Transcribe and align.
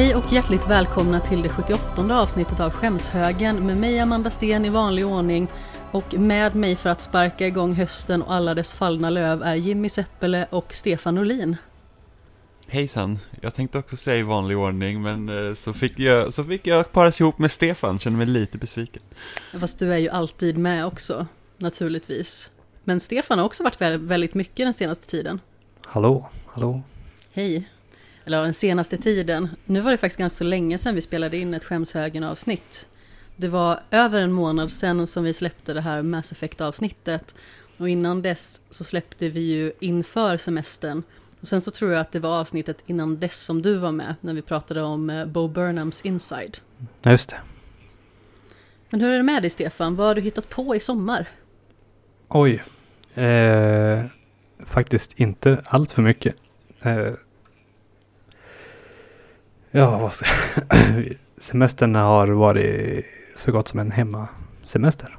Hej 0.00 0.14
och 0.14 0.32
hjärtligt 0.32 0.68
välkomna 0.68 1.20
till 1.20 1.42
det 1.42 1.48
78 1.48 2.20
avsnittet 2.20 2.60
av 2.60 2.70
Skämshögen 2.70 3.66
med 3.66 3.76
mig 3.76 4.00
Amanda 4.00 4.30
Sten 4.30 4.64
i 4.64 4.68
vanlig 4.68 5.06
ordning 5.06 5.48
och 5.90 6.14
med 6.14 6.54
mig 6.54 6.76
för 6.76 6.90
att 6.90 7.02
sparka 7.02 7.46
igång 7.46 7.74
hösten 7.74 8.22
och 8.22 8.34
alla 8.34 8.54
dess 8.54 8.74
fallna 8.74 9.10
löv 9.10 9.42
är 9.42 9.54
Jimmy 9.54 9.88
Seppele 9.88 10.46
och 10.50 10.74
Stefan 10.74 11.18
Olin. 11.18 11.56
Hejsan, 12.66 13.18
jag 13.40 13.54
tänkte 13.54 13.78
också 13.78 13.96
säga 13.96 14.18
i 14.18 14.22
vanlig 14.22 14.58
ordning 14.58 15.02
men 15.02 15.48
eh, 15.48 15.54
så 15.54 15.72
fick 15.72 15.98
jag, 15.98 16.34
så 16.34 16.44
fick 16.44 16.66
jag 16.66 16.92
paras 16.92 17.20
ihop 17.20 17.38
med 17.38 17.50
Stefan, 17.50 17.98
känner 17.98 18.18
mig 18.18 18.26
lite 18.26 18.58
besviken. 18.58 19.02
Fast 19.60 19.78
du 19.78 19.92
är 19.92 19.98
ju 19.98 20.08
alltid 20.08 20.58
med 20.58 20.86
också, 20.86 21.26
naturligtvis. 21.58 22.50
Men 22.84 23.00
Stefan 23.00 23.38
har 23.38 23.46
också 23.46 23.64
varit 23.64 23.80
väldigt 24.00 24.34
mycket 24.34 24.66
den 24.66 24.74
senaste 24.74 25.06
tiden. 25.06 25.40
Hallå, 25.86 26.28
hallå. 26.46 26.82
Hej. 27.32 27.68
Eller 28.30 28.42
den 28.42 28.54
senaste 28.54 28.96
tiden. 28.96 29.48
Nu 29.64 29.80
var 29.80 29.90
det 29.90 29.96
faktiskt 29.96 30.18
ganska 30.18 30.44
länge 30.44 30.78
sedan 30.78 30.94
vi 30.94 31.00
spelade 31.00 31.36
in 31.36 31.54
ett 31.54 31.64
Skämshögen-avsnitt. 31.64 32.88
Det 33.36 33.48
var 33.48 33.80
över 33.90 34.20
en 34.20 34.32
månad 34.32 34.72
sedan 34.72 35.06
som 35.06 35.24
vi 35.24 35.32
släppte 35.32 35.74
det 35.74 35.80
här 35.80 36.02
Mass 36.02 36.32
Effect-avsnittet. 36.32 37.34
Och 37.76 37.88
innan 37.88 38.22
dess 38.22 38.62
så 38.70 38.84
släppte 38.84 39.28
vi 39.28 39.40
ju 39.40 39.72
inför 39.80 40.36
semestern. 40.36 41.02
Och 41.40 41.48
sen 41.48 41.60
så 41.60 41.70
tror 41.70 41.92
jag 41.92 42.00
att 42.00 42.12
det 42.12 42.20
var 42.20 42.40
avsnittet 42.40 42.76
innan 42.86 43.18
dess 43.18 43.44
som 43.44 43.62
du 43.62 43.76
var 43.76 43.92
med, 43.92 44.14
när 44.20 44.34
vi 44.34 44.42
pratade 44.42 44.82
om 44.82 45.10
eh, 45.10 45.26
Bo 45.26 45.48
Burnhams 45.48 46.00
Inside. 46.00 46.58
Ja, 47.02 47.10
just 47.10 47.28
det. 47.28 47.36
Men 48.90 49.00
hur 49.00 49.10
är 49.10 49.16
det 49.16 49.22
med 49.22 49.42
dig 49.42 49.50
Stefan? 49.50 49.96
Vad 49.96 50.06
har 50.06 50.14
du 50.14 50.20
hittat 50.20 50.48
på 50.48 50.76
i 50.76 50.80
sommar? 50.80 51.28
Oj. 52.28 52.62
Eh, 53.14 54.04
faktiskt 54.66 55.12
inte 55.16 55.62
allt 55.64 55.90
för 55.92 56.02
mycket. 56.02 56.34
Eh, 56.82 57.12
ja, 59.70 60.10
Semestern 61.38 61.94
har 61.94 62.28
varit 62.28 63.04
så 63.36 63.52
gott 63.52 63.68
som 63.68 63.80
en 63.80 63.90
hemmasemester. 63.90 65.16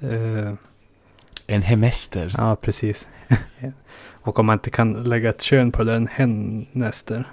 Eh, 0.00 0.52
en 1.46 1.62
hemester? 1.62 2.34
Ja, 2.36 2.56
precis. 2.56 3.08
Och 4.24 4.38
om 4.38 4.46
man 4.46 4.54
inte 4.54 4.70
kan 4.70 5.04
lägga 5.04 5.30
ett 5.30 5.42
kön 5.42 5.72
på 5.72 5.84
det, 5.84 5.92
är 5.92 5.96
en 5.96 6.06
hennester. 6.06 7.28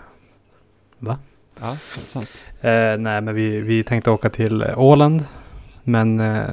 Va? 0.99 1.17
Ja, 1.59 1.77
sant. 1.81 2.31
Eh, 2.61 2.97
nej, 2.97 3.21
men 3.21 3.35
vi, 3.35 3.61
vi 3.61 3.83
tänkte 3.83 4.11
åka 4.11 4.29
till 4.29 4.63
Åland. 4.77 5.25
Men 5.83 6.19
eh, 6.19 6.49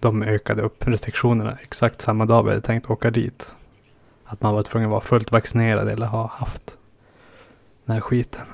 de 0.00 0.22
ökade 0.22 0.62
upp 0.62 0.88
restriktionerna 0.88 1.58
exakt 1.62 2.00
samma 2.00 2.26
dag 2.26 2.42
vi 2.42 2.48
hade 2.48 2.60
tänkt 2.60 2.90
åka 2.90 3.10
dit. 3.10 3.56
Att 4.24 4.40
man 4.40 4.54
var 4.54 4.62
tvungen 4.62 4.88
att 4.88 4.90
vara 4.90 5.00
fullt 5.00 5.32
vaccinerad 5.32 5.88
eller 5.88 6.06
ha 6.06 6.26
haft 6.26 6.76
den 7.84 7.94
här 7.94 8.00
skiten. 8.00 8.46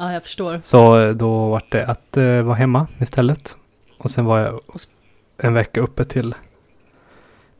Ja, 0.00 0.12
jag 0.12 0.22
förstår. 0.22 0.60
Så 0.62 1.00
eh, 1.00 1.14
då 1.14 1.48
var 1.48 1.62
det 1.68 1.86
att 1.86 2.16
uh, 2.16 2.42
vara 2.42 2.54
hemma 2.54 2.86
istället. 3.00 3.56
Och 3.98 4.10
sen 4.10 4.24
var 4.24 4.38
jag 4.38 4.60
en 5.36 5.54
vecka 5.54 5.80
uppe 5.80 6.04
till 6.04 6.34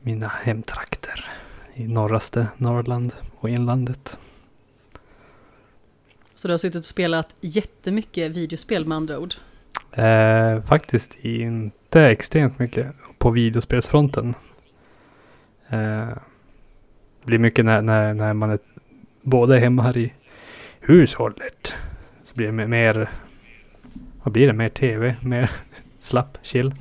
mina 0.01 0.29
hemtrakter 0.29 1.29
i 1.75 1.89
norraste 1.89 2.47
Norrland 2.57 3.13
och 3.37 3.49
inlandet. 3.49 4.19
Så 6.35 6.49
du 6.49 6.55
har 6.55 6.59
suttit 6.59 6.79
och 6.79 6.85
spelat 6.85 7.35
jättemycket 7.41 8.31
videospel 8.31 8.87
med 8.87 8.97
andra 8.97 9.19
ord? 9.19 9.35
Eh, 9.93 10.63
faktiskt 10.63 11.17
inte 11.23 12.03
extremt 12.03 12.59
mycket 12.59 12.87
på 13.19 13.31
videospelsfronten. 13.31 14.35
Eh, 15.69 16.09
det 17.21 17.27
blir 17.27 17.39
mycket 17.39 17.65
när, 17.65 17.83
när, 17.83 18.15
när 18.15 18.33
man 18.33 18.51
är 18.51 18.59
båda 19.23 19.57
är 19.57 19.61
hemma 19.61 19.83
här 19.83 19.97
i 19.97 20.13
hushållet. 20.81 21.75
Så 22.31 22.37
blir 22.37 22.47
det 22.47 22.69
mer, 22.69 23.11
vad 24.23 24.33
blir 24.33 24.47
det, 24.47 24.53
mer 24.53 24.69
tv, 24.69 25.17
mer 25.23 25.51
slapp, 26.01 26.39
chill. 26.43 26.75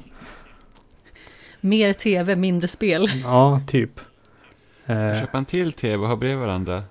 Mer 1.61 1.93
tv, 1.93 2.35
mindre 2.35 2.67
spel. 2.67 3.09
Ja, 3.23 3.61
typ. 3.67 3.99
Eh. 4.85 5.19
Köpa 5.19 5.37
en 5.37 5.45
till 5.45 5.71
tv 5.71 6.03
och 6.03 6.07
ha 6.07 6.15
bredvid 6.15 6.39
varandra. 6.39 6.83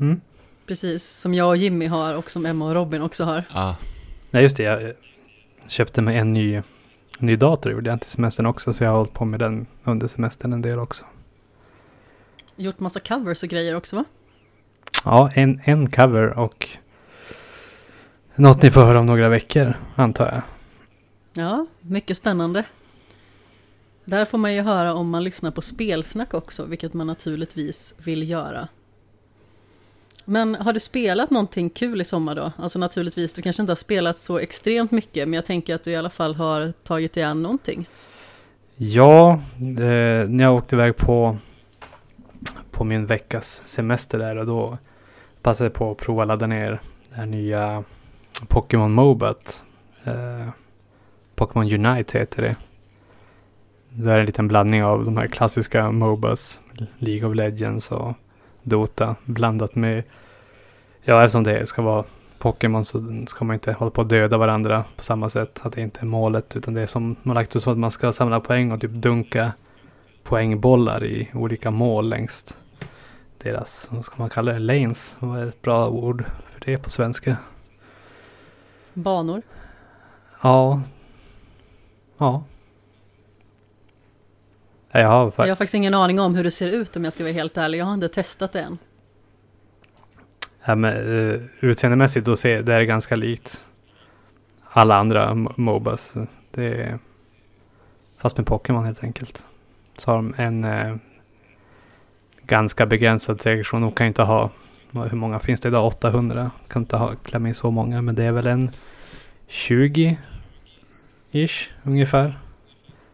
Mm. 0.00 0.20
Precis, 0.66 1.08
som 1.08 1.34
jag 1.34 1.48
och 1.48 1.56
Jimmy 1.56 1.86
har 1.86 2.14
och 2.14 2.30
som 2.30 2.46
Emma 2.46 2.68
och 2.68 2.74
Robin 2.74 3.02
också 3.02 3.24
har. 3.24 3.44
Ja. 3.54 3.76
Nej, 4.30 4.42
just 4.42 4.56
det. 4.56 4.62
Jag 4.62 4.92
köpte 5.66 6.02
mig 6.02 6.18
en 6.18 6.32
ny, 6.32 6.62
ny 7.18 7.36
dator 7.36 7.72
gjorde 7.72 7.90
jag 7.90 8.00
till 8.00 8.10
semestern 8.10 8.46
också. 8.46 8.72
Så 8.72 8.84
jag 8.84 8.90
har 8.90 8.96
hållit 8.96 9.12
på 9.12 9.24
med 9.24 9.40
den 9.40 9.66
under 9.84 10.08
semestern 10.08 10.52
en 10.52 10.62
del 10.62 10.78
också. 10.78 11.04
Gjort 12.56 12.80
massa 12.80 13.00
covers 13.00 13.42
och 13.42 13.48
grejer 13.48 13.74
också 13.74 13.96
va? 13.96 14.04
Ja, 15.04 15.30
en, 15.34 15.60
en 15.64 15.90
cover 15.90 16.38
och 16.38 16.78
något 18.36 18.62
ni 18.62 18.70
får 18.70 18.80
höra 18.80 19.00
om 19.00 19.06
några 19.06 19.28
veckor, 19.28 19.74
antar 19.94 20.26
jag. 20.26 20.42
Ja, 21.44 21.66
mycket 21.80 22.16
spännande. 22.16 22.64
Där 24.04 24.24
får 24.24 24.38
man 24.38 24.54
ju 24.54 24.60
höra 24.60 24.94
om 24.94 25.10
man 25.10 25.24
lyssnar 25.24 25.50
på 25.50 25.62
spelsnack 25.62 26.34
också, 26.34 26.64
vilket 26.64 26.94
man 26.94 27.06
naturligtvis 27.06 27.94
vill 27.98 28.30
göra. 28.30 28.68
Men 30.24 30.54
har 30.54 30.72
du 30.72 30.80
spelat 30.80 31.30
någonting 31.30 31.70
kul 31.70 32.00
i 32.00 32.04
sommar 32.04 32.34
då? 32.34 32.52
Alltså 32.56 32.78
naturligtvis, 32.78 33.32
du 33.32 33.42
kanske 33.42 33.62
inte 33.62 33.70
har 33.70 33.76
spelat 33.76 34.16
så 34.16 34.38
extremt 34.38 34.90
mycket, 34.90 35.28
men 35.28 35.34
jag 35.34 35.46
tänker 35.46 35.74
att 35.74 35.84
du 35.84 35.90
i 35.90 35.96
alla 35.96 36.10
fall 36.10 36.34
har 36.34 36.72
tagit 36.82 37.16
igen 37.16 37.42
någonting. 37.42 37.88
Ja, 38.76 39.40
det, 39.56 40.26
när 40.28 40.44
jag 40.44 40.54
åkte 40.54 40.76
iväg 40.76 40.96
på, 40.96 41.36
på 42.70 42.84
min 42.84 43.06
veckas 43.06 43.62
semester 43.64 44.18
där 44.18 44.36
och 44.36 44.46
då 44.46 44.78
passade 45.42 45.66
jag 45.66 45.74
på 45.74 45.90
att 45.90 45.98
prova 45.98 46.22
att 46.22 46.28
ladda 46.28 46.46
ner 46.46 46.80
det 47.10 47.16
här 47.16 47.26
nya 47.26 47.84
Pokémon 48.48 48.92
Mobat. 48.92 49.64
Eh, 50.04 50.48
Pokémon 51.34 51.72
Unite 51.72 52.18
heter 52.18 52.42
det. 52.42 52.56
Det 53.88 54.12
är 54.12 54.18
en 54.18 54.26
liten 54.26 54.48
blandning 54.48 54.84
av 54.84 55.04
de 55.04 55.16
här 55.16 55.26
klassiska 55.26 55.90
Mobas, 55.90 56.60
League 56.98 57.28
of 57.28 57.34
Legends 57.34 57.92
och 57.92 58.12
Dota 58.62 59.16
blandat 59.24 59.74
med, 59.74 60.02
ja 61.02 61.24
eftersom 61.24 61.44
det 61.44 61.66
ska 61.66 61.82
vara 61.82 62.04
Pokémon 62.38 62.84
så 62.84 63.24
ska 63.26 63.44
man 63.44 63.54
inte 63.54 63.72
hålla 63.72 63.90
på 63.90 64.00
att 64.00 64.08
döda 64.08 64.36
varandra 64.36 64.84
på 64.96 65.02
samma 65.02 65.28
sätt. 65.28 65.60
Att 65.62 65.72
det 65.72 65.80
inte 65.80 66.00
är 66.00 66.04
målet 66.04 66.56
utan 66.56 66.74
det 66.74 66.80
är 66.80 66.86
som 66.86 67.16
man 67.22 67.34
lagt 67.34 67.56
ut 67.56 67.62
så 67.62 67.70
att 67.70 67.78
man 67.78 67.90
ska 67.90 68.12
samla 68.12 68.40
poäng 68.40 68.72
och 68.72 68.80
typ 68.80 68.90
dunka 68.90 69.52
poängbollar 70.22 71.04
i 71.04 71.30
olika 71.34 71.70
mål 71.70 72.08
längst 72.08 72.56
deras, 73.38 73.88
vad 73.92 74.04
ska 74.04 74.14
man 74.16 74.30
kalla 74.30 74.52
det, 74.52 74.58
lanes. 74.58 75.16
Vad 75.18 75.38
är 75.38 75.46
ett 75.46 75.62
bra 75.62 75.88
ord 75.88 76.24
för 76.52 76.60
det 76.64 76.78
på 76.78 76.90
svenska? 76.90 77.36
Banor? 78.96 79.42
Ja. 80.42 80.82
Ja. 82.18 82.44
Jag 84.90 85.08
har, 85.08 85.32
jag 85.36 85.48
har 85.48 85.54
faktiskt 85.54 85.74
ingen 85.74 85.94
aning 85.94 86.20
om 86.20 86.34
hur 86.34 86.44
det 86.44 86.50
ser 86.50 86.72
ut 86.72 86.96
om 86.96 87.04
jag 87.04 87.12
ska 87.12 87.24
vara 87.24 87.32
helt 87.32 87.56
ärlig. 87.56 87.78
Jag 87.78 87.84
har 87.84 87.94
inte 87.94 88.08
testat 88.08 88.52
det 88.52 88.60
än. 88.60 88.78
Ja, 90.64 90.74
men, 90.74 90.96
uh, 90.96 91.42
utseendemässigt 91.60 92.26
då 92.26 92.36
ser 92.36 92.62
det 92.62 92.74
är 92.74 92.82
ganska 92.82 93.16
likt 93.16 93.64
alla 94.70 94.96
andra 94.96 95.34
Mobas. 95.34 96.14
Det 96.50 96.64
är, 96.64 96.98
fast 98.18 98.36
med 98.36 98.46
Pokémon 98.46 98.84
helt 98.84 99.04
enkelt. 99.04 99.46
Så 99.96 100.10
har 100.10 100.16
de 100.16 100.34
en 100.36 100.64
uh, 100.64 100.96
ganska 102.42 102.86
begränsad 102.86 103.40
selektion. 103.40 103.82
De 103.82 103.92
kan 103.92 104.06
inte 104.06 104.22
ha, 104.22 104.50
hur 104.92 105.16
många 105.16 105.38
finns 105.38 105.60
det 105.60 105.68
idag? 105.68 105.86
800. 105.86 106.50
Kan 106.68 106.82
inte 106.82 106.96
ha, 106.96 107.14
klämma 107.14 107.48
in 107.48 107.54
så 107.54 107.70
många, 107.70 108.02
men 108.02 108.14
det 108.14 108.24
är 108.24 108.32
väl 108.32 108.46
en 108.46 108.70
20 109.48 110.18
ish 111.30 111.70
ungefär. 111.82 112.38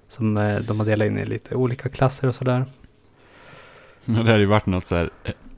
Som 0.09 0.37
eh, 0.37 0.57
de 0.57 0.81
har 0.81 0.87
delat 0.87 1.07
in 1.07 1.19
i 1.19 1.27
lite 1.27 1.55
olika 1.55 1.89
klasser 1.89 2.29
och 2.29 2.35
sådär. 2.35 2.65
Ja, 4.05 4.23
det 4.23 4.31
har 4.31 4.39
ju 4.39 4.47
varit 4.47 4.67
något 4.67 4.87
så 4.87 4.97
här 4.97 5.11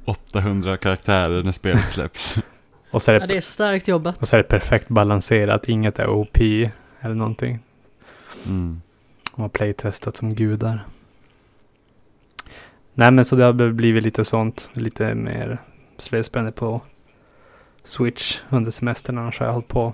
800 0.05 0.73
eh, 0.73 0.77
karaktärer 0.77 1.43
när 1.43 1.53
spelet 1.53 1.89
släpps. 1.89 2.37
och 2.91 3.03
så 3.03 3.11
är 3.11 3.15
det, 3.15 3.21
ja, 3.21 3.27
det 3.27 3.37
är 3.37 3.41
starkt 3.41 3.89
jobbat. 3.89 4.19
Och 4.19 4.29
så 4.29 4.37
är 4.37 4.43
det 4.43 4.49
perfekt 4.49 4.89
balanserat, 4.89 5.69
inget 5.69 5.99
är 5.99 6.09
OP 6.09 6.39
eller 7.01 7.15
någonting. 7.15 7.59
Mm. 8.47 8.83
De 9.35 9.43
har 9.43 9.49
playtestat 9.49 10.17
som 10.17 10.35
gudar. 10.35 10.87
Nej 12.95 13.11
men 13.11 13.25
så 13.25 13.37
det 13.37 13.45
har 13.45 13.73
blivit 13.73 14.05
lite 14.05 14.25
sånt, 14.25 14.71
lite 14.73 15.15
mer 15.15 15.59
slöspännande 15.99 16.53
på 16.53 16.81
Switch 17.85 18.41
under 18.51 18.71
semestern. 18.71 19.19
Annars 19.19 19.39
har 19.39 19.47
jag 19.47 19.53
hållit 19.53 19.69
på 19.69 19.93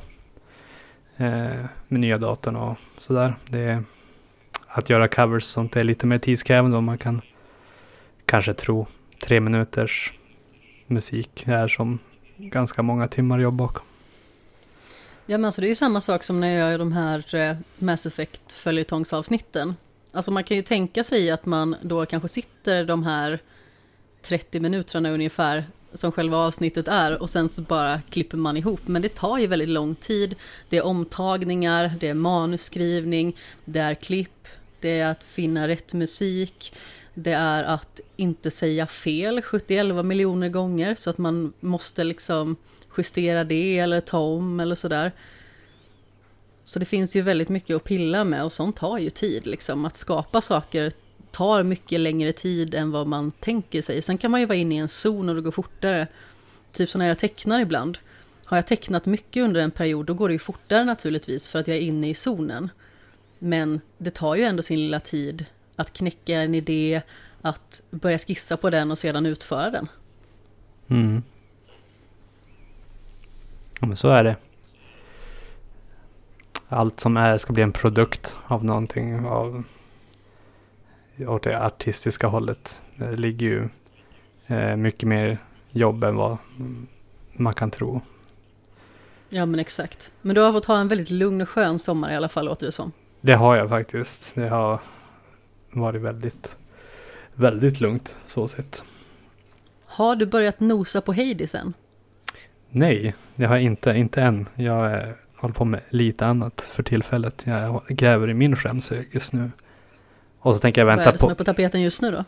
Eh, 1.20 1.67
med 1.88 2.00
nya 2.00 2.19
datorn 2.19 2.56
och 2.56 2.76
sådär. 2.99 3.34
Det 3.49 3.82
att 4.67 4.90
göra 4.90 5.08
covers 5.08 5.44
och 5.44 5.50
sånt 5.50 5.76
är 5.76 5.84
lite 5.84 6.06
mer 6.06 6.19
tidskrävande 6.19 6.76
om 6.76 6.84
man 6.84 6.99
kan 6.99 7.20
kanske 8.26 8.55
tro. 8.55 8.87
Tre 9.22 9.40
minuters 9.40 10.12
musik 10.87 11.44
är 11.46 11.69
som 11.69 11.99
ganska 12.37 12.82
många 12.82 13.08
timmar 13.08 13.38
jobb 13.38 13.55
bakom. 13.55 13.87
Ja 15.26 15.38
men 15.38 15.44
alltså 15.44 15.61
det 15.61 15.67
är 15.67 15.69
ju 15.69 15.75
samma 15.75 16.00
sak 16.00 16.22
som 16.22 16.40
när 16.40 16.49
jag 16.58 16.70
gör 16.70 16.78
de 16.78 16.93
här 16.93 17.34
eh, 17.34 17.56
Mass 17.78 18.06
Effect 18.06 18.52
följetongsavsnitten. 18.52 19.75
Alltså 20.12 20.31
man 20.31 20.44
kan 20.44 20.56
ju 20.56 20.62
tänka 20.62 21.05
sig 21.05 21.31
att 21.31 21.46
man 21.46 21.76
då 21.82 22.06
kanske 22.06 22.28
sitter 22.28 22.84
de 22.84 23.02
här 23.05 23.38
30 24.23 24.61
minuterna 24.61 25.11
ungefär 25.11 25.64
som 25.94 26.12
själva 26.12 26.37
avsnittet 26.37 26.88
är 26.88 27.22
och 27.22 27.31
sen 27.31 27.48
så 27.48 27.62
bara 27.62 28.00
klipper 28.10 28.37
man 28.37 28.56
ihop. 28.56 28.81
Men 28.87 29.02
det 29.02 29.14
tar 29.14 29.38
ju 29.38 29.46
väldigt 29.46 29.69
lång 29.69 29.94
tid. 29.94 30.34
Det 30.69 30.76
är 30.76 30.84
omtagningar, 30.84 31.92
det 32.00 32.08
är 32.08 32.14
manusskrivning, 32.14 33.37
det 33.64 33.81
är 33.81 33.94
klipp, 33.94 34.48
det 34.81 35.00
är 35.00 35.10
att 35.10 35.25
finna 35.25 35.69
rätt 35.69 35.94
musik, 35.94 36.72
det 37.14 37.32
är 37.32 37.64
att 37.64 38.00
inte 38.16 38.50
säga 38.50 38.87
fel 38.87 39.42
71 39.42 40.04
miljoner 40.04 40.48
gånger 40.48 40.94
så 40.94 41.10
att 41.10 41.19
man 41.19 41.52
måste 41.60 42.04
liksom 42.04 42.56
justera 42.96 43.44
det 43.44 43.78
eller 43.78 44.00
ta 44.00 44.19
om 44.19 44.60
eller 44.60 44.75
sådär. 44.75 45.12
Så 46.64 46.78
det 46.78 46.87
finns 46.87 47.16
ju 47.16 47.22
väldigt 47.22 47.48
mycket 47.48 47.76
att 47.76 47.84
pilla 47.84 48.25
med 48.25 48.44
och 48.44 48.52
sånt 48.52 48.76
tar 48.76 48.98
ju 48.98 49.10
tid 49.10 49.46
liksom. 49.46 49.84
Att 49.84 49.96
skapa 49.96 50.40
saker 50.40 50.92
tar 51.30 51.62
mycket 51.62 52.00
längre 52.00 52.32
tid 52.32 52.74
än 52.74 52.90
vad 52.90 53.06
man 53.06 53.30
tänker 53.30 53.82
sig. 53.82 54.02
Sen 54.02 54.18
kan 54.18 54.30
man 54.30 54.40
ju 54.40 54.46
vara 54.46 54.58
inne 54.58 54.74
i 54.74 54.78
en 54.78 54.88
zon 54.88 55.28
och 55.28 55.34
det 55.34 55.40
går 55.40 55.50
fortare. 55.50 56.06
Typ 56.72 56.90
som 56.90 56.98
när 56.98 57.08
jag 57.08 57.18
tecknar 57.18 57.60
ibland. 57.60 57.98
Har 58.44 58.56
jag 58.56 58.66
tecknat 58.66 59.06
mycket 59.06 59.44
under 59.44 59.60
en 59.60 59.70
period 59.70 60.06
då 60.06 60.14
går 60.14 60.28
det 60.28 60.32
ju 60.32 60.38
fortare 60.38 60.84
naturligtvis 60.84 61.48
för 61.48 61.58
att 61.58 61.68
jag 61.68 61.76
är 61.76 61.80
inne 61.80 62.08
i 62.08 62.14
zonen. 62.14 62.68
Men 63.38 63.80
det 63.98 64.10
tar 64.10 64.34
ju 64.34 64.44
ändå 64.44 64.62
sin 64.62 64.78
lilla 64.78 65.00
tid 65.00 65.46
att 65.76 65.92
knäcka 65.92 66.40
en 66.40 66.54
idé, 66.54 67.02
att 67.40 67.82
börja 67.90 68.18
skissa 68.18 68.56
på 68.56 68.70
den 68.70 68.90
och 68.90 68.98
sedan 68.98 69.26
utföra 69.26 69.70
den. 69.70 69.88
Mm. 70.88 71.22
Ja, 73.80 73.86
men 73.86 73.96
så 73.96 74.08
är 74.08 74.24
det. 74.24 74.36
Allt 76.68 77.00
som 77.00 77.16
är 77.16 77.38
ska 77.38 77.52
bli 77.52 77.62
en 77.62 77.72
produkt 77.72 78.36
av 78.46 78.64
någonting. 78.64 79.26
Av, 79.26 79.64
åt 81.28 81.43
det 81.43 81.64
artistiska 81.64 82.26
hållet. 82.26 82.82
Det 82.96 83.17
ligger 83.17 83.46
ju 83.46 83.69
eh, 84.46 84.76
mycket 84.76 85.08
mer 85.08 85.38
jobb 85.70 86.05
än 86.05 86.17
vad 86.17 86.37
man 87.32 87.55
kan 87.55 87.70
tro. 87.70 88.00
Ja 89.28 89.46
men 89.46 89.61
exakt. 89.61 90.12
Men 90.22 90.34
du 90.34 90.40
har 90.40 90.52
fått 90.52 90.64
ha 90.64 90.81
en 90.81 90.88
väldigt 90.88 91.11
lugn 91.11 91.40
och 91.40 91.49
skön 91.49 91.78
sommar 91.78 92.12
i 92.12 92.14
alla 92.14 92.28
fall 92.28 92.44
låter 92.44 92.67
det 92.67 92.72
som. 92.72 92.93
Det 93.20 93.32
har 93.32 93.56
jag 93.56 93.69
faktiskt. 93.69 94.34
Det 94.34 94.49
har 94.49 94.81
varit 95.70 96.02
väldigt, 96.02 96.56
väldigt 97.34 97.81
lugnt 97.81 98.16
så 98.26 98.49
sett. 98.49 98.84
Har 99.84 100.16
du 100.16 100.26
börjat 100.26 100.61
nosa 100.61 101.00
på 101.00 101.12
Hades 101.12 101.55
än? 101.55 101.73
Nej, 102.70 103.14
det 103.34 103.46
har 103.46 103.56
jag 103.56 103.64
inte. 103.64 103.90
Inte 103.90 104.23
än. 104.23 104.49
Jag 104.55 104.93
eh, 104.93 105.14
håller 105.37 105.55
på 105.55 105.64
med 105.64 105.81
lite 105.90 106.26
annat 106.26 106.61
för 106.61 106.82
tillfället. 106.82 107.43
Jag 107.46 107.82
gräver 107.88 108.31
i 108.31 108.34
min 108.34 108.56
skämshög 108.56 109.08
just 109.12 109.32
nu. 109.32 109.50
Och 110.40 110.54
så 110.54 110.60
tänker 110.60 110.81
jag 110.81 110.87
vänta 110.87 111.04
Vad 111.04 111.08
är 111.08 111.12
det 111.12 111.19
på... 111.19 111.20
som 111.20 111.31
är 111.31 111.34
på 111.34 111.44
tapeten 111.44 111.82
just 111.82 112.02
nu 112.02 112.10
då? 112.10 112.25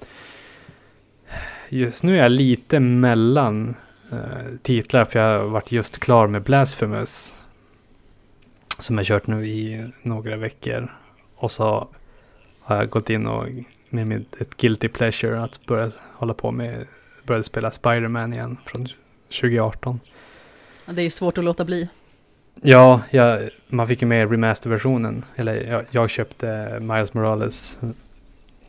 Just 1.68 2.02
nu 2.02 2.18
är 2.18 2.22
jag 2.22 2.32
lite 2.32 2.80
mellan 2.80 3.74
eh, 4.12 4.18
titlar 4.62 5.04
för 5.04 5.18
jag 5.18 5.38
har 5.38 5.46
varit 5.46 5.72
just 5.72 5.98
klar 5.98 6.26
med 6.26 6.42
Blasphemous. 6.42 7.38
Som 8.78 8.98
jag 8.98 9.06
kört 9.06 9.26
nu 9.26 9.46
i 9.46 9.90
några 10.02 10.36
veckor. 10.36 10.92
Och 11.36 11.50
så 11.50 11.88
har 12.60 12.76
jag 12.76 12.90
gått 12.90 13.10
in 13.10 13.26
och 13.26 13.46
med 13.88 14.06
mitt, 14.06 14.40
ett 14.40 14.56
guilty 14.56 14.88
pleasure 14.88 15.40
att 15.42 15.66
börja 15.66 15.90
hålla 16.12 16.34
på 16.34 16.50
med, 16.50 16.86
började 17.22 17.44
spela 17.44 17.70
Spider-Man 17.70 18.32
igen 18.32 18.56
från 18.64 18.88
2018. 19.28 20.00
Ja, 20.84 20.92
Det 20.92 21.02
är 21.02 21.10
svårt 21.10 21.38
att 21.38 21.44
låta 21.44 21.64
bli. 21.64 21.88
Ja, 22.62 23.00
jag, 23.10 23.48
man 23.68 23.86
fick 23.86 24.02
ju 24.02 24.08
med 24.08 24.30
remaster-versionen. 24.30 25.24
Eller 25.36 25.54
jag, 25.54 25.84
jag 25.90 26.10
köpte 26.10 26.78
Miles 26.80 27.14
Morales. 27.14 27.80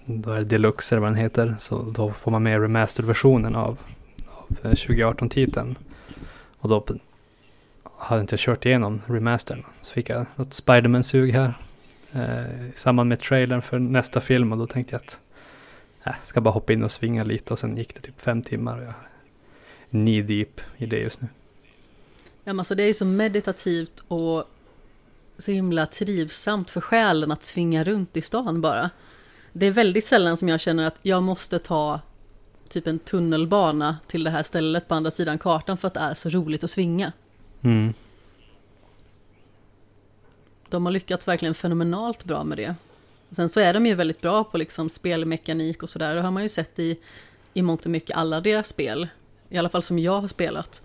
Då 0.06 0.32
är 0.32 0.38
det 0.40 0.46
deluxe 0.46 0.96
eller 0.96 1.02
vad 1.02 1.12
den 1.12 1.18
heter. 1.18 1.56
Så 1.60 1.82
då 1.82 2.12
får 2.12 2.32
man 2.32 2.44
med 2.44 2.62
remaster-versionen 2.62 3.56
av, 3.56 3.78
av 4.28 4.58
eh, 4.64 4.72
2018-titeln. 4.72 5.76
Och 6.58 6.70
då 6.70 6.86
hade 7.98 8.22
inte 8.22 8.34
jag 8.34 8.40
kört 8.40 8.66
igenom 8.66 9.02
remastern. 9.08 9.64
Så 9.82 9.94
fick 9.94 10.10
jag 10.10 10.26
något 10.36 10.54
Spiderman-sug 10.54 11.34
här. 11.34 11.58
Eh, 12.12 12.66
I 12.70 12.72
samband 12.76 13.10
med 13.10 13.20
trailern 13.20 13.62
för 13.62 13.80
nästa 13.80 14.22
film. 14.22 14.52
Och 14.52 14.58
då 14.58 14.68
tänkte 14.68 14.94
jag 14.96 15.02
att 15.02 15.22
jag 16.04 16.16
ska 16.24 16.42
bara 16.42 16.52
hoppa 16.52 16.74
in 16.74 16.84
och 16.84 16.92
svinga 16.92 17.24
lite. 17.24 17.54
Och 17.54 17.60
sen 17.60 17.78
gick 17.78 17.96
det 17.96 18.02
typ 18.02 18.22
fem 18.22 18.42
timmar. 18.42 18.78
Och 18.78 18.84
jag 18.84 18.90
är 18.90 19.14
knee 19.90 20.22
deep 20.22 20.62
i 20.78 20.86
det 20.86 21.00
just 21.00 21.22
nu. 21.22 21.28
Ja, 22.44 22.54
men 22.54 22.60
alltså 22.60 22.76
det 22.76 22.84
är 22.84 22.88
ju 22.88 22.94
så 22.94 23.06
meditativt 23.06 24.04
och 24.08 24.44
så 25.38 25.52
himla 25.52 25.86
trivsamt 25.86 26.72
för 26.72 26.82
själen 26.82 27.32
att 27.32 27.44
svinga 27.44 27.84
runt 27.84 28.18
i 28.18 28.22
stan 28.22 28.62
bara. 28.62 28.90
Det 29.54 29.66
är 29.66 29.72
väldigt 29.72 30.06
sällan 30.06 30.38
som 30.38 30.50
jag 30.50 30.60
känner 30.60 30.88
att 30.88 31.00
jag 31.02 31.24
måste 31.24 31.60
ta 31.60 32.00
typ 32.70 32.88
en 32.88 33.00
tunnelbana 33.00 33.98
till 34.08 34.24
det 34.24 34.30
här 34.30 34.44
stället 34.44 34.88
på 34.88 34.96
andra 34.96 35.12
sidan 35.12 35.38
kartan 35.38 35.78
för 35.78 35.88
att 35.88 35.94
det 35.94 36.00
är 36.00 36.14
så 36.14 36.30
roligt 36.30 36.64
att 36.64 36.70
svinga. 36.70 37.12
Mm. 37.62 37.94
De 40.70 40.86
har 40.86 40.94
lyckats 40.94 41.28
verkligen 41.28 41.54
fenomenalt 41.54 42.24
bra 42.24 42.44
med 42.44 42.58
det. 42.58 42.76
Sen 43.32 43.50
så 43.50 43.60
är 43.60 43.74
de 43.74 43.86
ju 43.86 43.96
väldigt 43.96 44.22
bra 44.22 44.44
på 44.44 44.58
liksom 44.58 44.90
spelmekanik 44.90 45.84
och 45.84 45.90
sådär. 45.90 46.16
Det 46.16 46.22
har 46.22 46.32
man 46.32 46.44
ju 46.44 46.50
sett 46.50 46.80
i, 46.80 47.00
i 47.54 47.62
mångt 47.62 47.86
och 47.86 47.92
mycket 47.92 48.18
alla 48.18 48.42
deras 48.42 48.68
spel. 48.68 49.08
I 49.50 49.58
alla 49.58 49.70
fall 49.70 49.84
som 49.84 50.00
jag 50.00 50.22
har 50.22 50.28
spelat. 50.28 50.82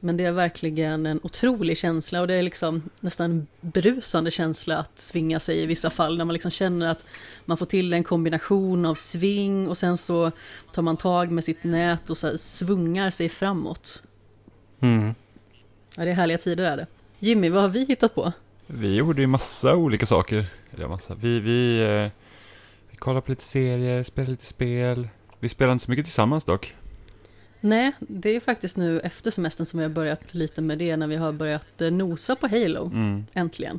Men 0.00 0.16
det 0.16 0.24
är 0.24 0.32
verkligen 0.32 1.06
en 1.06 1.20
otrolig 1.22 1.76
känsla 1.76 2.20
och 2.20 2.26
det 2.26 2.34
är 2.34 2.42
liksom 2.42 2.82
nästan 3.00 3.30
en 3.30 3.46
berusande 3.60 4.30
känsla 4.30 4.78
att 4.78 4.98
svinga 4.98 5.40
sig 5.40 5.62
i 5.62 5.66
vissa 5.66 5.90
fall. 5.90 6.18
När 6.18 6.24
man 6.24 6.32
liksom 6.32 6.50
känner 6.50 6.88
att 6.88 7.04
man 7.44 7.56
får 7.56 7.66
till 7.66 7.92
en 7.92 8.04
kombination 8.04 8.86
av 8.86 8.94
sving 8.94 9.68
och 9.68 9.76
sen 9.76 9.96
så 9.96 10.30
tar 10.72 10.82
man 10.82 10.96
tag 10.96 11.30
med 11.30 11.44
sitt 11.44 11.64
nät 11.64 12.10
och 12.10 12.18
så 12.18 12.38
svungar 12.38 13.10
sig 13.10 13.28
framåt. 13.28 14.02
Mm. 14.80 15.14
Ja, 15.96 16.04
det 16.04 16.10
är 16.10 16.14
härliga 16.14 16.38
tider 16.38 16.64
är 16.64 16.76
det. 16.76 16.86
Jimmy, 17.18 17.48
vad 17.48 17.62
har 17.62 17.68
vi 17.68 17.84
hittat 17.84 18.14
på? 18.14 18.32
Vi 18.66 18.94
gjorde 18.94 19.20
ju 19.20 19.26
massa 19.26 19.74
olika 19.76 20.06
saker. 20.06 20.46
Eller 20.74 20.88
massa. 20.88 21.14
Vi, 21.14 21.40
vi, 21.40 21.80
eh, 21.80 22.10
vi 22.90 22.96
kollade 22.96 23.20
på 23.20 23.32
lite 23.32 23.44
serier, 23.44 24.02
spelade 24.02 24.30
lite 24.30 24.46
spel. 24.46 25.08
Vi 25.40 25.48
spelade 25.48 25.72
inte 25.72 25.84
så 25.84 25.90
mycket 25.90 26.06
tillsammans 26.06 26.44
dock. 26.44 26.74
Nej, 27.60 27.92
det 27.98 28.36
är 28.36 28.40
faktiskt 28.40 28.76
nu 28.76 29.00
efter 29.00 29.30
semestern 29.30 29.66
som 29.66 29.78
vi 29.78 29.84
har 29.84 29.90
börjat 29.90 30.34
lite 30.34 30.60
med 30.60 30.78
det 30.78 30.96
när 30.96 31.06
vi 31.06 31.16
har 31.16 31.32
börjat 31.32 31.80
eh, 31.80 31.90
nosa 31.90 32.34
på 32.36 32.46
Halo, 32.48 32.86
Mm. 32.86 33.26
äntligen. 33.32 33.78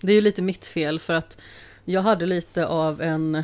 Det 0.00 0.12
är 0.12 0.14
ju 0.14 0.20
lite 0.20 0.42
mitt 0.42 0.66
fel 0.66 1.00
för 1.00 1.12
att 1.12 1.38
jag 1.84 2.00
hade 2.00 2.26
lite 2.26 2.66
av 2.66 3.02
en 3.02 3.42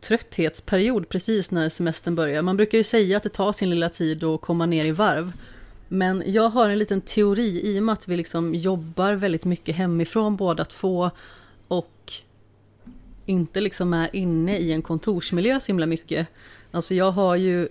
trötthetsperiod 0.00 1.08
precis 1.08 1.50
när 1.50 1.68
semestern 1.68 2.14
börjar. 2.14 2.42
Man 2.42 2.56
brukar 2.56 2.78
ju 2.78 2.84
säga 2.84 3.16
att 3.16 3.22
det 3.22 3.28
tar 3.28 3.52
sin 3.52 3.70
lilla 3.70 3.88
tid 3.88 4.24
att 4.24 4.40
komma 4.40 4.66
ner 4.66 4.84
i 4.84 4.90
varv. 4.90 5.32
Men 5.88 6.22
jag 6.26 6.48
har 6.48 6.68
en 6.68 6.78
liten 6.78 7.00
teori 7.00 7.60
i 7.64 7.78
och 7.78 7.82
med 7.82 7.92
att 7.92 8.08
vi 8.08 8.16
liksom 8.16 8.54
jobbar 8.54 9.12
väldigt 9.12 9.44
mycket 9.44 9.76
hemifrån 9.76 10.36
båda 10.36 10.64
två 10.64 11.10
och 11.68 12.12
inte 13.26 13.60
liksom 13.60 13.94
är 13.94 14.16
inne 14.16 14.58
i 14.58 14.72
en 14.72 14.82
kontorsmiljö 14.82 15.60
så 15.60 15.66
himla 15.66 15.86
mycket. 15.86 16.26
Alltså 16.70 16.94
jag 16.94 17.10
har 17.10 17.36
ju 17.36 17.68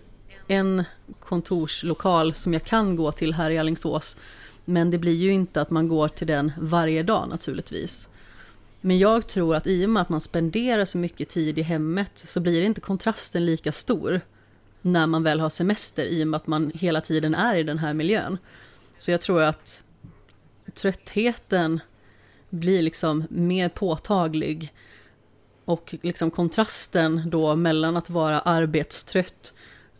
en 0.47 0.83
kontorslokal 1.19 2.33
som 2.33 2.53
jag 2.53 2.63
kan 2.63 2.95
gå 2.95 3.12
till 3.12 3.33
här 3.33 3.50
i 3.50 3.57
Alingsås. 3.57 4.17
Men 4.65 4.91
det 4.91 4.97
blir 4.97 5.15
ju 5.15 5.31
inte 5.31 5.62
att 5.62 5.69
man 5.69 5.88
går 5.88 6.07
till 6.07 6.27
den 6.27 6.51
varje 6.57 7.03
dag 7.03 7.29
naturligtvis. 7.29 8.09
Men 8.81 9.00
jag 9.00 9.27
tror 9.27 9.55
att 9.55 9.67
i 9.67 9.85
och 9.85 9.89
med 9.89 10.01
att 10.01 10.09
man 10.09 10.21
spenderar 10.21 10.85
så 10.85 10.97
mycket 10.97 11.29
tid 11.29 11.59
i 11.59 11.62
hemmet 11.62 12.12
så 12.13 12.39
blir 12.39 12.62
inte 12.62 12.81
kontrasten 12.81 13.45
lika 13.45 13.71
stor 13.71 14.21
när 14.81 15.07
man 15.07 15.23
väl 15.23 15.39
har 15.39 15.50
semester 15.50 16.05
i 16.05 16.23
och 16.23 16.27
med 16.27 16.38
att 16.38 16.47
man 16.47 16.71
hela 16.75 17.01
tiden 17.01 17.35
är 17.35 17.55
i 17.55 17.63
den 17.63 17.79
här 17.79 17.93
miljön. 17.93 18.38
Så 18.97 19.12
jag 19.12 19.21
tror 19.21 19.41
att 19.41 19.83
tröttheten 20.73 21.79
blir 22.50 22.81
liksom 22.81 23.23
mer 23.29 23.69
påtaglig 23.69 24.73
och 25.65 25.95
liksom 26.01 26.31
kontrasten 26.31 27.29
då 27.29 27.55
mellan 27.55 27.97
att 27.97 28.09
vara 28.09 28.39
arbetstrött 28.39 29.53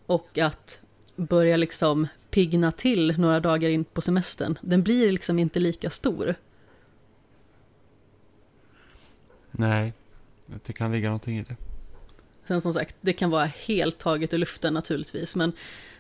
och 0.06 0.38
att 0.38 0.82
börja 1.16 1.58
liksom 1.58 2.08
pigna 2.30 2.72
till 2.72 3.20
några 3.20 3.40
dagar 3.40 3.70
in 3.70 3.84
på 3.84 4.02
semestern, 4.02 4.60
den 4.62 4.84
blir 4.84 5.12
liksom 5.12 5.40
inte 5.40 5.60
lika 5.60 5.90
stor. 5.90 6.36
Nej, 9.52 9.94
det 10.66 10.74
kan 10.74 10.92
ligga 10.92 11.08
någonting 11.08 11.40
i 11.40 11.44
det. 11.44 11.56
Sen 12.48 12.62
som 12.62 12.74
sagt, 12.74 12.96
det 13.02 13.14
kan 13.14 13.30
vara 13.30 13.46
helt 13.46 13.98
taget 13.98 14.34
ur 14.34 14.38
luften 14.38 14.74
naturligtvis, 14.74 15.36
men 15.36 15.52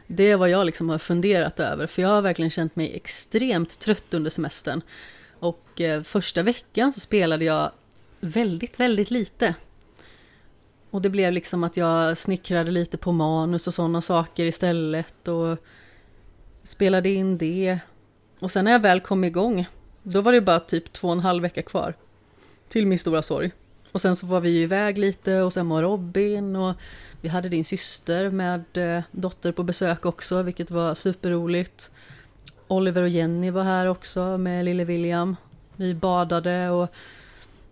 det 0.07 0.23
är 0.23 0.37
vad 0.37 0.49
jag 0.49 0.65
liksom 0.65 0.89
har 0.89 0.97
funderat 0.97 1.59
över, 1.59 1.87
för 1.87 2.01
jag 2.01 2.09
har 2.09 2.21
verkligen 2.21 2.51
känt 2.51 2.75
mig 2.75 2.95
extremt 2.95 3.79
trött 3.79 4.13
under 4.13 4.29
semestern. 4.29 4.81
Och 5.39 5.81
eh, 5.81 6.03
första 6.03 6.43
veckan 6.43 6.93
så 6.93 6.99
spelade 6.99 7.45
jag 7.45 7.71
väldigt, 8.19 8.79
väldigt 8.79 9.11
lite. 9.11 9.55
Och 10.93 11.01
det 11.01 11.09
blev 11.09 11.33
liksom 11.33 11.63
att 11.63 11.77
jag 11.77 12.17
snickrade 12.17 12.71
lite 12.71 12.97
på 12.97 13.11
manus 13.11 13.67
och 13.67 13.73
sådana 13.73 14.01
saker 14.01 14.45
istället 14.45 15.27
och 15.27 15.57
spelade 16.63 17.09
in 17.09 17.37
det. 17.37 17.79
Och 18.39 18.51
sen 18.51 18.65
när 18.65 18.71
jag 18.71 18.79
väl 18.79 19.01
kom 19.01 19.23
igång, 19.23 19.65
då 20.03 20.21
var 20.21 20.31
det 20.31 20.41
bara 20.41 20.59
typ 20.59 20.93
två 20.93 21.07
och 21.07 21.13
en 21.13 21.19
halv 21.19 21.41
vecka 21.41 21.61
kvar. 21.61 21.93
Till 22.69 22.87
min 22.87 22.99
stora 22.99 23.21
sorg. 23.21 23.51
Och 23.91 24.01
sen 24.01 24.15
så 24.15 24.27
var 24.27 24.39
vi 24.39 24.61
iväg 24.61 24.97
lite 24.97 25.41
och 25.41 25.53
sen 25.53 25.69
var 25.69 25.81
Robin 25.81 26.55
och 26.55 26.75
vi 27.21 27.29
hade 27.29 27.49
din 27.49 27.65
syster 27.65 28.29
med 28.29 28.77
eh, 28.77 29.03
dotter 29.11 29.51
på 29.51 29.63
besök 29.63 30.05
också, 30.05 30.41
vilket 30.41 30.71
var 30.71 30.93
superroligt. 30.93 31.91
Oliver 32.67 33.01
och 33.01 33.09
Jenny 33.09 33.51
var 33.51 33.63
här 33.63 33.85
också 33.85 34.37
med 34.37 34.65
lille 34.65 34.83
William. 34.83 35.35
Vi 35.75 35.93
badade 35.93 36.69
och 36.69 36.89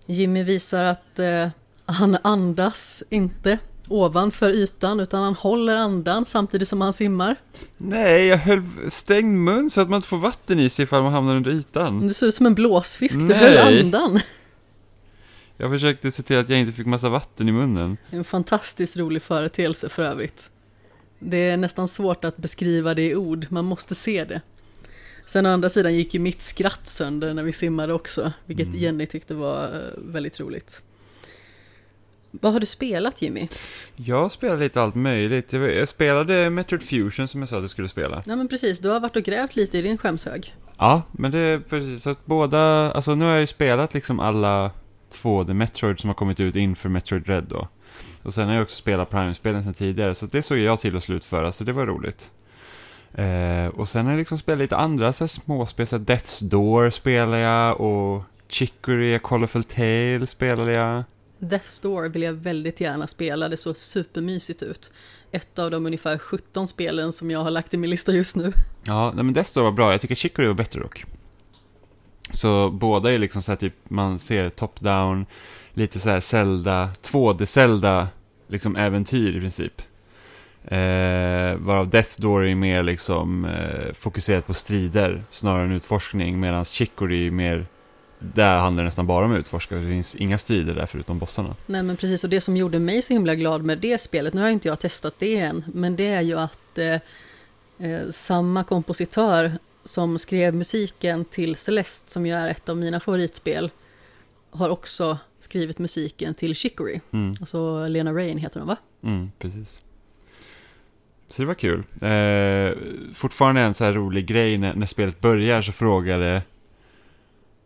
Jimmy 0.05 0.43
visar 0.43 0.83
att 0.83 1.19
eh, 1.19 1.47
han 1.91 2.17
andas 2.21 3.03
inte 3.09 3.59
ovanför 3.87 4.49
ytan 4.49 4.99
utan 4.99 5.23
han 5.23 5.33
håller 5.33 5.75
andan 5.75 6.25
samtidigt 6.25 6.67
som 6.67 6.81
han 6.81 6.93
simmar. 6.93 7.35
Nej, 7.77 8.25
jag 8.27 8.37
höll 8.37 8.63
stängd 8.89 9.37
mun 9.37 9.69
så 9.69 9.81
att 9.81 9.89
man 9.89 9.97
inte 9.97 10.07
får 10.07 10.17
vatten 10.17 10.59
i 10.59 10.69
sig 10.69 10.83
ifall 10.83 11.03
man 11.03 11.13
hamnar 11.13 11.35
under 11.35 11.51
ytan. 11.51 12.07
Du 12.07 12.13
ser 12.13 12.27
ut 12.27 12.35
som 12.35 12.45
en 12.45 12.55
blåsfisk, 12.55 13.19
du 13.19 13.25
Nej. 13.27 13.37
höll 13.37 13.83
andan. 13.83 14.19
Jag 15.57 15.71
försökte 15.71 16.11
se 16.11 16.23
till 16.23 16.37
att 16.37 16.49
jag 16.49 16.59
inte 16.59 16.71
fick 16.73 16.85
massa 16.85 17.09
vatten 17.09 17.49
i 17.49 17.51
munnen. 17.51 17.97
En 18.09 18.23
fantastiskt 18.23 18.97
rolig 18.97 19.21
företeelse 19.21 19.89
för 19.89 20.03
övrigt. 20.03 20.49
Det 21.19 21.37
är 21.49 21.57
nästan 21.57 21.87
svårt 21.87 22.25
att 22.25 22.37
beskriva 22.37 22.93
det 22.93 23.01
i 23.07 23.15
ord, 23.15 23.45
man 23.49 23.65
måste 23.65 23.95
se 23.95 24.23
det. 24.25 24.41
Sen 25.25 25.45
å 25.45 25.49
andra 25.49 25.69
sidan 25.69 25.95
gick 25.95 26.13
ju 26.13 26.19
mitt 26.19 26.41
skratt 26.41 26.87
sönder 26.87 27.33
när 27.33 27.43
vi 27.43 27.51
simmade 27.51 27.93
också, 27.93 28.33
vilket 28.45 28.67
Mm. 28.67 28.79
Jenny 28.79 29.05
tyckte 29.05 29.33
var 29.33 29.63
eh, 29.63 29.81
väldigt 29.97 30.39
roligt. 30.39 30.81
Vad 32.31 32.53
har 32.53 32.59
du 32.59 32.65
spelat 32.65 33.21
Jimmy? 33.21 33.47
Jag 33.95 34.31
spelade 34.31 34.63
lite 34.63 34.81
allt 34.81 34.95
möjligt. 34.95 35.53
Jag 35.53 35.87
spelade 35.87 36.49
Metroid 36.49 36.83
Fusion 36.83 37.27
som 37.27 37.39
jag 37.39 37.49
sa 37.49 37.55
att 37.55 37.63
jag 37.63 37.69
skulle 37.69 37.89
spela. 37.89 38.23
Ja 38.25 38.35
men 38.35 38.47
precis, 38.47 38.79
du 38.79 38.89
har 38.89 38.99
varit 38.99 39.15
och 39.15 39.23
grävt 39.23 39.55
lite 39.55 39.77
i 39.77 39.81
din 39.81 39.97
skämshög. 39.97 40.55
Ja, 40.77 41.01
men 41.11 41.31
det 41.31 41.39
är 41.39 41.59
precis 41.59 42.07
att 42.07 42.25
båda, 42.25 42.91
alltså 42.91 43.15
nu 43.15 43.25
har 43.25 43.31
jag 43.31 43.41
ju 43.41 43.47
spelat 43.47 43.93
liksom 43.93 44.19
alla 44.19 44.71
två 45.09 45.45
The 45.45 45.53
Metroid 45.53 45.99
som 45.99 46.07
har 46.07 46.15
kommit 46.15 46.39
ut 46.39 46.55
inför 46.55 46.89
Metroid 46.89 47.27
Red 47.27 47.43
då. 47.43 47.67
Och 48.23 48.33
sen 48.33 48.47
har 48.47 48.53
jag 48.53 48.63
också 48.63 48.77
spelat 48.77 49.09
Prime-spelen 49.09 49.63
sen 49.63 49.73
tidigare, 49.73 50.15
så 50.15 50.25
det 50.25 50.43
såg 50.43 50.57
jag 50.57 50.79
till 50.79 50.97
att 50.97 51.03
slutföra, 51.03 51.51
så 51.51 51.63
det 51.63 51.73
var 51.73 51.85
roligt. 51.85 52.31
Eh, 53.13 53.65
och 53.65 53.89
sen 53.89 54.05
har 54.05 54.13
jag 54.13 54.19
liksom 54.19 54.37
spelat 54.37 54.59
lite 54.59 54.77
andra 54.77 55.13
så 55.13 55.23
här 55.23 55.27
småspel, 55.27 55.87
så 55.87 55.97
här 55.97 56.03
Death's 56.03 56.43
Door 56.43 56.89
spelade 56.89 57.39
jag 57.39 57.81
och 57.81 58.23
Chicory, 58.47 59.19
Colorful 59.19 59.63
Tale 59.63 60.27
spelade 60.27 60.71
jag. 60.71 61.03
Death 61.41 61.81
Door 61.81 62.09
vill 62.09 62.21
jag 62.21 62.33
väldigt 62.33 62.81
gärna 62.81 63.07
spela, 63.07 63.49
det 63.49 63.57
såg 63.57 63.77
supermysigt 63.77 64.63
ut. 64.63 64.91
Ett 65.31 65.59
av 65.59 65.71
de 65.71 65.85
ungefär 65.85 66.17
17 66.17 66.67
spelen 66.67 67.13
som 67.13 67.31
jag 67.31 67.39
har 67.39 67.51
lagt 67.51 67.73
i 67.73 67.77
min 67.77 67.89
lista 67.89 68.11
just 68.11 68.35
nu. 68.35 68.53
Ja, 68.83 69.11
nej, 69.15 69.23
men 69.23 69.33
Death 69.33 69.53
Door 69.53 69.63
var 69.63 69.71
bra, 69.71 69.91
jag 69.91 70.01
tycker 70.01 70.15
Chicory 70.15 70.47
var 70.47 70.53
bättre 70.53 70.79
dock. 70.79 71.05
Så 72.31 72.69
båda 72.69 73.13
är 73.13 73.17
liksom 73.17 73.41
så 73.41 73.51
här 73.51 73.57
typ, 73.57 73.75
man 73.83 74.19
ser 74.19 74.49
top-down, 74.49 75.25
lite 75.73 75.99
så 75.99 76.09
här 76.09 76.19
Zelda, 76.19 76.89
2D-Zelda, 77.01 78.07
liksom 78.47 78.75
äventyr 78.75 79.37
i 79.37 79.39
princip. 79.39 79.81
Eh, 80.63 81.55
varav 81.55 81.89
Death 81.89 82.21
Door 82.21 82.45
är 82.45 82.55
mer 82.55 82.83
liksom 82.83 83.45
eh, 83.45 83.93
fokuserat 83.93 84.47
på 84.47 84.53
strider 84.53 85.23
snarare 85.31 85.63
än 85.63 85.71
utforskning, 85.71 86.39
medan 86.39 86.65
Chicory 86.65 87.27
är 87.27 87.31
mer, 87.31 87.65
där 88.21 88.59
handlar 88.59 88.83
det 88.83 88.87
nästan 88.87 89.07
bara 89.07 89.25
om 89.25 89.35
utforska, 89.35 89.75
det 89.75 89.87
finns 89.87 90.15
inga 90.15 90.37
strider 90.37 90.73
där 90.73 90.85
förutom 90.85 91.19
bossarna. 91.19 91.55
Nej 91.65 91.83
men 91.83 91.97
precis, 91.97 92.23
och 92.23 92.29
det 92.29 92.41
som 92.41 92.57
gjorde 92.57 92.79
mig 92.79 93.01
så 93.01 93.13
himla 93.13 93.35
glad 93.35 93.63
med 93.63 93.77
det 93.77 93.97
spelet, 93.97 94.33
nu 94.33 94.41
har 94.41 94.49
inte 94.49 94.67
jag 94.67 94.79
testat 94.79 95.13
det 95.19 95.37
än, 95.37 95.63
men 95.73 95.95
det 95.95 96.07
är 96.07 96.21
ju 96.21 96.39
att 96.39 96.77
eh, 96.77 96.93
eh, 97.89 98.09
samma 98.09 98.63
kompositör 98.63 99.51
som 99.83 100.19
skrev 100.19 100.55
musiken 100.55 101.25
till 101.25 101.55
Celeste, 101.55 102.11
som 102.11 102.25
ju 102.25 102.33
är 102.33 102.47
ett 102.47 102.69
av 102.69 102.77
mina 102.77 102.99
favoritspel, 102.99 103.71
har 104.51 104.69
också 104.69 105.17
skrivit 105.39 105.79
musiken 105.79 106.33
till 106.33 106.55
Chicory. 106.55 106.99
Mm. 107.11 107.35
Alltså 107.39 107.87
Lena 107.87 108.13
Rain 108.13 108.37
heter 108.37 108.59
hon 108.59 108.67
va? 108.67 108.77
Mm, 109.03 109.31
precis. 109.39 109.79
Så 111.27 111.41
det 111.41 111.45
var 111.45 111.53
kul. 111.53 111.83
Eh, 112.01 112.77
fortfarande 113.13 113.61
en 113.61 113.73
så 113.73 113.83
här 113.83 113.93
rolig 113.93 114.25
grej 114.25 114.57
när, 114.57 114.73
när 114.73 114.85
spelet 114.85 115.21
börjar 115.21 115.61
så 115.61 115.71
frågade 115.71 116.41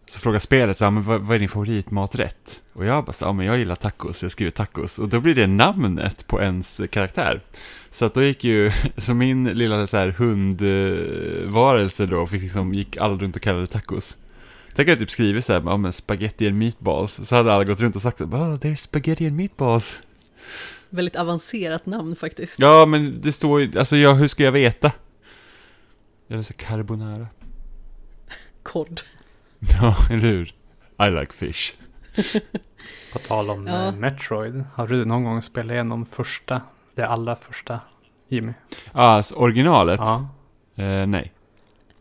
så 0.08 0.20
frågar 0.20 0.40
spelet 0.40 0.78
så 0.78 0.86
här, 0.86 0.92
men 0.92 1.04
vad, 1.04 1.22
vad 1.22 1.36
är 1.36 1.40
din 1.40 1.50
favoritmaträtt? 1.50 2.62
Och 2.74 2.86
jag 2.86 3.06
bara 3.06 3.14
så, 3.14 3.26
ja 3.26 3.34
men 3.34 3.46
jag 3.46 3.58
gillar 3.58 3.76
tacos, 3.76 4.24
jag 4.24 4.32
skriver 4.32 4.52
tacos. 4.52 5.00
Och 5.00 5.10
då 5.10 5.20
blir 5.20 5.36
det 5.36 5.48
namnet 5.48 6.28
på 6.28 6.42
ens 6.42 6.82
karaktär. 6.92 7.42
Så 7.90 8.06
att 8.06 8.14
då 8.14 8.24
gick 8.24 8.44
ju, 8.44 8.72
så 8.98 9.14
min 9.14 9.44
lilla 9.44 9.88
så 9.88 9.98
här 9.98 10.10
hundvarelse 10.10 12.06
då, 12.06 12.28
fick 12.28 12.42
liksom, 12.42 12.74
gick 12.74 12.98
alla 12.98 13.14
runt 13.18 13.36
och 13.36 13.42
kallade 13.42 13.68
tacos. 13.68 14.18
Tänk 14.76 14.88
att 14.88 14.92
jag 14.92 15.00
typ 15.00 15.12
skriver 15.12 15.42
så 15.42 15.54
här, 15.54 15.62
ja 15.66 15.78
men 15.78 15.94
spaghetti 15.94 16.48
and 16.48 16.58
meatballs. 16.58 17.28
Så 17.28 17.36
hade 17.36 17.54
alla 17.54 17.64
gått 17.64 17.80
runt 17.80 17.96
och 17.96 18.02
sagt, 18.02 18.22
oh, 18.22 18.56
there's 18.56 18.76
spaghetti 18.76 19.28
and 19.28 19.36
meatballs. 19.36 20.00
Väldigt 20.90 21.16
avancerat 21.16 21.86
namn 21.86 22.16
faktiskt. 22.16 22.60
Ja, 22.60 22.86
men 22.86 23.22
det 23.22 23.32
står 23.32 23.62
ju, 23.62 23.80
alltså 23.80 23.98
ja, 23.98 24.14
hur 24.14 24.28
ska 24.28 24.44
jag 24.44 24.52
veta? 24.52 24.92
Eller 26.30 26.44
så 26.44 26.54
carbonara. 26.54 27.28
Kod. 28.64 29.02
Ja, 29.82 29.96
eller 30.10 30.20
hur? 30.22 30.54
I 31.08 31.12
like 31.20 31.34
fish. 31.34 31.72
På 33.14 33.20
tal 33.20 33.50
om 33.50 33.68
Ja. 33.68 33.88
eh, 33.88 33.96
Metroid. 33.96 34.64
Har 34.76 34.88
du 34.88 35.06
någon 35.06 35.24
gång 35.24 35.42
spelat 35.42 35.72
igenom 35.72 36.06
första, 36.06 36.62
det 36.96 37.08
allra 37.08 37.36
första 37.36 37.80
Jimmy? 38.30 38.54
Ah, 38.92 39.08
alltså, 39.08 39.36
originalet? 39.36 40.00
Ja. 40.04 40.28
Eh, 40.76 41.06
nej. 41.08 41.32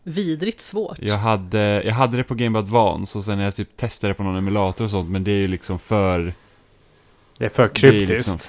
Vidrigt 0.02 0.60
svårt. 0.60 0.98
Jag 1.00 1.18
hade, 1.18 1.82
jag 1.86 1.94
hade 1.94 2.16
det 2.16 2.24
på 2.24 2.34
Game 2.34 2.50
Boy 2.50 2.58
Advance 2.62 3.18
och 3.18 3.24
sen 3.24 3.38
när 3.38 3.44
jag 3.44 3.54
typ 3.56 3.76
testade 3.76 4.10
det 4.10 4.14
på 4.14 4.22
någon 4.22 4.36
emulator 4.36 4.84
och 4.84 4.90
sånt, 4.90 5.10
men 5.10 5.24
det 5.24 5.30
är 5.32 5.38
ju 5.38 5.48
liksom 5.48 5.78
för... 5.78 6.34
Det 7.38 7.44
är 7.44 7.48
för 7.48 7.62
Det 7.62 7.68
är 7.68 7.74
kryptiskt. 7.90 8.10
liksom- 8.10 8.40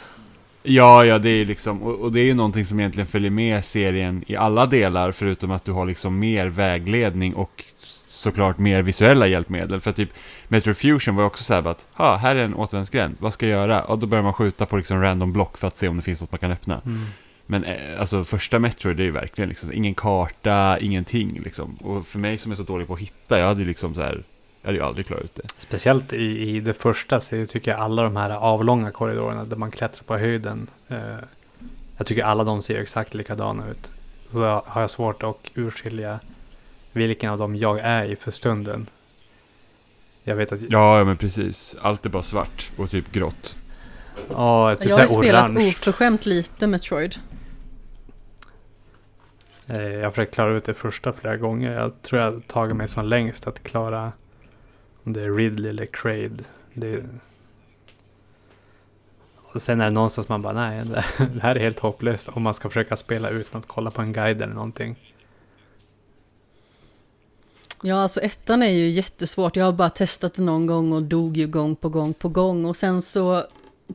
Ja, 0.67 1.05
ja, 1.05 1.17
det 1.19 1.29
är 1.29 1.45
liksom, 1.45 1.83
och, 1.83 1.95
och 1.99 2.11
det 2.11 2.19
är 2.19 2.23
ju 2.25 2.33
någonting 2.33 2.65
som 2.65 2.79
egentligen 2.79 3.07
följer 3.07 3.29
med 3.31 3.65
serien 3.65 4.23
i 4.27 4.35
alla 4.35 4.65
delar, 4.65 5.11
förutom 5.11 5.51
att 5.51 5.65
du 5.65 5.71
har 5.71 5.85
liksom 5.85 6.19
mer 6.19 6.47
vägledning 6.47 7.35
och 7.35 7.63
såklart 8.15 8.57
mer 8.57 8.81
visuella 8.81 9.27
hjälpmedel. 9.27 9.81
För 9.81 9.91
typ 9.91 10.09
Metro 10.47 10.73
Fusion 10.73 11.15
var 11.15 11.23
ju 11.23 11.27
också 11.27 11.43
så 11.43 11.53
här 11.53 11.67
att, 11.67 11.85
ha, 11.93 12.15
här 12.15 12.35
är 12.35 12.43
en 12.43 12.55
återvändsgränd, 12.55 13.15
vad 13.19 13.33
ska 13.33 13.47
jag 13.47 13.59
göra? 13.59 13.83
Och 13.83 13.99
då 13.99 14.07
börjar 14.07 14.23
man 14.23 14.33
skjuta 14.33 14.65
på 14.65 14.77
liksom 14.77 15.01
random 15.01 15.33
block 15.33 15.57
för 15.57 15.67
att 15.67 15.77
se 15.77 15.87
om 15.87 15.97
det 15.97 16.03
finns 16.03 16.21
något 16.21 16.31
man 16.31 16.39
kan 16.39 16.51
öppna. 16.51 16.81
Mm. 16.85 17.05
Men 17.45 17.63
eh, 17.63 17.99
alltså 17.99 18.23
första 18.23 18.59
Metro, 18.59 18.93
det 18.93 19.03
är 19.03 19.05
ju 19.05 19.11
verkligen 19.11 19.49
liksom 19.49 19.73
ingen 19.73 19.95
karta, 19.95 20.79
ingenting 20.79 21.41
liksom. 21.43 21.75
Och 21.75 22.07
för 22.07 22.19
mig 22.19 22.37
som 22.37 22.51
är 22.51 22.55
så 22.55 22.63
dålig 22.63 22.87
på 22.87 22.93
att 22.93 22.99
hitta, 22.99 23.39
jag 23.39 23.47
hade 23.47 23.61
ju 23.61 23.67
liksom 23.67 23.95
så 23.95 24.01
här, 24.01 24.23
jag 24.61 24.67
hade 24.67 24.77
ju 24.77 24.83
aldrig 24.83 25.05
klarat 25.05 25.23
ut 25.23 25.35
det. 25.35 25.49
Speciellt 25.57 26.13
i, 26.13 26.49
i 26.49 26.59
det 26.59 26.73
första 26.73 27.19
så 27.19 27.35
jag 27.35 27.49
tycker 27.49 27.71
jag 27.71 27.79
alla 27.79 28.03
de 28.03 28.15
här 28.15 28.29
avlånga 28.29 28.91
korridorerna 28.91 29.45
där 29.45 29.55
man 29.55 29.71
klättrar 29.71 30.03
på 30.03 30.17
höjden. 30.17 30.67
Eh, 30.87 30.97
jag 31.97 32.07
tycker 32.07 32.23
alla 32.23 32.43
de 32.43 32.61
ser 32.61 32.81
exakt 32.81 33.13
likadana 33.13 33.69
ut. 33.69 33.91
Så 34.31 34.63
har 34.65 34.81
jag 34.81 34.89
svårt 34.89 35.23
att 35.23 35.51
urskilja 35.55 36.19
vilken 36.95 37.29
av 37.29 37.37
dem 37.37 37.55
jag 37.55 37.79
är 37.79 38.03
i 38.05 38.15
för 38.15 38.31
stunden. 38.31 38.87
Jag 40.23 40.35
vet 40.35 40.51
att 40.51 40.59
Ja, 40.69 41.03
men 41.03 41.17
precis. 41.17 41.75
Allt 41.81 42.05
är 42.05 42.09
bara 42.09 42.23
svart 42.23 42.71
och 42.77 42.89
typ 42.89 43.11
grått. 43.11 43.55
ja, 44.29 44.75
typ 44.75 44.89
jag 44.89 44.97
har 44.97 45.07
spelat 45.07 45.49
orange. 45.49 45.69
oförskämt 45.69 46.25
lite 46.25 46.67
Metroid. 46.67 47.15
Eh, 49.67 49.81
Jag 49.81 50.03
har 50.03 50.11
försökt 50.11 50.33
klara 50.33 50.53
ut 50.53 50.65
det 50.65 50.73
första 50.73 51.13
flera 51.13 51.37
gånger. 51.37 51.71
Jag 51.71 52.01
tror 52.01 52.21
jag 52.21 52.31
har 52.31 52.39
tagit 52.39 52.75
mig 52.75 52.87
som 52.87 53.05
längst 53.05 53.47
att 53.47 53.63
klara 53.63 54.13
om 55.03 55.13
det 55.13 55.21
är 55.21 55.31
Ridley 55.31 55.69
eller 55.69 55.85
Craid. 55.85 56.43
Det... 56.73 57.03
Och 59.53 59.61
sen 59.61 59.81
är 59.81 59.85
det 59.85 59.91
någonstans 59.91 60.29
man 60.29 60.41
bara, 60.41 60.53
nej, 60.53 60.83
det 60.85 61.03
det 61.33 61.41
här 61.41 61.55
är 61.55 61.59
helt 61.59 61.79
hopplöst 61.79 62.27
om 62.29 62.43
man 62.43 62.53
ska 62.53 62.69
försöka 62.69 62.95
spela 62.95 63.29
utan 63.29 63.59
att 63.59 63.67
kolla 63.67 63.91
på 63.91 64.01
en 64.01 64.13
guide 64.13 64.41
eller 64.41 64.53
någonting. 64.53 65.13
Ja, 67.87 67.95
alltså 67.95 68.19
ettan 68.19 68.63
är 68.63 68.69
ju 68.69 68.89
jättesvårt. 68.89 69.55
Jag 69.55 69.65
har 69.65 69.73
bara 69.73 69.89
testat 69.89 70.33
det 70.33 70.41
någon 70.41 70.65
gång 70.65 70.93
och 70.93 71.03
dog 71.03 71.37
ju 71.37 71.47
gång 71.47 71.75
på 71.75 71.89
gång 71.89 72.13
på 72.13 72.29
gång. 72.29 72.65
Och 72.65 72.75
sen 72.75 73.01
så, 73.01 73.43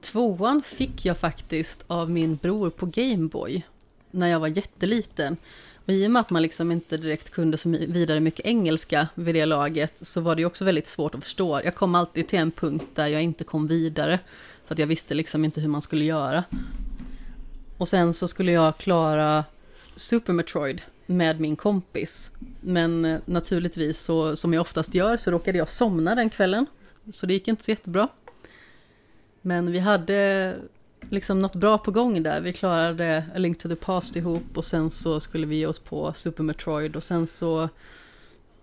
tvåan 0.01 0.63
fick 0.63 1.05
jag 1.05 1.19
faktiskt 1.19 1.85
av 1.87 2.11
min 2.11 2.37
bror 2.37 2.71
på 2.71 2.87
Gameboy. 2.87 3.63
När 4.11 4.29
jag 4.29 4.41
var 4.41 4.49
jätteliten. 4.49 5.37
Och 5.75 5.93
i 5.93 6.07
och 6.07 6.11
med 6.11 6.21
att 6.21 6.31
man 6.31 6.43
liksom 6.43 6.73
inte 6.73 6.97
direkt 6.97 7.31
kunde 7.31 7.57
så 7.57 7.69
vidare 7.69 8.21
mycket 8.21 8.47
engelska 8.47 9.09
vid 9.15 9.35
det 9.35 9.47
laget 9.47 10.07
så 10.07 10.21
var 10.21 10.37
det 10.37 10.41
ju 10.41 10.47
också 10.47 10.65
väldigt 10.65 10.87
svårt 10.87 11.15
att 11.15 11.25
förstå. 11.25 11.61
Jag 11.65 11.75
kom 11.75 11.95
alltid 11.95 12.29
till 12.29 12.39
en 12.39 12.51
punkt 12.51 12.89
där 12.95 13.07
jag 13.07 13.23
inte 13.23 13.45
kom 13.45 13.67
vidare. 13.67 14.19
För 14.67 14.75
att 14.75 14.79
jag 14.79 14.87
visste 14.87 15.15
liksom 15.15 15.45
inte 15.45 15.61
hur 15.61 15.69
man 15.69 15.83
skulle 15.83 16.05
göra. 16.05 16.45
Och 17.77 17.89
sen 17.89 18.15
så 18.15 18.29
skulle 18.29 18.53
jag 18.53 18.79
klara 18.79 19.45
Super 19.97 20.33
Metroid 20.33 20.83
med 21.11 21.41
min 21.41 21.57
kompis. 21.57 22.33
Men 22.61 23.05
eh, 23.05 23.19
naturligtvis, 23.25 24.01
så, 24.01 24.37
som 24.37 24.53
jag 24.53 24.61
oftast 24.61 24.95
gör, 24.95 25.17
så 25.17 25.31
råkade 25.31 25.59
jag 25.59 25.69
somna 25.69 26.15
den 26.15 26.31
kvällen. 26.31 26.67
Så 27.13 27.27
det 27.27 27.33
gick 27.33 27.49
inte 27.49 27.65
så 27.65 27.71
jättebra. 27.71 28.09
Men 29.43 29.73
vi 29.73 29.79
hade 29.79 30.57
liksom 31.11 31.41
något 31.41 31.55
bra 31.55 31.79
på 31.79 31.91
gång 31.91 32.23
där. 32.23 32.41
Vi 32.41 32.53
klarade 32.53 33.25
A 33.35 33.39
Link 33.39 33.59
to 33.59 33.69
the 33.69 33.77
Past 33.77 34.17
ihop 34.17 34.57
och 34.57 34.65
sen 34.65 34.91
så 34.91 35.21
skulle 35.21 35.47
vi 35.47 35.57
ge 35.57 35.67
oss 35.67 35.79
på 35.79 36.13
Super 36.13 36.43
Metroid 36.43 36.97
och 36.97 37.05
sen 37.05 37.27
så... 37.27 37.69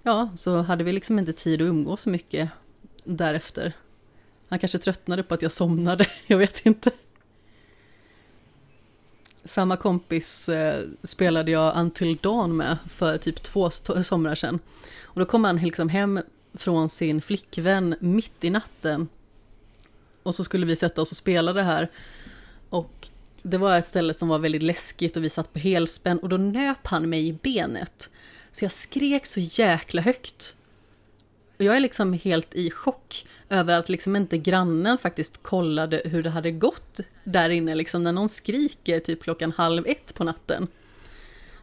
Ja, 0.03 0.29
så 0.35 0.61
hade 0.61 0.83
vi 0.83 0.91
liksom 0.91 1.19
inte 1.19 1.33
tid 1.33 1.61
att 1.61 1.65
umgås 1.65 2.01
så 2.01 2.09
mycket 2.09 2.49
därefter. 3.03 3.73
Han 4.49 4.59
kanske 4.59 4.77
tröttnade 4.77 5.23
på 5.23 5.33
att 5.33 5.41
jag 5.41 5.51
somnade, 5.51 6.07
jag 6.27 6.37
vet 6.37 6.65
inte. 6.65 6.91
Samma 9.47 9.77
kompis 9.77 10.49
eh, 10.49 10.85
spelade 11.03 11.51
jag 11.51 11.77
Until 11.77 12.17
Dawn 12.21 12.57
med 12.57 12.77
för 12.89 13.17
typ 13.17 13.43
två 13.43 13.69
somrar 13.69 14.35
sedan. 14.35 14.59
Och 15.03 15.19
då 15.19 15.25
kom 15.25 15.43
han 15.43 15.57
liksom 15.57 15.89
hem 15.89 16.19
från 16.53 16.89
sin 16.89 17.21
flickvän 17.21 17.95
mitt 17.99 18.43
i 18.43 18.49
natten. 18.49 19.07
Och 20.23 20.35
så 20.35 20.43
skulle 20.43 20.65
vi 20.65 20.75
sätta 20.75 21.01
oss 21.01 21.11
och 21.11 21.17
spela 21.17 21.53
det 21.53 21.63
här. 21.63 21.91
Och 22.69 23.07
det 23.41 23.57
var 23.57 23.77
ett 23.77 23.87
ställe 23.87 24.13
som 24.13 24.27
var 24.27 24.39
väldigt 24.39 24.63
läskigt 24.63 25.17
och 25.17 25.23
vi 25.23 25.29
satt 25.29 25.53
på 25.53 25.59
helspänn 25.59 26.19
och 26.19 26.29
då 26.29 26.37
nöp 26.37 26.87
han 26.87 27.09
mig 27.09 27.27
i 27.27 27.33
benet. 27.33 28.09
Så 28.51 28.65
jag 28.65 28.71
skrek 28.71 29.25
så 29.25 29.39
jäkla 29.39 30.01
högt. 30.01 30.55
Och 31.57 31.63
jag 31.63 31.75
är 31.75 31.79
liksom 31.79 32.13
helt 32.13 32.55
i 32.55 32.71
chock 32.71 33.25
över 33.49 33.79
att 33.79 33.89
liksom 33.89 34.15
inte 34.15 34.37
grannen 34.37 34.97
faktiskt 34.97 35.43
kollade 35.43 36.01
hur 36.05 36.23
det 36.23 36.29
hade 36.29 36.51
gått 36.51 36.99
där 37.23 37.49
inne, 37.49 37.75
liksom 37.75 38.03
när 38.03 38.11
någon 38.11 38.29
skriker 38.29 38.99
typ 38.99 39.23
klockan 39.23 39.51
halv 39.51 39.87
ett 39.87 40.13
på 40.15 40.23
natten. 40.23 40.67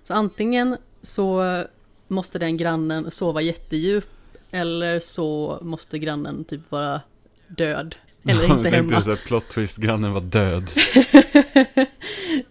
Så 0.05 0.15
antingen 0.15 0.77
så 1.03 1.63
måste 2.09 2.39
den 2.39 2.57
grannen 2.57 3.11
sova 3.11 3.43
jättedjup 3.43 4.09
eller 4.51 5.01
så 5.01 5.59
måste 5.63 5.99
grannen 5.99 6.45
typ 6.45 6.71
vara 6.71 7.01
död. 7.49 7.95
Eller 8.25 8.45
inte 8.59 8.69
hemma. 8.69 8.93
Här, 8.93 9.17
plot 9.17 9.49
twist, 9.49 9.77
grannen 9.77 10.13
var 10.13 10.21
död. 10.21 10.71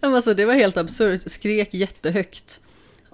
alltså, 0.00 0.34
det 0.34 0.44
var 0.44 0.54
helt 0.54 0.76
absurt, 0.76 1.30
skrek 1.30 1.74
jättehögt. 1.74 2.60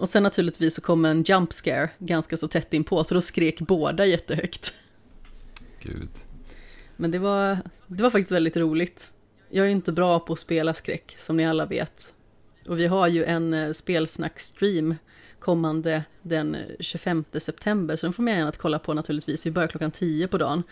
Och 0.01 0.09
sen 0.09 0.23
naturligtvis 0.23 0.75
så 0.75 0.81
kom 0.81 1.05
en 1.05 1.23
jump 1.23 1.53
scare 1.53 1.89
ganska 1.99 2.37
så 2.37 2.47
tätt 2.47 2.73
inpå, 2.73 3.03
så 3.03 3.13
då 3.13 3.21
skrek 3.21 3.59
båda 3.59 4.05
jättehögt. 4.05 4.73
Gud. 5.81 6.09
Men 6.95 7.11
det 7.11 7.19
var, 7.19 7.57
det 7.87 8.03
var 8.03 8.09
faktiskt 8.09 8.31
väldigt 8.31 8.57
roligt. 8.57 9.11
Jag 9.49 9.63
är 9.63 9.67
ju 9.67 9.75
inte 9.75 9.91
bra 9.91 10.19
på 10.19 10.33
att 10.33 10.39
spela 10.39 10.73
skräck, 10.73 11.15
som 11.17 11.37
ni 11.37 11.45
alla 11.45 11.65
vet. 11.65 12.13
Och 12.67 12.79
vi 12.79 12.87
har 12.87 13.07
ju 13.07 13.23
en 13.23 13.53
eh, 13.53 13.69
spelsnack-stream 13.69 14.95
kommande 15.39 16.03
den 16.21 16.57
25 16.79 17.25
september, 17.33 17.95
så 17.95 18.05
den 18.05 18.13
får 18.13 18.23
man 18.23 18.33
gärna 18.33 18.49
att 18.49 18.57
kolla 18.57 18.79
på 18.79 18.93
naturligtvis. 18.93 19.45
Vi 19.45 19.51
börjar 19.51 19.67
klockan 19.67 19.91
10 19.91 20.27
på 20.27 20.37
dagen. 20.37 20.63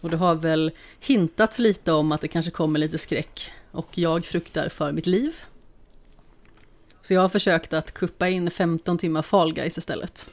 Och 0.00 0.10
det 0.10 0.16
har 0.16 0.34
väl 0.34 0.70
hintats 1.00 1.58
lite 1.58 1.92
om 1.92 2.12
att 2.12 2.20
det 2.20 2.28
kanske 2.28 2.50
kommer 2.50 2.78
lite 2.78 2.98
skräck. 2.98 3.52
Och 3.70 3.98
jag 3.98 4.24
fruktar 4.24 4.68
för 4.68 4.92
mitt 4.92 5.06
liv. 5.06 5.34
Så 7.02 7.14
jag 7.14 7.20
har 7.20 7.28
försökt 7.28 7.72
att 7.72 7.94
kuppa 7.94 8.28
in 8.28 8.50
15 8.50 8.98
timmar 8.98 9.22
Fall 9.22 9.52
Guys 9.52 9.78
istället. 9.78 10.30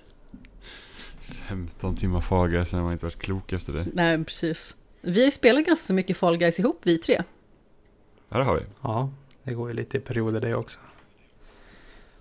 15 1.20 1.96
timmar 1.96 2.22
faga, 2.22 2.66
sen 2.66 2.80
har 2.80 2.84
man 2.84 2.94
inte 2.94 3.06
varit 3.06 3.20
klok 3.20 3.54
efter 3.54 3.74
det. 3.74 3.88
Nej, 3.94 4.24
precis. 4.24 4.76
Vi 5.02 5.20
har 5.20 5.26
ju 5.26 5.32
spelat 5.32 5.66
ganska 5.66 5.84
så 5.84 5.94
mycket 5.94 6.18
Fall 6.18 6.38
Guys 6.38 6.60
ihop, 6.60 6.80
vi 6.84 6.98
tre. 6.98 7.24
Ja, 8.30 8.38
det 8.38 8.44
har 8.44 8.56
vi. 8.56 8.66
Ja, 8.82 9.10
det 9.44 9.54
går 9.54 9.70
ju 9.70 9.76
lite 9.76 9.98
i 9.98 10.00
perioder 10.00 10.42
det 10.42 10.56
också. 10.56 10.80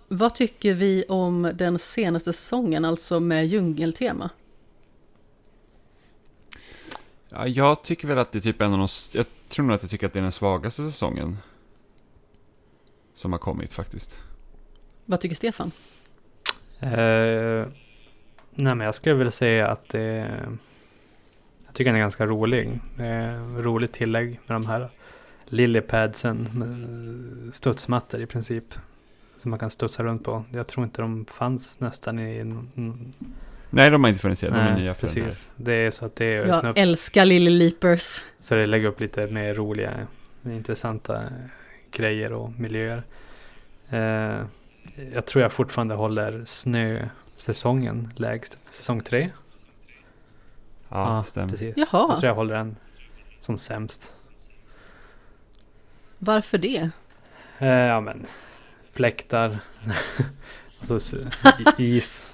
Vad 0.08 0.34
tycker 0.34 0.74
vi 0.74 1.04
om 1.08 1.52
den 1.54 1.78
senaste 1.78 2.32
säsongen, 2.32 2.84
alltså 2.84 3.20
med 3.20 3.46
djungeltema? 3.46 4.30
Ja, 7.28 7.46
jag 7.46 7.82
tycker 7.82 8.08
väl 8.08 8.18
att 8.18 8.32
det 8.32 8.38
är 8.38 8.40
typ 8.40 8.60
en 8.60 8.72
av 8.72 8.78
de... 8.78 8.88
Jag 9.14 9.26
tror 9.48 9.66
nog 9.66 9.74
att 9.74 9.82
jag 9.82 9.90
tycker 9.90 10.06
att 10.06 10.12
det 10.12 10.18
är 10.18 10.22
den 10.22 10.32
svagaste 10.32 10.82
säsongen. 10.82 11.38
Som 13.14 13.32
har 13.32 13.38
kommit 13.38 13.72
faktiskt. 13.72 14.20
Vad 15.06 15.20
tycker 15.20 15.36
Stefan? 15.36 15.70
Eh, 16.80 17.66
nej 18.54 18.74
men 18.74 18.80
jag 18.80 18.94
skulle 18.94 19.14
vilja 19.14 19.30
säga 19.30 19.68
att 19.68 19.88
det... 19.88 20.30
Jag 21.66 21.74
tycker 21.74 21.90
den 21.90 21.94
är 21.96 22.00
ganska 22.00 22.26
rolig. 22.26 22.80
Eh, 22.98 23.56
roligt 23.56 23.92
tillägg 23.92 24.28
med 24.46 24.54
de 24.56 24.66
här 24.66 24.88
lillypadsen. 25.44 26.48
Med 26.54 27.54
studsmattor 27.54 28.20
i 28.20 28.26
princip. 28.26 28.64
Som 29.38 29.50
man 29.50 29.58
kan 29.60 29.70
studsa 29.70 30.02
runt 30.02 30.24
på. 30.24 30.44
Jag 30.52 30.66
tror 30.66 30.84
inte 30.84 31.02
de 31.02 31.24
fanns 31.24 31.80
nästan 31.80 32.18
i... 32.18 32.38
n- 32.38 33.12
Nej, 33.70 33.90
de 33.90 34.04
har 34.04 34.08
inte 34.08 34.20
funnits 34.22 34.44
än. 34.44 34.52
De 34.52 34.58
är 34.58 34.76
nya 34.78 34.94
för 34.94 35.06
den 35.06 35.16
här. 35.16 35.24
precis. 35.24 35.48
Det 35.56 35.72
är 35.72 35.90
så 35.90 36.06
att 36.06 36.16
det 36.16 36.38
öppnar 36.38 36.62
Jag 36.64 36.70
upp. 36.70 36.78
älskar 36.78 37.24
Lily 37.24 37.50
Leapers. 37.50 38.24
Så 38.40 38.54
det 38.54 38.66
lägger 38.66 38.88
upp 38.88 39.00
lite 39.00 39.26
mer 39.26 39.54
roliga, 39.54 40.06
intressanta 40.44 41.22
grejer 41.90 42.32
och 42.32 42.60
miljöer. 42.60 43.02
Eh, 43.90 44.44
jag 45.12 45.26
tror 45.26 45.42
jag 45.42 45.52
fortfarande 45.52 45.94
håller 45.94 46.44
snösäsongen 46.44 48.12
lägst. 48.16 48.58
Säsong 48.70 49.00
tre. 49.00 49.30
Ja, 50.88 51.22
stämmer. 51.22 51.48
precis. 51.48 51.74
Jag 51.76 51.88
Jaha, 51.92 52.08
tror 52.20 52.24
jag 52.24 52.34
håller 52.34 52.54
den 52.54 52.76
som 53.40 53.58
sämst. 53.58 54.12
varför 56.18 56.58
det? 56.58 56.90
Eh, 57.58 57.68
ja 57.68 58.00
men, 58.00 58.26
fläktar. 58.92 59.58
alltså 60.78 60.98
is. 61.78 62.32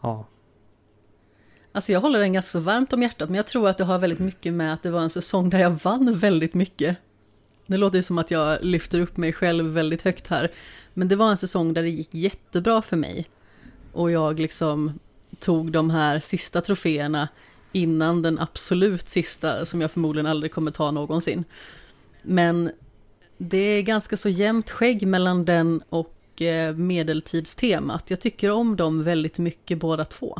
Ja, 0.00 0.26
Alltså 1.72 1.92
jag 1.92 2.00
håller 2.00 2.18
den 2.18 2.32
ganska 2.32 2.58
varmt 2.60 2.92
om 2.92 3.02
hjärtat, 3.02 3.28
men 3.28 3.36
jag 3.36 3.46
tror 3.46 3.68
att 3.68 3.78
det 3.78 3.84
har 3.84 3.98
väldigt 3.98 4.18
mycket 4.18 4.52
med 4.52 4.72
att 4.72 4.82
det 4.82 4.90
var 4.90 5.00
en 5.00 5.10
säsong 5.10 5.50
där 5.50 5.58
jag 5.58 5.70
vann 5.70 6.18
väldigt 6.18 6.54
mycket. 6.54 6.96
Det 7.66 7.76
låter 7.76 7.98
ju 7.98 8.02
som 8.02 8.18
att 8.18 8.30
jag 8.30 8.58
lyfter 8.64 9.00
upp 9.00 9.16
mig 9.16 9.32
själv 9.32 9.64
väldigt 9.64 10.02
högt 10.02 10.26
här, 10.26 10.50
men 10.94 11.08
det 11.08 11.16
var 11.16 11.30
en 11.30 11.36
säsong 11.36 11.74
där 11.74 11.82
det 11.82 11.90
gick 11.90 12.14
jättebra 12.14 12.82
för 12.82 12.96
mig. 12.96 13.28
Och 13.92 14.10
jag 14.10 14.40
liksom 14.40 14.98
tog 15.38 15.72
de 15.72 15.90
här 15.90 16.20
sista 16.20 16.60
troféerna 16.60 17.28
innan 17.72 18.22
den 18.22 18.38
absolut 18.38 19.08
sista 19.08 19.66
som 19.66 19.80
jag 19.80 19.90
förmodligen 19.90 20.26
aldrig 20.26 20.52
kommer 20.52 20.70
ta 20.70 20.90
någonsin. 20.90 21.44
Men 22.22 22.70
det 23.38 23.58
är 23.58 23.82
ganska 23.82 24.16
så 24.16 24.28
jämnt 24.28 24.70
skägg 24.70 25.06
mellan 25.06 25.44
den 25.44 25.82
och 25.88 26.42
eh, 26.42 26.76
medeltidstemat. 26.76 28.10
Jag 28.10 28.20
tycker 28.20 28.50
om 28.50 28.76
dem 28.76 29.04
väldigt 29.04 29.38
mycket 29.38 29.78
båda 29.78 30.04
två. 30.04 30.38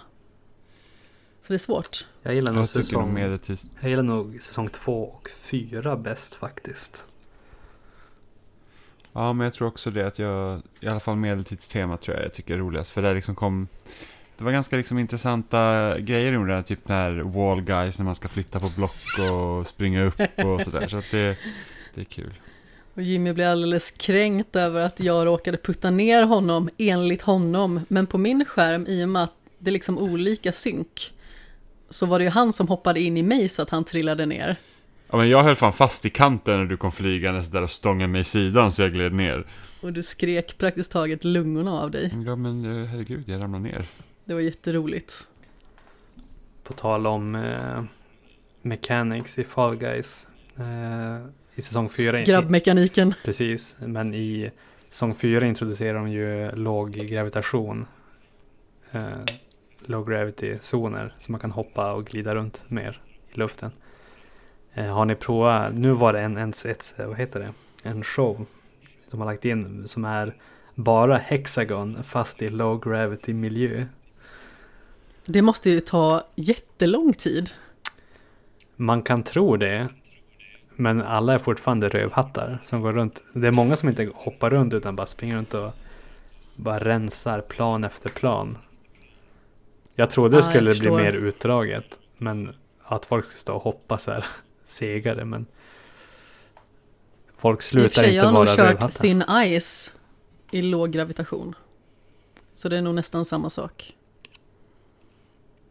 Så 1.40 1.52
det 1.52 1.56
är 1.56 1.58
svårt. 1.58 2.06
jag 2.22 2.34
gillar 2.34 2.52
nog 2.52 2.62
Jag 2.62 2.68
säsong, 2.68 3.14
medeltids... 3.14 3.66
jag 3.80 3.90
gillar 3.90 4.02
nog 4.02 4.42
säsong 4.42 4.68
två 4.68 5.02
och 5.04 5.30
fyra 5.30 5.96
bäst 5.96 6.34
faktiskt. 6.34 7.06
Ja, 9.14 9.32
men 9.32 9.44
jag 9.44 9.54
tror 9.54 9.68
också 9.68 9.90
det 9.90 10.06
att 10.06 10.18
jag, 10.18 10.62
i 10.80 10.86
alla 10.86 11.00
fall 11.00 11.16
medeltidstema 11.16 11.96
tror 11.96 12.16
jag 12.16 12.26
jag 12.26 12.32
tycker 12.32 12.54
är 12.54 12.58
roligast. 12.58 12.90
För 12.90 13.02
där 13.02 13.14
liksom 13.14 13.34
kom, 13.34 13.68
det 14.38 14.44
var 14.44 14.52
ganska 14.52 14.76
liksom 14.76 14.98
intressanta 14.98 15.94
grejer 15.98 16.44
i 16.44 16.52
det, 16.52 16.62
typ 16.62 16.86
den 16.86 16.96
här 16.96 17.10
wall 17.10 17.60
guys 17.60 17.98
när 17.98 18.04
man 18.04 18.14
ska 18.14 18.28
flytta 18.28 18.60
på 18.60 18.68
block 18.76 19.30
och 19.30 19.66
springa 19.66 20.04
upp 20.04 20.20
och 20.36 20.60
sådär. 20.60 20.88
Så 20.88 20.96
att 20.96 21.10
det, 21.10 21.36
det 21.94 22.00
är 22.00 22.04
kul. 22.04 22.34
Och 22.94 23.02
Jimmy 23.02 23.32
blir 23.32 23.46
alldeles 23.46 23.90
kränkt 23.90 24.56
över 24.56 24.80
att 24.80 25.00
jag 25.00 25.26
råkade 25.26 25.56
putta 25.56 25.90
ner 25.90 26.22
honom 26.22 26.68
enligt 26.78 27.22
honom. 27.22 27.80
Men 27.88 28.06
på 28.06 28.18
min 28.18 28.44
skärm, 28.44 28.86
i 28.86 29.04
och 29.04 29.08
med 29.08 29.22
att 29.24 29.34
det 29.58 29.70
är 29.70 29.72
liksom 29.72 29.98
olika 29.98 30.52
synk, 30.52 31.14
så 31.90 32.06
var 32.06 32.18
det 32.18 32.24
ju 32.24 32.30
han 32.30 32.52
som 32.52 32.68
hoppade 32.68 33.00
in 33.00 33.16
i 33.16 33.22
mig 33.22 33.48
så 33.48 33.62
att 33.62 33.70
han 33.70 33.84
trillade 33.84 34.26
ner. 34.26 34.56
Ja, 35.14 35.18
men 35.18 35.28
jag 35.28 35.42
höll 35.42 35.56
fan 35.56 35.72
fast 35.72 36.06
i 36.06 36.10
kanten 36.10 36.58
när 36.58 36.66
du 36.66 36.76
kom 36.76 36.92
flygandes 36.92 37.48
där 37.48 37.62
och 37.62 37.70
stångade 37.70 38.12
mig 38.12 38.20
i 38.20 38.24
sidan 38.24 38.72
så 38.72 38.82
jag 38.82 38.92
gled 38.92 39.12
ner. 39.12 39.46
Och 39.82 39.92
du 39.92 40.02
skrek 40.02 40.58
praktiskt 40.58 40.92
taget 40.92 41.24
lungorna 41.24 41.80
av 41.80 41.90
dig. 41.90 42.14
Ja, 42.26 42.36
men 42.36 42.64
eh, 42.64 42.86
herregud, 42.86 43.28
jag 43.28 43.42
ramlade 43.42 43.64
ner. 43.64 43.82
Det 44.24 44.34
var 44.34 44.40
jätteroligt. 44.40 45.28
På 46.62 46.72
tal 46.72 47.06
om 47.06 47.34
eh, 47.34 47.84
mechanics 48.62 49.38
i 49.38 49.44
Fall 49.44 49.76
Guys. 49.76 50.28
Eh, 50.56 51.26
I 51.54 51.62
säsong 51.62 51.88
fyra. 51.88 52.22
Grabbmekaniken. 52.22 53.14
Precis, 53.24 53.76
men 53.78 54.14
i 54.14 54.50
säsong 54.90 55.14
fyra 55.14 55.46
introducerar 55.46 55.94
de 55.94 56.10
ju 56.10 56.50
låg 56.50 56.92
gravitation. 56.92 57.86
Eh, 58.92 59.02
low 59.86 60.08
gravity 60.08 60.56
zoner. 60.60 61.14
Så 61.20 61.32
man 61.32 61.40
kan 61.40 61.50
hoppa 61.50 61.92
och 61.92 62.04
glida 62.04 62.34
runt 62.34 62.64
mer 62.68 63.00
i 63.34 63.38
luften. 63.38 63.70
Eh, 64.74 64.94
har 64.94 65.04
ni 65.04 65.14
provat, 65.14 65.74
nu 65.74 65.92
var 65.92 66.12
det 66.12 66.20
en, 66.20 66.36
en, 66.36 66.50
ett, 66.50 66.94
vad 66.98 67.16
heter 67.16 67.40
det? 67.40 67.52
En 67.88 68.04
show. 68.04 68.46
De 69.10 69.20
har 69.20 69.26
lagt 69.26 69.44
in 69.44 69.88
som 69.88 70.04
är 70.04 70.34
bara 70.74 71.16
hexagon 71.16 72.04
fast 72.04 72.42
i 72.42 72.48
low 72.48 72.80
gravity 72.80 73.32
miljö. 73.32 73.86
Det 75.24 75.42
måste 75.42 75.70
ju 75.70 75.80
ta 75.80 76.26
jättelång 76.34 77.12
tid. 77.12 77.50
Man 78.76 79.02
kan 79.02 79.22
tro 79.22 79.56
det. 79.56 79.88
Men 80.76 81.02
alla 81.02 81.34
är 81.34 81.38
fortfarande 81.38 81.88
rövhattar 81.88 82.58
som 82.64 82.80
går 82.80 82.92
runt. 82.92 83.22
Det 83.32 83.46
är 83.46 83.52
många 83.52 83.76
som 83.76 83.88
inte 83.88 84.10
hoppar 84.14 84.50
runt 84.50 84.74
utan 84.74 84.96
bara 84.96 85.06
springer 85.06 85.36
runt 85.36 85.54
och 85.54 85.72
bara 86.56 86.78
rensar 86.78 87.40
plan 87.40 87.84
efter 87.84 88.08
plan. 88.08 88.58
Jag 89.94 90.10
trodde 90.10 90.36
det 90.36 90.42
skulle 90.42 90.74
bli 90.74 90.90
mer 90.90 91.12
utdraget. 91.12 91.98
Men 92.16 92.54
att 92.82 93.04
folk 93.04 93.26
ska 93.26 93.36
stå 93.36 93.54
och 93.54 93.62
hoppa 93.62 93.98
så 93.98 94.10
här 94.10 94.24
segare. 94.74 95.24
Men 95.24 95.46
folk 97.36 97.58
I 97.58 97.60
och 97.60 97.62
för 97.62 97.70
slutar 97.70 97.88
sig, 97.88 98.04
inte 98.04 98.16
jag 98.16 98.24
har 98.24 98.32
nog 98.32 98.46
vara 98.46 98.56
kört 98.56 98.74
rövhattar. 98.74 99.00
Thin 99.00 99.24
Ice 99.60 99.94
i 100.50 100.62
låg 100.62 100.90
gravitation. 100.92 101.54
Så 102.54 102.68
det 102.68 102.78
är 102.78 102.82
nog 102.82 102.94
nästan 102.94 103.24
samma 103.24 103.50
sak. 103.50 103.94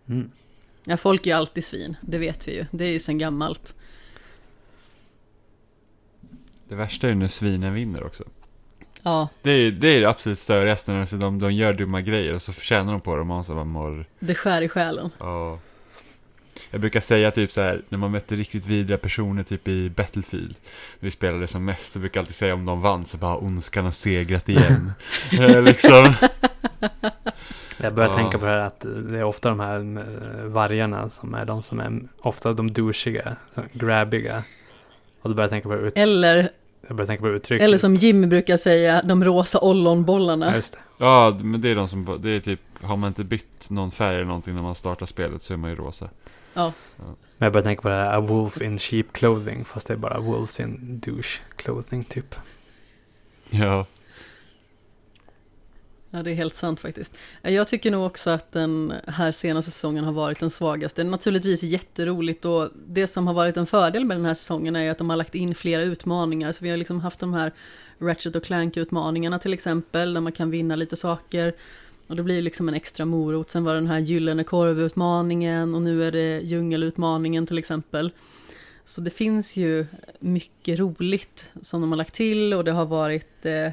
Mm. 0.07 0.31
Ja, 0.85 0.97
folk 0.97 1.25
är 1.25 1.31
ju 1.31 1.37
alltid 1.37 1.63
svin, 1.63 1.97
det 2.01 2.17
vet 2.17 2.47
vi 2.47 2.55
ju. 2.55 2.65
Det 2.71 2.85
är 2.85 2.91
ju 2.91 2.99
sen 2.99 3.17
gammalt. 3.17 3.75
Det 6.67 6.75
värsta 6.75 7.07
är 7.07 7.11
ju 7.11 7.15
när 7.15 7.27
svinen 7.27 7.73
vinner 7.73 8.03
också. 8.03 8.23
Ja, 9.03 9.29
Det 9.41 9.51
är 9.51 9.71
det, 9.71 9.87
är 9.87 10.01
det 10.01 10.09
absolut 10.09 10.39
störigaste 10.39 10.91
när 10.91 11.05
de, 11.11 11.19
de, 11.19 11.39
de 11.39 11.53
gör 11.53 11.73
dumma 11.73 12.01
grejer 12.01 12.33
och 12.33 12.41
så 12.41 12.53
förtjänar 12.53 12.91
de 12.91 13.01
på 13.01 13.15
det 13.15 13.21
och 13.21 13.27
man 13.27 13.43
så 13.43 13.53
bara 13.55 13.63
mår... 13.63 14.05
det 14.19 14.35
skär 14.35 14.61
i 14.61 14.69
själen. 14.69 15.09
Ja. 15.19 15.59
Jag 16.73 16.81
brukar 16.81 16.99
säga 16.99 17.31
typ 17.31 17.51
så 17.51 17.61
här, 17.61 17.81
när 17.89 17.97
man 17.97 18.11
mötte 18.11 18.35
riktigt 18.35 18.65
vidriga 18.67 18.97
personer 18.97 19.43
typ 19.43 19.67
i 19.67 19.89
Battlefield, 19.89 20.55
när 20.99 21.07
vi 21.07 21.11
spelade 21.11 21.47
som 21.47 21.65
mest, 21.65 21.91
så 21.93 21.99
brukar 21.99 22.19
jag 22.19 22.21
alltid 22.23 22.35
säga 22.35 22.53
om 22.53 22.65
de 22.65 22.81
vann 22.81 23.05
så 23.05 23.17
bara 23.17 23.37
ondskan 23.37 23.85
har 23.85 23.91
segrat 23.91 24.49
igen. 24.49 24.91
Eh, 25.39 25.61
liksom. 25.61 26.13
Jag 27.77 27.93
börjar 27.93 28.09
Ja. 28.09 28.15
tänka 28.15 28.37
på 28.39 28.45
det 28.45 28.51
här 28.51 28.57
att 28.59 28.79
det 29.09 29.17
är 29.19 29.23
ofta 29.23 29.49
de 29.49 29.59
här 29.59 29.79
eh, 29.79 30.45
vargarna 30.45 31.09
som 31.09 31.33
är 31.33 31.45
de 31.45 31.63
som 31.63 31.79
är 31.79 31.99
ofta 32.21 32.53
de 32.53 32.73
douchiga, 32.73 33.35
grabbiga. 33.73 34.43
Och 35.21 35.29
då 35.29 35.35
börjar 35.35 35.45
jag 35.45 35.49
tänka 35.49 35.69
på 35.69 35.75
ut, 35.75 35.93
Eller, 35.97 36.49
jag 36.87 36.95
börjar 36.97 37.07
tänka 37.07 37.21
på 37.21 37.29
uttrycket. 37.29 37.65
eller 37.65 37.77
som 37.77 37.95
Jimmy 37.95 38.27
brukar 38.27 38.57
säga, 38.57 39.01
de 39.03 39.23
rosa 39.23 39.59
ollonbollarna. 39.59 40.49
Ja, 40.49 40.55
just 40.55 40.73
det. 40.73 40.79
Ja, 40.97 41.37
men 41.41 41.61
det 41.61 41.69
är 41.69 41.75
de 41.75 41.87
som, 41.87 42.19
det 42.21 42.29
är 42.29 42.39
typ, 42.39 42.59
har 42.81 42.97
man 42.97 43.07
inte 43.07 43.23
bytt 43.23 43.69
någon 43.69 43.91
färg 43.91 44.15
eller 44.15 44.25
någonting 44.25 44.55
när 44.55 44.61
man 44.61 44.75
startar 44.75 45.05
spelet 45.05 45.43
så 45.43 45.53
är 45.53 45.57
man 45.57 45.69
ju 45.69 45.75
rosa. 45.75 46.09
Ja, 46.53 46.73
Men 46.97 47.45
jag 47.45 47.53
börjar 47.53 47.63
tänka 47.63 47.81
på 47.81 47.89
det 47.89 47.95
här, 47.95 48.17
a 48.17 48.19
wolf 48.19 48.61
in 48.61 48.77
cheap 48.77 49.13
clothing, 49.13 49.65
fast 49.65 49.87
det 49.87 49.93
är 49.93 49.97
bara 49.97 50.19
wolves 50.19 50.59
in 50.59 50.99
douche 50.99 51.39
clothing 51.55 52.03
typ. 52.03 52.35
Ja. 53.49 53.85
ja, 56.09 56.23
det 56.23 56.31
är 56.31 56.35
helt 56.35 56.55
sant 56.55 56.79
faktiskt. 56.79 57.17
Jag 57.41 57.67
tycker 57.67 57.91
nog 57.91 58.05
också 58.05 58.29
att 58.29 58.51
den 58.51 58.93
här 59.07 59.31
senaste 59.31 59.71
säsongen 59.71 60.03
har 60.03 60.13
varit 60.13 60.39
den 60.39 60.51
svagaste. 60.51 61.03
Naturligtvis 61.03 61.63
jätteroligt 61.63 62.45
och 62.45 62.69
det 62.87 63.07
som 63.07 63.27
har 63.27 63.33
varit 63.33 63.57
en 63.57 63.65
fördel 63.65 64.05
med 64.05 64.17
den 64.17 64.25
här 64.25 64.33
säsongen 64.33 64.75
är 64.75 64.91
att 64.91 64.97
de 64.97 65.09
har 65.09 65.17
lagt 65.17 65.35
in 65.35 65.55
flera 65.55 65.81
utmaningar. 65.81 66.51
Så 66.51 66.63
vi 66.63 66.69
har 66.69 66.77
liksom 66.77 66.99
haft 66.99 67.19
de 67.19 67.33
här 67.33 67.51
Ratchet 67.99 68.35
och 68.35 68.43
Clank-utmaningarna 68.43 69.39
till 69.39 69.53
exempel, 69.53 70.13
där 70.13 70.21
man 70.21 70.31
kan 70.31 70.49
vinna 70.51 70.75
lite 70.75 70.95
saker. 70.95 71.53
Och 72.07 72.15
det 72.15 72.23
blir 72.23 72.41
liksom 72.41 72.69
en 72.69 72.75
extra 72.75 73.05
morot. 73.05 73.49
Sen 73.49 73.63
var 73.63 73.73
det 73.73 73.79
den 73.79 73.87
här 73.87 73.99
Gyllene 73.99 74.43
korv-utmaningen 74.43 75.75
och 75.75 75.81
nu 75.81 76.03
är 76.03 76.11
det 76.11 76.39
djungelutmaningen 76.39 77.47
till 77.47 77.57
exempel. 77.57 78.11
Så 78.85 79.01
det 79.01 79.09
finns 79.09 79.57
ju 79.57 79.85
mycket 80.19 80.79
roligt 80.79 81.51
som 81.61 81.81
de 81.81 81.91
har 81.91 81.97
lagt 81.97 82.13
till 82.13 82.53
och 82.53 82.63
det 82.63 82.71
har 82.71 82.85
varit 82.85 83.45
eh, 83.45 83.65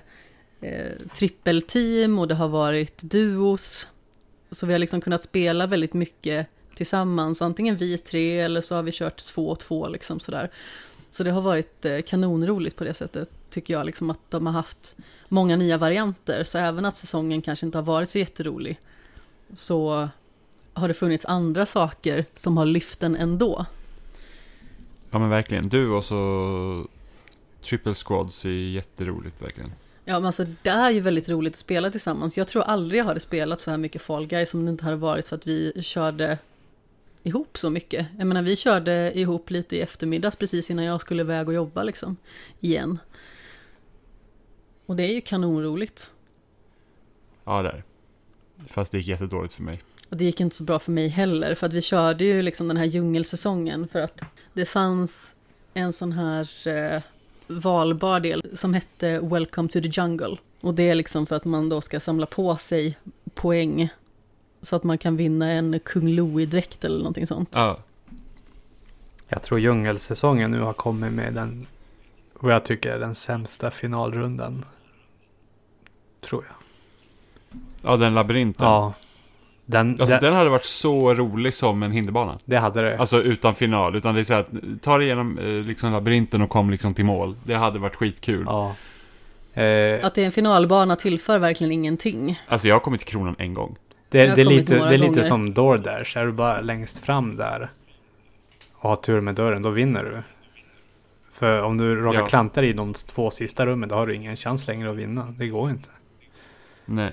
eh, 0.61 0.93
trippelteam 1.14 2.19
och 2.19 2.29
det 2.29 2.35
har 2.35 2.49
varit 2.49 3.03
duos. 3.03 3.88
Så 4.51 4.66
vi 4.66 4.73
har 4.73 4.79
liksom 4.79 5.01
kunnat 5.01 5.23
spela 5.23 5.66
väldigt 5.66 5.95
mycket 5.95 6.47
tillsammans, 6.75 7.43
antingen 7.43 7.77
vi 7.77 7.99
tre 7.99 8.40
eller 8.40 8.61
så 8.61 8.75
har 8.75 8.83
vi 8.83 8.93
kört 8.93 9.16
två 9.16 9.49
och 9.49 9.59
två 9.59 9.88
liksom 9.88 10.21
sådär. 10.21 10.51
Så 11.11 11.25
det 11.25 11.31
har 11.31 11.43
varit 11.43 11.85
eh, 11.85 12.01
kanonroligt 12.01 12.77
på 12.77 12.85
det 12.85 12.95
sättet, 12.95 13.31
tycker 13.50 13.74
jag, 13.74 13.86
liksom 13.86 14.10
att 14.10 14.30
de 14.30 14.46
har 14.46 14.52
haft 14.52 14.96
många 15.28 15.56
nya 15.56 15.78
varianter. 15.78 16.44
Så 16.44 16.58
även 16.58 16.84
att 16.84 16.96
säsongen 16.96 17.42
kanske 17.42 17.66
inte 17.66 17.78
har 17.78 17.82
varit 17.82 18.10
så 18.10 18.18
jätterolig, 18.18 18.80
så 19.54 20.08
har 20.74 20.88
det 20.88 20.94
funnits 20.94 21.24
andra 21.24 21.66
saker 21.66 22.24
som 22.34 22.56
har 22.56 22.66
lyft 22.66 23.00
den 23.00 23.16
ändå. 23.16 23.66
Ja 25.10 25.18
men 25.18 25.28
verkligen, 25.30 25.68
du 25.68 25.90
och 25.90 26.04
så 26.04 26.86
Triple 27.62 27.94
Squads 27.94 28.44
är 28.44 28.50
jätteroligt 28.50 29.42
verkligen. 29.42 29.72
Ja, 30.04 30.14
men 30.14 30.26
alltså 30.26 30.44
det 30.62 30.70
är 30.70 30.90
ju 30.90 31.00
väldigt 31.00 31.28
roligt 31.28 31.52
att 31.52 31.58
spela 31.58 31.90
tillsammans. 31.90 32.38
Jag 32.38 32.48
tror 32.48 32.62
aldrig 32.62 33.00
jag 33.00 33.04
hade 33.04 33.20
spelat 33.20 33.60
så 33.60 33.70
här 33.70 33.78
mycket 33.78 34.02
Fall 34.02 34.26
Guys 34.26 34.54
om 34.54 34.64
det 34.64 34.70
inte 34.70 34.84
hade 34.84 34.96
varit 34.96 35.28
för 35.28 35.36
att 35.36 35.46
vi 35.46 35.72
körde 35.82 36.38
ihop 37.22 37.58
så 37.58 37.70
mycket. 37.70 38.06
Jag 38.18 38.26
menar, 38.26 38.42
vi 38.42 38.56
körde 38.56 39.18
ihop 39.18 39.50
lite 39.50 39.76
i 39.76 39.80
eftermiddags 39.80 40.36
precis 40.36 40.70
innan 40.70 40.84
jag 40.84 41.00
skulle 41.00 41.22
iväg 41.22 41.48
och 41.48 41.54
jobba 41.54 41.82
liksom, 41.82 42.16
igen. 42.60 42.98
Och 44.90 44.96
det 44.96 45.03
är 45.03 45.14
ju 45.14 45.20
kanonroligt. 45.20 46.12
Ja 47.44 47.62
det 47.62 47.68
är 47.68 47.85
Fast 48.66 48.92
det 48.92 48.98
gick 48.98 49.07
jättedåligt 49.07 49.55
för 49.55 49.62
mig. 49.62 49.83
Och 50.11 50.16
det 50.16 50.24
gick 50.24 50.40
inte 50.40 50.57
så 50.57 50.64
bra 50.64 50.79
för 50.79 50.92
mig 50.92 51.09
heller, 51.09 51.55
för 51.55 51.66
att 51.66 51.72
vi 51.72 51.83
körde 51.83 52.24
ju 52.24 52.42
liksom 52.42 52.68
den 52.68 52.76
här 52.76 52.85
djungelsäsongen 52.85 53.88
för 53.88 53.98
att 53.98 54.20
det 54.53 54.66
fanns 54.66 55.37
en 55.74 55.92
sån 55.92 56.12
här 56.12 56.68
eh, 56.68 57.03
valbar 57.46 58.20
del 58.20 58.57
som 58.59 58.74
hette 58.74 59.20
Welcome 59.20 59.68
to 59.68 59.81
the 59.81 59.88
Jungle. 59.88 60.37
Och 60.61 60.74
det 60.74 60.88
är 60.88 60.94
liksom 60.94 61.26
för 61.26 61.37
att 61.37 61.44
man 61.44 61.68
då 61.68 61.81
ska 61.81 62.00
samla 62.00 62.26
på 62.26 62.57
sig 62.57 62.98
poäng 63.35 63.88
så 64.62 64.76
att 64.76 64.85
man 64.85 64.98
kan 64.98 65.16
vinna 65.16 65.50
en 65.50 65.81
Kung 65.81 66.09
Louie-dräkt 66.09 66.85
eller 66.85 66.98
någonting 66.98 67.26
sånt. 67.26 67.50
Ja, 67.55 67.79
Jag 69.29 69.42
tror 69.42 69.61
djungelsäsongen 69.61 70.50
nu 70.50 70.61
har 70.61 70.72
kommit 70.72 71.12
med 71.12 71.35
den, 71.35 71.66
vad 72.35 72.55
jag 72.55 72.64
tycker 72.64 72.92
är 72.92 72.98
den 72.98 73.14
sämsta 73.14 73.70
finalrundan. 73.70 74.64
Tror 76.20 76.44
jag. 76.48 76.56
ja 77.83 77.96
den 77.96 78.14
labyrinten. 78.14 78.66
Ja. 78.66 78.92
Den, 79.66 79.90
Alltså 79.90 80.06
den, 80.06 80.22
den 80.22 80.33
hade 80.35 80.50
varit 80.50 80.64
så 80.64 81.14
rolig 81.14 81.54
som 81.54 81.83
en 81.83 81.92
hinderbana. 81.92 82.38
det 82.44 82.56
hade 82.59 82.83
det. 82.83 82.98
Alltså 82.98 83.22
utan 83.22 83.54
final, 83.54 83.96
utan 83.96 84.14
det 84.14 84.20
är 84.20 84.24
så 84.24 84.35
här 84.35 84.40
att 84.40 84.83
ta 84.83 84.96
dig 84.98 85.06
igenom 85.06 85.38
eh, 85.38 85.44
liksom 85.46 85.92
labyrinten 85.92 86.42
och 86.42 86.50
kom 86.50 86.70
liksom 86.70 86.94
till 86.94 87.04
mål. 87.04 87.37
Det 87.44 87.54
hade 87.54 87.78
varit 87.78 87.96
skitkul. 87.96 88.44
Ja. 88.46 88.74
Eh, 89.62 90.06
Att 90.06 90.14
det 90.14 90.22
är 90.22 90.26
en 90.26 90.33
finalbana 90.33 90.96
tillför 90.96 91.38
verkligen 91.38 91.72
ingenting. 91.72 92.40
Alltså 92.48 92.68
jag 92.68 92.74
har 92.74 92.80
kommit 92.80 93.00
till 93.00 93.09
kronan 93.09 93.35
en 93.38 93.54
gång. 93.54 93.76
det, 94.09 94.26
det 94.35 94.40
är 94.40 94.44
lite, 94.44 94.74
det 94.74 94.80
är 94.85 94.90
lite 94.98 95.06
gånger. 95.06 95.22
som 95.22 95.54
DoorDash. 95.54 96.18
Är 96.18 96.26
du 96.26 96.33
bara 96.33 96.61
längst 96.61 96.98
fram 96.98 97.37
där 97.37 97.68
och 98.72 98.88
har 98.88 98.96
tur 98.96 99.20
med 99.20 99.35
dörren, 99.35 99.62
då 99.62 99.70
vinner 99.70 100.02
du. 100.04 100.22
För 101.33 101.62
om 101.62 101.78
du 101.78 101.96
råkar 101.96 102.20
Ja. 102.20 102.26
klanta 102.26 102.64
i 102.64 102.72
de 102.72 102.94
två 102.94 103.30
sista 103.30 103.66
rummen, 103.66 103.88
då 103.88 103.94
har 103.94 104.06
du 104.06 104.14
ingen 104.14 104.37
chans 104.37 104.66
längre 104.66 104.90
att 104.90 104.96
vinna. 104.96 105.35
Det 105.38 105.46
går 105.48 105.70
inte. 105.70 105.88
Nej. 106.90 107.12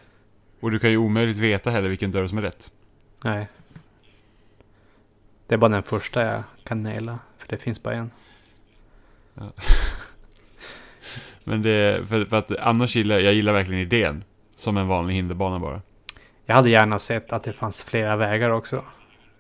Och 0.60 0.72
du 0.72 0.80
kan 0.80 0.90
ju 0.90 0.98
omöjligt 0.98 1.38
veta 1.38 1.70
heller 1.70 1.90
vilken 1.90 2.12
dörr 2.12 2.28
som 2.28 2.38
är 2.38 2.42
rätt. 2.42 2.72
Nej. 3.24 3.48
Det 5.48 5.56
är 5.56 5.58
bara 5.58 5.72
den 5.72 5.84
första 5.84 6.24
jag 6.24 6.44
kan 6.64 6.84
naila. 6.84 7.20
För 7.38 7.48
det 7.48 7.58
finns 7.58 7.84
bara 7.84 7.96
en. 7.96 8.12
Men 11.44 11.62
det, 11.62 12.08
för, 12.08 12.26
för 12.26 12.38
att 12.38 12.58
annars 12.58 12.96
gillar 12.96 13.20
jag 13.20 13.34
gillar 13.34 13.54
verkligen 13.54 13.82
idén. 13.82 14.24
Som 14.56 14.78
en 14.78 14.88
vanlig 14.88 15.16
hinderbana 15.16 15.60
bara. 15.60 15.82
Jag 16.46 16.56
hade 16.56 16.70
gärna 16.70 17.00
sett 17.00 17.34
att 17.34 17.44
det 17.44 17.54
fanns 17.54 17.84
flera 17.84 18.16
vägar 18.16 18.50
också. 18.50 18.84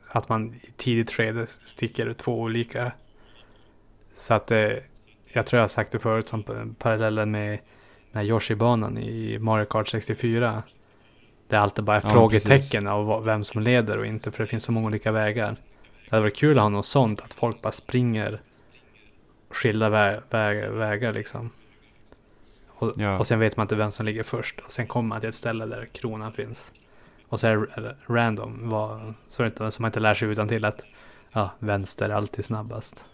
Att 0.09 0.29
man 0.29 0.53
i 0.53 0.71
tidigt 0.77 1.11
skede 1.11 1.47
sticker 1.47 2.13
två 2.13 2.41
olika. 2.41 2.91
Så 4.15 4.33
att 4.33 4.47
det, 4.47 4.83
jag 5.33 5.45
tror 5.45 5.57
jag 5.57 5.63
har 5.63 5.67
sagt 5.67 5.91
det 5.91 5.99
förut 5.99 6.27
som 6.27 6.43
parallellen 6.79 7.31
med 7.31 7.59
här 8.17 8.23
Yoshi-banan 8.23 8.97
i 8.97 9.39
Mario 9.39 9.65
Kart 9.65 9.87
64. 9.87 10.63
Det 11.47 11.55
är 11.55 11.59
alltid 11.59 11.83
bara 11.85 11.95
Ja, 12.03 12.09
frågetecken 12.09 12.87
av 12.87 13.05
vad- 13.05 13.25
vem 13.25 13.43
som 13.43 13.61
leder 13.61 13.97
och 13.97 14.05
inte 14.05 14.31
för 14.31 14.43
det 14.43 14.47
finns 14.47 14.63
så 14.63 14.71
många 14.71 14.87
olika 14.87 15.11
vägar. 15.11 15.55
Det 16.03 16.11
hade 16.11 16.21
varit 16.21 16.35
kul 16.37 16.57
att 16.57 16.63
ha 16.63 16.69
något 16.69 16.85
sånt, 16.85 17.21
att 17.21 17.33
folk 17.33 17.61
bara 17.61 17.71
springer 17.71 18.41
skilda 19.49 19.89
vä 19.89 20.21
vä 20.29 20.69
vägar 20.69 21.13
liksom. 21.13 21.49
Och, 22.69 22.91
Ja. 22.95 23.17
och 23.19 23.27
sen 23.27 23.39
vet 23.39 23.57
man 23.57 23.63
inte 23.63 23.75
vem 23.75 23.91
som 23.91 24.05
ligger 24.05 24.23
först. 24.23 24.59
Och 24.59 24.71
sen 24.71 24.87
kommer 24.87 25.07
man 25.09 25.19
till 25.19 25.29
ett 25.29 25.35
ställe 25.35 25.65
där 25.65 25.85
kronan 25.85 26.33
finns. 26.33 26.73
Och 27.29 27.39
så 27.39 27.47
är 27.47 27.55
det 27.81 27.95
random. 28.07 28.69
Vad, 28.69 29.13
så, 29.29 29.45
inte, 29.45 29.71
så 29.71 29.81
man 29.81 29.89
inte 29.89 29.99
lär 29.99 30.13
sig 30.13 30.27
utan 30.29 30.47
till 30.47 30.65
att 30.65 30.81
ja, 31.31 31.51
vänster 31.59 32.09
är 32.09 32.13
alltid 32.13 32.45
snabbast. 32.45 33.05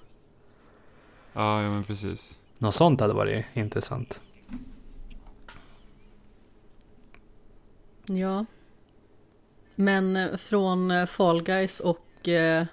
Ja, 1.34 1.62
ja 1.64 1.70
men 1.70 1.84
precis. 1.84 2.40
Något 2.58 2.76
sånt 2.76 3.02
hade 3.02 3.14
varit 3.14 3.46
intressant. 3.54 4.22
Ja. 8.06 8.46
Men 9.76 10.16
eh, 10.16 10.38
från 10.38 10.92
eh, 10.92 11.06
Fall 11.06 11.44
Guys 11.44 11.80
och 11.80 12.28
eh, 12.28 12.66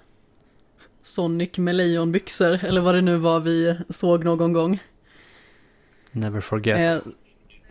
Sonic 1.01 1.57
med 1.57 1.75
lejonbyxor, 1.75 2.65
eller 2.65 2.81
vad 2.81 2.95
det 2.95 3.01
nu 3.01 3.17
var 3.17 3.39
vi 3.39 3.77
såg 3.89 4.23
någon 4.23 4.53
gång. 4.53 4.79
Never 6.11 6.41
forget. 6.41 7.05
Eh, 7.05 7.11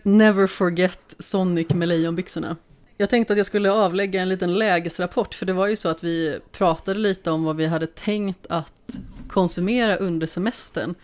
never 0.03 0.47
forget 0.47 1.15
Sonic 1.19 1.69
med 1.69 1.87
lejonbyxorna. 1.87 2.55
Jag 2.97 3.09
tänkte 3.09 3.33
att 3.33 3.37
jag 3.37 3.45
skulle 3.45 3.71
avlägga 3.71 4.21
en 4.21 4.29
liten 4.29 4.53
lägesrapport, 4.53 5.33
för 5.33 5.45
det 5.45 5.53
var 5.53 5.67
ju 5.67 5.75
så 5.75 5.89
att 5.89 6.03
vi 6.03 6.39
pratade 6.51 6.99
lite 6.99 7.31
om 7.31 7.43
vad 7.43 7.55
vi 7.55 7.65
hade 7.65 7.87
tänkt 7.87 8.45
att 8.49 8.99
konsumera 9.27 9.95
under 9.95 10.27
semestern. 10.27 10.95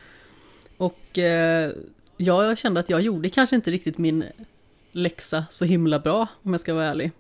Och 0.78 1.18
eh, 1.18 1.72
jag 2.18 2.58
kände 2.58 2.80
att 2.80 2.90
jag 2.90 3.02
gjorde 3.02 3.30
kanske 3.30 3.56
inte 3.56 3.72
riktigt 3.72 3.98
min 3.98 4.24
läxa 4.98 5.46
så 5.50 5.66
himla 5.66 6.00
bra, 6.00 6.28
om 6.44 6.52
jag 6.52 6.62
ska 6.62 6.74
vara 6.74 6.86
ärlig. 6.86 7.12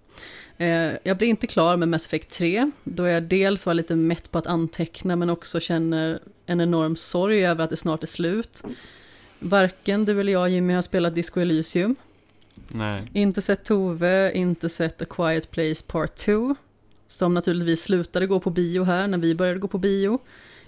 Eh, 0.58 0.92
jag 1.04 1.18
blev 1.18 1.30
inte 1.30 1.48
klar 1.48 1.78
med 1.78 1.90
Mass 1.90 2.06
Effect 2.06 2.30
3, 2.30 2.72
då 2.84 3.08
jag 3.08 3.24
dels 3.24 3.66
var 3.66 3.74
lite 3.74 3.96
mätt 3.96 4.32
på 4.32 4.38
att 4.38 4.48
anteckna, 4.48 5.16
men 5.16 5.30
också 5.30 5.60
känner 5.60 6.20
en 6.46 6.62
enorm 6.62 6.96
sorg 6.96 7.46
över 7.46 7.64
att 7.64 7.70
det 7.70 7.78
snart 7.78 8.04
är 8.04 8.08
slut. 8.08 8.64
Varken 9.40 10.06
du 10.06 10.20
eller 10.20 10.34
jag, 10.34 10.50
Jimmy, 10.50 10.74
har 10.74 10.82
spelat 10.82 11.16
Disco 11.16 11.40
Elysium. 11.40 11.96
Nej. 12.68 13.04
Inte 13.14 13.42
sett 13.42 13.64
Tove, 13.64 14.32
inte 14.34 14.70
sett 14.70 15.02
A 15.02 15.06
Quiet 15.10 15.52
Place 15.52 15.84
Part 15.88 16.16
2. 16.16 16.56
som 17.08 17.34
naturligtvis 17.34 17.84
slutade 17.84 18.28
gå 18.28 18.40
på 18.40 18.50
bio 18.50 18.84
här 18.84 19.08
när 19.08 19.18
vi 19.18 19.36
började 19.36 19.60
gå 19.60 19.68
på 19.68 19.78
bio. 19.78 20.20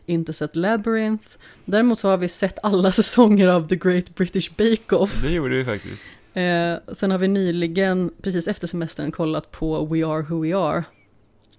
Inte 0.06 0.34
sett 0.34 0.56
Labyrinth. 0.56 1.28
Däremot 1.66 2.00
så 2.00 2.08
har 2.08 2.18
vi 2.18 2.28
sett 2.28 2.60
alla 2.64 2.92
säsonger 3.02 3.48
av 3.48 3.68
The 3.68 3.76
Great 3.76 4.16
British 4.16 4.52
Bake 4.58 4.96
Off. 4.96 5.22
Det 5.22 5.32
gjorde 5.32 5.56
vi 5.56 5.66
faktiskt. 5.66 6.04
Eh, 6.40 6.80
sen 6.92 7.12
har 7.12 7.18
vi 7.18 7.28
nyligen, 7.28 8.12
precis 8.22 8.48
efter 8.48 8.68
semestern, 8.68 9.12
kollat 9.12 9.52
på 9.52 9.86
We 9.86 10.06
Are 10.06 10.22
Who 10.22 10.44
We 10.44 10.58
Are. 10.58 10.84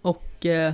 Och 0.03 0.47
eh, 0.47 0.73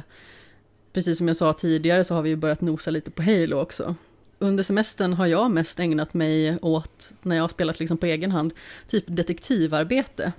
precis 0.93 1.19
som 1.19 1.29
jag 1.29 1.37
sa 1.37 1.53
tidigare 1.53 2.05
så 2.05 2.15
har 2.15 2.23
vi 2.23 2.29
ju 2.29 2.37
börjat 2.37 2.61
nosa 2.61 2.91
lite 2.91 3.11
på 3.11 3.23
Halo 3.23 3.57
också. 3.57 3.95
Under 4.39 4.65
semestern 4.65 5.13
har 5.13 5.27
jag 5.27 5.51
mest 5.51 5.81
ägnat 5.81 6.15
mig 6.15 6.59
åt, 6.63 7.13
när 7.23 7.37
jag 7.37 7.43
har 7.43 7.49
spelat 7.49 7.81
liksom 7.81 7.99
på 7.99 8.07
egen 8.07 8.31
hand, 8.31 8.53
typ 8.89 9.05
detektivarbete. 9.07 10.33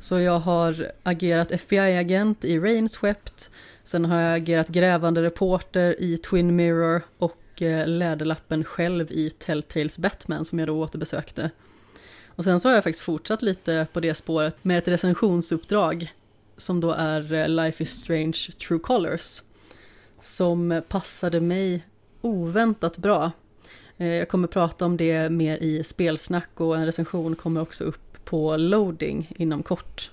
Så 0.00 0.20
jag 0.20 0.38
har 0.38 0.92
agerat 1.02 1.52
FBI-agent 1.52 2.44
i 2.44 2.58
Rainswept, 2.58 3.50
sen 3.84 4.04
har 4.04 4.20
jag 4.20 4.36
agerat 4.36 4.68
grävande 4.68 5.22
reporter 5.22 6.02
i 6.02 6.16
Twin 6.16 6.56
Mirror 6.56 7.02
och 7.18 7.62
eh, 7.62 7.86
Läderlappen 7.86 8.64
själv 8.64 9.12
i 9.12 9.30
Telltales 9.30 9.98
Batman 9.98 10.44
som 10.44 10.58
jag 10.58 10.68
då 10.68 10.80
återbesökte. 10.80 11.50
Och 12.40 12.44
sen 12.44 12.60
så 12.60 12.68
har 12.68 12.74
jag 12.74 12.84
faktiskt 12.84 13.04
fortsatt 13.04 13.42
lite 13.42 13.86
på 13.92 14.00
det 14.00 14.14
spåret 14.14 14.56
med 14.62 14.78
ett 14.78 14.88
recensionsuppdrag 14.88 16.12
som 16.56 16.80
då 16.80 16.90
är 16.90 17.32
eh, 17.32 17.48
Life 17.48 17.82
is 17.82 17.90
Strange 17.90 18.38
True 18.66 18.78
Colors. 18.78 19.42
Som 20.20 20.82
passade 20.88 21.40
mig 21.40 21.84
oväntat 22.20 22.98
bra. 22.98 23.32
Eh, 23.98 24.08
jag 24.08 24.28
kommer 24.28 24.48
prata 24.48 24.84
om 24.84 24.96
det 24.96 25.32
mer 25.32 25.56
i 25.56 25.84
spelsnack 25.84 26.48
och 26.54 26.76
en 26.76 26.86
recension 26.86 27.36
kommer 27.36 27.60
också 27.60 27.84
upp 27.84 28.24
på 28.24 28.56
loading 28.56 29.32
inom 29.36 29.62
kort. 29.62 30.10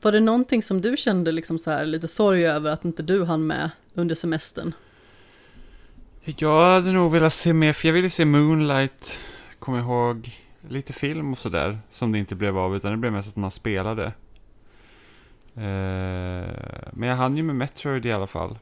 Var 0.00 0.12
det 0.12 0.20
någonting 0.20 0.62
som 0.62 0.80
du 0.80 0.96
kände 0.96 1.32
liksom 1.32 1.58
så 1.58 1.70
här 1.70 1.84
lite 1.84 2.08
sorg 2.08 2.46
över 2.46 2.70
att 2.70 2.84
inte 2.84 3.02
du 3.02 3.24
hann 3.24 3.46
med 3.46 3.70
under 3.94 4.14
semestern? 4.14 4.74
Jag 6.24 6.74
hade 6.74 6.92
nog 6.92 7.12
velat 7.12 7.34
se 7.34 7.52
mer, 7.52 7.72
för 7.72 7.88
jag 7.88 7.92
ville 7.92 8.10
se 8.10 8.24
Moonlight, 8.24 9.18
kommer 9.58 9.78
jag 9.78 9.86
ihåg, 9.86 10.30
lite 10.68 10.92
film 10.92 11.32
och 11.32 11.38
sådär, 11.38 11.78
som 11.90 12.12
det 12.12 12.18
inte 12.18 12.34
blev 12.34 12.58
av, 12.58 12.76
utan 12.76 12.90
det 12.90 12.96
blev 12.96 13.12
mest 13.12 13.28
att 13.28 13.36
man 13.36 13.50
spelade. 13.50 14.04
Eh, 15.54 16.92
men 16.92 17.08
jag 17.08 17.16
hann 17.16 17.36
ju 17.36 17.42
med 17.42 17.56
Metroid 17.56 18.06
i 18.06 18.12
alla 18.12 18.26
fall. 18.26 18.58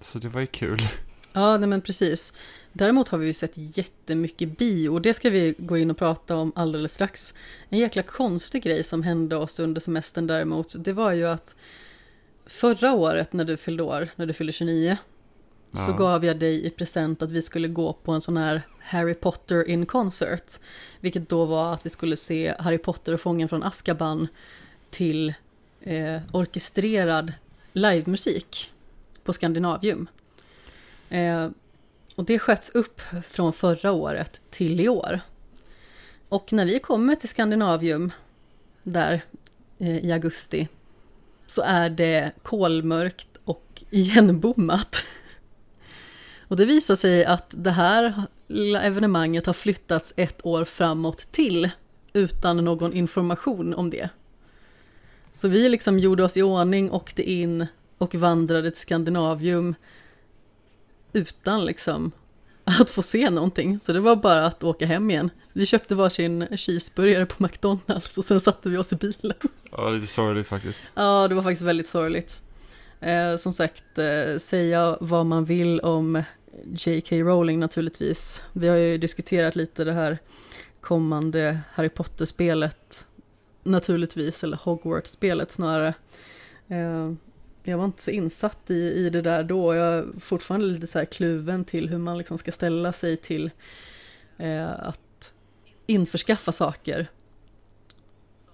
Så 0.00 0.18
det 0.18 0.28
var 0.28 0.40
ju 0.40 0.46
kul. 0.46 0.78
Ja, 1.32 1.58
nej 1.58 1.68
men 1.68 1.80
precis. 1.80 2.32
Däremot 2.72 3.08
har 3.08 3.18
vi 3.18 3.26
ju 3.26 3.32
sett 3.32 3.52
jättemycket 3.54 4.58
bio 4.58 4.88
och 4.88 5.02
det 5.02 5.14
ska 5.14 5.30
vi 5.30 5.54
gå 5.58 5.78
in 5.78 5.90
och 5.90 5.96
prata 5.96 6.36
om 6.36 6.52
alldeles 6.54 6.94
strax. 6.94 7.34
En 7.68 7.78
jäkla 7.78 8.02
konstig 8.02 8.62
grej 8.62 8.82
som 8.82 9.02
hände 9.02 9.36
oss 9.36 9.60
under 9.60 9.80
semestern 9.80 10.26
däremot, 10.26 10.84
det 10.84 10.92
var 10.92 11.12
ju 11.12 11.28
att 11.28 11.56
förra 12.46 12.92
året 12.92 13.32
när 13.32 13.44
du 13.44 13.56
fyllde 13.56 13.82
år, 13.82 14.08
när 14.16 14.26
du 14.26 14.32
fyllde 14.32 14.52
29, 14.52 14.96
så 15.72 15.90
Ja. 15.90 15.96
gav 15.96 16.24
jag 16.24 16.38
dig 16.38 16.66
i 16.66 16.70
present 16.70 17.22
att 17.22 17.30
vi 17.30 17.42
skulle 17.42 17.68
gå 17.68 17.92
på 17.92 18.12
en 18.12 18.20
sån 18.20 18.36
här 18.36 18.62
Harry 18.80 19.14
Potter 19.14 19.68
in 19.68 19.86
concert. 19.86 20.52
Vilket 21.00 21.28
då 21.28 21.44
var 21.44 21.74
att 21.74 21.86
vi 21.86 21.90
skulle 21.90 22.16
se 22.16 22.54
Harry 22.58 22.78
Potter 22.78 23.12
och 23.14 23.20
Fången 23.20 23.48
från 23.48 23.62
Azkaban 23.62 24.28
till 24.90 25.34
eh, 25.80 26.18
orkestrerad 26.32 27.32
livemusik 27.72 28.72
på 29.24 29.32
Skandinavium. 29.32 30.08
Eh, 31.08 31.48
och 32.14 32.24
det 32.24 32.38
sköts 32.38 32.70
upp 32.70 33.00
från 33.28 33.52
förra 33.52 33.92
året 33.92 34.40
till 34.50 34.80
i 34.80 34.88
år. 34.88 35.20
Och 36.28 36.52
när 36.52 36.66
vi 36.66 36.78
kommer 36.78 37.14
till 37.14 37.28
Skandinavium 37.28 38.12
där 38.82 39.20
eh, 39.78 39.98
i 39.98 40.12
augusti 40.12 40.68
så 41.46 41.62
är 41.62 41.90
det 41.90 42.32
kolmörkt 42.42 43.28
och 43.44 43.82
igenbommat. 43.90 44.96
Och 46.48 46.56
det 46.56 46.66
visar 46.66 46.94
sig 46.94 47.24
att 47.24 47.54
det 47.56 47.70
här 47.70 48.22
lilla 48.46 48.82
evenemanget 48.82 49.46
har 49.46 49.52
flyttats 49.52 50.14
ett 50.16 50.46
år 50.46 50.64
framåt 50.64 51.32
till 51.32 51.70
utan 52.12 52.56
någon 52.56 52.92
information 52.92 53.74
om 53.74 53.90
det. 53.90 54.08
Så 55.32 55.48
vi 55.48 55.68
liksom 55.68 55.98
gjorde 55.98 56.24
oss 56.24 56.36
i 56.36 56.42
ordning, 56.42 56.90
åkte 56.90 57.30
in 57.30 57.66
och 57.98 58.14
vandrade 58.14 58.70
till 58.70 58.80
Skandinavium 58.80 59.74
utan 61.12 61.64
liksom 61.64 62.12
att 62.64 62.90
få 62.90 63.02
se 63.02 63.30
någonting. 63.30 63.80
Så 63.80 63.92
det 63.92 64.00
var 64.00 64.16
bara 64.16 64.46
att 64.46 64.64
åka 64.64 64.86
hem 64.86 65.10
igen. 65.10 65.30
Vi 65.52 65.66
köpte 65.66 65.94
varsin 65.94 66.46
cheeseburgare 66.56 67.26
på 67.26 67.42
McDonalds 67.42 68.18
och 68.18 68.24
sen 68.24 68.40
satte 68.40 68.68
vi 68.68 68.76
oss 68.76 68.92
i 68.92 68.96
bilen. 68.96 69.36
Ja, 69.70 69.90
lite 69.90 70.12
sorgligt 70.12 70.46
faktiskt. 70.46 70.80
Ja, 70.94 71.28
det 71.28 71.34
var 71.34 71.42
faktiskt 71.42 71.62
väldigt 71.62 71.86
sorgligt. 71.86 72.42
Eh, 73.00 73.36
som 73.36 73.52
sagt, 73.52 73.98
eh, 73.98 74.38
säga 74.38 74.98
vad 75.00 75.26
man 75.26 75.44
vill 75.44 75.80
om 75.80 76.22
J.K. 76.64 77.16
Rowling 77.16 77.58
naturligtvis. 77.58 78.42
Vi 78.52 78.68
har 78.68 78.76
ju 78.76 78.98
diskuterat 78.98 79.56
lite 79.56 79.84
det 79.84 79.92
här 79.92 80.18
kommande 80.80 81.60
Harry 81.72 81.88
Potter-spelet 81.88 83.06
naturligtvis, 83.62 84.44
eller 84.44 84.56
Hogwarts-spelet 84.56 85.50
snarare. 85.50 85.94
Eh, 86.68 87.12
jag 87.62 87.78
var 87.78 87.84
inte 87.84 88.02
så 88.02 88.10
insatt 88.10 88.70
i, 88.70 88.74
i 88.74 89.10
det 89.10 89.22
där 89.22 89.44
då. 89.44 89.74
Jag 89.74 89.94
är 89.94 90.06
fortfarande 90.20 90.66
lite 90.66 90.86
så 90.86 90.98
här 90.98 91.06
kluven 91.06 91.64
till 91.64 91.88
hur 91.88 91.98
man 91.98 92.18
liksom 92.18 92.38
ska 92.38 92.52
ställa 92.52 92.92
sig 92.92 93.16
till 93.16 93.50
eh, 94.36 94.70
att 94.88 95.34
införskaffa 95.86 96.52
saker 96.52 97.10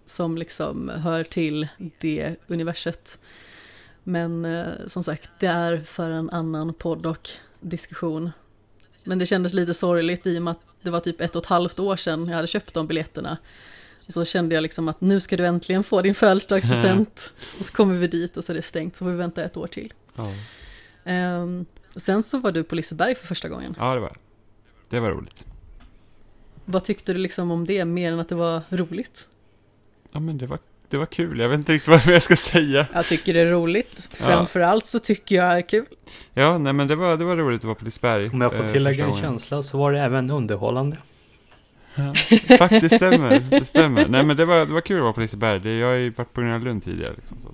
som 0.06 0.38
liksom 0.38 0.88
hör 0.88 1.24
till 1.24 1.68
det 2.00 2.36
universet. 2.46 3.18
Men 4.02 4.44
eh, 4.44 4.66
som 4.86 5.04
sagt, 5.04 5.30
det 5.38 5.46
är 5.46 5.78
för 5.78 6.10
en 6.10 6.30
annan 6.30 6.74
podd 6.74 7.06
och 7.06 7.30
diskussion. 7.64 8.30
Men 9.04 9.18
det 9.18 9.26
kändes 9.26 9.52
lite 9.52 9.74
sorgligt 9.74 10.26
i 10.26 10.38
och 10.38 10.42
med 10.42 10.50
att 10.50 10.60
det 10.82 10.90
var 10.90 11.00
typ 11.00 11.20
ett 11.20 11.36
och 11.36 11.42
ett 11.42 11.48
halvt 11.48 11.78
år 11.78 11.96
sedan 11.96 12.28
jag 12.28 12.36
hade 12.36 12.46
köpt 12.48 12.74
de 12.74 12.86
biljetterna. 12.86 13.38
Så 14.08 14.24
kände 14.24 14.54
jag 14.54 14.62
liksom 14.62 14.88
att 14.88 15.00
nu 15.00 15.20
ska 15.20 15.36
du 15.36 15.46
äntligen 15.46 15.84
få 15.84 16.02
din 16.02 16.14
födelsedagspresent. 16.14 17.32
och 17.58 17.64
så 17.64 17.72
kommer 17.72 17.94
vi 17.94 18.06
dit 18.06 18.36
och 18.36 18.44
så 18.44 18.52
är 18.52 18.56
det 18.56 18.62
stängt, 18.62 18.96
så 18.96 19.04
får 19.04 19.10
vi 19.10 19.16
vänta 19.16 19.44
ett 19.44 19.56
år 19.56 19.66
till. 19.66 19.92
Ja, 20.16 20.32
Ehm, 21.04 21.66
sen 21.96 22.22
så 22.22 22.38
var 22.38 22.52
du 22.52 22.64
på 22.64 22.74
Liseberg 22.74 23.14
för 23.14 23.26
första 23.26 23.48
gången. 23.48 23.74
ja 23.78 23.94
det 23.94 24.00
var 24.00 24.16
det. 24.88 25.00
var 25.00 25.10
roligt. 25.10 25.46
Vad 26.64 26.84
tyckte 26.84 27.12
du 27.12 27.18
liksom 27.18 27.50
om 27.50 27.66
det, 27.66 27.84
mer 27.84 28.12
än 28.12 28.20
att 28.20 28.28
det 28.28 28.34
var 28.34 28.60
roligt? 28.70 29.28
Ja, 30.12 30.20
men 30.20 30.38
det 30.38 30.46
var, 30.46 30.58
det 30.94 30.98
var 30.98 31.06
kul. 31.06 31.38
Jag 31.40 31.48
vet 31.48 31.58
inte 31.58 31.72
riktigt 31.72 31.88
vad 32.06 32.06
jag 32.14 32.22
ska 32.22 32.36
säga. 32.36 32.86
Jag 32.92 33.06
tycker 33.06 33.34
det 33.34 33.40
är 33.40 33.46
roligt. 33.46 34.08
Ja. 34.10 34.16
Framförallt 34.26 34.86
så 34.86 34.98
tycker 34.98 35.36
jag 35.36 35.50
det 35.50 35.56
är 35.58 35.68
kul. 35.68 35.84
Ja, 36.34 36.58
nej 36.58 36.72
men 36.72 36.88
det 36.88 36.96
var, 36.96 37.16
det 37.16 37.24
var 37.24 37.36
roligt 37.36 37.60
att 37.60 37.64
vara 37.64 37.74
på 37.74 37.84
Liseberg. 37.84 38.28
Om 38.30 38.40
jag 38.40 38.52
får 38.52 38.64
eh, 38.64 38.72
tillägga 38.72 39.04
en 39.06 39.16
känsla 39.16 39.62
så 39.62 39.78
var 39.78 39.92
det 39.92 40.00
även 40.00 40.30
underhållande. 40.30 40.96
Ja, 41.94 42.14
faktiskt, 42.58 42.80
det 42.82 42.88
stämmer. 42.96 43.40
Det 43.50 43.64
stämmer. 43.64 44.08
Nej, 44.08 44.24
men 44.24 44.36
det 44.36 44.44
var, 44.44 44.66
det 44.66 44.72
var 44.72 44.80
kul 44.80 44.96
att 44.96 45.02
vara 45.02 45.12
på 45.12 45.20
Liseberg. 45.20 45.60
Det, 45.60 45.78
jag 45.78 45.86
har 45.88 45.94
ju 45.94 46.10
varit 46.10 46.32
på 46.32 46.40
Gröna 46.40 46.58
Lund 46.58 46.84
tidigare. 46.84 47.12
Liksom, 47.16 47.36
så. 47.42 47.48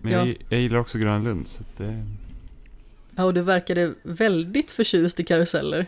Men 0.00 0.12
Ja. 0.12 0.18
jag, 0.26 0.36
jag 0.48 0.60
gillar 0.60 0.78
också 0.78 0.98
Gröna 0.98 1.18
Lund. 1.18 1.48
Så 1.48 1.62
det, 1.76 2.04
Ja, 3.16 3.24
och 3.24 3.34
du 3.34 3.42
verkade 3.42 3.92
väldigt 4.02 4.70
förtjust 4.70 5.20
i 5.20 5.24
karuseller. 5.24 5.86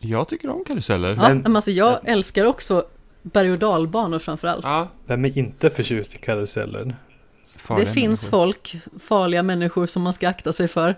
jag 0.00 0.28
tycker 0.28 0.50
om 0.50 0.64
karuseller. 0.64 1.08
Ja, 1.14 1.28
Men- 1.28 1.38
men 1.38 1.56
alltså 1.56 1.70
jag 1.70 1.98
älskar 2.04 2.44
också 2.44 2.84
berg 3.22 3.52
och 3.52 3.58
dalbanor 3.58 4.18
framförallt. 4.18 4.64
Ja, 4.64 4.88
Vem 5.06 5.24
är 5.24 5.38
inte 5.38 5.70
förtjust 5.70 6.14
i 6.14 6.18
karuseller? 6.18 6.84
det 7.52 7.58
farliga 7.58 7.86
finns 7.92 8.32
människor. 8.32 8.38
folk, 8.46 8.76
farliga 9.00 9.42
människor 9.42 9.86
som 9.86 10.02
man 10.02 10.12
ska 10.12 10.28
akta 10.28 10.52
sig 10.52 10.68
för. 10.68 10.96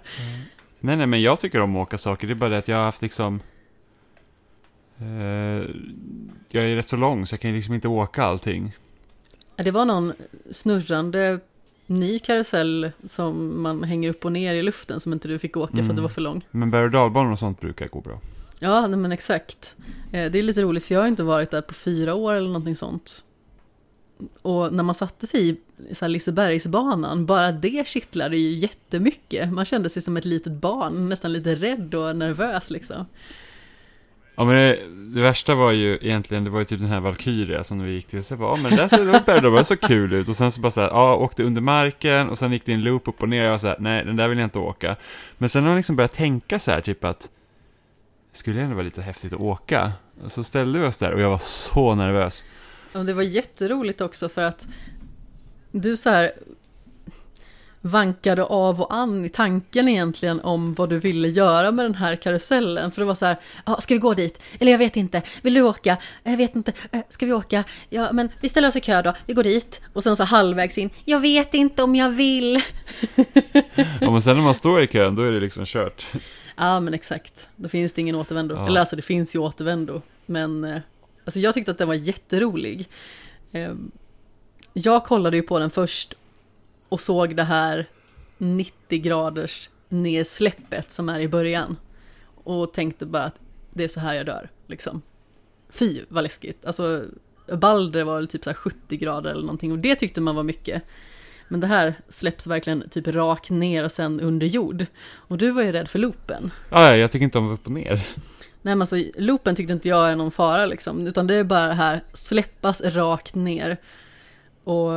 Nej, 0.80 0.96
nej, 0.96 1.06
men 1.06 1.22
jag 1.22 1.40
tycker 1.40 1.60
om 1.60 1.76
att 1.76 1.82
åka 1.82 1.98
saker. 1.98 2.26
Det 2.26 2.32
är 2.32 2.34
bara 2.34 2.50
det 2.50 2.58
att 2.58 2.68
jag 2.68 2.76
har 2.76 2.84
haft 2.84 3.02
liksom... 3.02 3.40
Eh, 4.98 5.06
jag 6.48 6.64
är 6.64 6.76
rätt 6.76 6.88
så 6.88 6.96
lång 6.96 7.26
så 7.26 7.32
jag 7.34 7.40
kan 7.40 7.50
ju 7.50 7.56
liksom 7.56 7.74
inte 7.74 7.88
åka 7.88 8.24
allting. 8.24 8.72
Det 9.56 9.70
var 9.70 9.84
någon 9.84 10.12
snurrande 10.50 11.38
ny 11.87 12.18
karusell 12.18 12.90
som 13.08 13.62
man 13.62 13.84
hänger 13.84 14.10
upp 14.10 14.24
och 14.24 14.32
ner 14.32 14.54
i 14.54 14.62
luften 14.62 15.00
som 15.00 15.12
inte 15.12 15.28
du 15.28 15.38
fick 15.38 15.56
åka 15.56 15.70
för 15.72 15.78
att 15.78 15.84
Mm. 15.84 15.96
det 15.96 16.02
var 16.02 16.08
för 16.08 16.20
lång. 16.20 16.44
Men 16.50 16.70
berg 16.70 16.84
och 16.84 16.90
dalbanor 16.90 17.32
och 17.32 17.38
sånt 17.38 17.60
brukar 17.60 17.88
gå 17.88 18.00
bra. 18.00 18.20
Ja, 18.60 18.86
nej, 18.86 18.98
men 18.98 19.12
exakt. 19.12 19.76
Eh, 20.12 20.30
det 20.30 20.38
är 20.38 20.42
lite 20.42 20.62
roligt 20.62 20.84
för 20.84 20.94
jag 20.94 21.02
har 21.02 21.08
inte 21.08 21.22
varit 21.22 21.50
där 21.50 21.60
på 21.60 21.74
fyra 21.74 22.14
år 22.14 22.34
eller 22.34 22.46
någonting 22.48 22.76
sånt. 22.76 23.24
Och 24.42 24.72
när 24.74 24.82
man 24.82 24.94
satte 24.94 25.26
sig 25.26 25.48
i 25.48 25.56
så 25.94 26.04
här 26.04 26.10
Lisebergsbanan, 26.10 27.26
bara 27.26 27.52
det 27.52 27.88
kittlade 27.88 28.36
ju 28.36 28.50
jättemycket. 28.50 29.52
Man 29.52 29.64
kände 29.64 29.90
sig 29.90 30.02
som 30.02 30.16
ett 30.16 30.24
litet 30.24 30.52
barn, 30.52 31.08
nästan 31.08 31.32
lite 31.32 31.54
rädd 31.54 31.94
och 31.94 32.16
nervös 32.16 32.70
liksom. 32.70 33.06
Ja 34.36 34.44
men 34.44 34.54
det, 34.54 34.78
det 35.14 35.22
värsta 35.22 35.54
var 35.54 35.72
ju 35.72 35.98
egentligen, 36.02 36.44
det 36.44 36.50
var 36.50 36.58
ju 36.58 36.64
typ 36.64 36.80
den 36.80 36.88
här 36.88 37.00
Valkyria 37.00 37.64
som 37.64 37.82
vi 37.82 37.92
gick 37.92 38.06
till. 38.06 38.24
Så 38.24 38.32
jag 38.32 38.38
bara, 38.38 38.56
ja 38.56 38.62
men 38.62 38.76
där 38.76 38.88
ser 38.88 39.40
det 39.40 39.50
var 39.50 39.62
så 39.62 39.76
kul 39.76 40.12
ut. 40.12 40.28
Och 40.28 40.36
sen 40.36 40.52
så 40.52 40.60
bara 40.60 40.70
så 40.70 40.80
här, 40.80 40.88
ja, 40.88 41.16
åkte 41.16 41.44
under 41.44 41.60
marken 41.60 42.28
och 42.28 42.38
sen 42.38 42.52
gick 42.52 42.66
det 42.66 42.72
en 42.72 42.82
loop 42.82 43.08
upp 43.08 43.22
och 43.22 43.28
ner. 43.28 43.40
Och 43.40 43.46
jag 43.46 43.50
var 43.50 43.58
så 43.58 43.66
här, 43.66 43.76
nej 43.80 44.04
den 44.04 44.16
där 44.16 44.28
vill 44.28 44.38
jag 44.38 44.46
inte 44.46 44.58
åka. 44.58 44.96
Men 45.38 45.48
sen 45.48 45.62
har 45.62 45.70
jag 45.70 45.76
liksom 45.76 45.96
börjat 45.96 46.12
tänka 46.12 46.58
så 46.58 46.70
här, 46.70 46.80
typ 46.80 47.04
att 47.04 47.28
skulle 48.37 48.61
ändå 48.61 48.75
vara 48.75 48.85
lite 48.85 49.03
häftigt 49.03 49.33
att 49.33 49.40
åka. 49.40 49.92
Så 50.29 50.44
ställde 50.44 50.79
vi 50.79 50.87
oss 50.87 50.99
där 50.99 51.12
och 51.12 51.20
jag 51.20 51.31
var 51.31 51.38
så 51.38 51.94
nervös. 51.94 52.44
Och 52.92 53.05
det 53.05 53.14
var 53.14 53.23
jätteroligt 53.23 54.01
också 54.01 54.29
för 54.29 54.42
att 54.42 54.68
du 55.70 55.97
så 55.97 56.11
här 56.11 56.33
vankade 57.81 58.44
av 58.44 58.81
och 58.81 58.94
an 58.94 59.25
i 59.25 59.29
tanken 59.29 59.88
egentligen 59.88 60.40
om 60.40 60.73
vad 60.73 60.90
du 60.90 60.99
ville 60.99 61.29
göra 61.29 61.70
med 61.70 61.85
den 61.85 61.94
här 61.94 62.16
karusellen. 62.16 62.90
För 62.90 63.01
det 63.01 63.07
var 63.07 63.14
så 63.14 63.27
här, 63.27 63.40
ah, 63.64 63.81
ska 63.81 63.94
vi 63.94 64.01
gå 64.01 64.14
dit? 64.14 64.42
Eller 64.59 64.73
jag 64.73 64.79
vet 64.79 64.97
inte, 64.97 65.23
vill 65.42 65.55
du 65.55 65.62
åka? 65.62 65.97
Jag 66.23 66.37
vet 66.37 66.57
inte, 66.57 66.73
eh, 66.92 67.01
ska 67.09 67.27
vi 67.27 67.33
åka? 67.33 67.64
Ja, 67.88 68.12
men 68.12 68.29
vi 68.40 68.49
ställer 68.49 68.68
oss 68.68 68.77
i 68.77 68.81
kö 68.81 69.03
då, 69.03 69.14
vi 69.27 69.35
går 69.35 69.42
dit. 69.42 69.81
Och 69.92 70.03
sen 70.03 70.16
så 70.16 70.25
halvvägs 70.25 70.79
in, 70.79 70.90
jag 71.05 71.20
vet 71.20 71.55
inte 71.55 71.83
om 71.83 71.97
jag 71.97 72.11
vill. 72.11 72.62
Ja, 74.00 74.10
men 74.10 74.22
sen 74.22 74.36
när 74.36 74.42
man 74.42 74.54
står 74.54 74.82
i 74.82 74.86
kön, 74.86 75.14
då 75.14 75.22
är 75.22 75.32
det 75.32 75.40
liksom 75.40 75.64
kört. 75.66 76.06
Ja, 76.56 76.80
men 76.80 76.94
exakt. 76.94 77.48
Då 77.56 77.68
finns 77.68 77.92
det 77.92 78.00
ingen 78.00 78.14
återvändo. 78.14 78.54
Ja. 78.54 78.66
Eller 78.66 78.80
alltså, 78.80 78.96
det 78.96 79.02
finns 79.02 79.34
ju 79.34 79.38
återvändo. 79.38 80.02
Men 80.26 80.64
eh, 80.64 80.80
alltså, 81.24 81.40
jag 81.40 81.54
tyckte 81.54 81.70
att 81.70 81.78
den 81.78 81.88
var 81.88 81.94
jätterolig. 81.94 82.88
Eh, 83.52 83.72
jag 84.72 85.04
kollade 85.04 85.36
ju 85.36 85.42
på 85.42 85.58
den 85.58 85.70
först 85.70 86.14
och 86.88 87.00
såg 87.00 87.36
det 87.36 87.42
här 87.42 87.88
90 88.38 88.98
graders 88.98 89.70
nedsläppet 89.88 90.90
som 90.90 91.08
är 91.08 91.20
i 91.20 91.28
början. 91.28 91.76
Och 92.44 92.72
tänkte 92.72 93.06
bara 93.06 93.24
att 93.24 93.38
det 93.70 93.84
är 93.84 93.88
så 93.88 94.00
här 94.00 94.14
jag 94.14 94.26
dör, 94.26 94.50
liksom. 94.66 95.02
Fy, 95.70 96.00
vad 96.08 96.22
läskigt. 96.22 96.64
Alltså, 96.64 97.04
Balder 97.52 98.04
var 98.04 98.16
väl 98.16 98.28
typ 98.28 98.44
så 98.44 98.50
här 98.50 98.54
70 98.54 98.96
grader 98.96 99.30
eller 99.30 99.40
någonting 99.40 99.72
och 99.72 99.78
det 99.78 99.94
tyckte 99.94 100.20
man 100.20 100.34
var 100.34 100.42
mycket. 100.42 100.82
Men 101.48 101.61
det 101.61 101.66
här 101.66 101.94
släpps 102.09 102.46
verkligen 102.46 102.88
typ 102.88 103.09
rakt 103.09 103.50
ner 103.50 103.85
och 103.85 103.92
sen 103.92 104.20
under 104.20 104.46
jord. 104.46 104.87
Och 105.12 105.38
du 105.38 105.50
var 105.50 105.62
ju 105.62 105.72
rädd 105.72 105.88
för 105.88 105.98
loopen. 105.98 106.50
Ja, 106.70 106.87
ja, 106.87 106.96
jag 106.96 107.11
tycker 107.11 107.24
inte 107.24 107.38
om 107.38 107.50
upp 107.50 107.66
och 107.66 107.72
ner. 107.72 108.07
Nej 108.62 108.74
men 108.74 108.83
alltså 108.83 108.96
loopen 109.16 109.54
tyckte 109.54 109.72
inte 109.72 109.88
jag 109.88 110.11
är 110.11 110.16
någon 110.16 110.30
fara 110.30 110.66
liksom. 110.66 111.07
Utan 111.07 111.26
det 111.26 111.35
är 111.35 111.44
bara 111.44 111.66
det 111.66 111.74
här 111.74 112.00
släppas 112.12 112.83
rakt 112.83 113.35
ner. 113.35 113.76
Och 114.64 114.90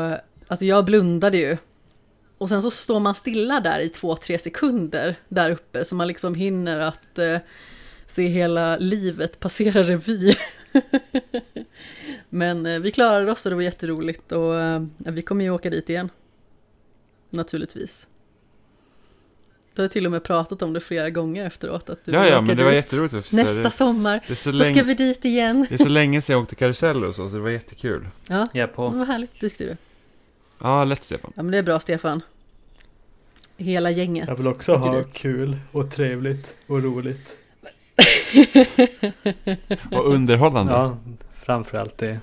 alltså 0.48 0.66
jag 0.66 0.86
blundade 0.86 1.38
ju. 1.38 1.58
Och 2.38 2.50
sen 2.50 2.62
så 2.62 2.72
står 2.72 3.00
man 3.00 3.16
stilla 3.16 3.60
där 3.60 3.80
i 3.80 3.90
två, 3.90 4.16
tre 4.16 4.40
sekunder 4.40 5.16
där 5.30 5.50
uppe. 5.50 5.86
Så 5.86 5.96
man 5.96 6.08
liksom 6.08 6.36
hinner 6.36 6.80
att 6.80 7.20
eh, 7.20 7.38
se 8.08 8.28
hela 8.28 8.78
livet 8.78 9.40
passera 9.40 9.84
revy. 9.84 10.36
Men 12.30 12.66
eh, 12.66 12.80
vi 12.80 12.92
klarade 12.92 13.32
oss 13.32 13.46
och 13.46 13.50
det 13.50 13.56
var 13.56 13.64
jätteroligt. 13.64 14.32
Och 14.32 14.56
eh, 14.56 14.82
vi 14.98 15.22
kommer 15.22 15.44
ju 15.44 15.52
åka 15.52 15.70
dit 15.70 15.90
igen. 15.90 16.10
Naturligtvis. 17.30 18.08
Du 19.74 19.82
har 19.82 19.90
till 19.90 20.06
och 20.06 20.12
med 20.12 20.24
pratat 20.24 20.62
om 20.62 20.74
det 20.74 20.80
flera 20.82 21.10
gånger 21.10 21.46
efteråt. 21.46 21.90
Att 21.90 22.06
du 22.06 22.12
Ja, 22.12 22.28
ja, 22.28 22.42
men 22.42 22.58
det 22.58 22.64
var 22.64 22.72
jätteroligt. 22.72 23.34
Nästa 23.34 23.64
det, 23.64 23.70
sommar, 23.72 24.24
det, 24.28 24.34
är 24.34 24.36
så 24.36 24.52
då 24.52 24.60
ska 24.60 24.68
länge, 24.68 24.84
vi 24.84 24.94
dit 24.94 25.26
igen. 25.26 25.66
det 25.70 25.76
är 25.76 25.78
så 25.78 25.90
länge 25.90 26.22
sedan 26.22 26.34
jag 26.34 26.42
åkte 26.42 26.56
karusell 26.56 27.04
och 27.04 27.16
så, 27.16 27.30
så 27.30 27.36
det 27.36 27.42
var 27.42 27.50
jättekul. 27.50 28.08
Ja, 28.28 28.48
Jag 28.54 28.64
är 28.64 28.68
det 28.68 28.74
på. 28.74 28.90
var 28.90 29.06
härligt 29.06 29.40
tyckte 29.40 29.64
du. 29.64 29.78
Ja, 30.60 30.84
lätt 30.84 31.04
Stefan. 31.04 31.32
Ja 31.36 31.44
men 31.44 31.52
det 31.52 31.58
är 31.58 31.64
bra 31.64 31.80
Stefan. 31.80 32.22
Hela 33.58 33.92
gänget. 33.92 34.30
Jag 34.30 34.36
vill 34.36 34.48
också 34.48 34.76
ha 34.76 34.98
dit. 34.98 35.14
kul 35.14 35.58
och 35.72 35.92
trevligt 35.92 36.56
och 36.68 36.84
roligt. 36.84 37.36
Och 39.92 40.14
underhållande. 40.14 40.74
Ja, 40.74 40.98
framförallt 41.44 41.98
det. 41.98 42.20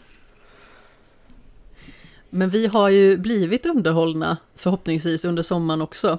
Men 2.37 2.51
vi 2.51 2.67
har 2.67 2.89
ju 2.89 3.19
blivit 3.19 3.67
underhållna 3.67 4.37
förhoppningsvis 4.55 5.25
under 5.25 5.43
sommaren 5.43 5.83
också. 5.83 6.19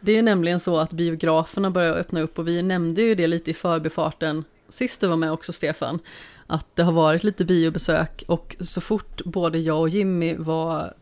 Det 0.00 0.12
är 0.12 0.16
ju 0.16 0.22
nämligen 0.22 0.60
så 0.60 0.76
att 0.76 0.92
biograferna 0.92 1.70
börjar 1.70 1.94
öppna 1.94 2.20
upp 2.20 2.38
och 2.38 2.48
vi 2.48 2.62
nämnde 2.62 3.02
ju 3.02 3.14
det 3.14 3.26
lite 3.26 3.50
i 3.50 3.54
förbifarten 3.54 4.44
sist 4.68 5.00
du 5.00 5.06
var 5.06 5.16
med 5.16 5.32
också 5.32 5.52
Stefan. 5.52 5.98
Att 6.46 6.76
det 6.76 6.82
har 6.82 6.92
varit 6.92 7.24
lite 7.24 7.44
biobesök 7.44 8.24
och 8.26 8.56
så 8.60 8.80
fort 8.80 9.24
både 9.24 9.58
jag 9.58 9.80
och 9.80 9.88
Jimmy 9.88 10.36
var 10.36 10.94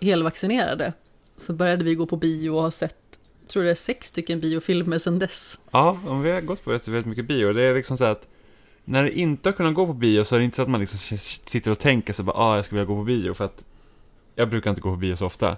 helvaccinerade 0.00 0.92
så 1.36 1.52
började 1.52 1.84
vi 1.84 1.94
gå 1.94 2.06
på 2.06 2.16
bio 2.16 2.50
och 2.50 2.62
har 2.62 2.70
sett, 2.70 2.96
tror 3.48 3.62
det 3.62 3.70
är 3.70 3.74
sex 3.74 4.08
stycken 4.08 4.40
biofilmer 4.40 4.98
sedan 4.98 5.18
dess. 5.18 5.58
Ja, 5.70 5.98
vi 6.22 6.30
har 6.30 6.40
gått 6.40 6.64
på 6.64 6.72
rätt 6.72 6.88
väldigt 6.88 7.06
mycket 7.06 7.28
bio. 7.28 7.52
Det 7.52 7.62
är 7.62 7.74
liksom 7.74 7.98
så 7.98 8.04
att 8.04 8.28
när 8.84 9.02
det 9.02 9.18
inte 9.18 9.48
har 9.48 9.54
kunnat 9.54 9.74
gå 9.74 9.86
på 9.86 9.92
bio 9.92 10.24
så 10.24 10.34
är 10.34 10.38
det 10.38 10.44
inte 10.44 10.56
så 10.56 10.62
att 10.62 10.68
man 10.68 10.80
liksom 10.80 11.18
sitter 11.18 11.70
och 11.70 11.78
tänker 11.78 12.12
sig 12.12 12.24
bara, 12.24 12.36
ah, 12.36 12.56
jag 12.56 12.64
skulle 12.64 12.80
vilja 12.80 12.94
gå 12.94 13.00
på 13.00 13.04
bio 13.04 13.34
för 13.34 13.44
att 13.44 13.64
jag 14.38 14.48
brukar 14.48 14.70
inte 14.70 14.82
gå 14.82 14.90
på 14.90 14.96
bio 14.96 15.16
så 15.16 15.26
ofta. 15.26 15.56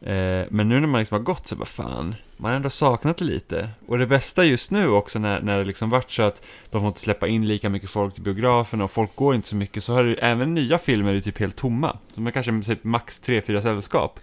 Eh, 0.00 0.46
men 0.50 0.68
nu 0.68 0.80
när 0.80 0.86
man 0.86 0.98
liksom 0.98 1.14
har 1.14 1.22
gått 1.22 1.48
så 1.48 1.56
bara, 1.56 1.64
fan, 1.64 2.14
man 2.36 2.50
har 2.50 2.56
ändå 2.56 2.70
saknat 2.70 3.16
det 3.16 3.24
lite. 3.24 3.68
Och 3.86 3.98
det 3.98 4.06
bästa 4.06 4.44
just 4.44 4.70
nu 4.70 4.88
också 4.88 5.18
när, 5.18 5.40
när 5.40 5.58
det 5.58 5.64
liksom 5.64 5.90
varit 5.90 6.10
så 6.10 6.22
att 6.22 6.42
de 6.70 6.80
får 6.80 6.88
inte 6.88 7.00
släppa 7.00 7.28
in 7.28 7.48
lika 7.48 7.68
mycket 7.68 7.90
folk 7.90 8.14
till 8.14 8.22
biografen 8.22 8.80
och 8.80 8.90
folk 8.90 9.16
går 9.16 9.34
inte 9.34 9.48
så 9.48 9.56
mycket 9.56 9.84
så 9.84 9.94
har 9.94 10.04
det 10.04 10.14
även 10.14 10.54
nya 10.54 10.78
filmer 10.78 11.14
är 11.14 11.20
typ 11.20 11.38
helt 11.38 11.56
tomma. 11.56 11.98
Som 12.14 12.26
är 12.26 12.30
kanske 12.30 12.62
typ 12.62 12.84
max 12.84 13.22
3-4 13.24 13.60
sällskap. 13.60 14.20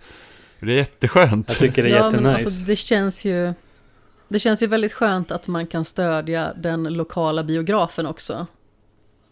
Det 0.60 0.72
är 0.72 0.76
jätteskönt. 0.76 1.50
Jag 1.50 1.58
tycker 1.58 1.84
det 1.84 1.90
är 1.90 1.96
ja, 1.96 2.04
men 2.04 2.12
jättenice. 2.12 2.46
alltså, 2.46 2.66
det 2.66 2.76
känns 2.76 3.26
ju 3.26 3.54
Det 4.28 4.40
känns 4.40 4.64
ju 4.64 4.68
väldigt 4.68 4.94
skönt 4.94 5.32
att 5.32 5.48
man 5.48 5.68
kan 5.68 5.86
stödja 5.86 6.54
den 6.56 6.84
lokala 6.84 7.44
biografen 7.44 8.06
också. 8.06 8.48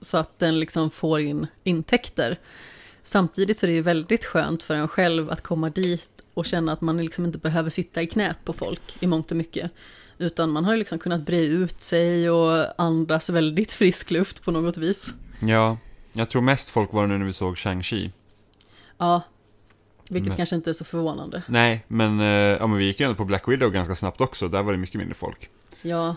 Så 0.02 0.18
att 0.18 0.40
den 0.40 0.60
liksom 0.60 0.92
får 0.92 1.20
in 1.20 1.48
intäkter. 1.64 2.38
Samtidigt 3.08 3.60
så 3.60 3.66
är 3.66 3.68
det 3.68 3.76
ju 3.76 3.82
väldigt 3.82 4.26
skönt 4.26 4.64
för 4.64 4.76
en 4.76 4.88
själv 4.88 5.30
att 5.30 5.42
komma 5.42 5.70
dit 5.70 6.10
och 6.34 6.46
känna 6.46 6.72
att 6.72 6.82
man 6.82 6.98
liksom 6.98 7.26
inte 7.26 7.38
behöver 7.38 7.70
sitta 7.70 8.02
i 8.02 8.08
knät 8.08 8.38
på 8.46 8.54
folk 8.54 8.82
i 9.00 9.08
mångt 9.08 9.32
och 9.32 9.38
mycket. 9.38 9.72
Utan 10.18 10.50
man 10.52 10.66
har 10.66 10.72
ju 10.74 10.80
liksom 10.80 11.00
kunnat 11.00 11.22
bre 11.26 11.40
ut 11.46 11.82
sig 11.82 12.30
och 12.30 12.82
andas 12.82 13.30
väldigt 13.30 13.74
frisk 13.74 14.12
luft 14.12 14.44
på 14.44 14.52
något 14.52 14.78
vis. 14.78 15.14
Ja, 15.40 15.78
jag 16.14 16.30
tror 16.30 16.42
mest 16.42 16.70
folk 16.70 16.94
var 16.94 17.08
nu 17.08 17.18
när 17.18 17.26
vi 17.26 17.34
såg 17.34 17.56
Shang-Chi. 17.58 18.12
Ja, 18.98 19.22
vilket 20.10 20.28
Men- 20.28 20.38
kanske 20.38 20.56
inte 20.56 20.70
är 20.70 20.74
så 20.74 20.86
förvånande. 20.86 21.44
Nej, 21.48 21.86
men, 21.88 22.20
eh, 22.20 22.26
ja, 22.28 22.68
men 22.68 22.78
vi 22.78 22.86
gick 22.86 23.00
ju 23.00 23.04
ändå 23.04 23.16
på 23.16 23.26
Black 23.26 23.48
Widow 23.48 23.70
ganska 23.72 23.96
snabbt 23.96 24.22
också. 24.22 24.48
Där 24.48 24.64
var 24.64 24.72
det 24.72 24.78
mycket 24.78 24.96
mindre 24.96 25.16
folk. 25.16 25.50
Ja, 25.82 26.16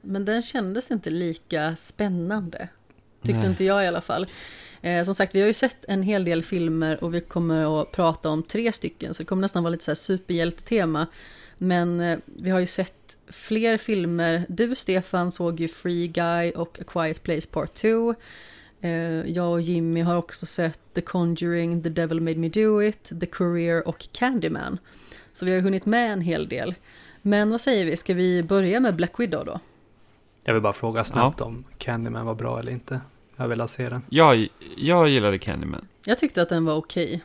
men 0.00 0.24
den 0.24 0.42
kändes 0.42 0.90
inte 0.90 1.10
lika 1.10 1.76
spännande. 1.76 2.68
Tyckte 3.22 3.40
Nej. 3.40 3.50
inte 3.50 3.64
jag 3.64 3.84
i 3.84 3.86
alla 3.86 4.00
fall. 4.00 4.26
Eh, 4.84 5.04
som 5.04 5.14
sagt, 5.14 5.34
vi 5.34 5.40
har 5.40 5.46
ju 5.46 5.52
sett 5.52 5.84
en 5.88 6.02
hel 6.02 6.24
del 6.24 6.42
filmer 6.42 7.04
och 7.04 7.14
vi 7.14 7.20
kommer 7.20 7.80
att 7.80 7.92
prata 7.92 8.28
om 8.28 8.42
tre 8.42 8.72
stycken, 8.72 9.14
så 9.14 9.22
det 9.22 9.26
kommer 9.26 9.40
nästan 9.40 9.62
vara 9.62 9.70
lite 9.70 9.84
så 9.84 9.90
här 9.90 9.96
superhjältetema. 9.96 11.06
Men 11.58 12.00
eh, 12.00 12.18
vi 12.24 12.50
har 12.50 12.60
ju 12.60 12.66
sett 12.66 13.16
fler 13.28 13.78
filmer. 13.78 14.46
Du, 14.48 14.74
Stefan, 14.74 15.32
såg 15.32 15.60
ju 15.60 15.68
Free 15.68 16.08
Guy 16.08 16.50
och 16.50 16.78
A 16.80 16.84
Quiet 16.86 17.22
Place 17.22 17.48
Part 17.50 17.74
2. 17.74 18.14
Eh, 18.80 18.90
jag 19.30 19.52
och 19.52 19.60
Jimmy 19.60 20.00
har 20.00 20.16
också 20.16 20.46
sett 20.46 20.80
The 20.94 21.00
Conjuring, 21.00 21.82
The 21.82 21.88
Devil 21.88 22.20
Made 22.20 22.36
Me 22.36 22.48
Do 22.48 22.82
It, 22.82 23.12
The 23.20 23.26
Courier 23.26 23.88
och 23.88 24.08
Candyman. 24.12 24.78
Så 25.32 25.46
vi 25.46 25.54
har 25.54 25.60
hunnit 25.60 25.86
med 25.86 26.12
en 26.12 26.20
hel 26.20 26.48
del. 26.48 26.74
Men 27.22 27.50
vad 27.50 27.60
säger 27.60 27.84
vi, 27.84 27.96
ska 27.96 28.14
vi 28.14 28.42
börja 28.42 28.80
med 28.80 28.96
Black 28.96 29.20
Widow 29.20 29.44
då? 29.44 29.60
Jag 30.44 30.54
vill 30.54 30.62
bara 30.62 30.72
fråga 30.72 31.04
snabbt 31.04 31.40
om 31.40 31.64
Candyman 31.78 32.26
var 32.26 32.34
bra 32.34 32.58
eller 32.58 32.72
inte. 32.72 33.00
Jag 33.36 33.48
vill 33.48 33.68
se 33.68 33.88
den. 33.88 34.02
Jag, 34.08 34.48
jag 34.76 35.08
gillade 35.08 35.38
Candyman. 35.38 35.88
Jag 36.04 36.18
tyckte 36.18 36.42
att 36.42 36.48
den 36.48 36.64
var 36.64 36.74
okej. 36.74 37.22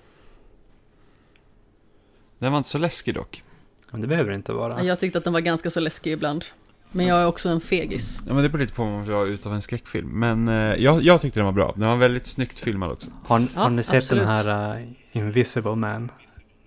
Den 2.40 2.52
var 2.52 2.58
inte 2.58 2.70
så 2.70 2.78
läskig 2.78 3.16
dock. 3.16 3.44
Men 3.92 4.02
det 4.02 4.08
behöver 4.08 4.30
det 4.30 4.36
inte 4.36 4.54
vara. 4.54 4.84
Jag 4.84 5.00
tyckte 5.00 5.18
att 5.18 5.24
den 5.24 5.34
var 5.34 5.40
ganska 5.40 5.70
så 5.70 5.80
läskig 5.80 6.12
ibland. 6.12 6.46
Men 6.92 7.06
jag 7.06 7.22
är 7.22 7.26
också 7.28 7.50
en 7.50 7.60
fegis. 7.62 8.22
Ja, 8.28 8.34
men 8.34 8.44
det 8.44 8.50
beror 8.50 8.62
lite 8.62 8.74
på 8.74 8.84
om 8.84 8.92
man 8.92 9.02
vill 9.04 9.12
vara 9.12 9.28
utav 9.28 9.54
en 9.54 9.62
skräckfilm. 9.62 10.20
Men 10.20 10.48
eh, 10.48 10.54
jag, 10.56 11.02
jag 11.02 11.22
tyckte 11.22 11.40
den 11.40 11.46
var 11.46 11.54
bra. 11.54 11.74
Den 11.76 11.88
var 11.88 11.96
väldigt 11.96 12.28
snyggt 12.28 12.60
filmad 12.60 12.92
också. 12.92 13.08
Har, 13.26 13.40
Ja, 13.40 13.62
har 13.62 13.70
ni 13.70 13.84
sett 13.84 13.96
absolut. 13.96 14.28
den 14.28 14.38
här 14.38 14.80
uh, 14.80 14.88
Invisible 15.12 15.76
Man? 15.76 16.12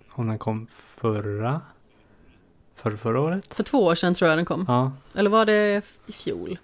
Om 0.09 0.27
den 0.27 0.37
kom 0.39 0.67
förra? 0.71 1.61
För, 2.75 2.95
förra 2.95 3.19
året? 3.19 3.53
För 3.53 3.63
två 3.63 3.83
år 3.83 3.95
sedan 3.95 4.13
tror 4.13 4.29
jag 4.29 4.37
den 4.37 4.45
kom. 4.45 4.65
Ja. 4.67 4.91
Eller 5.15 5.29
var 5.29 5.45
det 5.45 5.81
i 6.07 6.11
fjol? 6.11 6.57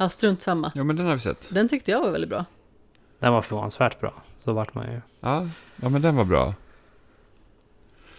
Ja, 0.00 0.08
strunt 0.08 0.42
samma. 0.42 0.72
Ja, 0.74 0.84
men 0.84 0.96
den 0.96 1.06
har 1.06 1.14
vi 1.14 1.20
sett. 1.20 1.48
Den 1.50 1.68
tyckte 1.68 1.90
jag 1.90 2.00
var 2.00 2.10
väldigt 2.10 2.30
bra. 2.30 2.44
Den 3.18 3.32
var 3.32 3.42
förvånansvärt 3.42 4.00
bra. 4.00 4.14
Så 4.38 4.52
vart 4.52 4.74
man 4.74 4.92
ju. 4.92 5.00
Ja, 5.20 5.48
ja 5.76 5.88
men 5.88 6.02
den 6.02 6.16
var 6.16 6.24
bra. 6.24 6.54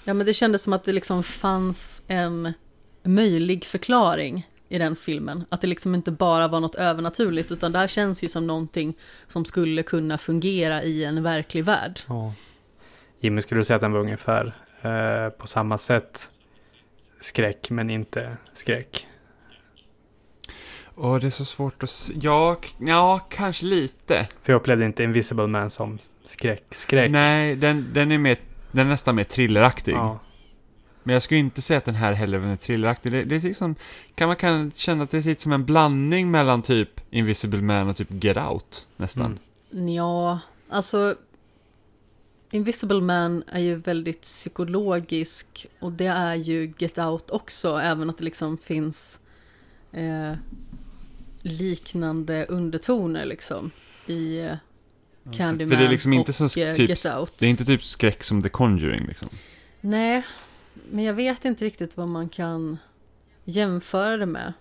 Ja, 0.04 0.14
men 0.14 0.26
det 0.26 0.34
kändes 0.34 0.64
som 0.64 0.74
att 0.74 0.84
det 0.84 0.94
liksom 0.94 1.24
fanns 1.24 2.02
en 2.08 2.54
möjlig 3.04 3.66
förklaring 3.66 4.50
i 4.70 4.78
den 4.78 4.96
filmen. 4.96 5.46
Att 5.50 5.62
det 5.62 5.68
liksom 5.68 5.96
inte 5.96 6.12
bara 6.12 6.48
var 6.48 6.60
något 6.60 6.76
övernaturligt, 6.76 7.52
utan 7.52 7.72
det 7.72 7.80
här 7.80 7.88
känns 7.88 8.24
ju 8.24 8.28
som 8.28 8.48
någonting 8.48 8.94
som 9.28 9.46
skulle 9.46 9.84
kunna 9.84 10.18
fungera 10.18 10.84
i 10.84 11.04
en 11.04 11.24
verklig 11.24 11.66
värld. 11.66 12.00
Ja. 12.08 12.34
Jimmy, 13.20 13.42
skulle 13.42 13.60
du 13.60 13.66
säga 13.66 13.76
att 13.76 13.82
den 13.82 13.92
var 13.92 14.00
ungefär 14.00 14.54
eh, 14.82 15.30
på 15.30 15.48
samma 15.48 15.78
sätt 15.78 16.30
skräck 17.20 17.70
men 17.70 17.90
inte 17.90 18.38
skräck? 18.54 19.08
Och 20.96 21.20
det 21.20 21.28
är 21.28 21.32
så 21.32 21.46
svårt 21.46 21.84
att 21.84 21.90
se. 21.90 22.14
Ja, 22.22 22.60
ja, 22.78 23.20
kanske 23.30 23.66
lite. 23.66 24.28
För 24.42 24.54
jag 24.54 24.60
upplevde 24.60 24.86
inte 24.86 25.04
Invisible 25.04 25.48
Man 25.48 25.70
som 25.70 26.00
skräck. 26.24 26.64
Skräck. 26.72 27.12
Nej, 27.12 27.56
den, 27.56 27.90
den 27.94 28.12
är 28.12 28.18
mer, 28.18 28.38
den 28.72 28.86
är 28.86 28.92
nästan 28.92 29.16
mer 29.16 29.24
thrilleraktig. 29.24 29.94
Ja. 29.94 30.20
Men 31.04 31.14
jag 31.14 31.24
skulle 31.24 31.40
inte 31.40 31.62
säga 31.62 31.78
att 31.78 31.86
den 31.86 31.96
här 31.96 32.14
heller 32.14 32.40
är 32.40 32.56
thrilleraktig. 32.56 33.12
Det, 33.12 33.24
det 33.24 33.36
är 33.36 33.40
liksom, 33.40 33.76
kan 34.16 34.28
man 34.28 34.36
kan 34.36 34.72
känna 34.76 35.04
att 35.04 35.12
det 35.12 35.18
är 35.18 35.24
lite 35.24 35.42
som 35.44 35.52
en 35.52 35.66
blandning 35.66 36.32
mellan 36.32 36.62
typ 36.62 37.02
Invisible 37.10 37.62
Man 37.62 37.90
och 37.90 37.98
typ 37.98 38.24
Get 38.24 38.38
Out, 38.38 38.88
nästan. 38.98 39.40
Mm. 39.74 39.90
Ja, 39.90 40.40
alltså... 40.70 41.16
Invisible 42.54 43.02
Man 43.02 43.44
är 43.48 43.60
ju 43.60 43.76
väldigt 43.76 44.22
psykologisk 44.22 45.68
och 45.80 45.92
det 45.92 46.06
är 46.06 46.36
ju 46.36 46.74
Get 46.78 46.98
Out 46.98 47.30
också, 47.30 47.78
även 47.78 48.10
att 48.10 48.18
det 48.18 48.24
liksom 48.24 48.58
finns 48.58 49.20
eh, 49.92 50.34
liknande 51.42 52.46
undertoner 52.50 53.26
liksom 53.26 53.72
i 54.08 54.40
eh, 54.40 54.56
Candyman 55.34 55.72
För 55.72 55.78
det 55.82 55.86
är 55.86 55.90
liksom 55.92 56.14
inte 56.14 56.44
och 56.44 56.52
så 56.52 56.60
eh, 56.60 56.76
typ, 56.76 56.90
Get 56.90 57.06
Out. 57.06 57.34
det 57.40 57.46
är 57.46 57.50
inte 57.50 57.66
typ 57.66 57.84
skräck 57.84 58.24
som 58.24 58.44
The 58.44 58.50
Conjuring 58.50 59.08
liksom. 59.08 59.30
Nej, 59.82 60.24
men 60.92 61.04
jag 61.04 61.14
vet 61.14 61.46
inte 61.46 61.66
riktigt 61.66 61.98
vad 61.98 62.08
man 62.08 62.30
kan 62.30 62.78
jämföra 63.44 64.18
det 64.18 64.26
med. 64.26 64.54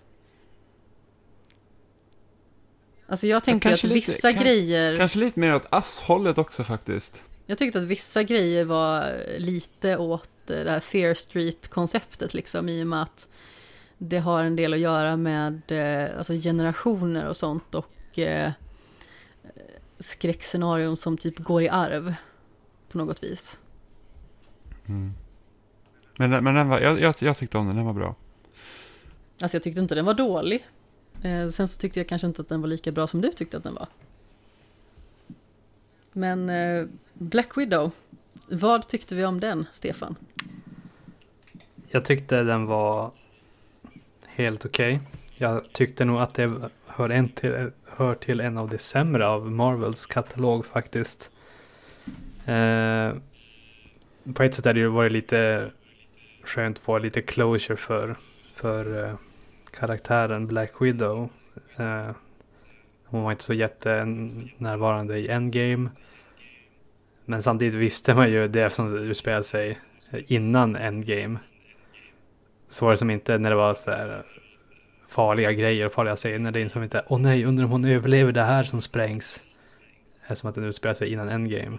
Alltså 3.07 3.27
jag 3.27 3.43
tänkte 3.43 3.69
kanske 3.69 3.87
att 3.87 3.93
lite- 3.93 4.11
vissa 4.11 4.33
kan- 4.33 4.43
grejer... 4.43 4.97
Kanske 4.97 5.19
lite 5.19 5.39
mer 5.39 5.55
åt 5.55 5.65
asshållet 5.69 6.37
också 6.37 6.63
faktiskt. 6.63 7.23
Jag 7.45 7.57
tyckte 7.57 7.79
att 7.79 7.85
vissa 7.85 8.23
grejer 8.23 8.65
var 8.65 9.21
lite 9.37 9.97
åt 9.97 10.29
det 10.45 10.69
här 10.69 10.79
Fear 10.79 11.13
Street-konceptet 11.13 12.33
liksom 12.33 12.69
i 12.69 12.83
och 12.83 12.87
med 12.87 13.01
att 13.01 13.27
det 14.03 14.19
har 14.19 14.43
en 14.43 14.55
del 14.55 14.73
att 14.73 14.79
göra 14.79 15.17
med 15.17 15.61
eh, 15.67 16.17
alltså 16.17 16.33
generationer 16.33 17.27
och 17.27 17.37
sånt 17.37 17.75
och 17.75 18.19
eh, 18.19 18.51
skräckscenarion 19.99 20.97
som 20.97 21.17
typ 21.17 21.39
går 21.39 21.61
i 21.61 21.69
arv 21.69 22.13
på 22.91 22.97
något 22.97 23.23
vis. 23.23 23.61
Mm. 24.87 25.13
Men, 26.17 26.43
men 26.43 26.55
den 26.55 26.69
var, 26.69 26.79
jag, 26.79 26.99
jag, 26.99 27.15
jag 27.19 27.37
tyckte 27.37 27.57
om 27.57 27.67
den, 27.67 27.75
den 27.75 27.85
var 27.85 27.93
bra. 27.93 28.15
Alltså 29.41 29.55
jag 29.55 29.63
tyckte 29.63 29.81
inte 29.81 29.95
den 29.95 30.05
var 30.05 30.13
dålig. 30.13 30.67
Eh, 31.23 31.47
sen 31.47 31.67
så 31.67 31.79
tyckte 31.79 31.99
jag 31.99 32.07
kanske 32.07 32.27
inte 32.27 32.41
att 32.41 32.49
den 32.49 32.61
var 32.61 32.67
lika 32.67 32.91
bra 32.91 33.07
som 33.07 33.21
du 33.21 33.31
tyckte 33.31 33.57
att 33.57 33.63
den 33.63 33.73
var. 33.73 33.87
Men 36.11 36.49
eh, 36.49 36.87
Black 37.13 37.57
Widow, 37.57 37.91
vad 38.47 38.87
tyckte 38.87 39.15
vi 39.15 39.25
om 39.25 39.39
den, 39.39 39.65
Stefan? 39.71 40.15
Jag 41.89 42.05
tyckte 42.05 42.43
den 42.43 42.65
var 42.65 43.11
helt 44.35 44.65
okej. 44.65 44.99
Jag 45.35 45.73
tyckte 45.73 46.05
nog 46.05 46.21
att 46.21 46.33
det 46.33 46.51
hör, 46.85 47.09
en 47.09 47.29
till, 47.29 47.71
hör 47.87 48.15
till 48.15 48.39
en 48.39 48.57
av 48.57 48.69
de 48.69 48.77
sämre 48.77 49.27
av 49.27 49.51
Marvels 49.51 50.05
katalog 50.05 50.65
faktiskt. 50.65 51.31
Eh, 52.45 53.13
på 54.33 54.43
ett 54.43 54.55
sätt 54.55 54.65
hade 54.65 54.81
det 54.81 54.87
varit 54.87 55.11
lite 55.11 55.71
skönt 56.43 56.77
att 56.77 56.83
få 56.83 56.97
lite 56.97 57.21
closure 57.21 57.77
för, 57.77 58.15
för 58.53 59.03
eh, 59.03 59.15
karaktären 59.79 60.47
Black 60.47 60.71
Widow. 60.79 61.29
Eh, 61.75 62.11
hon 63.05 63.23
var 63.23 63.31
inte 63.31 63.43
så 63.43 63.53
jättenärvarande 63.53 65.17
i 65.17 65.27
Endgame. 65.27 65.89
Men 67.25 67.41
samtidigt 67.41 67.73
visste 67.73 68.13
man 68.13 68.31
ju 68.31 68.47
det 68.47 68.69
som 68.69 68.97
utspelade 68.97 69.43
sig 69.43 69.79
innan 70.27 70.75
Endgame. 70.75 71.39
Så 72.71 72.85
var 72.85 72.91
det 72.91 72.97
som 72.97 73.09
inte 73.09 73.37
när 73.37 73.49
det 73.49 73.55
var 73.55 73.73
så 73.73 73.91
här 73.91 74.23
farliga 75.09 75.51
grejer 75.51 75.85
och 75.85 75.93
farliga 75.93 76.15
scener. 76.15 76.51
Det 76.51 76.61
är 76.61 76.67
som 76.67 76.83
inte, 76.83 77.03
åh 77.07 77.19
nej, 77.19 77.45
undrar 77.45 77.65
om 77.65 77.71
hon 77.71 77.85
överlever 77.85 78.31
det 78.31 78.43
här 78.43 78.63
som 78.63 78.81
sprängs. 78.81 79.43
Det 80.27 80.33
är 80.33 80.35
som 80.35 80.49
att 80.49 80.55
den 80.55 80.63
utspelar 80.63 80.93
sig 80.93 81.11
innan 81.13 81.29
Endgame. 81.29 81.77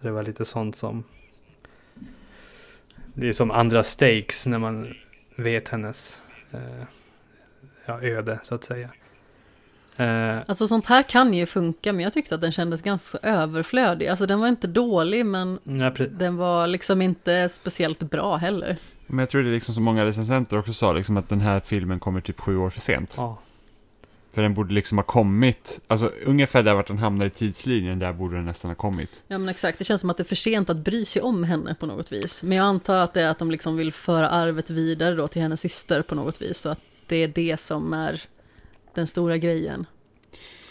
Så 0.00 0.06
det 0.06 0.10
var 0.10 0.22
lite 0.22 0.44
sånt 0.44 0.76
som... 0.76 1.04
Det 3.14 3.28
är 3.28 3.32
som 3.32 3.50
andra 3.50 3.82
stakes 3.82 4.46
när 4.46 4.58
man 4.58 4.94
vet 5.36 5.68
hennes 5.68 6.22
eh, 6.50 6.84
ja, 7.86 8.02
öde 8.02 8.38
så 8.42 8.54
att 8.54 8.64
säga. 8.64 8.90
Eh, 9.96 10.38
Alltså 10.46 10.66
sånt 10.66 10.86
här 10.86 11.02
kan 11.02 11.34
ju 11.34 11.46
funka, 11.46 11.92
men 11.92 12.02
jag 12.02 12.12
tyckte 12.12 12.34
att 12.34 12.40
den 12.40 12.52
kändes 12.52 12.82
ganska 12.82 13.18
överflödig. 13.22 14.06
Alltså 14.08 14.26
den 14.26 14.40
var 14.40 14.48
inte 14.48 14.66
dålig, 14.66 15.26
men 15.26 15.58
ja, 15.64 15.90
den 16.10 16.36
var 16.36 16.66
liksom 16.66 17.02
inte 17.02 17.48
speciellt 17.48 18.02
bra 18.02 18.36
heller. 18.36 18.76
Men 19.06 19.18
jag 19.18 19.30
tror 19.30 19.42
det 19.42 19.48
är 19.48 19.54
liksom 19.54 19.74
som 19.74 19.84
många 19.84 20.04
recensenter 20.04 20.58
också 20.58 20.72
sa, 20.72 20.92
liksom 20.92 21.16
att 21.16 21.28
den 21.28 21.40
här 21.40 21.60
filmen 21.60 22.00
kommer 22.00 22.20
typ 22.20 22.40
sju 22.40 22.56
år 22.56 22.70
för 22.70 22.80
sent. 22.80 23.14
ja, 23.18 23.38
För 24.32 24.42
den 24.42 24.54
borde 24.54 24.74
liksom 24.74 24.98
ha 24.98 25.02
kommit, 25.02 25.80
alltså 25.86 26.06
ungefär 26.24 26.62
där 26.62 26.74
vart 26.74 26.86
den 26.86 26.98
hamnar 26.98 27.26
i 27.26 27.30
tidslinjen, 27.30 27.98
där 27.98 28.12
borde 28.12 28.36
den 28.36 28.44
nästan 28.44 28.70
ha 28.70 28.74
kommit. 28.74 29.22
Ja 29.28 29.38
men 29.38 29.48
exakt, 29.48 29.78
det 29.78 29.84
känns 29.84 30.00
som 30.00 30.10
att 30.10 30.16
det 30.16 30.22
är 30.22 30.24
för 30.24 30.34
sent 30.34 30.70
att 30.70 30.76
bry 30.76 31.04
sig 31.04 31.22
om 31.22 31.44
henne 31.44 31.74
på 31.74 31.86
något 31.86 32.12
vis. 32.12 32.42
Men 32.42 32.56
jag 32.58 32.64
antar 32.64 32.96
att 32.96 33.14
det 33.14 33.22
är 33.22 33.30
att 33.30 33.38
de 33.38 33.50
liksom 33.50 33.76
vill 33.76 33.92
föra 33.92 34.28
arvet 34.28 34.70
vidare 34.70 35.14
då 35.14 35.28
till 35.28 35.42
hennes 35.42 35.60
syster 35.60 36.02
på 36.02 36.14
något 36.14 36.42
vis. 36.42 36.58
Så 36.58 36.68
att 36.68 36.80
det 37.06 37.16
är 37.16 37.28
det 37.28 37.60
som 37.60 37.92
är 37.92 38.22
den 38.94 39.06
stora 39.06 39.36
grejen. 39.36 39.86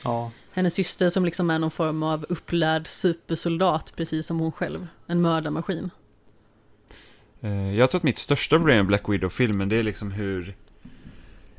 ja, 0.04 0.32
Hennes 0.54 0.74
syster 0.74 1.10
som 1.10 1.26
liksom 1.26 1.50
är 1.50 1.60
någon 1.60 1.72
form 1.72 2.04
av 2.04 2.26
upplärd 2.30 2.88
supersoldat, 2.88 3.94
precis 3.96 4.26
som 4.28 4.40
hon 4.40 4.52
själv. 4.52 4.88
En 5.08 5.22
mördarmaskin. 5.22 5.90
Eh, 7.44 7.76
Jag 7.76 7.90
tror 7.90 8.00
att 8.00 8.04
mitt 8.04 8.18
största 8.18 8.56
problem 8.58 8.78
med 8.78 8.86
Black 8.86 9.10
Widow-filmen, 9.10 9.70
det 9.70 9.76
är 9.76 9.84
liksom 9.84 10.12
hur... 10.12 10.56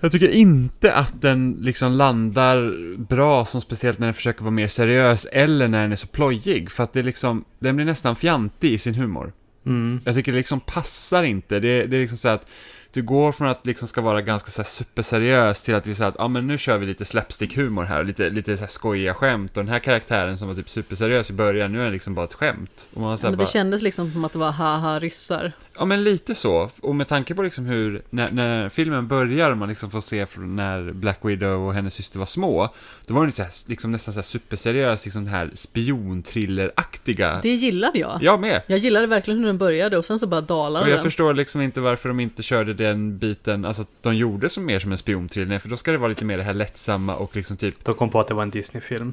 Jag 0.01 0.13
tycker 0.13 0.29
inte 0.29 0.95
att 0.95 1.23
den 1.23 1.57
liksom 1.61 1.93
landar 1.93 2.75
bra, 2.99 3.45
som 3.45 3.61
speciellt 3.61 3.99
när 3.99 4.07
den 4.07 4.15
försöker 4.15 4.43
vara 4.43 4.51
mer 4.51 4.69
seriös, 4.69 5.25
eller 5.33 5.69
när 5.69 5.83
den 5.83 5.93
är 5.93 5.97
så 5.97 6.07
plojig, 6.07 6.71
för 6.71 6.85
att 6.85 6.93
det 6.93 6.99
är 6.99 7.05
liksom, 7.05 7.45
den 7.59 7.77
blir 7.77 7.87
nästan 7.87 8.17
fjantig 8.17 8.73
i 8.73 8.79
sin 8.79 8.95
humor. 8.95 9.33
mm, 9.67 10.01
Jag 10.05 10.15
tycker 10.15 10.33
det 10.33 10.39
liksom 10.39 10.61
passar 10.61 11.23
inte, 11.23 11.61
det, 11.61 11.87
det 11.87 11.97
är 11.97 12.01
liksom 12.01 12.19
så 12.19 12.29
att 12.29 12.47
du 12.93 13.03
går 13.03 13.33
från 13.33 13.49
att 13.49 13.67
liksom 13.67 13.89
ska 13.89 14.01
vara 14.01 14.23
ganska 14.23 14.51
så 14.51 14.63
här 14.63 14.69
superseriös 14.69 15.63
till 15.63 15.75
att 15.75 15.87
vi 15.87 15.95
säger 15.95 16.09
att 16.09 16.15
ja 16.19 16.29
men 16.29 16.47
nu 16.47 16.59
kör 16.59 16.79
vi 16.79 16.87
lite 16.87 17.05
slapstick-humor 17.05 17.85
här, 17.85 18.05
lite, 18.05 18.31
lite 18.31 18.57
så 18.57 18.61
här 18.61 18.69
skojiga 18.69 19.15
skämt, 19.15 19.57
och 19.57 19.65
den 19.65 19.73
här 19.73 19.79
karaktären 19.79 20.39
som 20.39 20.49
var 20.49 20.55
typ 20.55 20.69
superseriös 20.69 21.31
i 21.31 21.33
början, 21.33 21.73
nu 21.73 21.81
är 21.81 21.85
den 21.85 21.93
liksom 21.93 22.15
bara 22.15 22.25
ett 22.25 22.35
skämt. 22.35 22.89
Och 22.95 23.01
man 23.01 23.19
så 23.19 23.27
Ja, 23.27 23.31
men 23.31 23.39
bara, 23.39 23.45
det 23.45 23.51
kändes 23.51 23.83
liksom 23.83 24.13
som 24.13 24.25
att 24.25 24.33
det 24.33 24.39
var 24.39 24.53
haha 24.53 24.99
ryssar. 24.99 25.53
Ja 25.83 25.87
men 25.87 26.05
lite 26.05 26.35
så, 26.35 26.71
och 26.83 26.97
med 26.97 27.09
tanke 27.09 27.35
på 27.35 27.43
liksom 27.43 27.67
hur, 27.67 28.03
när, 28.11 28.31
när 28.33 28.69
filmen 28.69 29.09
börjar 29.09 29.51
och 29.51 29.57
man 29.57 29.69
liksom 29.69 29.91
får 29.91 30.01
se 30.01 30.27
från 30.27 30.57
när 30.57 30.93
Black 30.93 31.19
Widow 31.23 31.67
och 31.67 31.75
hennes 31.75 31.95
syster 31.95 32.19
var 32.19 32.27
små, 32.27 32.75
då 33.07 33.15
var 33.15 33.23
den 33.23 33.33
så 33.33 33.43
här, 33.43 33.53
liksom 33.67 33.93
nästan 33.93 34.15
så 34.15 34.19
här 34.19 34.23
superseriös, 34.23 35.05
liksom 35.05 35.25
den 35.25 35.35
här 35.35 35.51
spionthrilleraktiga. 35.55 37.41
Det 37.43 37.55
gillade 37.55 37.99
jag. 37.99 38.19
Jag 38.21 38.41
med! 38.41 38.63
Jag 38.67 38.79
gillade 38.79 39.07
verkligen 39.07 39.41
hur 39.41 39.47
den 39.47 39.59
började 39.59 39.99
och 39.99 40.05
sen 40.05 40.19
så 40.19 40.27
bara 40.27 40.41
dalade 40.41 40.85
Och 40.85 40.91
jag 40.91 40.99
den. 40.99 41.05
förstår 41.05 41.35
liksom 41.35 41.61
inte 41.61 41.81
varför 41.81 42.09
de 42.09 42.21
inte 42.21 42.43
körde 42.43 42.75
den 42.75 43.19
biten, 43.19 43.65
alltså 43.65 43.83
att 43.83 43.91
de 44.03 44.17
gjorde 44.17 44.49
som 44.49 44.67
mer 44.67 44.79
som 44.79 44.93
en 44.93 44.99
spionthriller, 44.99 45.59
för 45.59 45.69
då 45.69 45.77
ska 45.77 45.93
det 45.93 45.99
vara 45.99 46.09
lite 46.09 46.25
mer 46.25 46.37
det 46.37 46.45
här 46.45 46.55
lättsamma 46.55 47.17
och 47.17 47.37
liksom 47.37 47.57
typ, 47.57 47.85
de 47.85 47.95
kom 47.95 48.11
på 48.11 48.21
att 48.21 48.29
det 48.29 48.35
var 48.35 48.43
en 48.43 48.51
Disney-film. 48.51 49.13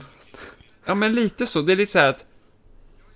ja 0.85 0.95
men 0.95 1.15
lite 1.15 1.45
så, 1.45 1.61
det 1.61 1.71
är 1.71 1.75
lite 1.75 1.91
så 1.91 1.99
här 1.99 2.09
att 2.09 2.25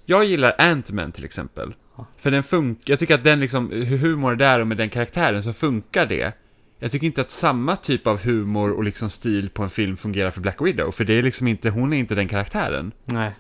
jag 0.06 0.26
gillar 0.26 0.56
Ant-Man 0.58 1.12
till 1.12 1.26
exempel. 1.26 1.74
För 2.18 2.32
den 2.32 2.44
funkar, 2.44 2.84
jag 2.92 3.00
tycker 3.00 3.16
att 3.16 3.24
den 3.24 3.40
liksom, 3.40 3.72
hur 3.72 3.98
humor 3.98 4.32
är 4.32 4.36
där 4.36 4.60
och 4.60 4.68
med 4.68 4.78
den 4.78 4.90
karaktären 4.90 5.44
så 5.44 5.54
funkar 5.54 6.06
det. 6.06 6.34
Jag 6.80 6.92
tycker 6.92 7.08
inte 7.08 7.22
att 7.22 7.32
samma 7.32 7.76
typ 7.76 8.08
av 8.08 8.20
humor 8.24 8.72
och 8.72 8.84
liksom 8.84 9.10
stil 9.10 9.50
på 9.50 9.64
en 9.64 9.70
film 9.70 9.98
fungerar 9.98 10.32
för 10.32 10.42
Black 10.42 10.62
Widow, 10.62 10.92
för 10.92 11.04
det 11.06 11.14
är 11.20 11.24
liksom 11.24 11.48
inte, 11.48 11.70
hon 11.70 11.94
är 11.94 11.98
inte 11.98 12.16
den 12.16 12.28
karaktären. 12.28 12.92
Nej, 13.06 13.32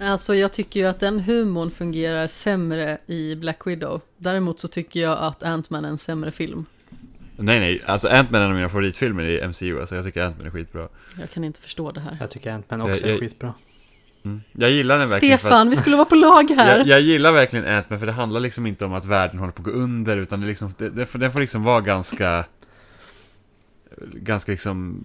Alltså 0.00 0.34
jag 0.34 0.52
tycker 0.52 0.80
ju 0.80 0.86
att 0.86 1.00
den 1.00 1.20
humorn 1.20 1.70
fungerar 1.70 2.26
sämre 2.26 2.98
i 3.06 3.36
Black 3.36 3.66
Widow. 3.66 4.00
Däremot 4.16 4.60
så 4.60 4.68
tycker 4.68 5.00
jag 5.00 5.18
att 5.18 5.42
Ant-Man 5.42 5.84
är 5.84 5.88
en 5.88 5.98
sämre 5.98 6.32
film. 6.32 6.64
Nej 7.36 7.60
nej, 7.60 7.82
alltså 7.86 8.08
Ant-Man 8.08 8.40
är 8.40 8.44
en 8.44 8.50
av 8.50 8.56
mina 8.56 8.68
favoritfilmer 8.68 9.24
i 9.24 9.48
MCU, 9.48 9.80
alltså 9.80 9.94
jag 9.96 10.04
tycker 10.04 10.22
Ant-Man 10.22 10.46
är 10.46 10.50
skitbra. 10.50 10.88
Jag 11.20 11.30
kan 11.30 11.44
inte 11.44 11.60
förstå 11.60 11.90
det 11.92 12.00
här. 12.00 12.16
jag 12.20 12.30
tycker 12.30 12.50
Ant-Man 12.52 12.80
också 12.80 13.00
Jag- 13.00 13.08
är 13.08 13.10
jag- 13.12 13.20
skitbra. 13.20 13.54
Mm. 14.24 14.40
Jag 14.52 14.70
gillar 14.70 14.98
den 14.98 15.08
verkligen 15.08 15.38
för 15.38 15.48
att- 15.48 15.52
Stefan, 15.52 15.70
vi 15.70 15.76
skulle 15.76 15.96
vara 15.96 16.04
på 16.04 16.14
lag 16.14 16.50
här! 16.56 16.78
Jag, 16.78 16.86
jag 16.86 17.00
gillar 17.00 17.32
verkligen 17.32 17.66
Ant-Man 17.66 17.98
för 17.98 18.06
det 18.06 18.12
handlar 18.12 18.40
liksom 18.40 18.66
inte 18.66 18.84
om 18.84 18.92
att 18.92 19.04
världen 19.04 19.38
håller 19.38 19.52
på 19.52 19.62
att 19.62 19.66
gå 19.66 19.70
under 19.70 20.16
utan 20.16 20.40
det, 20.40 20.46
liksom, 20.46 20.74
det, 20.78 20.88
det, 20.88 21.08
den 21.12 21.32
får 21.32 21.40
liksom 21.40 21.62
vara 21.62 21.80
ganska 21.80 22.44
Ganska 24.14 24.52
liksom 24.52 25.04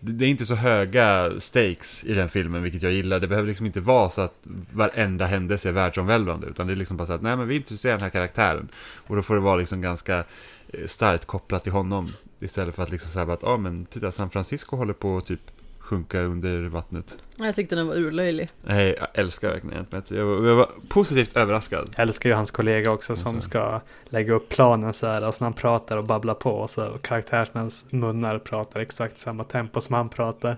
det, 0.00 0.12
det 0.12 0.24
är 0.24 0.28
inte 0.28 0.46
så 0.46 0.54
höga 0.54 1.30
stakes 1.40 2.04
i 2.04 2.14
den 2.14 2.28
filmen 2.28 2.62
vilket 2.62 2.82
jag 2.82 2.92
gillar. 2.92 3.20
Det 3.20 3.26
behöver 3.26 3.48
liksom 3.48 3.66
inte 3.66 3.80
vara 3.80 4.10
så 4.10 4.20
att 4.20 4.34
varenda 4.72 5.26
händelse 5.26 5.68
är 5.68 5.72
världsomvälvande 5.72 6.46
utan 6.46 6.66
det 6.66 6.72
är 6.72 6.76
liksom 6.76 6.96
bara 6.96 7.06
så 7.06 7.12
att 7.12 7.22
nej 7.22 7.36
men 7.36 7.48
vi 7.48 7.56
intresserar 7.56 7.92
den 7.92 8.02
här 8.02 8.10
karaktären. 8.10 8.68
Och 9.06 9.16
då 9.16 9.22
får 9.22 9.34
det 9.34 9.40
vara 9.40 9.56
liksom 9.56 9.80
ganska 9.80 10.24
eh, 10.72 10.86
starkt 10.86 11.24
kopplat 11.24 11.62
till 11.62 11.72
honom. 11.72 12.12
Istället 12.40 12.74
för 12.74 12.82
att 12.82 12.90
liksom 12.90 13.10
säga 13.10 13.32
att 13.32 13.42
ja 13.42 13.48
ah, 13.48 13.56
men 13.56 13.86
titta 13.86 14.12
San 14.12 14.30
Francisco 14.30 14.76
håller 14.76 14.92
på 14.92 15.16
att 15.16 15.26
typ 15.26 15.40
sjunka 15.88 16.20
under 16.22 16.68
vattnet. 16.68 17.18
Jag 17.36 17.54
tyckte 17.54 17.76
den 17.76 17.86
var 17.86 17.94
urlöjlig. 17.94 18.48
Nej, 18.64 18.96
jag 18.98 19.08
älskar 19.14 19.48
verkligen 19.50 19.78
Ant-Man. 19.78 20.02
Jag, 20.08 20.24
var- 20.26 20.48
jag 20.48 20.56
var 20.56 20.70
positivt 20.88 21.36
överraskad. 21.36 21.90
Jag 21.96 22.02
älskar 22.02 22.28
ju 22.30 22.34
hans 22.36 22.50
kollega 22.50 22.90
också 22.90 23.16
som 23.16 23.34
Alltså. 23.34 23.50
ska 23.50 23.80
lägga 24.08 24.32
upp 24.34 24.48
planen 24.48 24.92
så 24.92 25.06
här 25.06 25.22
och 25.26 25.34
så 25.34 25.44
när 25.44 25.46
han 25.46 25.52
pratar 25.54 25.96
och 25.96 26.04
babblar 26.04 26.34
på 26.34 26.50
och 26.50 26.70
så 26.70 26.86
och 26.86 27.02
karaktärernas 27.02 27.86
munnar 27.90 28.38
pratar 28.38 28.80
exakt 28.80 29.18
samma 29.18 29.44
tempo 29.44 29.80
som 29.80 29.94
han 29.94 30.08
pratar. 30.08 30.56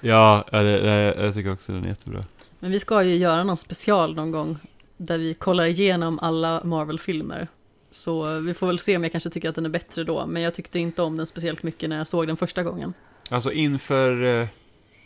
Ja, 0.00 0.44
ja, 0.52 0.58
det, 0.62 0.78
det, 0.80 1.24
jag 1.24 1.34
tycker 1.34 1.52
också 1.52 1.72
den 1.72 1.84
är 1.84 1.88
jättebra. 1.88 2.24
Men 2.58 2.70
vi 2.70 2.80
ska 2.80 3.02
ju 3.02 3.14
göra 3.14 3.44
någon 3.44 3.56
special 3.56 4.14
någon 4.14 4.30
gång 4.30 4.58
där 4.96 5.18
vi 5.18 5.34
kollar 5.34 5.64
igenom 5.64 6.18
alla 6.18 6.60
Marvel-filmer. 6.64 7.48
Så 7.90 8.38
vi 8.38 8.54
får 8.54 8.66
väl 8.66 8.78
se 8.78 8.96
om 8.96 9.02
jag 9.02 9.12
kanske 9.12 9.30
tycker 9.30 9.48
att 9.48 9.54
den 9.54 9.64
är 9.66 9.70
bättre 9.70 10.04
då. 10.04 10.26
Men 10.26 10.42
jag 10.42 10.54
tyckte 10.54 10.78
inte 10.78 11.02
om 11.02 11.16
den 11.16 11.26
speciellt 11.26 11.62
mycket 11.62 11.88
när 11.88 11.96
jag 11.96 12.06
såg 12.06 12.26
den 12.26 12.36
första 12.36 12.62
gången. 12.62 12.94
Alltså 13.30 13.52
inför, 13.52 14.40
eh, 14.40 14.48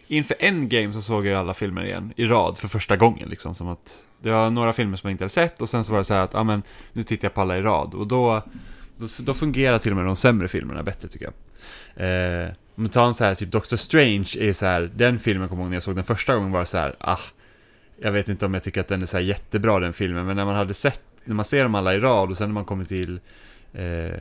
inför 0.06 0.36
Endgame 0.40 0.92
så 0.92 1.02
såg 1.02 1.26
jag 1.26 1.38
alla 1.38 1.54
filmer 1.54 1.84
igen 1.84 2.12
i 2.16 2.24
rad 2.24 2.58
för 2.58 2.68
första 2.68 2.96
gången 2.96 3.28
liksom. 3.28 3.54
Som 3.54 3.68
att 3.68 4.02
det 4.22 4.30
var 4.30 4.50
några 4.50 4.72
filmer 4.72 4.96
som 4.96 5.08
jag 5.08 5.14
inte 5.14 5.24
hade 5.24 5.32
sett 5.32 5.60
och 5.60 5.68
sen 5.68 5.84
så 5.84 5.92
var 5.92 5.98
det 5.98 6.04
så 6.04 6.14
här 6.14 6.20
att, 6.20 6.34
ja 6.34 6.44
men 6.44 6.62
nu 6.92 7.02
tittar 7.02 7.26
jag 7.26 7.34
på 7.34 7.40
alla 7.40 7.58
i 7.58 7.62
rad. 7.62 7.94
Och 7.94 8.06
då, 8.06 8.42
då, 8.96 9.06
då 9.20 9.34
fungerar 9.34 9.78
till 9.78 9.90
och 9.90 9.96
med 9.96 10.06
de 10.06 10.16
sämre 10.16 10.48
filmerna 10.48 10.82
bättre 10.82 11.08
tycker 11.08 11.24
jag. 11.24 11.34
Eh, 12.06 12.48
om 12.74 12.84
du 12.84 12.90
tar 12.90 13.06
en 13.06 13.14
så 13.14 13.24
här, 13.24 13.34
typ 13.34 13.50
Doctor 13.50 13.76
Strange 13.76 14.34
är 14.38 14.52
så 14.52 14.66
här, 14.66 14.90
den 14.96 15.18
filmen 15.18 15.48
kommer 15.48 15.62
jag 15.62 15.64
ihåg 15.64 15.70
när 15.70 15.76
jag 15.76 15.82
såg 15.82 15.94
den 15.94 16.04
första 16.04 16.34
gången 16.34 16.52
var 16.52 16.60
det 16.60 16.66
så 16.66 16.78
här, 16.78 16.96
ah, 16.98 17.18
jag 18.02 18.12
vet 18.12 18.28
inte 18.28 18.46
om 18.46 18.54
jag 18.54 18.62
tycker 18.62 18.80
att 18.80 18.88
den 18.88 19.02
är 19.02 19.06
så 19.06 19.16
här 19.16 19.24
jättebra 19.24 19.80
den 19.80 19.92
filmen, 19.92 20.26
men 20.26 20.36
när 20.36 20.44
man 20.44 20.54
hade 20.54 20.74
sett, 20.74 21.02
när 21.24 21.34
man 21.34 21.44
ser 21.44 21.62
dem 21.62 21.74
alla 21.74 21.94
i 21.94 21.98
rad 21.98 22.30
och 22.30 22.36
sen 22.36 22.48
när 22.48 22.54
man 22.54 22.64
kommer 22.64 22.84
till 22.84 23.20
eh, 23.72 23.84
eh 23.84 24.20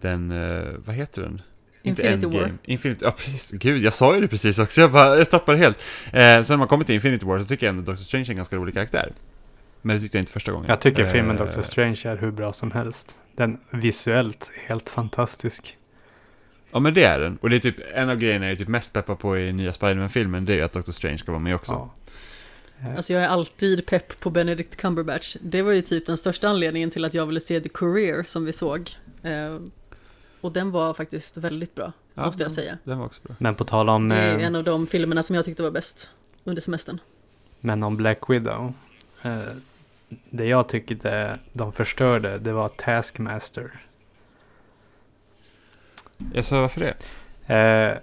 den, 0.00 0.30
eh, 0.30 0.72
vad 0.84 0.94
heter 0.96 1.22
den? 1.22 1.42
Infinity 1.88 2.26
War. 2.26 2.52
Infinity, 2.64 3.04
ja 3.04 3.10
precis, 3.10 3.50
gud 3.50 3.82
jag 3.82 3.92
sa 3.92 4.14
ju 4.14 4.20
det 4.20 4.28
precis 4.28 4.58
också, 4.58 4.80
jag 4.80 4.92
bara, 4.92 5.18
jag 5.18 5.30
tappade 5.30 5.58
helt. 5.58 5.78
Eh, 6.06 6.12
sen 6.20 6.44
när 6.48 6.56
man 6.56 6.68
kommer 6.68 6.84
till 6.84 6.94
Infinity 6.94 7.26
War 7.26 7.38
så 7.38 7.44
tycker 7.44 7.66
jag 7.66 7.76
ändå 7.76 7.92
Doctor 7.92 8.04
Strange 8.04 8.24
är 8.24 8.30
en 8.30 8.36
ganska 8.36 8.56
rolig 8.56 8.74
karaktär. 8.74 9.12
Men 9.82 9.96
det 9.96 10.02
tyckte 10.02 10.18
jag 10.18 10.22
inte 10.22 10.32
första 10.32 10.52
gången. 10.52 10.68
Jag 10.68 10.80
tycker 10.80 11.02
Eh, 11.02 11.12
filmen 11.12 11.36
Doctor 11.36 11.62
Strange 11.62 12.00
är 12.04 12.16
hur 12.16 12.30
bra 12.30 12.52
som 12.52 12.70
helst. 12.70 13.18
Den 13.36 13.58
visuellt 13.70 14.50
helt 14.66 14.88
fantastisk. 14.88 15.76
Ja 16.72 16.80
men 16.80 16.94
det 16.94 17.04
är 17.04 17.18
den. 17.18 17.36
Och 17.36 17.50
det 17.50 17.56
är 17.56 17.60
typ, 17.60 17.76
en 17.94 18.08
av 18.10 18.16
grejerna 18.16 18.44
jag 18.44 18.52
är 18.52 18.56
typ 18.56 18.68
mest 18.68 18.92
peppad 18.92 19.18
på 19.18 19.38
i 19.38 19.52
nya 19.52 19.72
Spider-Man-filmen, 19.72 20.44
det 20.44 20.52
är 20.52 20.56
ju 20.56 20.62
att 20.62 20.72
Doctor 20.72 20.92
Strange 20.92 21.18
ska 21.18 21.32
vara 21.32 21.42
med 21.42 21.54
också. 21.54 21.72
Ja. 21.72 21.94
Eh, 22.88 22.96
Alltså 22.96 23.12
jag 23.12 23.22
är 23.22 23.28
alltid 23.28 23.86
pepp 23.86 24.20
på 24.20 24.30
Benedict 24.30 24.76
Cumberbatch. 24.76 25.36
Det 25.40 25.62
var 25.62 25.72
ju 25.72 25.80
typ 25.80 26.06
den 26.06 26.16
största 26.16 26.48
anledningen 26.48 26.90
till 26.90 27.04
att 27.04 27.14
jag 27.14 27.26
ville 27.26 27.40
se 27.40 27.60
The 27.60 27.68
Career 27.68 28.22
som 28.22 28.44
vi 28.44 28.52
såg. 28.52 28.90
Eh, 29.22 29.30
och 30.44 30.52
den 30.52 30.70
var 30.70 30.94
faktiskt 30.94 31.36
väldigt 31.36 31.74
bra, 31.74 31.92
Ja, 32.14 32.26
måste 32.26 32.42
jag 32.42 32.50
den- 32.50 32.54
säga. 32.54 32.78
Den 32.84 32.98
var 32.98 33.06
också 33.06 33.22
bra. 33.24 33.36
Men 33.38 33.54
på 33.54 33.64
tal 33.64 33.88
om, 33.88 34.08
Det 34.08 34.16
är 34.16 34.38
eh, 34.38 34.46
en 34.46 34.56
av 34.56 34.64
de 34.64 34.86
filmerna 34.86 35.22
som 35.22 35.36
jag 35.36 35.44
tyckte 35.44 35.62
var 35.62 35.70
bäst 35.70 36.10
under 36.44 36.62
semestern. 36.62 36.98
men 37.60 37.82
om 37.82 37.96
Black 37.96 38.30
Widow. 38.30 38.72
Eh, 39.22 39.38
det 40.30 40.44
jag 40.46 40.68
tyckte 40.68 41.38
de 41.52 41.72
förstörde, 41.72 42.38
det 42.38 42.52
var 42.52 42.68
Taskmaster. 42.68 43.70
Jag 46.32 46.44
sa 46.44 46.60
varför 46.60 46.80
det? 46.80 46.94
Eh, 47.54 47.98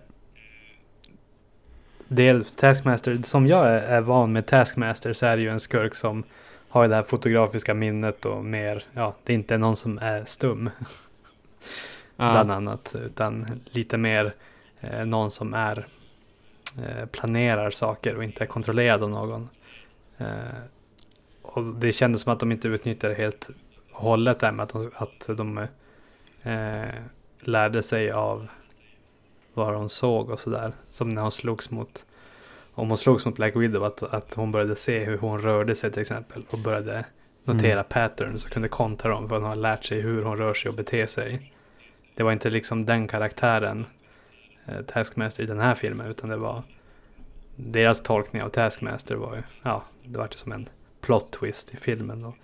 dels 2.08 2.56
Taskmaster, 2.56 3.20
som 3.24 3.48
jag 3.48 3.68
är, 3.68 3.82
är 3.82 4.02
van 4.02 4.34
med 4.34 4.46
Taskmaster 4.46 5.14
så 5.14 5.26
är 5.26 5.38
det 5.38 5.44
ju 5.44 5.50
en 5.50 5.60
skurk 5.60 5.96
som 5.96 6.24
har 6.70 6.88
det 6.88 6.96
här 6.96 7.02
fotografiska 7.04 7.74
minnet 7.74 8.26
och 8.26 8.46
mer, 8.46 8.84
ja, 8.94 9.16
det 9.24 9.34
är 9.34 9.36
inte 9.36 9.58
någon 9.58 9.76
som 9.76 9.98
är 9.98 10.26
stum 10.26 10.70
bland 12.16 12.52
annat, 12.52 12.96
utan 13.06 13.62
lite 13.66 13.98
mer 13.98 14.34
eh, 14.80 15.06
någon 15.06 15.32
som 15.32 15.54
är 15.54 15.88
eh, 16.78 17.06
planerar 17.06 17.70
saker 17.70 18.16
och 18.16 18.24
inte 18.24 18.44
är 18.44 18.48
kontrollerad 18.48 19.04
av 19.04 19.10
någon. 19.10 19.50
Eh, 20.18 20.28
och 21.42 21.64
det 21.64 21.92
kändes 21.92 22.22
som 22.22 22.34
att 22.34 22.40
de 22.40 22.52
inte 22.52 22.68
utnyttjade 22.68 23.14
helt 23.14 23.50
och 23.92 24.02
hållet 24.02 24.40
där 24.40 24.52
med 24.52 24.64
att 24.64 24.70
de, 24.70 24.92
att 24.96 25.38
de 25.38 25.58
eh, 26.44 26.96
lärde 27.40 27.84
sig 27.84 28.12
av 28.12 28.48
vad 29.54 29.76
hon 29.76 29.90
såg 29.90 30.30
och 30.30 30.40
sådär. 30.40 30.74
Som 30.90 31.10
när 31.10 31.22
hon 31.22 31.32
slogs 31.32 31.72
mot, 31.72 32.06
om 32.74 32.88
hon 32.88 32.98
slogs 32.98 33.26
mot 33.26 33.36
Black 33.36 33.56
Widow, 33.56 33.84
att, 33.84 34.04
att 34.04 34.34
hon 34.34 34.52
började 34.52 34.76
se 34.76 35.00
hur 35.00 35.18
hon 35.18 35.42
rörde 35.42 35.76
sig 35.76 35.92
till 35.92 36.02
exempel 36.02 36.44
och 36.50 36.60
började 36.60 37.06
notera 37.44 37.72
Mm. 37.74 37.86
patterns 37.90 38.46
och 38.46 38.52
kunde 38.52 38.68
kontra 38.68 39.12
dem 39.12 39.30
för 39.30 39.36
hon 39.36 39.46
har 39.46 39.56
lärt 39.56 39.86
sig 39.86 40.02
hur 40.02 40.24
hon 40.24 40.38
rör 40.38 40.54
sig 40.54 40.70
och 40.70 40.76
beter 40.76 41.06
sig. 41.06 41.54
Det 42.16 42.24
var 42.24 42.32
inte 42.32 42.50
liksom 42.50 42.86
den 42.86 43.08
karaktären, 43.08 43.86
eh, 44.66 44.82
Taskmaster 44.82 45.44
i 45.44 45.46
den 45.46 45.60
här 45.60 45.76
filmen, 45.76 46.08
utan 46.08 46.30
det 46.30 46.38
var 46.38 46.64
deras 47.56 48.04
tolkning 48.04 48.42
av 48.44 48.50
Taskmaster 48.50 49.16
var 49.16 49.36
ju, 49.36 49.42
ja, 49.64 49.84
det 50.06 50.18
var 50.18 50.28
ju 50.32 50.38
som 50.38 50.52
en 50.52 50.70
plot 51.02 51.32
twist 51.32 51.74
i 51.74 51.78
filmen. 51.78 52.26
Och, 52.26 52.36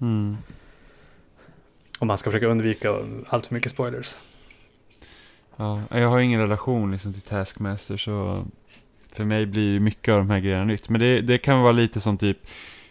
Mm. 0.00 0.36
och 1.98 2.06
man 2.06 2.18
ska 2.18 2.30
försöka 2.30 2.46
undvika 2.46 2.96
allt 3.28 3.46
för 3.46 3.54
mycket 3.54 3.72
spoilers. 3.72 4.20
Ja, 5.56 5.82
jag 5.90 6.08
har 6.08 6.20
ingen 6.20 6.40
relation 6.40 6.92
liksom 6.92 7.12
till 7.12 7.22
Taskmaster 7.22 7.96
så 7.96 8.44
för 9.16 9.24
mig 9.24 9.46
blir 9.46 9.62
ju 9.72 9.80
mycket 9.80 10.12
av 10.12 10.18
de 10.18 10.30
här 10.30 10.40
grejerna 10.40 10.64
nytt. 10.64 10.88
Men 10.88 11.00
det, 11.00 11.20
det 11.20 11.38
kan 11.38 11.60
vara 11.60 11.72
lite 11.72 12.00
som 12.00 12.18
typ 12.18 12.38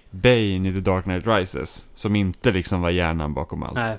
Bane 0.09 0.69
i 0.69 0.73
The 0.73 0.79
Dark 0.79 1.03
Knight 1.03 1.27
Rises. 1.27 1.87
Som 1.93 2.15
inte 2.15 2.51
liksom 2.51 2.81
var 2.81 2.89
hjärnan 2.89 3.33
bakom 3.33 3.63
allt. 3.63 3.73
Nej. 3.73 3.97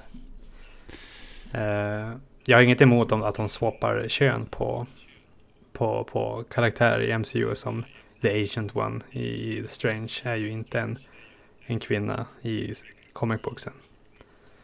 Eh, 1.53 2.13
jag 2.45 2.57
har 2.57 2.63
inget 2.63 2.81
emot 2.81 3.13
om 3.13 3.23
att 3.23 3.35
de 3.35 3.49
swappar 3.49 4.09
kön 4.09 4.47
på, 4.47 4.87
på, 5.73 6.05
på 6.05 6.45
karaktärer 6.51 7.03
i 7.03 7.19
MCU 7.19 7.55
som 7.55 7.85
The 8.23 8.43
Agent 8.43 8.77
One 8.77 9.01
i 9.11 9.63
The 9.63 9.69
Strange 9.69 10.13
är 10.23 10.37
ju 10.37 10.51
inte 10.51 10.81
en, 10.81 10.99
en 11.67 11.81
kvinna 11.81 12.27
i 12.43 12.75
comic 13.13 13.43
booksen. 13.43 13.73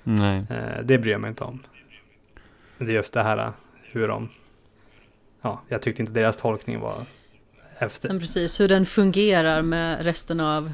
Nej. 0.03 0.45
Eh, 0.51 0.83
det 0.85 0.99
bryr 0.99 1.13
jag 1.13 1.21
mig 1.21 1.29
inte 1.29 1.45
om. 1.45 1.63
Det 2.79 2.85
är 2.85 2.91
just 2.91 3.15
det 3.15 3.23
här 3.23 3.53
hur 3.83 4.09
de... 4.09 4.29
Ja, 5.43 5.63
jag 5.69 5.83
tyckte 5.83 6.03
inte 6.03 6.13
deras 6.13 6.37
tolkning 6.37 6.81
var 6.81 7.05
efter. 7.79 8.09
Men 8.09 8.21
precis, 8.21 8.61
hur 8.61 8.69
den 8.69 8.87
fungerar 8.87 9.63
med 9.63 10.05
resten 10.05 10.41
av 10.41 10.73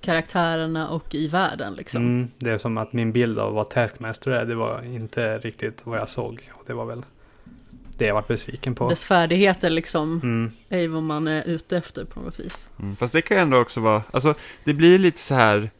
karaktärerna 0.00 0.88
och 0.88 1.14
i 1.14 1.28
världen 1.28 1.74
liksom. 1.74 2.02
Mm, 2.02 2.28
det 2.38 2.50
är 2.50 2.58
som 2.58 2.78
att 2.78 2.92
min 2.92 3.12
bild 3.12 3.38
av 3.38 3.54
vad 3.54 3.70
Taskmaster 3.70 4.30
är, 4.30 4.44
det 4.44 4.54
var 4.54 4.82
inte 4.82 5.38
riktigt 5.38 5.86
vad 5.86 5.98
jag 5.98 6.08
såg. 6.08 6.50
Och 6.52 6.64
det 6.66 6.74
var 6.74 6.84
väl 6.84 7.04
det 7.98 8.06
jag 8.06 8.14
var 8.14 8.24
besviken 8.28 8.74
på. 8.74 8.88
Dess 8.88 9.04
färdigheter 9.04 9.70
liksom 9.70 10.20
Mm, 10.22 10.52
är 10.68 10.88
vad 10.88 11.02
man 11.02 11.26
är 11.28 11.48
ute 11.48 11.76
efter 11.76 12.04
på 12.04 12.20
något 12.20 12.40
vis. 12.40 12.68
Mm. 12.78 12.96
Fast 12.96 13.12
det 13.12 13.22
kan 13.22 13.36
ju 13.36 13.42
ändå 13.42 13.58
också 13.58 13.80
vara, 13.80 14.02
alltså 14.10 14.34
det 14.64 14.74
blir 14.74 14.98
lite 14.98 15.20
så 15.20 15.34
här. 15.34 15.70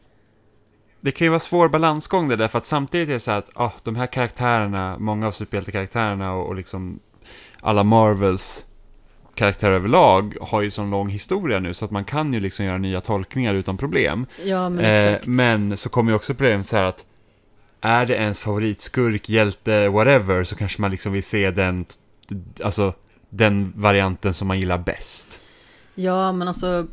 Det 1.01 1.12
kan 1.12 1.25
ju 1.25 1.29
vara 1.29 1.41
svår 1.41 1.68
balansgång 1.68 2.29
det 2.29 2.37
där, 2.37 2.49
för 2.49 2.59
att 2.59 2.66
samtidigt 2.66 3.09
är 3.09 3.12
det 3.12 3.21
så 3.21 3.31
här 3.31 3.39
att 3.39 3.51
ah, 3.55 3.73
de 3.83 3.97
här 3.97 4.07
karaktärerna, 4.07 4.99
många 4.99 5.27
av 5.27 5.31
superhjältekaraktärerna 5.31 6.33
och, 6.33 6.49
och 6.49 6.55
liksom 6.55 7.01
alla 7.61 7.83
Marvels 7.83 8.66
karaktärer 9.35 9.72
överlag 9.72 10.37
har 10.41 10.62
ju 10.62 10.70
sån 10.70 10.91
lång 10.91 11.09
historia 11.09 11.61
nu 11.61 11.74
så 11.74 11.85
att 11.85 11.91
man 11.91 12.05
kan 12.05 12.35
ju 12.35 12.41
liksom 12.41 12.64
göra 12.64 12.78
nya 12.78 13.01
tolkningar 13.01 13.55
utan 13.55 13.76
problem. 13.76 14.26
Ja, 14.45 14.68
men 14.68 14.85
Eh, 14.85 14.93
exakt. 14.93 15.26
men 15.26 15.76
så 15.76 15.89
kommer 15.89 16.12
ju 16.12 16.16
också 16.16 16.35
problemet 16.35 16.66
så 16.66 16.76
här 16.76 16.85
att 16.85 17.05
är 17.81 18.07
det 18.07 18.14
ens 18.14 18.41
favoritskurk, 18.41 19.28
hjälte, 19.28 19.89
whatever, 19.89 20.45
så 20.45 20.57
kanske 20.57 20.81
man 20.81 20.91
liksom 20.91 21.12
vill 21.12 21.22
se 21.22 21.51
den, 21.51 21.85
alltså 22.64 22.95
den 23.31 23.72
varianten 23.76 24.35
som 24.35 24.49
man 24.49 24.61
gillar 24.61 24.78
bäst. 24.78 25.41
Ja, 25.95 26.33
men 26.33 26.49
alltså 26.49 26.87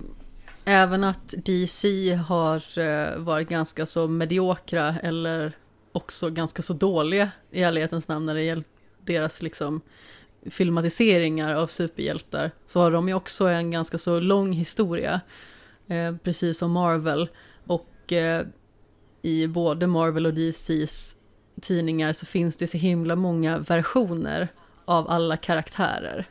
även 0.66 1.04
att 1.04 1.34
DC 1.46 2.14
har 2.14 2.80
eh, 2.80 3.18
varit 3.18 3.50
ganska 3.50 3.86
så 3.86 4.08
mediokra 4.08 4.96
eller 5.04 5.52
också 5.92 6.30
ganska 6.30 6.62
så 6.62 6.74
dåliga 6.74 7.32
i 7.52 7.64
ärlighetens 7.64 8.08
namn 8.08 8.26
när 8.26 8.36
det 8.36 8.44
gäller 8.44 8.64
deras 9.06 9.42
liksom 9.42 9.82
filmatiseringar 10.46 11.56
av 11.56 11.68
superhjältar 11.68 12.52
så 12.66 12.80
har 12.80 12.92
de 12.92 13.08
ju 13.08 13.14
också 13.14 13.48
en 13.48 13.72
ganska 13.72 13.98
så 13.98 14.20
lång 14.20 14.54
historia, 14.54 15.22
eh, 15.88 16.16
precis 16.24 16.58
som 16.58 16.72
Marvel. 16.72 17.30
Och 17.66 18.14
eh, 18.14 18.46
i 19.22 19.48
både 19.48 19.88
Marvel 19.88 20.26
och 20.26 20.34
DCs 20.34 21.16
tidningar 21.62 22.14
så 22.14 22.26
finns 22.26 22.58
det 22.58 22.68
så 22.68 22.78
himla 22.78 23.16
många 23.16 23.58
versioner 23.58 24.48
av 24.86 25.10
alla 25.10 25.38
karaktärer. 25.38 26.30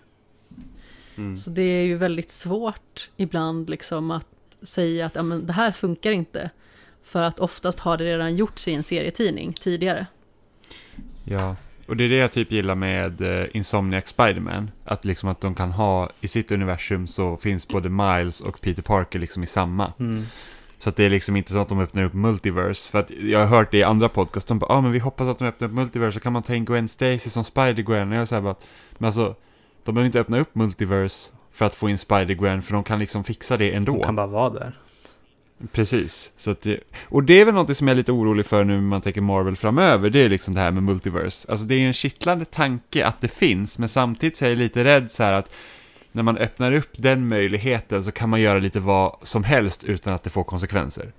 Mm. 1.16 1.36
Så 1.36 1.50
det 1.50 1.62
är 1.62 1.84
ju 1.84 1.96
väldigt 1.96 2.30
svårt 2.30 3.11
ibland 3.16 3.70
liksom 3.70 4.11
att 4.11 4.26
säga 4.62 5.07
att 5.07 5.14
ja, 5.14 5.22
men 5.22 5.46
det 5.46 5.52
här 5.52 5.72
funkar 5.72 6.11
inte. 6.11 6.50
För 7.02 7.22
att 7.22 7.40
oftast 7.40 7.80
har 7.80 7.98
det 7.98 8.04
redan 8.04 8.36
gjorts 8.36 8.68
i 8.68 8.74
en 8.74 8.82
serietidning 8.82 9.52
tidigare. 9.52 10.07
Ja, 11.24 11.57
och 11.87 11.97
det 11.97 12.05
är 12.05 12.09
det 12.09 12.16
jag 12.16 12.32
typ 12.32 12.53
gillar 12.53 12.74
med 12.74 13.20
uh, 13.20 13.47
Insomniac 13.53 14.09
Spiderman. 14.09 14.70
Att 14.84 15.05
liksom 15.05 15.28
att 15.28 15.41
de 15.41 15.55
kan 15.55 15.72
ha, 15.72 16.11
i 16.20 16.28
sitt 16.28 16.51
universum 16.51 17.07
så 17.07 17.37
finns 17.37 17.68
både 17.68 17.89
Miles 17.89 18.41
och 18.41 18.61
Peter 18.61 18.82
Parker 18.82 19.18
liksom 19.18 19.43
i 19.43 19.47
samma. 19.47 19.93
mm. 19.99 20.24
Så 20.78 20.89
att 20.89 20.97
det 20.97 21.05
är 21.05 21.11
liksom 21.11 21.37
inte 21.37 21.53
så 21.53 21.59
att 21.59 21.68
de 21.68 21.80
öppnar 21.80 22.05
upp 22.05 22.12
multiverse. 22.12 22.91
För 22.91 22.99
att 22.99 23.11
jag 23.11 23.39
har 23.39 23.47
hört 23.47 23.70
det 23.70 23.78
i 23.78 23.82
andra 23.82 24.09
podcast, 24.09 24.49
de 24.49 24.59
bara 24.59 24.72
ah, 24.72 24.80
men 24.80 24.93
vi 24.93 24.99
hoppas 24.99 25.28
att 25.28 25.39
de 25.39 25.49
öppnar 25.49 25.68
upp 25.68 25.74
multiverse 25.74 26.12
så 26.12 26.20
kan 26.20 26.32
man 26.32 26.43
ta 26.43 26.55
in 26.55 26.64
Gwen 26.64 26.89
Stacy 26.89 27.30
som 27.30 27.43
Spider-Gwen. 27.43 28.11
Och 28.11 28.16
jag 28.16 28.28
säger 28.28 28.43
bara, 28.43 28.55
men 28.99 29.07
alltså, 29.07 29.34
de 29.84 29.95
behöver 29.95 30.07
inte 30.07 30.20
öppna 30.20 30.39
upp 30.39 30.55
multiverse 30.55 31.32
för 31.53 31.66
att 31.66 31.74
få 31.74 31.89
in 31.89 31.97
Spider-Gwen, 31.97 32.61
för 32.61 32.72
de 32.72 32.84
kan 32.84 32.99
liksom 32.99 33.24
fixa 33.24 33.57
det 33.57 33.74
ändå. 33.74 33.93
De 33.93 34.03
kan 34.03 34.16
bara 34.16 34.26
vara 34.26 34.51
där. 34.51 34.72
Precis. 35.72 36.32
Så 36.36 36.50
att 36.50 36.62
det, 36.62 36.80
och 37.09 37.22
det 37.22 37.40
är 37.40 37.44
väl 37.44 37.54
något 37.54 37.76
som 37.76 37.88
jag 37.88 37.94
är 37.94 37.96
lite 37.96 38.12
orolig 38.12 38.46
för 38.46 38.64
nu 38.64 38.74
när 38.74 38.80
man 38.80 39.00
tänker 39.00 39.20
Marvel 39.20 39.57
framöver, 39.57 40.11
det 40.11 40.18
är 40.18 40.28
liksom 40.28 40.54
det 40.54 40.61
här 40.61 40.70
med 40.70 40.82
multiverse. 40.82 41.50
Alltså 41.50 41.66
det 41.66 41.74
är 41.74 41.86
en 41.86 41.92
kittlande 41.92 42.44
tanke 42.44 43.07
att 43.07 43.20
det 43.20 43.28
finns, 43.28 43.78
men 43.78 43.88
samtidigt 43.88 44.36
så 44.36 44.44
är 44.44 44.48
jag 44.48 44.59
lite 44.59 44.84
rädd 44.84 45.11
så 45.11 45.22
här 45.22 45.32
att 45.32 45.52
när 46.12 46.22
man 46.22 46.38
öppnar 46.38 46.72
upp 46.72 46.90
den 46.96 47.28
möjligheten 47.28 48.04
så 48.04 48.12
kan 48.12 48.28
man 48.28 48.40
göra 48.40 48.59
lite 48.59 48.80
vad 48.80 49.16
som 49.22 49.44
helst 49.44 49.84
utan 49.84 50.14
att 50.14 50.22
det 50.22 50.30
får 50.30 50.44
konsekvenser. 50.44 51.12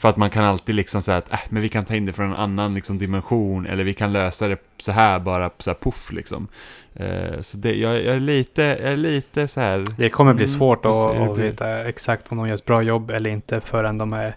För 0.00 0.08
att 0.08 0.16
man 0.16 0.30
kan 0.30 0.44
alltid 0.44 0.74
liksom 0.74 1.02
säga 1.02 1.16
att 1.18 1.32
äh, 1.32 1.38
men 1.48 1.62
vi 1.62 1.68
kan 1.68 1.84
ta 1.84 1.94
in 1.94 2.06
det 2.06 2.12
från 2.12 2.26
en 2.26 2.36
annan 2.36 2.74
liksom, 2.74 2.98
dimension 2.98 3.66
eller 3.66 3.84
vi 3.84 3.94
kan 3.94 4.12
lösa 4.12 4.48
det 4.48 4.56
så 4.78 4.92
här 4.92 5.18
bara 5.18 5.50
så 5.58 5.70
här 5.70 5.76
puff 5.80 6.12
liksom. 6.12 6.48
Eh, 6.94 7.40
så 7.40 7.56
det, 7.58 7.74
jag, 7.74 7.94
jag, 8.04 8.16
är 8.16 8.20
lite, 8.20 8.62
jag 8.62 8.92
är 8.92 8.96
lite 8.96 9.48
så 9.48 9.60
här. 9.60 9.84
Det 9.98 10.08
kommer 10.08 10.34
bli 10.34 10.44
Mm, 10.44 10.58
svårt 10.58 10.82
får 10.82 11.22
att, 11.24 11.30
att 11.30 11.38
veta 11.38 11.88
exakt 11.88 12.32
om 12.32 12.38
de 12.38 12.48
gör 12.48 12.54
ett 12.54 12.64
bra 12.64 12.82
jobb 12.82 13.10
eller 13.10 13.30
inte 13.30 13.60
förrän 13.60 13.98
de 13.98 14.12
är 14.12 14.36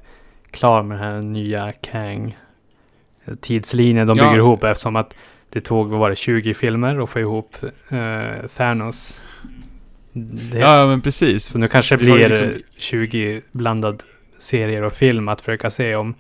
klara 0.52 0.84
med 0.84 0.98
den 0.98 1.06
här 1.06 1.22
nya 1.22 1.72
Kang 1.72 2.38
tidslinjen 3.42 4.08
de 4.08 4.18
Ja. 4.18 4.24
bygger 4.24 4.38
ihop 4.38 4.64
eftersom 4.64 4.96
att 4.96 5.16
det 5.50 5.62
tog, 5.62 5.90
vad 5.90 6.00
var 6.00 6.10
det, 6.10 6.16
20 6.16 6.54
filmer 6.54 7.04
att 7.04 7.10
få 7.10 7.20
ihop 7.20 7.56
eh, 7.90 8.48
Thanos. 8.58 9.22
Det, 10.14 10.58
Ja, 10.60 10.88
men 10.88 11.02
precis. 11.02 11.46
Så 11.46 11.58
nu 11.58 11.68
kanske 11.68 11.96
det 11.96 12.04
blir 12.04 12.30
liksom- 12.30 12.54
20 12.78 13.42
blandad 13.52 14.04
serier 14.44 14.82
och 14.82 14.94
film 14.94 15.28
att 15.28 15.42
försöka 15.42 15.70
se 15.70 15.96
om 15.96 16.16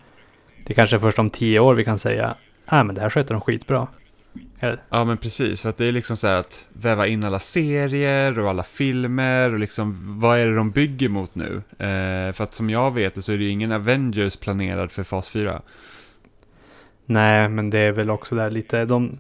det 0.66 0.74
kanske 0.74 0.96
är 0.96 1.00
först 1.00 1.20
om 1.20 1.30
10 1.30 1.60
år 1.60 1.76
vi 1.76 1.84
kan 1.84 2.00
säga 2.00 2.36
ah, 2.66 2.84
men 2.84 2.96
det 2.96 3.02
här 3.02 3.10
sköter 3.10 3.34
de 3.34 3.42
skitbra. 3.42 3.88
Eller, 4.60 4.82
Ja 4.90 5.04
men 5.04 5.18
precis, 5.18 5.62
för 5.62 5.70
att 5.70 5.78
det 5.78 5.86
är 5.86 5.92
liksom 5.92 6.18
så 6.18 6.28
här 6.28 6.36
att 6.36 6.66
väva 6.74 7.08
in 7.08 7.24
alla 7.24 7.40
serier 7.40 8.40
och 8.40 8.50
alla 8.50 8.64
filmer 8.64 9.54
och 9.54 9.60
liksom 9.60 10.20
vad 10.20 10.40
är 10.40 10.48
det 10.48 10.56
de 10.56 10.72
bygger 10.72 11.10
mot 11.10 11.36
nu? 11.36 11.62
Eh, 11.78 12.34
för 12.34 12.42
att 12.42 12.54
som 12.54 12.70
jag 12.70 12.94
vet 12.94 13.16
det 13.16 13.22
så 13.22 13.32
är 13.32 13.38
det 13.38 13.44
ju 13.44 13.50
ingen 13.50 13.72
Avengers 13.72 14.38
planerad 14.38 14.92
för 14.92 15.04
fas 15.04 15.30
4. 15.30 15.62
nej, 17.06 17.50
men 17.50 17.70
det 17.70 17.80
är 17.80 17.92
väl 17.92 18.10
också 18.10 18.36
där 18.36 18.52
lite, 18.52 18.86
de, 18.86 19.20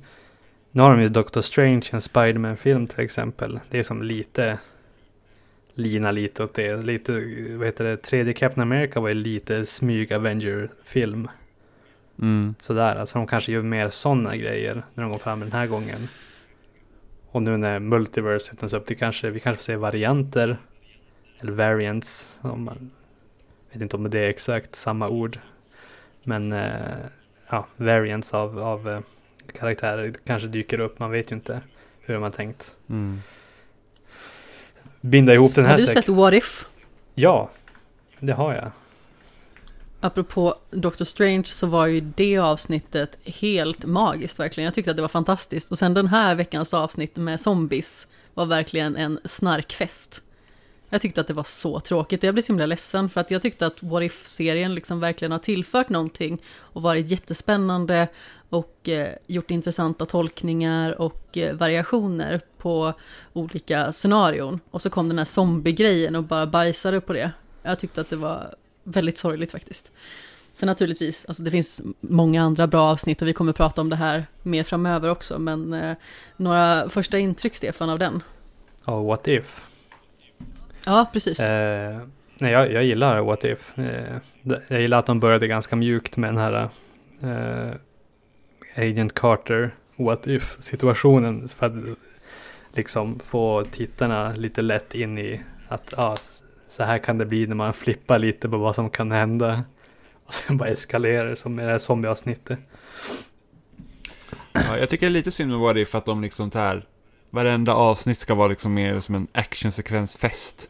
nu 0.71 0.81
har 0.81 0.91
de 0.91 1.01
ju 1.01 1.09
Doctor 1.09 1.41
Strange, 1.41 1.85
en 1.91 2.01
Spiderman-film 2.01 2.87
till 2.87 2.99
exempel. 2.99 3.59
Det 3.69 3.79
är 3.79 3.83
som 3.83 4.03
lite, 4.03 4.57
lina 5.75 6.11
lite 6.11 6.43
åt 6.43 6.53
det. 6.53 6.75
Lite, 6.75 7.11
vad 7.57 7.65
heter 7.65 7.83
det, 7.83 7.97
tredje 7.97 8.33
Captain 8.33 8.61
America 8.61 8.99
var 8.99 9.09
ju 9.09 9.15
lite 9.15 9.65
smyg 9.65 10.13
Avenger-film. 10.13 11.29
Mm. 12.21 12.55
Sådär, 12.59 12.95
alltså 12.95 13.17
de 13.17 13.27
kanske 13.27 13.51
gör 13.51 13.61
mer 13.61 13.89
sådana 13.89 14.35
grejer 14.35 14.83
när 14.93 15.03
de 15.03 15.11
går 15.11 15.19
fram 15.19 15.39
den 15.39 15.51
här 15.51 15.67
gången. 15.67 16.07
Och 17.31 17.43
nu 17.43 17.57
när 17.57 17.79
Multiverse 17.79 18.51
öppnas 18.53 18.73
upp, 18.73 18.87
det 18.87 18.95
kanske, 18.95 19.29
vi 19.29 19.39
kanske 19.39 19.57
får 19.57 19.63
se 19.63 19.75
varianter. 19.75 20.57
Eller 21.39 21.51
variants. 21.51 22.37
Om 22.41 22.63
man, 22.63 22.91
vet 23.71 23.81
inte 23.81 23.95
om 23.95 24.09
det 24.09 24.19
är 24.19 24.29
exakt 24.29 24.75
samma 24.75 25.09
ord. 25.09 25.39
Men 26.23 26.53
eh, 26.53 26.71
ja, 27.49 27.67
variants 27.75 28.33
av, 28.33 28.59
av 28.59 28.89
eh, 28.89 28.99
karaktärer 29.59 30.13
kanske 30.25 30.47
dyker 30.47 30.79
upp. 30.79 30.99
Man 30.99 31.11
vet 31.11 31.31
ju 31.31 31.35
inte 31.35 31.61
hur 32.01 32.13
de 32.13 32.23
har 32.23 32.29
tänkt. 32.29 32.75
Mm. 32.89 33.21
Binda 35.03 35.33
ihop 35.33 35.55
den 35.55 35.65
här 35.65 35.71
Har 35.71 35.77
du 35.77 35.87
sett 35.87 36.09
What 36.09 36.33
If? 36.33 36.65
Ja, 37.15 37.49
det 38.19 38.33
har 38.33 38.53
jag. 38.53 38.71
Apropå 39.99 40.55
Doctor 40.71 41.05
Strange 41.05 41.43
så 41.43 41.67
var 41.67 41.87
ju 41.87 42.01
det 42.01 42.37
avsnittet 42.37 43.17
helt 43.25 43.85
magiskt 43.85 44.39
verkligen. 44.39 44.65
Jag 44.65 44.73
tyckte 44.73 44.91
att 44.91 44.97
det 44.97 45.01
var 45.01 45.09
fantastiskt. 45.09 45.71
Och 45.71 45.77
sen 45.77 45.93
den 45.93 46.07
här 46.07 46.35
veckans 46.35 46.73
avsnitt 46.73 47.15
med 47.15 47.41
zombies 47.41 48.07
var 48.33 48.45
verkligen 48.45 48.95
en 48.95 49.19
snarkfest. 49.25 50.21
Jag 50.93 51.01
tyckte 51.01 51.21
att 51.21 51.27
det 51.27 51.33
var 51.33 51.43
så 51.43 51.79
tråkigt. 51.79 52.23
Jag 52.23 52.33
blev 52.33 52.43
så 52.43 52.53
himla 52.53 52.65
ledsen 52.65 53.09
för 53.09 53.21
att 53.21 53.31
jag 53.31 53.41
tyckte 53.41 53.65
att 53.65 53.83
What 53.83 54.03
If-serien 54.03 54.75
liksom 54.75 54.99
verkligen 54.99 55.31
har 55.31 55.39
tillfört 55.39 55.89
någonting 55.89 56.41
och 56.57 56.81
varit 56.81 57.09
jättespännande 57.09 58.07
och 58.49 58.89
eh, 58.89 59.07
gjort 59.27 59.51
intressanta 59.51 60.05
tolkningar 60.05 61.01
och 61.01 61.37
eh, 61.37 61.55
variationer 61.55 62.41
på 62.57 62.93
olika 63.33 63.91
scenarion. 63.91 64.59
Och 64.71 64.81
så 64.81 64.89
kom 64.89 65.07
den 65.07 65.17
här 65.17 65.25
zombie-grejen 65.25 66.15
och 66.15 66.23
bara 66.23 66.47
bajsade 66.47 67.01
på 67.01 67.13
det. 67.13 67.31
Jag 67.63 67.79
tyckte 67.79 68.01
att 68.01 68.09
det 68.09 68.15
var 68.15 68.55
väldigt 68.83 69.17
sorgligt 69.17 69.51
faktiskt. 69.51 69.91
Sen 70.53 70.67
naturligtvis, 70.67 71.25
alltså 71.25 71.43
det 71.43 71.51
finns 71.51 71.81
många 71.99 72.43
andra 72.43 72.67
bra 72.67 72.81
avsnitt 72.81 73.21
och 73.21 73.27
vi 73.27 73.33
kommer 73.33 73.53
prata 73.53 73.81
om 73.81 73.89
det 73.89 73.95
här 73.95 74.27
mer 74.43 74.63
framöver 74.63 75.09
också, 75.09 75.39
men 75.39 75.73
eh, 75.73 75.95
några 76.37 76.89
första 76.89 77.19
intryck, 77.19 77.55
Stefan, 77.55 77.89
av 77.89 77.99
den? 77.99 78.23
Ja, 78.85 79.01
What 79.01 79.27
If. 79.27 79.72
Ja, 80.85 81.09
precis. 81.13 81.39
Eh, 81.39 81.99
nej, 82.37 82.51
jag, 82.51 82.71
jag 82.71 82.83
gillar 82.83 83.21
What 83.21 83.43
If. 83.43 83.77
Eh, 83.77 84.17
jag 84.67 84.81
gillar 84.81 84.99
att 84.99 85.05
de 85.05 85.19
började 85.19 85.47
ganska 85.47 85.75
mjukt 85.75 86.17
med 86.17 86.29
den 86.29 86.37
här 86.37 86.69
eh, 87.21 87.75
Agent 88.75 89.13
Carter 89.13 89.75
What 89.95 90.27
If 90.27 90.55
situationen. 90.59 91.47
För 91.47 91.65
att 91.65 91.73
liksom 92.73 93.19
få 93.19 93.63
tittarna 93.71 94.33
lite 94.33 94.61
lätt 94.61 94.95
in 94.95 95.17
i 95.17 95.41
att 95.67 95.93
ah, 95.97 96.15
så 96.67 96.83
här 96.83 96.97
kan 96.97 97.17
det 97.17 97.25
bli 97.25 97.47
när 97.47 97.55
man 97.55 97.73
flippar 97.73 98.19
lite 98.19 98.49
på 98.49 98.57
vad 98.57 98.75
som 98.75 98.89
kan 98.89 99.11
hända. 99.11 99.63
Och 100.25 100.33
sen 100.33 100.57
bara 100.57 100.69
eskalerar 100.69 101.29
det 101.29 101.35
som 101.35 101.55
med 101.55 101.65
det 101.65 101.71
här 101.71 101.79
zombieavsnittet. 101.79 102.59
Ja, 104.53 104.77
jag 104.77 104.89
tycker 104.89 105.05
det 105.05 105.09
är 105.09 105.13
lite 105.13 105.31
synd 105.31 105.51
med 105.51 105.59
What 105.59 105.77
If 105.77 105.95
att 105.95 106.05
de 106.05 106.21
liksom 106.21 106.51
tar 106.51 106.85
varenda 107.29 107.73
avsnitt 107.73 108.19
ska 108.19 108.35
vara 108.35 108.47
liksom 108.47 108.73
mer 108.73 108.99
som 108.99 109.15
en 109.15 109.27
actionsekvensfest. 109.31 110.69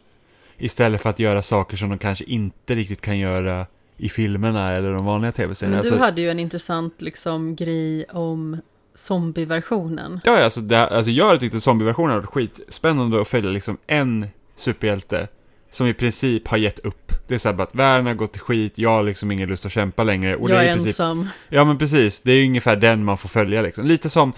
Istället 0.64 1.02
för 1.02 1.10
att 1.10 1.20
göra 1.20 1.42
saker 1.42 1.78
som 1.78 1.90
de 1.90 1.98
kanske 2.00 2.24
inte 2.26 2.76
riktigt 2.76 3.02
kan 3.02 3.20
göra 3.20 3.66
i 3.98 4.10
filmerna 4.10 4.72
eller 4.72 4.94
de 4.94 5.06
vanliga 5.06 5.32
tv-serierna. 5.32 5.76
men 5.76 5.84
du 5.84 5.90
Alltså, 5.90 6.04
hade 6.06 6.22
ju 6.22 6.30
en 6.30 6.40
intressant 6.40 7.02
liksom, 7.02 7.56
grej 7.56 8.06
om 8.06 8.58
zombieversionen. 8.96 10.20
Ja, 10.26 10.44
alltså, 10.44 10.62
det, 10.62 10.88
alltså 10.88 11.12
jag 11.12 11.40
tyckte 11.40 11.60
zombieversionen 11.62 12.16
varit 12.16 12.26
skitspännande 12.30 13.22
att 13.22 13.28
följa 13.28 13.50
liksom 13.50 13.78
en 13.88 14.28
superhjälte 14.56 15.28
som 15.72 15.88
i 15.88 15.94
princip 15.94 16.48
har 16.48 16.58
gett 16.58 16.80
upp. 16.80 17.12
Det 17.28 17.34
är 17.36 17.40
så 17.40 17.48
här 17.50 17.56
bara 17.56 17.64
att 17.64 17.76
världen 17.76 18.06
har 18.06 18.14
gått 18.14 18.32
till 18.32 18.42
skit, 18.42 18.74
jag 18.78 18.90
har 18.90 19.04
liksom 19.04 19.32
ingen 19.32 19.50
lust 19.50 19.66
att 19.66 19.72
kämpa 19.72 20.04
längre. 20.04 20.36
Och 20.36 20.50
jag 20.50 20.60
det 20.60 20.64
är 20.68 20.70
är 20.70 20.74
princip, 20.74 20.88
ensam. 20.88 21.28
Ja 21.50 21.66
men 21.66 21.78
precis, 21.78 22.22
det 22.22 22.32
är 22.32 22.36
ju 22.36 22.46
ungefär 22.48 22.76
den 22.76 23.04
man 23.06 23.18
får 23.18 23.30
följa 23.30 23.62
liksom. 23.62 23.86
Lite 23.86 24.10
som 24.10 24.34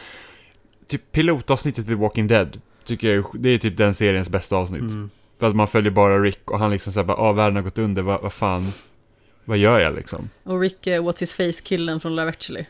typ 0.88 1.11
pilotavsnittet 1.11 1.89
i 1.89 1.93
Walking 1.93 2.28
Dead. 2.28 2.61
Tycker 2.86 3.15
jag, 3.15 3.26
det 3.34 3.49
är 3.49 3.57
typ 3.57 3.78
den 3.78 3.93
seriens 3.95 4.30
bästa 4.30 4.55
avsnitt. 4.55 4.82
Mm. 4.82 5.09
För 5.40 5.48
att 5.48 5.56
man 5.56 5.68
följer 5.68 5.92
bara 5.92 6.20
Rick 6.20 6.52
och 6.52 6.60
han 6.60 6.72
liksom 6.72 6.94
såhär 6.94 7.06
bara, 7.06 7.18
ah 7.18 7.32
världen 7.34 7.56
har 7.56 7.64
gått 7.64 7.78
under, 7.78 8.02
vad, 8.02 8.22
vad 8.22 8.34
fan, 8.34 8.64
vad 9.46 9.58
gör 9.58 9.80
jag 9.80 9.96
liksom? 9.96 10.30
Och 10.44 10.60
Rick, 10.62 10.88
eh, 10.88 11.04
What's 11.04 11.20
His 11.20 11.34
Face-killen 11.34 12.00
från 12.00 12.16
Love 12.16 12.30
Actually. 12.30 12.66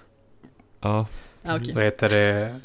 Ja. 0.81 1.05
Ah, 1.45 1.55
okej. 1.57 1.73
Vad 1.75 1.83
heter 1.83 2.09
det? 2.09 2.55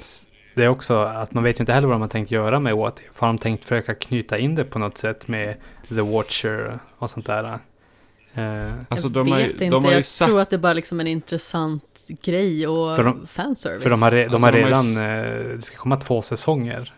Det 0.54 0.64
är 0.64 0.68
också 0.68 0.96
att 0.98 1.34
man 1.34 1.44
vet 1.44 1.60
ju 1.60 1.62
inte 1.62 1.72
heller 1.72 1.86
vad 1.88 1.94
de 1.94 2.00
har 2.00 2.08
tänkt 2.08 2.30
göra 2.30 2.60
med 2.60 2.76
What 2.76 3.00
If. 3.00 3.18
Har 3.18 3.26
de 3.28 3.38
tänkt 3.38 3.64
försöka 3.64 3.94
knyta 3.94 4.38
in 4.38 4.54
det 4.54 4.64
på 4.64 4.78
något 4.78 4.98
sätt 4.98 5.28
med 5.28 5.56
The 5.88 6.00
Watcher 6.00 6.78
och 6.98 7.10
sånt 7.10 7.26
där? 7.26 7.44
Eh, 7.44 8.72
Alltså 8.88 9.08
jag 9.14 9.24
har, 9.24 9.36
vet 9.38 9.52
inte, 9.52 9.64
de 9.64 9.84
har 9.84 9.90
ju 9.90 9.96
jag 9.96 10.04
sagt, 10.04 10.28
tror 10.28 10.40
att 10.40 10.50
det 10.50 10.56
är 10.56 10.58
bara 10.58 10.72
liksom 10.72 11.00
en 11.00 11.06
intressant 11.06 11.84
grej 12.22 12.66
och 12.68 12.96
För 12.96 13.04
de- 13.04 13.26
fanservice. 13.26 13.82
för 13.82 13.90
de 13.90 14.02
har, 14.02 14.10
re- 14.10 14.28
de 14.28 14.34
Alltså, 14.34 14.46
har 14.46 14.52
de 14.52 14.62
har 14.62 14.68
ju 14.68 14.74
redan, 14.94 15.44
eh, 15.50 15.56
det 15.56 15.62
ska 15.62 15.76
komma 15.76 15.96
två 15.96 16.22
säsonger. 16.22 16.94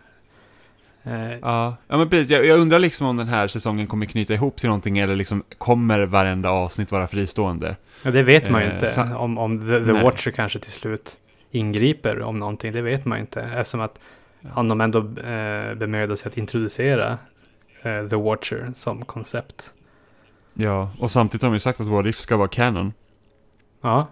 Eh, 1.03 1.31
ja, 1.41 1.75
ja 1.87 1.97
men 1.97 2.09
precis, 2.09 2.31
jag, 2.31 2.45
jag 2.45 2.59
undrar 2.59 2.79
liksom 2.79 3.07
om 3.07 3.17
den 3.17 3.27
här 3.27 3.47
säsongen 3.47 3.87
kommer 3.87 4.05
knyta 4.05 4.33
ihop 4.33 4.55
till 4.55 4.69
någonting 4.69 4.97
eller 4.97 5.15
liksom 5.15 5.43
kommer 5.57 6.05
varenda 6.05 6.49
avsnitt 6.49 6.91
vara 6.91 7.07
fristående? 7.07 7.75
ja, 8.03 8.11
det 8.11 8.23
vet 8.23 8.49
man 8.49 8.61
ju 8.61 8.67
Eh, 8.67 8.73
inte. 8.73 9.15
Om, 9.15 9.37
om 9.37 9.59
The, 9.59 9.85
The. 9.85 9.91
Watcher 10.03 10.31
kanske 10.31 10.59
till 10.59 10.71
slut 10.71 11.19
ingriper 11.51 12.21
om 12.21 12.39
någonting, 12.39 12.71
det 12.71 12.81
vet 12.81 13.05
man 13.05 13.17
ju 13.17 13.21
inte. 13.21 13.41
Eftersom 13.41 13.81
att 13.81 13.99
om 14.53 14.67
de 14.67 14.81
ändå 14.81 14.99
eh, 14.99 15.75
bemödar 15.75 16.15
sig 16.15 16.29
att 16.29 16.37
introducera 16.37 17.17
eh, 17.81 18.07
The 18.07 18.15
Watcher 18.15 18.71
som 18.75 19.05
koncept. 19.05 19.71
Ja, 20.53 20.91
och 20.99 21.11
samtidigt 21.11 21.41
har 21.41 21.49
de 21.49 21.53
ju 21.55 21.59
sagt 21.59 21.79
att 21.79 21.87
What 21.87 22.05
If 22.05 22.19
ska 22.19 22.37
vara 22.37 22.47
canon. 22.47 22.93
Ja, 23.81 24.07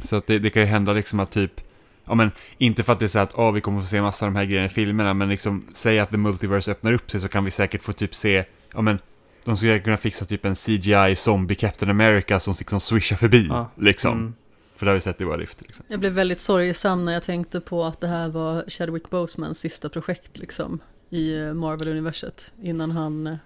Så 0.00 0.16
att 0.16 0.26
det, 0.26 0.38
det 0.38 0.50
kan 0.50 0.62
ju 0.62 0.68
hända 0.68 0.92
liksom 0.92 1.20
att 1.20 1.30
typ, 1.30 1.60
ja 2.04 2.14
men 2.14 2.30
inte 2.58 2.82
för 2.82 2.92
att 2.92 2.98
det 2.98 3.06
är 3.06 3.08
så 3.08 3.18
att 3.18 3.34
oh, 3.34 3.52
vi 3.52 3.60
kommer 3.60 3.80
få 3.80 3.86
se 3.86 4.02
massa 4.02 4.26
av 4.26 4.32
de 4.32 4.38
här 4.38 4.44
grejerna 4.44 4.66
i 4.66 4.68
filmerna, 4.68 5.14
men 5.14 5.28
liksom 5.28 5.62
säg 5.72 5.98
att 5.98 6.10
The 6.10 6.16
Multiverse 6.16 6.70
öppnar 6.72 6.92
upp 6.92 7.10
sig 7.10 7.20
så 7.20 7.28
kan 7.28 7.44
vi 7.44 7.50
säkert 7.50 7.82
få 7.82 7.92
typ 7.92 8.14
se, 8.14 8.44
ja 8.74 8.80
men 8.80 8.98
de 9.44 9.56
skulle 9.56 9.78
kunna 9.78 9.96
fixa 9.96 10.24
typ 10.24 10.44
en 10.44 10.54
CGI 10.54 11.14
zombie 11.16 11.54
Captain 11.54 11.90
America 11.90 12.40
som 12.40 12.54
liksom 12.58 12.80
swishar 12.80 13.16
förbi, 13.16 13.46
Ja. 13.46 13.70
liksom. 13.76 14.12
Mm. 14.18 14.34
För 14.76 14.86
det 14.86 14.90
har 14.90 14.94
vi 14.94 15.00
sett 15.00 15.20
i 15.20 15.24
What 15.24 15.40
If 15.40 15.50
exempel. 15.62 15.86
Jag 15.88 16.00
blev 16.00 16.12
väldigt 16.12 16.40
sorgsam 16.40 17.04
när 17.04 17.12
jag 17.12 17.22
tänkte 17.22 17.60
på 17.60 17.84
att 17.84 18.00
det 18.00 18.06
här 18.06 18.28
var 18.28 18.64
Chadwick 18.68 19.10
Bosemans 19.10 19.58
sista 19.58 19.88
projekt 19.88 20.38
liksom 20.38 20.78
i 21.10 21.38
eh, 21.40 21.54
Marvel-universet 21.54 22.52
innan 22.62 22.90
han 22.90 23.26
eh, 23.26 23.36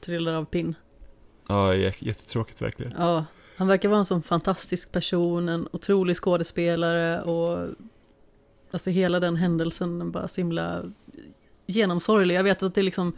trillar 0.00 0.32
av 0.34 0.44
pinn. 0.44 0.74
Ja, 1.48 1.72
jä- 1.72 1.94
jättetråkigt 1.98 2.62
verkligen. 2.62 2.92
Ja, 2.98 3.24
han 3.56 3.68
verkar 3.68 3.88
vara 3.88 3.98
en 3.98 4.04
sån 4.04 4.22
fantastisk 4.22 4.92
person, 4.92 5.48
en 5.48 5.68
otrolig 5.72 6.16
skådespelare 6.16 7.22
och 7.22 7.74
alltså 8.70 8.90
hela 8.90 9.20
den 9.20 9.36
händelsen 9.36 10.00
är 10.00 10.04
bara 10.04 10.28
så 10.28 10.40
himla 10.40 10.82
genomsorglig. 11.66 12.34
Jag 12.34 12.44
vet 12.44 12.62
att 12.62 12.74
det 12.74 12.80
är 12.80 12.82
liksom 12.82 13.12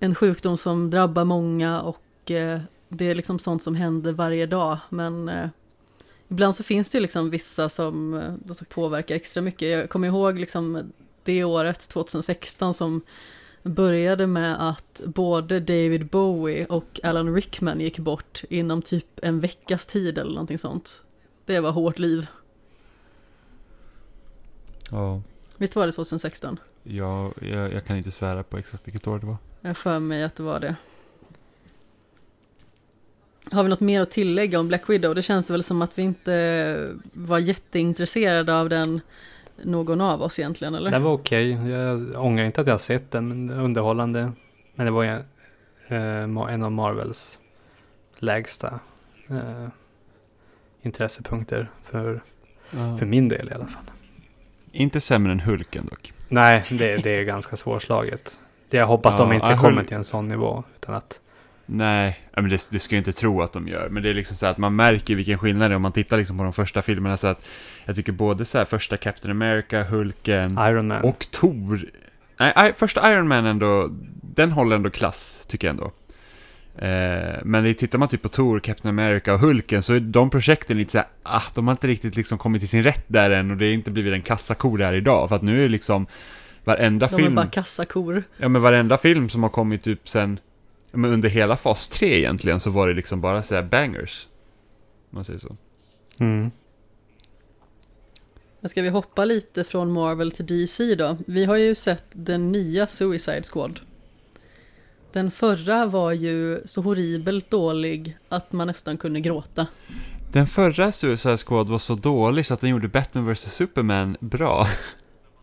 en 0.00 0.14
sjukdom 0.14 0.56
som 0.56 0.90
drabbar 0.90 1.24
många 1.24 1.80
och 1.80 2.30
eh, 2.30 2.60
det 2.88 3.10
är 3.10 3.14
liksom 3.14 3.38
sånt 3.38 3.62
som 3.62 3.74
händer 3.74 4.12
varje 4.12 4.46
dag, 4.46 4.78
men 4.88 5.28
eh, 5.28 5.48
ibland 6.28 6.54
så 6.54 6.62
finns 6.62 6.90
det 6.90 6.98
ju 6.98 7.02
liksom 7.02 7.30
vissa 7.30 7.68
som, 7.68 8.14
eh, 8.14 8.32
alltså, 8.32 8.54
som 8.54 8.66
påverkar 8.66 9.14
extra 9.14 9.42
mycket. 9.42 9.68
Jag 9.68 9.90
kommer 9.90 10.08
ihåg 10.08 10.38
liksom 10.38 10.92
det 11.24 11.44
året, 11.44 11.88
2016, 11.88 12.74
som 12.74 13.00
började 13.62 14.26
med 14.26 14.68
att 14.68 15.00
både 15.04 15.60
David 15.60 16.06
Bowie 16.06 16.66
och 16.66 17.00
Alan 17.02 17.34
Rickman 17.34 17.80
gick 17.80 17.98
bort 17.98 18.42
inom 18.50 18.82
typ 18.82 19.06
en 19.22 19.40
veckas 19.40 19.86
tid 19.86 20.18
eller 20.18 20.30
någonting 20.30 20.58
sånt. 20.58 21.04
Det 21.44 21.60
var 21.60 21.72
hårt 21.72 21.98
liv. 21.98 22.26
Ja, 24.90 25.22
Visst 25.56 25.76
var 25.76 25.86
det 25.86 25.92
2016? 25.92 26.58
jag, 26.82 27.32
jag, 27.40 27.72
jag 27.72 27.84
kan 27.84 27.96
inte 27.96 28.10
svära 28.10 28.42
på 28.42 28.58
exakt 28.58 28.86
vilket 28.86 29.06
år 29.06 29.18
det 29.18 29.26
var. 29.26 29.36
Jag 29.60 29.76
för 29.76 29.98
mig 29.98 30.24
att 30.24 30.36
det 30.36 30.42
var 30.42 30.60
det. 30.60 30.76
Har 33.50 33.62
vi 33.62 33.68
något 33.68 33.80
mer 33.80 34.00
att 34.00 34.10
tillägga 34.10 34.60
om 34.60 34.68
Black 34.68 34.90
Widow? 34.90 35.14
Det 35.14 35.22
känns 35.22 35.50
väl 35.50 35.62
som 35.62 35.82
att 35.82 35.98
vi 35.98 36.02
inte 36.02 36.92
var 37.12 37.38
jätteintresserade 37.38 38.56
av 38.60 38.68
den, 38.68 39.00
någon 39.62 40.00
av 40.00 40.22
oss 40.22 40.38
egentligen, 40.38 40.74
eller? 40.74 40.90
Den 40.90 41.02
var 41.02 41.12
okej. 41.12 41.50
Jag 41.70 42.24
ångrar 42.24 42.44
inte 42.44 42.60
att 42.60 42.66
jag 42.66 42.74
har 42.74 42.78
sett 42.78 43.10
den, 43.10 43.28
men 43.28 43.50
underhållande. 43.50 44.32
Men 44.74 44.86
det 44.86 44.92
var 44.92 45.04
eh, 45.04 45.22
en 46.52 46.62
av 46.62 46.72
Marvels 46.72 47.40
lägsta 48.18 48.80
eh, 49.28 49.68
intressepunkter 50.82 51.70
för, 51.84 52.22
för 52.70 53.06
min 53.06 53.28
del 53.28 53.48
i 53.48 53.52
alla 53.52 53.66
fall. 53.66 53.90
Inte 54.72 55.00
sämre 55.00 55.32
än 55.32 55.40
Hulken 55.40 55.86
dock. 55.86 56.12
Nej, 56.28 56.64
det, 56.70 56.96
det 56.96 57.18
är 57.18 57.24
ganska 57.24 57.56
svårslaget. 57.56 58.40
Det 58.68 58.76
jag 58.76 58.86
hoppas 58.86 59.16
de 59.16 59.28
Ja, 59.28 59.34
inte 59.34 59.46
jag 59.46 59.60
kommer 59.60 59.84
till 59.84 59.96
en 59.96 60.04
sån 60.04 60.28
nivå. 60.28 60.64
Utan 60.76 60.94
att, 60.94 61.20
Nej, 61.70 62.20
men 62.34 62.48
det, 62.48 62.68
det 62.70 62.78
ska 62.78 62.94
jag 62.94 63.00
inte 63.00 63.12
tro 63.12 63.42
att 63.42 63.52
de 63.52 63.68
gör. 63.68 63.88
Men 63.88 64.02
det 64.02 64.10
är 64.10 64.14
liksom 64.14 64.36
så 64.36 64.46
att 64.46 64.58
man 64.58 64.76
märker 64.76 65.14
vilken 65.14 65.38
skillnad 65.38 65.70
det 65.70 65.74
är 65.74 65.76
om 65.76 65.82
man 65.82 65.92
tittar 65.92 66.18
liksom 66.18 66.38
på 66.38 66.44
de 66.44 66.52
första 66.52 66.82
filmerna. 66.82 67.16
Så 67.16 67.26
att 67.26 67.46
jag 67.84 67.96
tycker 67.96 68.12
både 68.12 68.44
så 68.44 68.58
här 68.58 68.64
första 68.64 68.96
Captain 68.96 69.30
America, 69.30 69.82
Hulken 69.84 70.58
och 71.02 71.26
Thor. 71.30 71.90
Nej, 72.40 72.72
första 72.76 73.12
Iron 73.12 73.28
Man 73.28 73.46
ändå, 73.46 73.88
den 74.22 74.52
håller 74.52 74.76
ändå 74.76 74.90
klass, 74.90 75.44
tycker 75.48 75.68
jag 75.68 75.72
ändå. 75.72 75.92
Eh, 76.78 77.38
men 77.44 77.74
tittar 77.74 77.98
man 77.98 78.08
typ 78.08 78.22
på 78.22 78.28
Thor, 78.28 78.60
Captain 78.60 78.98
America 78.98 79.34
och 79.34 79.40
Hulken 79.40 79.82
så 79.82 79.92
är 79.92 80.00
de 80.00 80.30
projekten 80.30 80.78
lite 80.78 80.92
så 80.92 80.98
här, 80.98 81.06
ah, 81.22 81.42
de 81.54 81.66
har 81.66 81.72
inte 81.72 81.86
riktigt 81.86 82.16
liksom 82.16 82.38
kommit 82.38 82.60
till 82.60 82.68
sin 82.68 82.82
rätt 82.82 83.04
där 83.06 83.30
än 83.30 83.50
och 83.50 83.56
det 83.56 83.66
är 83.66 83.72
inte 83.72 83.90
blivit 83.90 84.12
en 84.14 84.22
kassako 84.22 84.76
där 84.76 84.92
idag. 84.92 85.28
För 85.28 85.36
att 85.36 85.42
nu 85.42 85.64
är 85.64 85.68
liksom 85.68 86.06
varenda 86.64 87.06
De 87.06 87.14
är 87.14 87.18
film... 87.18 87.34
bara 87.34 87.46
kassakor. 87.46 88.22
Ja 88.36 88.48
men 88.48 88.62
varenda 88.62 88.98
film 88.98 89.28
som 89.28 89.42
har 89.42 89.50
kommit 89.50 89.82
typ 89.82 90.08
sen, 90.08 90.38
men 90.98 91.12
under 91.12 91.28
hela 91.28 91.56
fas 91.56 91.88
3 91.88 92.18
egentligen 92.18 92.60
så 92.60 92.70
var 92.70 92.88
det 92.88 92.94
liksom 92.94 93.20
bara 93.20 93.42
så 93.42 93.54
här 93.54 93.62
bangers. 93.62 94.26
Om 95.10 95.16
man 95.16 95.24
säger 95.24 95.38
så. 95.38 95.56
Mm. 96.20 96.50
Men 98.60 98.68
ska 98.68 98.82
vi 98.82 98.88
hoppa 98.88 99.24
lite 99.24 99.64
från 99.64 99.92
Marvel 99.92 100.32
till 100.32 100.46
DC 100.46 100.94
då? 100.94 101.16
Vi 101.26 101.44
har 101.44 101.56
ju 101.56 101.74
sett 101.74 102.04
den 102.12 102.52
nya 102.52 102.86
Suicide 102.86 103.42
Squad. 103.52 103.80
Den 105.12 105.30
förra 105.30 105.86
var 105.86 106.12
ju 106.12 106.60
så 106.64 106.82
horribelt 106.82 107.50
dålig 107.50 108.18
att 108.28 108.52
man 108.52 108.66
nästan 108.66 108.96
kunde 108.96 109.20
gråta. 109.20 109.66
Den 110.32 110.46
förra 110.46 110.92
Suicide 110.92 111.36
Squad 111.36 111.68
var 111.68 111.78
så 111.78 111.94
dålig 111.94 112.46
så 112.46 112.54
att 112.54 112.60
den 112.60 112.70
gjorde 112.70 112.88
Batman 112.88 113.32
vs 113.32 113.54
Superman 113.54 114.16
bra. 114.20 114.68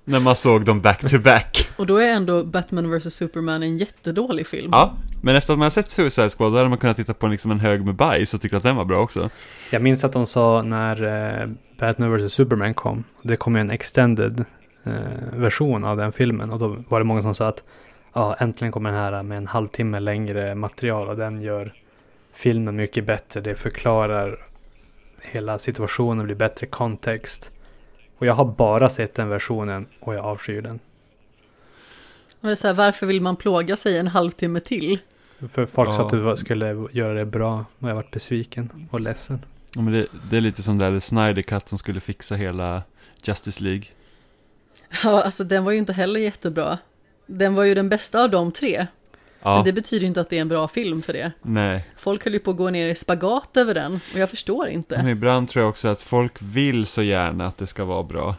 När 0.05 0.19
man 0.19 0.35
såg 0.35 0.65
dem 0.65 0.81
back 0.81 1.09
to 1.09 1.19
back. 1.19 1.69
Och 1.77 1.87
då 1.87 1.97
är 1.97 2.13
ändå 2.13 2.43
Batman 2.43 2.97
vs 2.97 3.13
Superman 3.13 3.63
en 3.63 3.77
jättedålig 3.77 4.47
film. 4.47 4.69
Ja, 4.71 4.93
men 5.21 5.35
efter 5.35 5.53
att 5.53 5.59
man 5.59 5.65
har 5.65 5.69
sett 5.69 5.89
Suicide 5.89 6.29
Squad 6.29 6.51
då 6.51 6.57
hade 6.57 6.69
man 6.69 6.77
kunnat 6.77 6.97
titta 6.97 7.13
på 7.13 7.27
liksom 7.27 7.51
en 7.51 7.59
hög 7.59 7.85
med 7.85 7.95
bajs 7.95 8.33
och 8.33 8.41
tycka 8.41 8.57
att 8.57 8.63
den 8.63 8.75
var 8.75 8.85
bra 8.85 8.99
också. 8.99 9.29
Jag 9.71 9.81
minns 9.81 10.03
att 10.03 10.13
de 10.13 10.25
sa 10.25 10.61
när 10.61 11.03
eh, 11.41 11.47
Batman 11.79 12.17
vs 12.17 12.33
Superman 12.33 12.73
kom. 12.73 13.03
Det 13.21 13.35
kom 13.35 13.55
ju 13.55 13.61
en 13.61 13.71
extended 13.71 14.45
eh, 14.83 14.93
version 15.33 15.85
av 15.85 15.97
den 15.97 16.11
filmen. 16.11 16.49
Och 16.49 16.59
då 16.59 16.83
var 16.89 16.99
det 16.99 17.05
många 17.05 17.21
som 17.21 17.35
sa 17.35 17.47
att 17.47 17.63
ja, 18.13 18.35
äntligen 18.39 18.71
kommer 18.71 18.91
den 18.91 18.99
här 18.99 19.23
med 19.23 19.37
en 19.37 19.47
halvtimme 19.47 19.99
längre 19.99 20.55
material. 20.55 21.07
Och 21.07 21.17
den 21.17 21.41
gör 21.41 21.73
filmen 22.33 22.75
mycket 22.75 23.05
bättre. 23.05 23.41
Det 23.41 23.55
förklarar 23.55 24.37
hela 25.21 25.59
situationen, 25.59 26.25
blir 26.25 26.35
bättre 26.35 26.67
kontext. 26.67 27.51
Och 28.17 28.25
jag 28.25 28.33
har 28.33 28.45
bara 28.45 28.89
sett 28.89 29.15
den 29.15 29.29
versionen 29.29 29.87
och 29.99 30.15
jag 30.15 30.25
avskyr 30.25 30.61
den. 30.61 30.79
Och 32.41 32.47
det 32.47 32.51
är 32.51 32.55
så 32.55 32.67
här, 32.67 32.73
varför 32.73 33.05
vill 33.05 33.21
man 33.21 33.35
plåga 33.35 33.75
sig 33.75 33.97
en 33.97 34.07
halvtimme 34.07 34.59
till? 34.59 34.99
För 35.53 35.65
folk 35.65 35.93
sa 35.93 35.99
Ja. 35.99 36.05
att 36.05 36.11
det 36.11 36.21
var- 36.21 36.35
skulle 36.35 36.87
göra 36.91 37.13
det 37.13 37.25
bra 37.25 37.65
och 37.79 37.89
jag 37.89 37.95
varit 37.95 38.11
besviken 38.11 38.87
och 38.91 38.99
ledsen. 38.99 39.39
Ja, 39.75 39.81
men 39.81 39.93
det, 39.93 40.07
det 40.29 40.37
är 40.37 40.41
lite 40.41 40.63
som 40.63 40.77
där 40.79 40.99
Snyder 40.99 41.41
Cut 41.41 41.69
som 41.69 41.77
skulle 41.77 41.99
fixa 41.99 42.35
hela 42.35 42.83
Justice 43.23 43.63
League. 43.63 43.83
Ja, 45.03 45.23
alltså 45.23 45.43
den 45.43 45.63
var 45.63 45.71
ju 45.71 45.77
inte 45.77 45.93
heller 45.93 46.19
jättebra. 46.19 46.77
Den 47.25 47.55
var 47.55 47.63
ju 47.63 47.75
den 47.75 47.89
bästa 47.89 48.23
av 48.23 48.29
de 48.29 48.51
tre. 48.51 48.87
Ja, 49.45 49.55
Men 49.55 49.63
det 49.63 49.73
betyder 49.73 50.07
inte 50.07 50.21
att 50.21 50.29
det 50.29 50.37
är 50.37 50.41
en 50.41 50.47
bra 50.47 50.67
film 50.67 51.01
för 51.01 51.13
det. 51.13 51.31
nej. 51.41 51.85
Folk 51.97 52.23
höll 52.23 52.33
ju 52.33 52.39
på 52.39 52.51
att 52.51 52.57
gå 52.57 52.69
ner 52.69 52.87
i 52.87 52.95
spagat 52.95 53.57
över 53.57 53.73
den 53.73 53.99
och 54.13 54.19
jag 54.19 54.29
förstår 54.29 54.67
inte. 54.67 54.97
Men 54.97 55.07
ibland 55.07 55.49
tror 55.49 55.63
jag 55.63 55.69
också 55.69 55.87
att 55.87 56.01
folk 56.01 56.41
vill 56.41 56.85
så 56.85 57.03
gärna 57.03 57.47
att 57.47 57.57
det 57.57 57.67
ska 57.67 57.85
vara 57.85 58.03
bra. 58.03 58.35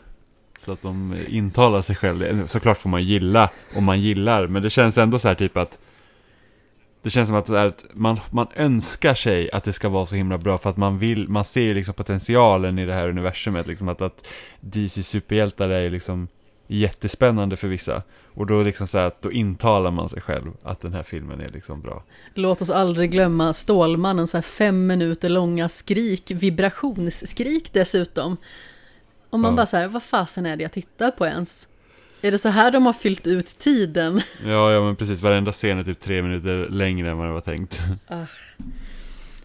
Så 0.59 0.73
att 0.73 0.83
de 0.83 1.17
intalar 1.29 1.83
sig 1.83 1.97
själva. 1.97 2.47
Såklart 2.47 2.79
får 2.79 2.91
man 2.91 3.05
gilla 3.05 3.51
om 3.77 3.85
man 3.85 4.01
gillar, 4.01 4.47
men 4.47 4.63
det 4.63 4.71
känns 4.71 4.99
ändå 4.99 5.19
så 5.19 5.29
här 5.29 5.35
typ 5.35 5.57
att 5.57 5.79
det 7.03 7.11
känns 7.11 7.29
som 7.29 7.37
att, 7.37 7.49
här 7.49 7.67
att 7.67 7.85
man, 7.93 8.21
man 8.31 8.47
önskar 8.55 9.15
sig 9.15 9.51
att 9.51 9.65
det 9.65 9.73
ska 9.73 9.89
vara 9.89 10.07
så 10.07 10.17
himla 10.17 10.39
bra 10.39 10.59
för 10.59 10.71
att 10.71 10.77
man 10.77 10.99
vill, 10.99 11.29
man 11.29 11.45
ser 11.45 11.75
liksom 11.75 11.95
potentialen 11.95 12.79
i 12.79 12.87
det 12.87 12.95
här 12.95 13.09
universumet. 13.09 13.67
Liksom 13.67 13.89
att, 13.89 14.01
att 14.01 14.27
DC 14.61 15.03
superhjältar 15.03 15.69
är 15.69 15.91
liksom 15.91 16.29
jättespännande 16.67 17.57
för 17.57 17.69
vissa. 17.69 18.03
Och 18.35 18.47
då 18.47 18.63
liksom 18.63 18.87
så 18.87 18.99
att 18.99 19.23
då 19.23 19.33
intalar 19.33 19.91
man 19.91 20.09
sig 20.09 20.21
själv 20.21 20.53
att 20.63 20.81
den 20.81 20.93
här 20.93 21.03
filmen 21.03 21.41
är 21.41 21.49
liksom 21.49 21.81
bra. 21.81 22.03
Låt 22.35 22.63
oss 22.63 22.71
aldrig 22.71 23.11
glömma 23.11 23.53
Stålmannens 23.53 24.31
så 24.31 24.37
här 24.37 24.43
fem 24.43 24.87
minuter 24.87 25.29
långa 25.29 25.69
skrik, 25.69 26.31
vibrationsskrik 26.31 27.73
dessutom. 27.73 28.37
Och 29.31 29.41
man 29.41 29.51
Ja. 29.51 29.57
bara 29.57 29.67
så 29.67 29.77
här, 29.77 29.89
vad 29.89 30.03
fasen 30.03 30.47
är 30.47 30.57
det 30.57 30.63
jag 30.63 30.73
tittar 30.73 31.11
på 31.11 31.27
ens? 31.27 31.69
Är 32.23 32.33
det 32.33 32.39
så 32.39 32.49
här 32.49 32.71
de 32.71 32.87
har 32.87 32.93
fyllt 32.93 33.27
ut 33.27 33.59
tiden? 33.59 34.21
Ja, 34.45 34.73
ja 34.73 34.81
men 34.85 34.97
precis, 34.97 35.21
varenda 35.21 35.53
scen 35.53 35.79
är 35.79 35.85
typ 35.85 36.01
tre 36.01 36.23
minuter 36.23 36.69
längre 36.71 37.11
än 37.11 37.19
vad 37.19 37.27
det 37.29 37.33
var 37.33 37.41
tänkt. 37.41 37.81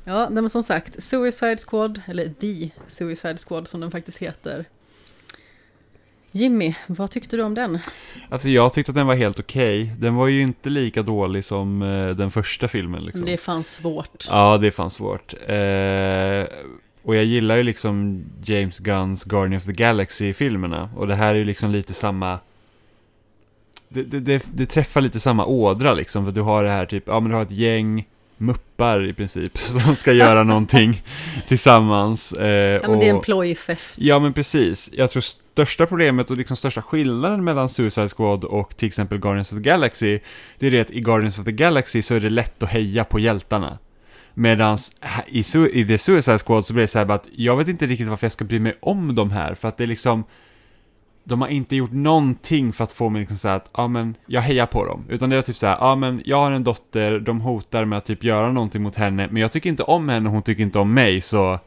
Ja, 0.03 0.29
men 0.29 0.49
som 0.49 0.63
sagt, 0.63 1.03
Suicide 1.03 1.57
Squad, 1.57 2.01
eller 2.07 2.27
The 2.27 2.69
Suicide 2.87 3.37
Squad 3.37 3.67
som 3.67 3.79
den 3.81 3.91
faktiskt 3.91 4.17
heter. 4.17 4.65
Jimmy, 6.31 6.73
vad 6.87 7.11
tyckte 7.11 7.37
du 7.37 7.43
om 7.43 7.53
den? 7.55 7.79
Alltså 8.29 8.49
jag 8.49 8.73
tyckte 8.73 8.91
att 8.91 8.95
den 8.95 9.07
var 9.07 9.15
helt 9.15 9.39
okej. 9.39 9.91
Den 9.99 10.15
var 10.15 10.27
ju 10.27 10.41
inte 10.41 10.69
lika 10.69 11.01
dålig 11.01 11.45
som 11.45 11.81
eh, 11.81 12.09
den 12.15 12.31
första 12.31 12.67
filmen 12.67 13.03
liksom. 13.03 13.25
Det 13.25 13.33
är 13.33 13.37
fan 13.37 13.63
svårt. 13.63 14.25
Ja, 14.29 14.57
det 14.57 14.67
är 14.67 14.71
fan 14.71 14.91
svårt. 14.91 15.33
Eh, 15.33 16.57
och 17.03 17.15
jag 17.15 17.23
gillar 17.25 17.57
ju 17.57 17.63
liksom 17.63 18.23
James 18.43 18.79
Gunns 18.79 19.23
Guardian 19.23 19.57
of 19.57 19.65
the 19.65 19.71
Galaxy-filmerna. 19.71 20.89
Och 20.97 21.07
det 21.07 21.15
här 21.15 21.29
är 21.33 21.37
ju 21.37 21.45
liksom 21.45 21.71
lite 21.71 21.93
samma... 21.93 22.39
Det, 23.89 24.03
det, 24.03 24.19
det, 24.19 24.43
det 24.53 24.65
träffar 24.65 25.01
lite 25.01 25.19
samma 25.19 25.45
ådra 25.45 25.93
liksom. 25.93 26.25
För 26.25 26.31
du 26.31 26.41
har 26.41 26.63
det 26.63 26.69
här 26.71 26.85
typ, 26.85 27.03
ja 27.07 27.19
men 27.19 27.29
du 27.29 27.35
har 27.35 27.43
ett 27.43 27.51
gäng 27.51 28.07
muppar 28.37 29.05
i 29.07 29.13
princip. 29.13 29.57
Som 29.57 29.95
ska 29.95 30.13
göra 30.13 30.43
någonting 30.43 31.01
tillsammans. 31.47 32.33
Eh, 32.33 32.47
Ja, 32.83 32.87
men 32.89 32.99
det 32.99 33.05
är 33.05 33.09
en 33.09 33.15
och- 33.15 33.23
plojfest. 33.23 33.97
Ja 34.01 34.19
men 34.19 34.33
precis. 34.33 34.89
Jag 34.93 35.11
tror 35.11 35.23
största 35.51 35.85
problemet 35.85 36.31
och 36.31 36.37
liksom 36.37 36.57
största 36.57 36.81
skillnaden 36.81 37.43
mellan 37.43 37.69
Suicide 37.69 38.09
Squad 38.09 38.43
och 38.43 38.77
till 38.77 38.87
exempel 38.87 39.17
Guardians 39.17 39.51
of 39.51 39.57
the 39.57 39.63
Galaxy 39.63 40.19
Det 40.59 40.67
är 40.67 40.71
det 40.71 40.79
att 40.79 40.91
i 40.91 41.01
Guardians 41.01 41.39
of 41.39 41.45
the 41.45 41.51
Galaxy 41.51 42.01
så 42.01 42.15
är 42.15 42.19
det 42.19 42.29
lätt 42.29 42.63
att 42.63 42.69
heja 42.69 43.03
på 43.03 43.19
hjältarna 43.19 43.77
Medan 44.33 44.77
i, 45.27 45.41
Su- 45.41 45.69
i 45.69 45.87
The 45.87 45.97
Suicide 45.97 46.39
Squad 46.39 46.65
så 46.65 46.73
blir 46.73 46.83
det 46.83 46.87
så 46.87 46.97
här 46.97 47.05
bara 47.05 47.13
att 47.13 47.27
jag 47.35 47.57
vet 47.57 47.67
inte 47.67 47.87
riktigt 47.87 48.07
varför 48.07 48.25
jag 48.25 48.31
ska 48.31 48.45
bry 48.45 48.59
mig 48.59 48.77
om 48.81 49.15
de 49.15 49.31
här 49.31 49.55
för 49.55 49.67
att 49.67 49.77
det 49.77 49.83
är 49.83 49.87
liksom 49.87 50.23
de 51.23 51.41
har 51.41 51.47
inte 51.47 51.75
gjort 51.75 51.91
någonting 51.91 52.73
för 52.73 52.83
att 52.83 52.91
få 52.91 53.09
mig 53.09 53.19
liksom 53.19 53.37
så 53.37 53.47
att, 53.47 53.69
ja 53.73 53.87
men, 53.87 54.15
jag 54.25 54.41
hejar 54.41 54.65
på 54.65 54.85
dem. 54.85 55.05
Utan 55.09 55.29
det 55.29 55.37
är 55.37 55.41
typ 55.41 55.57
så 55.57 55.67
här, 55.67 55.77
ja 55.79 55.95
men, 55.95 56.21
jag 56.25 56.37
har 56.37 56.51
en 56.51 56.63
dotter, 56.63 57.19
de 57.19 57.41
hotar 57.41 57.85
med 57.85 57.97
att 57.97 58.05
typ 58.05 58.23
göra 58.23 58.51
någonting 58.51 58.81
mot 58.81 58.95
henne, 58.95 59.27
men 59.31 59.41
jag 59.41 59.51
tycker 59.51 59.69
inte 59.69 59.83
om 59.83 60.09
henne 60.09 60.29
och 60.29 60.33
hon 60.33 60.43
tycker 60.43 60.63
inte 60.63 60.79
om 60.79 60.93
mig, 60.93 61.21
så 61.21 61.59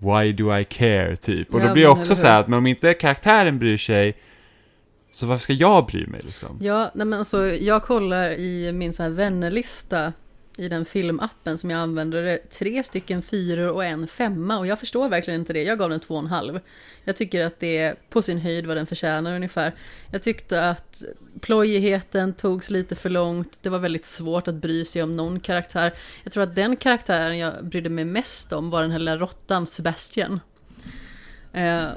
Why 0.00 0.32
do 0.32 0.58
I 0.58 0.64
care, 0.64 1.16
typ. 1.16 1.54
Och 1.54 1.60
Ja, 1.60 1.66
då 1.66 1.72
blir 1.72 1.82
det 1.82 1.88
också 1.88 2.16
så 2.16 2.26
här 2.26 2.40
att, 2.40 2.48
men 2.48 2.58
om 2.58 2.66
inte 2.66 2.94
karaktären 2.94 3.58
bryr 3.58 3.76
sig, 3.76 4.16
så 5.12 5.26
varför 5.26 5.42
ska 5.42 5.52
jag 5.52 5.86
bry 5.86 6.06
mig 6.06 6.20
liksom? 6.24 6.58
Ja, 6.60 6.90
nej 6.94 7.06
men 7.06 7.18
alltså 7.18 7.46
jag 7.46 7.82
kollar 7.82 8.30
i 8.30 8.72
min 8.72 8.92
så 8.92 9.02
här 9.02 9.10
vännerlista 9.10 10.12
i 10.60 10.68
den 10.68 10.84
filmappen 10.84 11.58
som 11.58 11.70
jag 11.70 11.80
använder, 11.80 12.22
är 12.22 12.36
tre 12.36 12.82
stycken 12.82 13.22
fyror 13.22 13.68
och 13.68 13.84
en 13.84 14.06
femma 14.06 14.58
och 14.58 14.66
jag 14.66 14.80
förstår 14.80 15.08
verkligen 15.08 15.40
inte 15.40 15.52
det. 15.52 15.62
Jag 15.62 15.78
gav 15.78 15.90
den 15.90 16.00
två 16.00 16.14
och 16.14 16.20
en 16.20 16.26
halv. 16.26 16.60
Jag 17.04 17.16
tycker 17.16 17.44
att 17.44 17.60
det 17.60 17.78
är 17.78 17.94
på 18.08 18.22
sin 18.22 18.38
höjd 18.38 18.66
vad 18.66 18.76
den 18.76 18.86
förtjänar 18.86 19.34
ungefär. 19.36 19.74
Jag 20.10 20.22
tyckte 20.22 20.70
att 20.70 21.02
plojigheten 21.40 22.32
togs 22.32 22.70
lite 22.70 22.94
för 22.94 23.10
långt. 23.10 23.58
Det 23.62 23.68
var 23.68 23.78
väldigt 23.78 24.04
svårt 24.04 24.48
att 24.48 24.54
bry 24.54 24.84
sig 24.84 25.02
om 25.02 25.16
någon 25.16 25.40
karaktär. 25.40 25.92
Jag 26.22 26.32
tror 26.32 26.42
att 26.42 26.54
den 26.54 26.76
karaktären 26.76 27.38
jag 27.38 27.64
brydde 27.64 27.88
mig 27.88 28.04
mest 28.04 28.52
om 28.52 28.70
var 28.70 28.82
den 28.82 28.90
här 28.90 28.98
lilla 28.98 29.16
råttan 29.16 29.66
Sebastian. 29.66 30.40
Eh, 31.52 31.88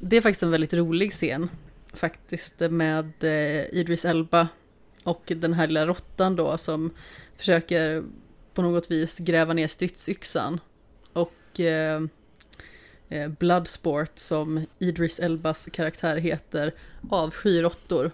det 0.00 0.16
är 0.16 0.20
faktiskt 0.20 0.42
en 0.42 0.50
väldigt 0.50 0.74
rolig 0.74 1.12
scen. 1.12 1.50
Faktiskt 1.94 2.60
med 2.60 3.12
eh, 3.20 3.78
Idris 3.78 4.04
Elba 4.04 4.48
Och 5.04 5.22
den 5.26 5.54
här 5.54 5.66
lilla 5.66 5.86
råttan 5.86 6.36
då 6.36 6.58
som 6.58 6.90
försöker 7.38 8.04
på 8.54 8.62
något 8.62 8.90
vis 8.90 9.18
gräva 9.18 9.52
ner 9.52 9.68
stridsyxan. 9.68 10.60
Och 11.12 11.60
eh, 11.60 12.02
eh 13.08 13.28
Bloodsport 13.28 14.18
som 14.18 14.66
Idris 14.78 15.18
Elbas 15.18 15.68
karaktär 15.72 16.16
heter 16.16 16.74
avskyr 17.10 17.62
råttor. 17.62 18.10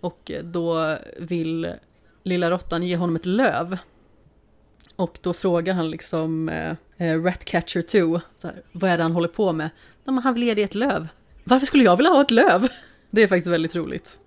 Och 0.00 0.30
eh, 0.30 0.44
då 0.44 0.98
vill 1.18 1.72
lilla 2.22 2.50
råttan 2.50 2.82
ge 2.82 2.96
honom 2.96 3.16
ett 3.16 3.26
löv. 3.26 3.78
Och 4.96 5.18
då 5.22 5.32
frågar 5.32 5.74
han 5.74 5.90
liksom 5.90 6.48
eh, 6.48 6.74
eh 6.96 7.22
Ratcatcher 7.22 7.82
2, 7.82 8.20
här, 8.42 8.62
vad 8.72 8.90
är 8.90 8.96
det 8.96 9.02
han 9.02 9.12
håller 9.12 9.28
på 9.28 9.52
med? 9.52 9.70
Nej, 10.04 10.14
men 10.14 10.18
han 10.18 10.34
vill 10.34 10.42
ge 10.42 10.54
dig 10.54 10.64
ett 10.64 10.74
löv. 10.74 11.08
Varför 11.44 11.66
skulle 11.66 11.84
jag 11.84 11.96
vilja 11.96 12.12
ha 12.12 12.20
ett 12.20 12.30
löv? 12.30 12.68
Det 13.10 13.22
är 13.22 13.26
faktiskt 13.26 13.46
väldigt 13.46 13.76
roligt. 13.76 14.20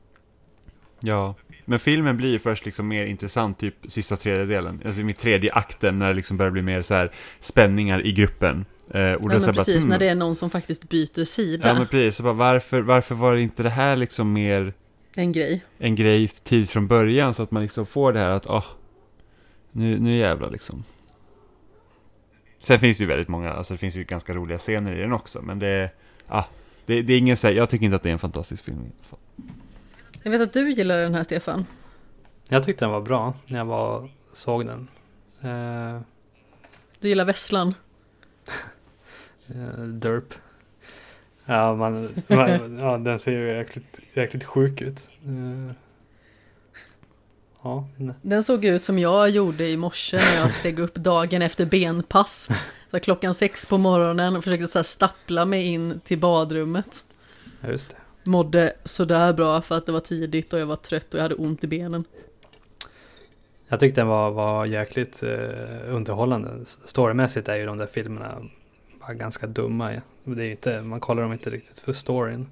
Ja, 1.00 1.36
men 1.66 1.80
filmen 1.80 2.18
blir 2.18 2.30
ju 2.30 2.40
först 2.40 2.66
liksom 2.66 2.88
mer 2.88 3.06
intressant 3.06 3.60
typ 3.60 3.76
sista 3.88 4.18
tredjedelen, 4.18 4.82
alltså 4.86 5.02
i 5.02 5.14
tredje 5.14 5.54
akten 5.54 6.00
när 6.00 6.08
det 6.08 6.14
liksom 6.14 6.38
börjar 6.38 6.52
bli 6.52 6.62
mer 6.62 6.82
så 6.82 6.94
här 6.94 7.12
spänningar 7.40 8.06
i 8.06 8.12
gruppen. 8.12 8.66
Eh, 8.94 9.14
och 9.14 9.34
ja, 9.34 9.40
men 9.40 9.54
precis, 9.54 9.68
bara, 9.68 9.80
hmm. 9.80 9.90
när 9.90 10.00
det 10.00 10.08
är 10.08 10.16
någon 10.16 10.36
som 10.36 10.50
faktiskt 10.50 10.90
byter 10.90 11.24
sida. 11.24 11.68
Ja, 11.68 11.74
men 11.74 11.88
precis, 11.88 12.16
så 12.16 12.24
bara, 12.24 12.34
varför, 12.34 12.82
varför 12.82 13.16
var 13.16 13.36
det 13.36 13.42
inte 13.42 13.64
det 13.64 13.70
här 13.70 13.96
liksom 13.96 14.34
mer 14.34 14.74
en 15.16 15.32
grej. 15.32 15.66
En 15.78 15.96
grej 15.96 16.28
tid 16.28 16.70
från 16.70 16.88
början 16.88 17.34
så 17.34 17.44
att 17.44 17.52
man 17.52 17.64
liksom 17.64 17.86
får 17.86 18.14
det 18.14 18.20
här 18.20 18.30
att, 18.30 18.46
oh, 18.46 18.66
nu, 19.72 20.00
nu 20.00 20.16
jävlar 20.16 20.50
liksom. 20.50 20.84
Sen 22.60 22.80
finns 22.80 22.98
det 22.98 23.02
ju 23.02 23.08
väldigt 23.08 23.28
många, 23.28 23.54
alltså 23.54 23.74
det 23.74 23.78
finns 23.78 23.96
ju 23.96 24.04
ganska 24.04 24.34
roliga 24.34 24.58
scener 24.58 24.96
i 24.96 25.02
den 25.02 25.14
också, 25.14 25.42
men 25.42 25.60
det, 25.60 25.90
ah, 26.28 26.44
det, 26.86 27.02
det 27.02 27.14
är 27.14 27.18
ingen, 27.18 27.38
jag 27.42 27.70
tycker 27.70 27.86
inte 27.86 27.96
att 27.96 28.04
det 28.04 28.10
är 28.10 28.14
en 28.14 28.20
fantastisk 28.20 28.64
film. 28.64 28.92
Jag 30.24 30.32
vet 30.32 30.42
att 30.42 30.54
du 30.54 30.72
gillar 30.72 30.98
den 30.98 31.16
här 31.16 31.24
Stefan. 31.24 31.66
Jag 32.50 32.64
tyckte 32.64 32.86
den 32.86 32.92
var 32.92 33.02
bra 33.02 33.34
när 33.48 33.58
jag 33.58 33.66
var, 33.66 34.10
såg 34.34 34.66
den. 34.66 34.88
Uh... 35.46 36.02
Du 37.00 37.10
gillar 37.10 37.26
Vesslan? 37.26 37.74
uh, 39.56 39.84
derp. 39.88 40.34
Ja, 41.46 41.76
man, 41.76 42.10
man, 42.28 42.80
ja, 42.80 42.98
den 42.98 43.20
ser 43.20 43.32
ju 43.32 43.58
jäkligt, 43.58 44.00
jäkligt 44.14 44.44
sjuk 44.44 44.82
ut. 44.82 45.10
Uh... 45.28 45.72
Ja, 47.64 47.88
den 48.22 48.44
såg 48.44 48.66
ut 48.66 48.84
som 48.84 49.00
jag 49.00 49.30
gjorde 49.30 49.68
i 49.68 49.78
morse 49.78 50.18
när 50.18 50.38
jag 50.38 50.56
steg 50.56 50.80
upp 50.80 50.96
dagen 50.96 51.42
efter 51.42 51.66
benpass. 51.66 52.50
Så 52.92 53.00
klockan 53.00 53.34
sex 53.34 53.66
på 53.66 53.78
morgonen 53.78 54.36
och 54.36 54.44
försökte 54.44 54.68
så 54.68 54.80
här 54.80 54.84
stappla 54.84 55.46
mig 55.46 55.64
in 55.64 56.00
till 56.04 56.20
badrummet. 56.20 57.06
Ja, 57.62 57.70
just 57.70 57.90
det 57.90 58.01
mådde 58.24 58.74
sådär 58.84 59.34
bra 59.34 59.62
för 59.62 59.78
att 59.78 59.86
det 59.86 59.92
var 59.92 60.00
tidigt 60.00 60.54
och 60.54 60.60
jag 60.60 60.66
var 60.66 60.76
trött 60.76 61.14
och 61.14 61.18
jag 61.18 61.24
hade 61.24 61.36
ont 61.36 61.64
i 61.64 61.68
benen. 61.68 62.04
Jag 63.68 63.80
tyckte 63.80 64.02
den 64.02 64.08
var, 64.08 64.32
var 64.32 64.66
jäkligt 64.66 65.24
eh, 65.24 65.96
underhållande. 65.96 66.50
Storymässigt 66.66 67.50
är 67.50 67.56
ju 67.56 67.66
de 67.66 67.78
där 67.78 67.86
filmerna 67.86 68.38
bara 69.00 69.14
ganska 69.14 69.48
dumma. 69.48 69.94
Ja. 69.94 70.02
Det 70.24 70.44
är 70.44 70.52
inte, 70.52 70.82
man 70.82 71.00
kollar 71.00 71.24
dem 71.24 71.34
inte 71.34 71.50
riktigt 71.50 71.80
för 71.80 71.94
storyn. 71.94 72.48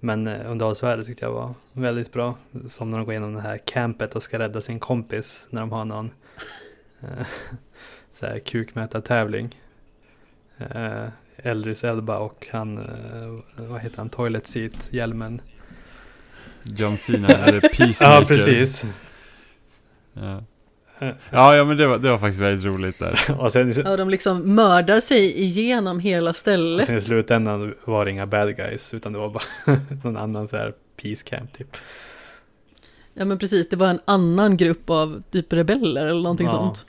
Men 0.00 0.26
eh, 0.26 0.50
underhållsvärdet 0.50 1.06
tyckte 1.06 1.24
jag 1.24 1.32
var 1.32 1.54
väldigt 1.72 2.12
bra. 2.12 2.36
Som 2.68 2.90
när 2.90 2.98
de 2.98 3.04
går 3.04 3.12
igenom 3.12 3.34
det 3.34 3.40
här 3.40 3.58
campet 3.58 4.14
och 4.14 4.22
ska 4.22 4.38
rädda 4.38 4.60
sin 4.60 4.80
kompis 4.80 5.46
när 5.50 5.60
de 5.60 5.72
har 5.72 5.84
någon 5.84 6.10
eh, 7.00 7.26
så 8.12 8.26
här 8.26 8.38
kukmätartävling. 8.38 9.60
Eh, 10.58 11.06
Eldris 11.36 11.84
Elba 11.84 12.18
och 12.18 12.46
han, 12.52 12.78
eh, 12.78 13.64
vad 13.66 13.80
heter 13.80 13.96
han, 13.98 14.08
Toilet 14.08 14.46
Seat, 14.46 14.88
hjälmen. 14.90 15.40
John 16.62 16.96
Cena 16.96 17.28
är 17.28 17.60
Peacemaker. 17.76 18.20
ja, 18.20 18.24
precis. 18.26 18.84
Ja. 20.12 20.42
Ja, 21.30 21.56
ja 21.56 21.64
men 21.64 21.76
det 21.76 21.86
var, 21.86 21.98
det 21.98 22.10
var 22.10 22.18
faktiskt 22.18 22.40
väldigt 22.40 22.66
roligt 22.66 22.98
där. 22.98 23.36
och 23.38 23.52
sen, 23.52 23.72
ja, 23.84 23.96
de 23.96 24.10
liksom 24.10 24.54
mördar 24.54 25.00
sig 25.00 25.40
igenom 25.42 25.98
hela 25.98 26.34
stället. 26.34 26.82
Och 26.82 26.86
sen 26.86 26.96
i 26.96 27.00
slutändan 27.00 27.74
var 27.84 28.04
det 28.04 28.10
inga 28.10 28.26
bad 28.26 28.56
guys, 28.56 28.94
utan 28.94 29.12
det 29.12 29.18
var 29.18 29.30
bara 29.30 29.44
någon 30.04 30.16
annan 30.16 30.48
så 30.48 30.56
här 30.56 30.74
peace 31.02 31.24
camp 31.24 31.52
typ. 31.52 31.76
Ja 33.14 33.24
men 33.24 33.38
precis, 33.38 33.68
det 33.68 33.76
var 33.76 33.88
en 33.88 34.00
annan 34.04 34.56
grupp 34.56 34.90
av 34.90 35.22
typ 35.30 35.52
rebeller 35.52 36.06
eller 36.06 36.22
någonting 36.22 36.46
ja. 36.46 36.52
sånt. 36.52 36.86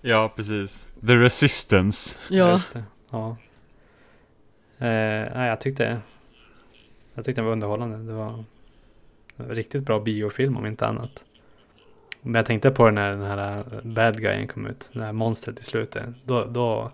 Ja, 0.00 0.32
precis. 0.36 0.88
The 1.06 1.16
Resistance. 1.16 2.18
Ja. 2.28 2.60
Ja. 3.12 3.36
Eh, 4.78 5.46
jag 5.46 5.60
tyckte 5.60 6.00
jag 7.14 7.24
tyckte 7.24 7.40
den 7.40 7.46
var 7.46 7.52
underhållande. 7.52 7.96
Det 7.96 8.12
var 8.12 8.44
en 9.36 9.48
riktigt 9.48 9.82
bra 9.82 10.00
biofilm 10.00 10.56
om 10.56 10.66
inte 10.66 10.86
annat. 10.86 11.24
Men 12.22 12.34
jag 12.34 12.46
tänkte 12.46 12.70
på 12.70 12.90
när 12.90 13.10
den 13.10 13.22
här 13.22 13.58
eh, 13.58 13.82
bad 13.82 14.20
guyen 14.20 14.48
kom 14.48 14.66
ut, 14.66 14.90
det 14.92 15.04
här 15.04 15.12
monstret 15.12 15.60
i 15.60 15.64
slutet. 15.64 16.04
Då, 16.24 16.44
då 16.44 16.92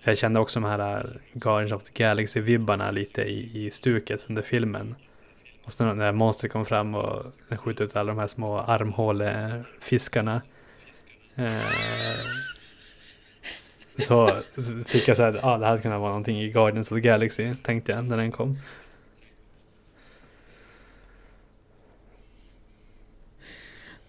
för 0.00 0.10
jag 0.10 0.18
kände 0.18 0.40
också 0.40 0.60
de 0.60 0.68
här 0.68 0.98
eh, 0.98 1.10
Guardians 1.32 1.72
of 1.72 1.84
the 1.84 2.04
Galaxy-vibbarna 2.04 2.90
lite 2.90 3.22
i, 3.22 3.66
i 3.66 3.70
stuket 3.70 4.26
under 4.28 4.42
filmen. 4.42 4.94
Och 5.64 5.72
sen 5.72 5.98
när 5.98 6.12
monstret 6.12 6.52
kom 6.52 6.64
fram 6.64 6.94
och 6.94 7.26
den 7.48 7.58
skjuter 7.58 7.84
ut 7.84 7.96
alla 7.96 8.12
de 8.12 8.18
här 8.18 8.26
små 8.26 8.58
armhålefiskarna. 8.58 10.42
Eh, 11.34 11.52
så 14.06 14.36
fick 14.86 15.08
jag 15.08 15.16
säga 15.16 15.28
att 15.28 15.44
ah, 15.44 15.58
det 15.58 15.66
här 15.66 15.76
skulle 15.78 15.96
vara 15.96 16.08
någonting 16.08 16.40
i 16.40 16.48
Guardians 16.48 16.92
of 16.92 16.96
the 16.96 17.00
Galaxy, 17.00 17.54
tänkte 17.54 17.92
jag 17.92 18.04
när 18.04 18.16
den 18.16 18.32
kom. 18.32 18.58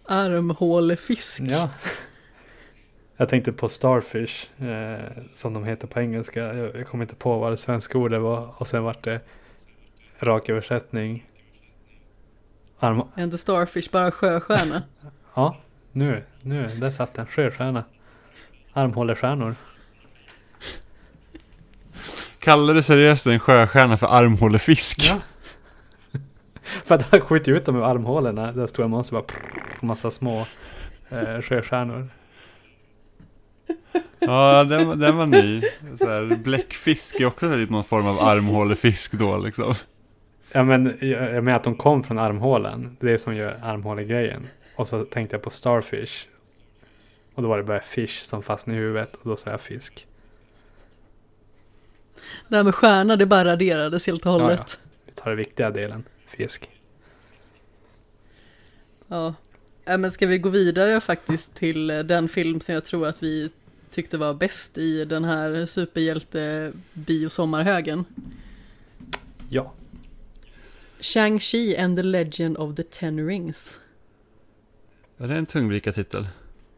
Armhålefisk. 0.05 1.41
Ja. 1.41 1.69
Jag 3.17 3.29
tänkte 3.29 3.51
på 3.51 3.69
Starfish, 3.69 4.61
eh, 4.61 5.23
som 5.35 5.53
de 5.53 5.63
heter 5.63 5.87
på 5.87 5.99
engelska. 5.99 6.39
Jag, 6.39 6.75
jag 6.75 6.87
kommer 6.87 7.03
inte 7.03 7.15
på 7.15 7.39
vad 7.39 7.51
det 7.51 7.57
svenska 7.57 7.97
ordet 7.97 8.21
var. 8.21 8.61
Och 8.61 8.67
sen 8.67 8.83
vart 8.83 9.03
det 9.03 9.19
rak 10.19 10.49
översättning. 10.49 11.29
Arm... 12.79 13.03
Är 13.15 13.23
inte 13.23 13.37
Starfish 13.37 13.91
bara 13.91 14.11
sjöstjärna? 14.11 14.83
ja, 15.35 15.57
nu, 15.91 16.23
nu, 16.41 16.67
där 16.67 16.91
satt 16.91 17.13
den. 17.13 17.25
Sjöstjärna. 17.25 17.83
Armhålestjärnor. 18.73 19.55
Kallar 22.43 22.73
du 22.73 22.83
seriöst 22.83 23.27
en 23.27 23.39
sjöstjärna 23.39 23.97
för 23.97 24.07
armhålefisk? 24.07 24.99
Ja. 25.09 25.19
för 26.85 26.95
att 26.95 27.03
han 27.11 27.21
skjuter 27.21 27.51
ut 27.51 27.65
dem 27.65 27.75
ur 27.75 27.83
armhålorna. 27.83 28.51
Där 28.51 28.67
stora 28.67 28.87
monster 28.87 29.15
bara 29.15 29.23
prrr, 29.23 29.85
massa 29.85 30.11
små 30.11 30.45
eh, 31.09 31.41
sjöstjärnor. 31.41 32.07
Ja, 34.19 34.63
den, 34.63 34.99
den 34.99 35.17
var 35.17 35.27
ny. 35.27 35.61
Så 35.99 36.09
här, 36.09 36.35
bläckfisk 36.35 37.19
är 37.19 37.25
också 37.25 37.45
någon 37.45 37.83
form 37.83 38.05
av 38.05 38.19
armhålefisk 38.19 39.11
då 39.11 39.37
liksom. 39.37 39.73
Ja 40.51 40.63
men 40.63 40.97
jag 40.99 41.43
menar 41.43 41.57
att 41.57 41.63
de 41.63 41.75
kom 41.75 42.03
från 42.03 42.19
armhålan. 42.19 42.97
Det 42.99 43.07
är 43.07 43.11
det 43.11 43.17
som 43.17 43.35
gör 43.35 43.59
armhålegrejen. 43.63 44.47
Och 44.75 44.87
så 44.87 45.05
tänkte 45.05 45.35
jag 45.35 45.43
på 45.43 45.49
Starfish. 45.49 46.27
Och 47.35 47.43
då 47.43 47.49
var 47.49 47.57
det 47.57 47.63
bara 47.63 47.79
fish 47.79 48.23
som 48.23 48.43
fastnade 48.43 48.79
i 48.79 48.81
huvudet 48.81 49.15
och 49.15 49.29
då 49.29 49.35
sa 49.35 49.49
jag 49.49 49.61
fisk. 49.61 50.07
Det 52.47 52.55
här 52.55 52.63
med 52.63 52.75
stjärna, 52.75 53.15
det 53.15 53.25
bara 53.25 53.45
raderades 53.45 54.07
helt 54.07 54.25
och 54.25 54.31
hållet. 54.31 54.79
Ja, 54.83 54.89
ja. 54.89 55.01
Vi 55.05 55.11
tar 55.11 55.29
den 55.29 55.37
viktiga 55.37 55.71
delen, 55.71 56.03
fisk. 56.25 56.69
Ja. 59.07 59.35
ja, 59.85 59.97
men 59.97 60.11
ska 60.11 60.27
vi 60.27 60.37
gå 60.37 60.49
vidare 60.49 61.01
faktiskt 61.01 61.55
till 61.55 61.87
den 61.87 62.29
film 62.29 62.61
som 62.61 62.75
jag 62.75 62.85
tror 62.85 63.07
att 63.07 63.23
vi 63.23 63.49
tyckte 63.91 64.17
var 64.17 64.33
bäst 64.33 64.77
i 64.77 65.05
den 65.05 65.23
här 65.23 65.65
superhjälte 65.65 66.71
biosommarhögen? 66.93 68.05
Ja. 69.49 69.73
Shang-Chi 70.99 71.83
and 71.83 71.97
the 71.97 72.03
Legend 72.03 72.57
of 72.57 72.75
the 72.75 72.83
Ten 72.83 73.27
Rings. 73.27 73.79
Är 75.17 75.27
det 75.27 75.35
en 75.35 75.45
tungvrikartitel? 75.45 76.27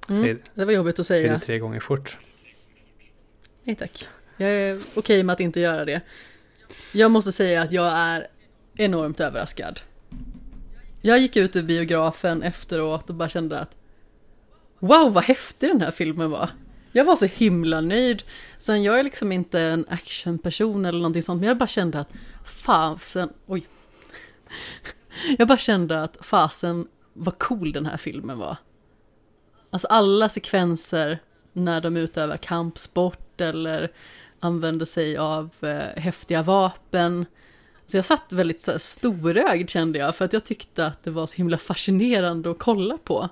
Mm, 0.10 0.40
det 0.54 0.66
var 0.66 0.74
jobbigt 0.74 1.00
att 1.00 1.06
säga. 1.06 1.30
Säg 1.30 1.40
det 1.40 1.46
tre 1.46 1.60
gånger 1.60 1.80
fort. 1.80 2.18
Nej 3.64 3.76
tack. 3.76 4.08
Jag 4.38 4.50
är 4.50 4.76
okej 4.76 4.92
okay 4.96 5.24
med 5.24 5.34
att 5.34 5.40
inte 5.40 5.60
göra 5.60 5.86
det. 5.86 6.02
Jag 6.92 7.12
måste 7.12 7.32
säga 7.32 7.62
att 7.62 7.72
jag 7.72 7.92
är 7.98 8.28
enormt 8.76 9.20
överraskad. 9.20 9.80
Jag 11.02 11.20
gick 11.20 11.36
ut 11.36 11.56
ur 11.56 11.64
biografen 11.64 12.44
efteråt 12.44 13.10
och 13.10 13.16
bara 13.16 13.30
kände 13.30 13.60
att 13.60 13.76
Wow 14.80 15.14
vad 15.14 15.24
häftig 15.24 15.70
den 15.70 15.82
här 15.82 15.92
filmen 15.92 16.32
var. 16.32 16.50
Jag 16.92 17.06
var 17.06 17.16
så 17.16 17.26
himla 17.26 17.82
nöjd. 17.82 18.24
Sen 18.58 18.84
jag 18.84 19.00
är 19.00 19.04
liksom 19.04 19.32
inte 19.32 19.62
en 19.62 19.86
actionperson 19.90 20.86
eller 20.86 21.00
någonting 21.00 21.24
sånt, 21.24 21.40
men 21.40 21.48
jag 21.48 21.58
bara 21.58 21.68
kände 21.68 22.00
att 22.00 22.10
fasen, 22.46 23.30
oj. 23.46 23.68
Jag 25.38 25.48
bara 25.48 25.58
kände 25.58 26.04
att 26.04 26.18
fasen 26.22 26.88
vad 27.14 27.40
cool 27.40 27.72
den 27.72 27.86
här 27.86 27.98
filmen 27.98 28.38
var. 28.38 28.58
Alltså 29.70 29.88
alla 29.88 30.30
sekvenser 30.30 31.20
när 31.54 31.82
de 31.82 31.98
utövar 31.98 32.38
kampsport 32.38 33.42
eller 33.42 33.92
använder 34.46 34.86
sig 34.86 35.18
av 35.18 35.50
eh, 35.62 36.02
häftiga 36.02 36.44
vapen. 36.44 37.26
Så 37.88 37.98
jag 37.98 38.06
satt 38.06 38.34
väldigt 38.34 38.62
så 38.62 38.72
här, 38.72 38.78
storögd 38.78 39.70
kände 39.70 40.00
jag, 40.00 40.16
för 40.16 40.26
att 40.26 40.34
jag 40.34 40.46
tyckte 40.46 40.86
att 40.86 41.04
det 41.04 41.12
var 41.12 41.26
så 41.26 41.38
himla 41.38 41.58
fascinerande 41.58 42.52
att 42.52 42.60
kolla 42.60 42.98
på. 42.98 43.30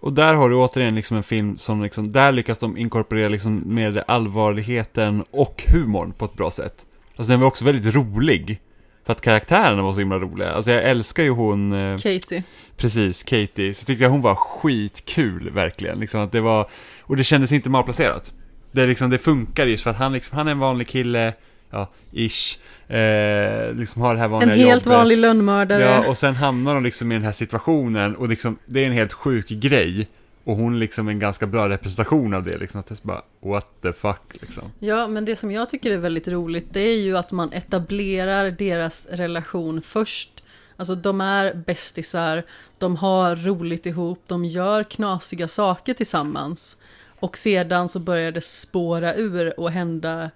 Och 0.00 0.12
där 0.12 0.34
har 0.34 0.48
du 0.48 0.56
återigen 0.56 0.94
liksom 0.94 1.16
en 1.16 1.22
film 1.22 1.58
som 1.58 1.82
liksom, 1.82 2.12
där 2.12 2.32
lyckas 2.32 2.58
de 2.58 2.76
inkorporera 2.76 3.28
liksom 3.28 3.62
med 3.66 4.02
allvarligheten 4.06 5.24
och 5.30 5.64
humorn 5.72 6.12
på 6.12 6.24
ett 6.24 6.34
bra 6.34 6.50
sätt. 6.50 6.86
Alltså 7.16 7.30
den 7.30 7.40
var 7.40 7.46
också 7.46 7.64
väldigt 7.64 7.94
rolig. 7.94 8.60
För 9.04 9.12
att 9.12 9.20
karaktärerna 9.20 9.82
var 9.82 9.92
så 9.92 9.98
himla 9.98 10.18
roliga. 10.18 10.52
Alltså 10.52 10.70
jag 10.70 10.84
älskar 10.84 11.22
ju 11.22 11.30
hon... 11.30 11.72
eh, 11.72 11.98
Katie. 11.98 12.44
Precis, 12.76 13.22
Katie. 13.22 13.74
Så 13.74 13.84
tyckte 13.84 14.04
jag 14.04 14.10
hon 14.10 14.20
var 14.20 14.34
skitkul, 14.34 15.50
verkligen. 15.50 16.00
Liksom 16.00 16.20
att 16.20 16.32
det 16.32 16.40
var, 16.40 16.68
och 17.00 17.16
det 17.16 17.24
kändes 17.24 17.52
inte 17.52 17.70
malplacerat. 17.70 18.32
Det, 18.72 18.86
liksom, 18.86 19.10
det 19.10 19.18
funkar 19.18 19.66
just 19.66 19.82
för 19.82 19.90
att 19.90 19.96
han, 19.96 20.12
liksom, 20.12 20.38
han 20.38 20.46
är 20.48 20.52
en 20.52 20.58
vanlig 20.58 20.88
kille, 20.88 21.34
ja, 21.70 21.88
ish. 22.12 22.58
Eh, 22.92 23.74
liksom 23.74 24.02
har 24.02 24.14
det 24.14 24.18
här 24.18 24.24
En 24.26 24.30
vanliga 24.30 24.54
helt 24.54 24.68
jobbet. 24.68 24.86
vanlig 24.86 25.18
lönnmördare. 25.18 25.82
Ja, 25.82 26.08
och 26.08 26.18
sen 26.18 26.34
hamnar 26.34 26.74
de 26.74 26.82
liksom 26.84 27.12
i 27.12 27.14
den 27.14 27.24
här 27.24 27.32
situationen 27.32 28.16
och 28.16 28.28
liksom, 28.28 28.58
det 28.66 28.80
är 28.80 28.86
en 28.86 28.92
helt 28.92 29.12
sjuk 29.12 29.48
grej. 29.48 30.08
Och 30.44 30.56
hon 30.56 30.74
är 30.74 30.78
liksom 30.78 31.08
en 31.08 31.18
ganska 31.18 31.46
bra 31.46 31.68
representation 31.68 32.34
av 32.34 32.42
det, 32.42 32.58
liksom. 32.58 32.80
Att 32.80 32.86
det 32.86 32.94
är 33.04 33.06
bara, 33.06 33.22
what 33.40 33.66
the 33.82 33.92
fuck, 33.92 34.20
liksom. 34.40 34.62
Ja, 34.78 35.06
men 35.08 35.24
det 35.24 35.36
som 35.36 35.50
jag 35.52 35.68
tycker 35.68 35.90
är 35.90 35.98
väldigt 35.98 36.28
roligt, 36.28 36.66
det 36.70 36.80
är 36.80 36.96
ju 36.96 37.16
att 37.16 37.32
man 37.32 37.52
etablerar 37.52 38.50
deras 38.50 39.06
relation 39.10 39.82
först. 39.82 40.30
Alltså 40.76 40.94
de 40.94 41.20
är 41.20 41.54
bästisar, 41.54 42.42
de 42.78 42.96
har 42.96 43.36
roligt 43.36 43.86
ihop, 43.86 44.22
de 44.26 44.44
gör 44.44 44.84
knasiga 44.84 45.48
saker 45.48 45.94
tillsammans. 45.94 46.76
Och 47.22 47.38
sedan 47.38 47.88
så 47.88 48.00
började 48.00 48.30
det 48.30 48.40
spåra 48.40 49.14
ur 49.14 49.60
och 49.60 49.70
hända 49.70 50.30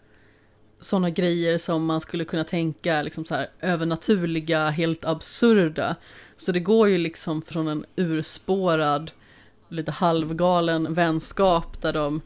sådana 0.80 1.10
grejer 1.10 1.58
som 1.58 1.86
man 1.86 2.00
skulle 2.00 2.24
kunna 2.24 2.44
tänka 2.44 3.02
liksom 3.02 3.24
så 3.24 3.34
här, 3.34 3.50
övernaturliga, 3.60 4.68
helt 4.68 5.04
absurda. 5.04 5.96
Så 6.36 6.52
det 6.52 6.60
går 6.60 6.88
ju 6.88 6.98
liksom 6.98 7.42
från 7.42 7.68
en 7.68 7.84
urspårad, 7.96 9.10
lite 9.68 9.90
halvgalen 9.90 10.94
vänskap 10.94 11.82
där 11.82 11.92
de 11.92 12.20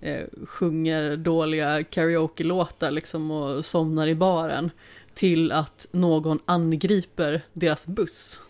eh, 0.00 0.24
sjunger 0.46 1.16
dåliga 1.16 1.82
karaoke-låtar 1.82 2.90
liksom 2.90 3.30
och 3.30 3.64
somnar 3.64 4.08
i 4.08 4.14
baren 4.14 4.70
till 5.14 5.52
att 5.52 5.86
någon 5.92 6.38
angriper 6.44 7.42
deras 7.52 7.86
buss. 7.86 8.42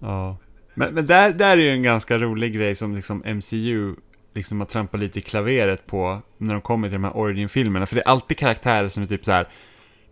Ja. 0.00 0.36
Men, 0.74 0.94
men 0.94 1.06
där, 1.06 1.32
där 1.32 1.56
är 1.56 1.62
ju 1.62 1.70
en 1.70 1.82
ganska 1.82 2.18
rolig 2.18 2.52
grej 2.52 2.74
som 2.74 2.94
liksom 2.94 3.22
MCU 3.26 3.94
liksom 4.34 4.60
har 4.60 4.66
trampat 4.66 5.00
lite 5.00 5.18
i 5.18 5.22
klaveret 5.22 5.86
på 5.86 6.22
när 6.38 6.52
de 6.54 6.60
kommer 6.60 6.88
till 6.88 6.92
de 6.94 7.04
här 7.04 7.16
origin-filmerna. 7.16 7.86
För 7.86 7.94
det 7.96 8.00
är 8.02 8.08
alltid 8.08 8.36
karaktärer 8.38 8.88
som 8.88 9.02
är 9.02 9.06
typ 9.06 9.24
så 9.24 9.32
här, 9.32 9.48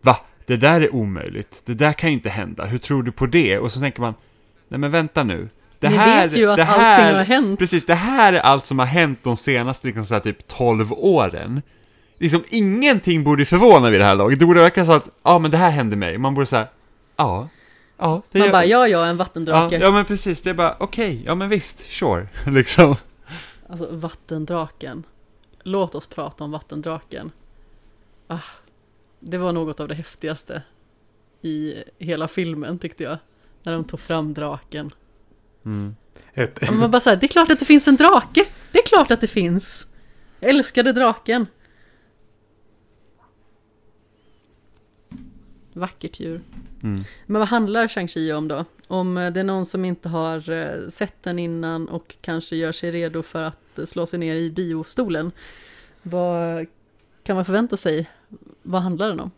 va? 0.02 0.16
Det 0.46 0.56
där 0.56 0.80
är 0.80 0.94
omöjligt. 0.94 1.62
Det 1.64 1.74
där 1.74 1.92
kan 1.92 2.10
ju 2.10 2.14
inte 2.14 2.30
hända. 2.30 2.64
Hur 2.64 2.78
tror 2.78 3.02
du 3.02 3.12
på 3.12 3.26
det? 3.26 3.58
Och 3.58 3.72
så 3.72 3.80
tänker 3.80 4.00
man, 4.00 4.14
nej 4.68 4.80
men 4.80 4.90
vänta 4.90 5.22
nu. 5.24 5.48
Det 5.78 5.88
Ni 5.90 5.96
här, 5.96 6.24
vet 6.28 6.36
ju 6.38 6.50
att 6.50 6.56
det 6.56 6.64
här, 6.64 7.00
allting 7.02 7.16
har 7.16 7.24
hänt. 7.24 7.58
Precis, 7.58 7.86
det 7.86 7.94
här 7.94 8.32
är 8.32 8.38
allt 8.40 8.66
som 8.66 8.78
har 8.78 8.86
hänt 8.86 9.18
de 9.22 9.36
senaste 9.36 9.86
liksom 9.86 10.04
så 10.04 10.14
här, 10.14 10.20
typ 10.20 10.48
12 10.48 10.92
åren. 10.92 11.62
Liksom 12.18 12.44
ingenting 12.48 13.24
borde 13.24 13.44
förvåna 13.44 13.90
vid 13.90 14.00
det 14.00 14.04
här 14.04 14.14
laget. 14.14 14.38
Det 14.38 14.46
borde 14.46 14.60
verka 14.60 14.84
så 14.84 14.92
att, 14.92 15.08
ja 15.22 15.38
men 15.38 15.50
det 15.50 15.56
här 15.56 15.70
hände 15.70 15.96
mig. 15.96 16.18
Man 16.18 16.34
borde 16.34 16.46
säga, 16.46 16.66
ja, 17.16 17.48
ja. 17.98 18.22
Det 18.32 18.38
Man 18.38 18.46
gör- 18.46 18.52
bara, 18.52 18.64
ja, 18.64 18.88
ja, 18.88 19.02
en 19.02 19.08
Ja, 19.08 19.14
vattendrake. 19.14 19.78
ja 19.78 19.90
men 19.90 20.04
precis, 20.04 20.42
det 20.42 20.50
är 20.50 20.54
bara 20.54 20.76
okej, 20.78 21.22
ja 21.26 21.34
men 21.34 21.48
visst, 21.48 21.90
sure, 21.90 22.26
liksom. 22.46 22.94
Alltså 23.68 23.96
vattendraken. 23.96 25.04
Låt 25.62 25.94
oss 25.94 26.06
prata 26.06 26.44
om 26.44 26.50
vattendraken. 26.50 27.30
Ah, 28.26 28.40
det 29.20 29.38
var 29.38 29.52
något 29.52 29.80
av 29.80 29.88
det 29.88 29.94
häftigaste 29.94 30.62
i 31.40 31.74
hela 31.98 32.28
filmen 32.28 32.78
tyckte 32.78 33.02
jag. 33.02 33.18
När 33.62 33.72
de 33.72 33.84
tog 33.84 34.00
fram 34.00 34.34
draken. 34.34 34.90
Mm. 35.64 35.94
Man 36.78 36.90
bara 36.90 37.00
såhär, 37.00 37.16
det 37.16 37.26
är 37.26 37.28
klart 37.28 37.50
att 37.50 37.58
det 37.58 37.64
finns 37.64 37.88
en 37.88 37.96
drake! 37.96 38.44
Det 38.72 38.78
är 38.78 38.86
klart 38.86 39.10
att 39.10 39.20
det 39.20 39.26
finns! 39.26 39.94
Jag 40.40 40.50
älskade 40.50 40.92
draken. 40.92 41.46
Vackert 45.72 46.20
djur. 46.20 46.42
Mm. 46.82 47.00
Men 47.26 47.38
vad 47.38 47.48
handlar 47.48 47.88
Shang-Chi 47.88 48.32
om 48.32 48.48
då? 48.48 48.64
Om 48.92 49.16
eh, 49.16 49.32
det 49.32 49.40
är 49.40 49.44
någon 49.44 49.66
som 49.66 49.84
inte 49.84 50.08
har 50.08 50.50
eh, 50.50 50.88
sett 50.88 51.22
den 51.22 51.38
innan 51.38 51.88
och 51.88 52.16
kanske 52.20 52.56
gör 52.56 52.72
sig 52.72 52.90
redo 52.90 53.22
för 53.22 53.42
att 53.42 53.78
eh, 53.78 53.84
slå 53.84 54.06
sig 54.06 54.18
ner 54.18 54.36
i 54.36 54.50
biostolen. 54.50 55.32
Vad 56.02 56.66
kan 57.22 57.36
man 57.36 57.44
förvänta 57.44 57.76
sig? 57.76 58.10
Vad 58.62 58.82
handlar 58.82 59.08
den 59.08 59.20
om? 59.20 59.30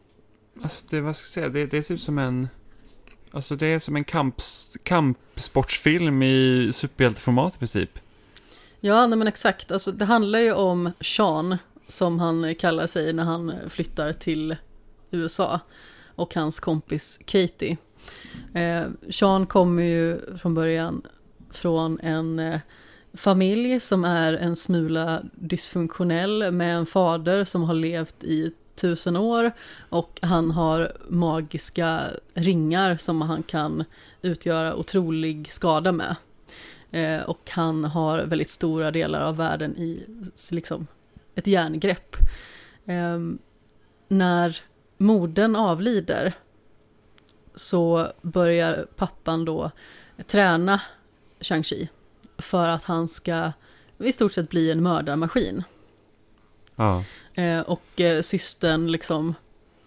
Alltså 0.62 0.82
det, 0.90 1.00
vad 1.00 1.16
ska 1.16 1.24
jag 1.24 1.32
säga, 1.32 1.48
det, 1.48 1.66
det 1.66 1.78
är 1.78 1.82
typ 1.82 2.00
som 2.00 2.18
en, 2.18 2.48
alltså 3.30 3.56
det 3.56 3.66
är 3.66 3.78
som 3.78 3.96
en 3.96 4.04
kamps, 4.04 4.76
kampsportsfilm 4.82 6.22
i 6.22 6.70
superhjälteformat 6.74 7.54
i 7.54 7.58
princip. 7.58 7.98
Ja, 8.80 9.06
nej 9.06 9.18
men 9.18 9.28
exakt. 9.28 9.72
Alltså, 9.72 9.92
det 9.92 10.04
handlar 10.04 10.38
ju 10.38 10.52
om 10.52 10.90
Sean, 11.00 11.56
som 11.88 12.18
han 12.18 12.54
kallar 12.54 12.86
sig 12.86 13.12
när 13.12 13.24
han 13.24 13.52
flyttar 13.68 14.12
till 14.12 14.56
USA. 15.10 15.60
Och 16.14 16.34
hans 16.34 16.60
kompis 16.60 17.20
Katie. 17.24 17.76
Eh, 18.54 18.84
Sean 19.10 19.46
kommer 19.46 19.82
ju 19.82 20.20
från 20.36 20.54
början 20.54 21.02
från 21.50 22.00
en 22.00 22.38
eh, 22.38 22.60
familj 23.14 23.80
som 23.80 24.04
är 24.04 24.32
en 24.32 24.56
smula 24.56 25.22
dysfunktionell 25.32 26.52
med 26.52 26.76
en 26.76 26.86
fader 26.86 27.44
som 27.44 27.62
har 27.62 27.74
levt 27.74 28.24
i 28.24 28.52
tusen 28.74 29.16
år 29.16 29.52
och 29.88 30.18
han 30.22 30.50
har 30.50 30.92
magiska 31.08 32.00
ringar 32.34 32.96
som 32.96 33.20
han 33.20 33.42
kan 33.42 33.84
utgöra 34.22 34.74
otrolig 34.74 35.52
skada 35.52 35.92
med. 35.92 36.16
Eh, 36.90 37.22
och 37.22 37.50
han 37.50 37.84
har 37.84 38.18
väldigt 38.18 38.50
stora 38.50 38.90
delar 38.90 39.20
av 39.20 39.36
världen 39.36 39.76
i 39.76 40.06
liksom, 40.50 40.86
ett 41.34 41.46
järngrepp. 41.46 42.16
Eh, 42.84 43.18
när 44.08 44.56
modern 44.98 45.56
avlider 45.56 46.34
så 47.54 48.12
börjar 48.22 48.86
pappan 48.96 49.44
då 49.44 49.70
träna 50.26 50.80
Shang-Chi 51.40 51.88
för 52.38 52.68
att 52.68 52.84
han 52.84 53.08
ska 53.08 53.52
i 53.98 54.12
stort 54.12 54.32
sett 54.32 54.50
bli 54.50 54.70
en 54.70 54.82
mördarmaskin. 54.82 55.62
Ja. 56.76 57.04
Eh, 57.34 57.60
och 57.60 58.00
eh, 58.00 58.20
systern 58.20 58.92
liksom 58.92 59.34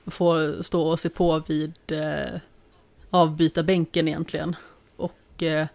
får 0.06 0.64
stå 0.64 0.82
och 0.82 1.00
se 1.00 1.10
på 1.10 1.44
vid 1.48 1.74
eh, 1.88 2.42
avbytarbänken 3.10 4.08
egentligen. 4.08 4.56
Och 4.96 5.44
eh, 5.44 5.68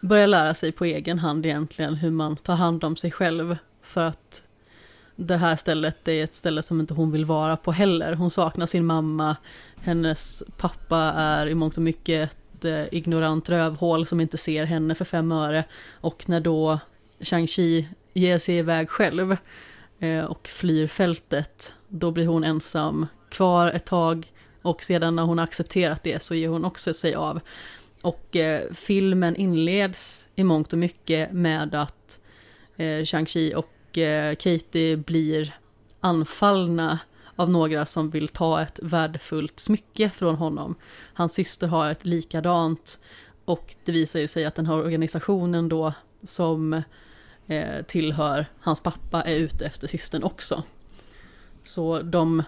börja 0.00 0.26
lära 0.26 0.54
sig 0.54 0.72
på 0.72 0.84
egen 0.84 1.18
hand 1.18 1.46
egentligen 1.46 1.94
hur 1.94 2.10
man 2.10 2.36
tar 2.36 2.54
hand 2.54 2.84
om 2.84 2.96
sig 2.96 3.10
själv. 3.10 3.56
För 3.82 4.02
att 4.02 4.44
det 5.16 5.36
här 5.36 5.56
stället 5.56 6.08
är 6.08 6.24
ett 6.24 6.34
ställe 6.34 6.62
som 6.62 6.80
inte 6.80 6.94
hon 6.94 7.12
vill 7.12 7.24
vara 7.24 7.56
på 7.56 7.72
heller. 7.72 8.14
Hon 8.14 8.30
saknar 8.30 8.66
sin 8.66 8.86
mamma. 8.86 9.36
Hennes 9.76 10.42
pappa 10.56 10.98
är 11.16 11.46
i 11.46 11.54
mångt 11.54 11.76
och 11.76 11.82
mycket 11.82 12.30
ett 12.30 12.64
eh, 12.64 12.94
ignorant 12.98 13.48
rövhål 13.48 14.06
som 14.06 14.20
inte 14.20 14.38
ser 14.38 14.64
henne 14.64 14.94
för 14.94 15.04
fem 15.04 15.32
öre. 15.32 15.64
Och 15.92 16.28
när 16.28 16.40
då 16.40 16.78
Shang-Chi 17.20 17.84
ger 18.12 18.38
sig 18.38 18.56
iväg 18.56 18.90
själv 18.90 19.36
eh, 19.98 20.24
och 20.24 20.48
flyr 20.48 20.86
fältet, 20.86 21.74
då 21.88 22.10
blir 22.10 22.26
hon 22.26 22.44
ensam 22.44 23.06
kvar 23.30 23.66
ett 23.66 23.86
tag 23.86 24.32
och 24.62 24.82
sedan 24.82 25.16
när 25.16 25.22
hon 25.22 25.38
har 25.38 25.44
accepterat 25.44 26.02
det 26.02 26.22
så 26.22 26.34
ger 26.34 26.48
hon 26.48 26.64
också 26.64 26.94
sig 26.94 27.14
av. 27.14 27.40
Och 28.02 28.36
eh, 28.36 28.72
filmen 28.72 29.36
inleds 29.36 30.28
i 30.34 30.44
mångt 30.44 30.72
och 30.72 30.78
mycket 30.78 31.32
med 31.32 31.74
att 31.74 32.20
eh, 32.76 33.02
Shang-Chi 33.04 33.54
och 33.54 33.68
Eh, 33.98 34.34
Katie 34.34 34.96
blir 34.96 35.56
anfallna 36.00 36.98
av 37.36 37.50
några 37.50 37.86
som 37.86 38.10
vill 38.10 38.28
ta 38.28 38.62
ett 38.62 38.78
värdefullt 38.82 39.60
smycke 39.60 40.10
från 40.10 40.34
honom. 40.34 40.74
Hans 41.14 41.34
syster 41.34 41.66
har 41.66 41.90
ett 41.90 42.06
likadant 42.06 42.98
och 43.44 43.74
det 43.84 43.92
visar 43.92 44.20
ju 44.20 44.28
sig 44.28 44.44
att 44.44 44.54
den 44.54 44.66
här 44.66 44.78
organisationen 44.78 45.68
då 45.68 45.92
som 46.22 46.82
eh, 47.46 47.82
tillhör 47.86 48.46
hans 48.60 48.80
pappa 48.80 49.22
är 49.22 49.36
ute 49.36 49.66
efter 49.66 49.86
systern 49.86 50.22
också. 50.22 50.62
Så 51.64 52.02
de 52.02 52.42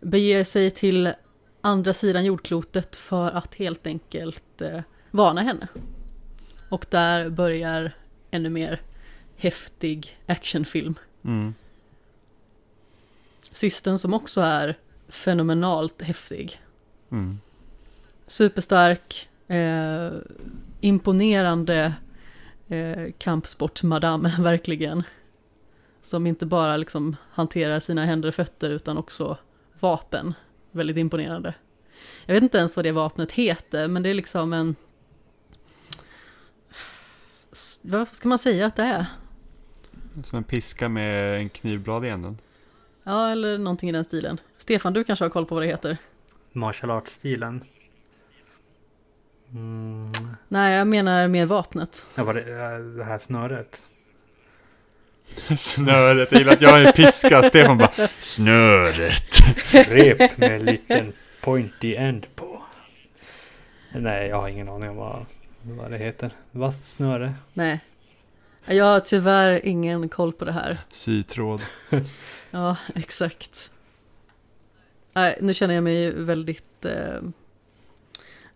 beger 0.00 0.44
sig 0.44 0.70
till 0.70 1.12
andra 1.60 1.94
sidan 1.94 2.24
jordklotet 2.24 2.96
för 2.96 3.30
att 3.30 3.54
helt 3.54 3.86
enkelt 3.86 4.60
eh, 4.60 4.80
varna 5.10 5.40
henne. 5.40 5.68
Och 6.68 6.86
där 6.90 7.30
börjar 7.30 7.92
ännu 8.30 8.50
mer 8.50 8.82
häftig 9.40 10.18
actionfilm. 10.26 10.94
Mm. 11.24 11.54
Systern 13.50 13.98
som 13.98 14.14
också 14.14 14.40
är 14.40 14.78
fenomenalt 15.08 16.02
häftig. 16.02 16.60
Mm. 17.10 17.40
Superstark, 18.26 19.28
eh, 19.48 20.10
imponerande 20.80 21.94
eh, 22.68 23.12
kampsportsmadam, 23.18 24.28
verkligen. 24.40 25.02
Som 26.02 26.26
inte 26.26 26.46
bara 26.46 26.76
liksom 26.76 27.16
hanterar 27.30 27.80
sina 27.80 28.04
händer 28.04 28.28
och 28.28 28.34
fötter 28.34 28.70
utan 28.70 28.98
också 28.98 29.38
vapen. 29.80 30.34
väldigt 30.70 30.96
imponerande. 30.96 31.54
Jag 32.26 32.34
vet 32.34 32.42
inte 32.42 32.58
ens 32.58 32.76
vad 32.76 32.84
det 32.84 32.92
vapnet 32.92 33.32
heter, 33.32 33.88
men 33.88 34.02
det 34.02 34.10
är 34.10 34.14
liksom 34.14 34.52
en... 34.52 34.76
Vad 37.82 38.08
ska 38.08 38.28
man 38.28 38.38
säga 38.38 38.66
att 38.66 38.76
det 38.76 38.82
är? 38.82 39.06
Som 40.22 40.36
en 40.36 40.44
piska 40.44 40.88
med 40.88 41.36
en 41.36 41.48
knivblad 41.48 42.04
i 42.04 42.08
änden. 42.08 42.38
Ja, 43.04 43.30
eller 43.30 43.58
någonting 43.58 43.88
i 43.88 43.92
den 43.92 44.04
stilen. 44.04 44.40
Stefan, 44.58 44.92
du 44.92 45.04
kanske 45.04 45.24
har 45.24 45.30
koll 45.30 45.46
på 45.46 45.54
vad 45.54 45.64
det 45.64 45.68
heter? 45.68 45.96
Martial 46.52 46.90
arts-stilen. 46.90 47.64
Mm. 49.52 50.12
Nej, 50.48 50.76
jag 50.76 50.86
menar 50.86 51.28
mer 51.28 51.46
vapnet. 51.46 52.06
Ja, 52.14 52.24
var 52.24 52.34
det, 52.34 52.96
det 52.96 53.04
här 53.04 53.18
snöret? 53.18 53.84
Snöret, 55.56 56.32
jag 56.32 56.38
gillar 56.38 56.52
att 56.52 56.62
jag 56.62 56.82
är 56.82 56.92
piska. 56.92 57.42
Stefan 57.42 57.78
bara, 57.78 58.08
snöret. 58.18 59.34
Rep 59.72 60.38
med 60.38 60.52
en 60.52 60.64
liten 60.64 61.12
pointy 61.40 61.94
end 61.94 62.26
på. 62.34 62.62
Nej, 63.92 64.28
jag 64.28 64.40
har 64.40 64.48
ingen 64.48 64.68
aning 64.68 64.90
om 64.90 64.96
vad, 64.96 65.26
vad 65.62 65.90
det 65.90 65.98
heter. 65.98 66.30
Vasst 66.50 66.84
snöre. 66.84 67.34
Nej. 67.52 67.80
Jag 68.64 68.84
har 68.84 69.00
tyvärr 69.00 69.66
ingen 69.66 70.08
koll 70.08 70.32
på 70.32 70.44
det 70.44 70.52
här. 70.52 70.78
Sytråd. 70.90 71.62
Ja, 72.52 72.76
exakt. 72.94 73.70
Nej, 75.12 75.38
nu 75.40 75.54
känner 75.54 75.74
jag 75.74 75.84
mig 75.84 76.10
väldigt 76.10 76.84
eh, 76.84 77.20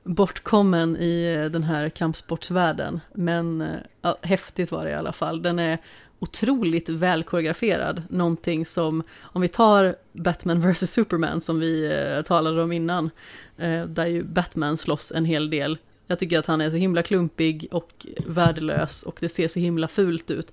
bortkommen 0.02 0.96
i 0.96 1.48
den 1.52 1.62
här 1.62 1.88
kampsportsvärlden. 1.88 3.00
Men 3.12 3.60
eh, 3.60 3.76
ja, 4.02 4.18
häftigt 4.22 4.72
var 4.72 4.84
det 4.84 4.90
i 4.90 4.94
alla 4.94 5.12
fall. 5.12 5.42
Den 5.42 5.58
är 5.58 5.78
otroligt 6.18 6.88
välkoreograferad. 6.88 8.02
Någonting 8.10 8.66
som, 8.66 9.02
om 9.20 9.42
vi 9.42 9.48
tar 9.48 9.96
Batman 10.12 10.72
vs 10.72 10.90
Superman 10.90 11.40
som 11.40 11.60
vi 11.60 11.92
eh, 11.92 12.22
talade 12.22 12.62
om 12.62 12.72
innan, 12.72 13.10
eh, 13.56 13.84
där 13.84 14.06
ju 14.06 14.24
Batman 14.24 14.76
slåss 14.76 15.12
en 15.12 15.24
hel 15.24 15.50
del. 15.50 15.78
Jag 16.06 16.18
tycker 16.18 16.38
att 16.38 16.46
han 16.46 16.60
är 16.60 16.70
så 16.70 16.76
himla 16.76 17.02
klumpig 17.02 17.68
och 17.70 18.06
värdelös 18.26 19.02
och 19.02 19.18
det 19.20 19.28
ser 19.28 19.48
så 19.48 19.60
himla 19.60 19.88
fult 19.88 20.30
ut. 20.30 20.52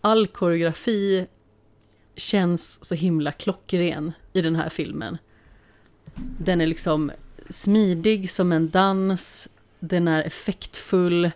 All 0.00 0.26
koreografi 0.26 1.26
känns 2.16 2.84
så 2.84 2.94
himla 2.94 3.32
klockren 3.32 4.12
i 4.32 4.40
den 4.40 4.56
här 4.56 4.68
filmen. 4.68 5.18
Den 6.38 6.60
är 6.60 6.66
liksom 6.66 7.12
smidig 7.48 8.30
som 8.30 8.52
en 8.52 8.70
dans, 8.70 9.48
den 9.78 10.08
är 10.08 10.22
effektfull 10.22 11.30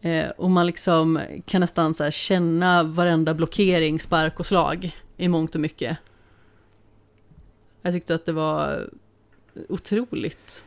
eh, 0.00 0.28
och 0.28 0.50
man 0.50 0.66
liksom 0.66 1.20
kan 1.46 1.60
nästan 1.60 1.94
så 1.94 2.10
känna 2.10 2.82
varenda 2.82 3.34
blockering, 3.34 4.00
spark 4.00 4.40
och 4.40 4.46
slag 4.46 4.96
i 5.16 5.28
mångt 5.28 5.54
och 5.54 5.60
mycket. 5.60 5.98
Jag 7.82 7.92
tyckte 7.92 8.14
att 8.14 8.26
det 8.26 8.32
var 8.32 8.90
otroligt 9.68 10.64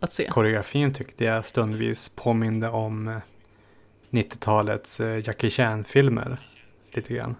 att 0.00 0.12
se. 0.12 0.28
Koreografin 0.28 0.94
tyckte 0.94 1.24
jag 1.24 1.46
stundvis 1.46 2.08
påminde 2.08 2.68
om 2.68 3.08
eh, 3.08 3.16
90-talets 4.10 5.00
eh, 5.00 5.26
Jackie 5.26 5.50
Chan-filmer. 5.50 6.38
Lite 6.92 7.14
grann. 7.14 7.34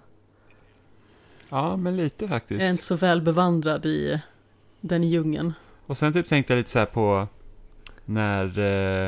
Ja, 1.50 1.76
men 1.76 1.96
lite 1.96 2.28
faktiskt. 2.28 2.60
Jag 2.60 2.66
är 2.68 2.72
inte 2.72 2.84
så 2.84 2.96
väl 2.96 3.22
bevandrad 3.22 3.86
i 3.86 4.20
den 4.80 5.02
djungeln. 5.04 5.52
Och 5.86 5.98
sen 5.98 6.12
typ 6.12 6.28
tänkte 6.28 6.52
jag 6.52 6.58
lite 6.58 6.70
så 6.70 6.78
här 6.78 6.86
på 6.86 7.28
när 8.04 8.58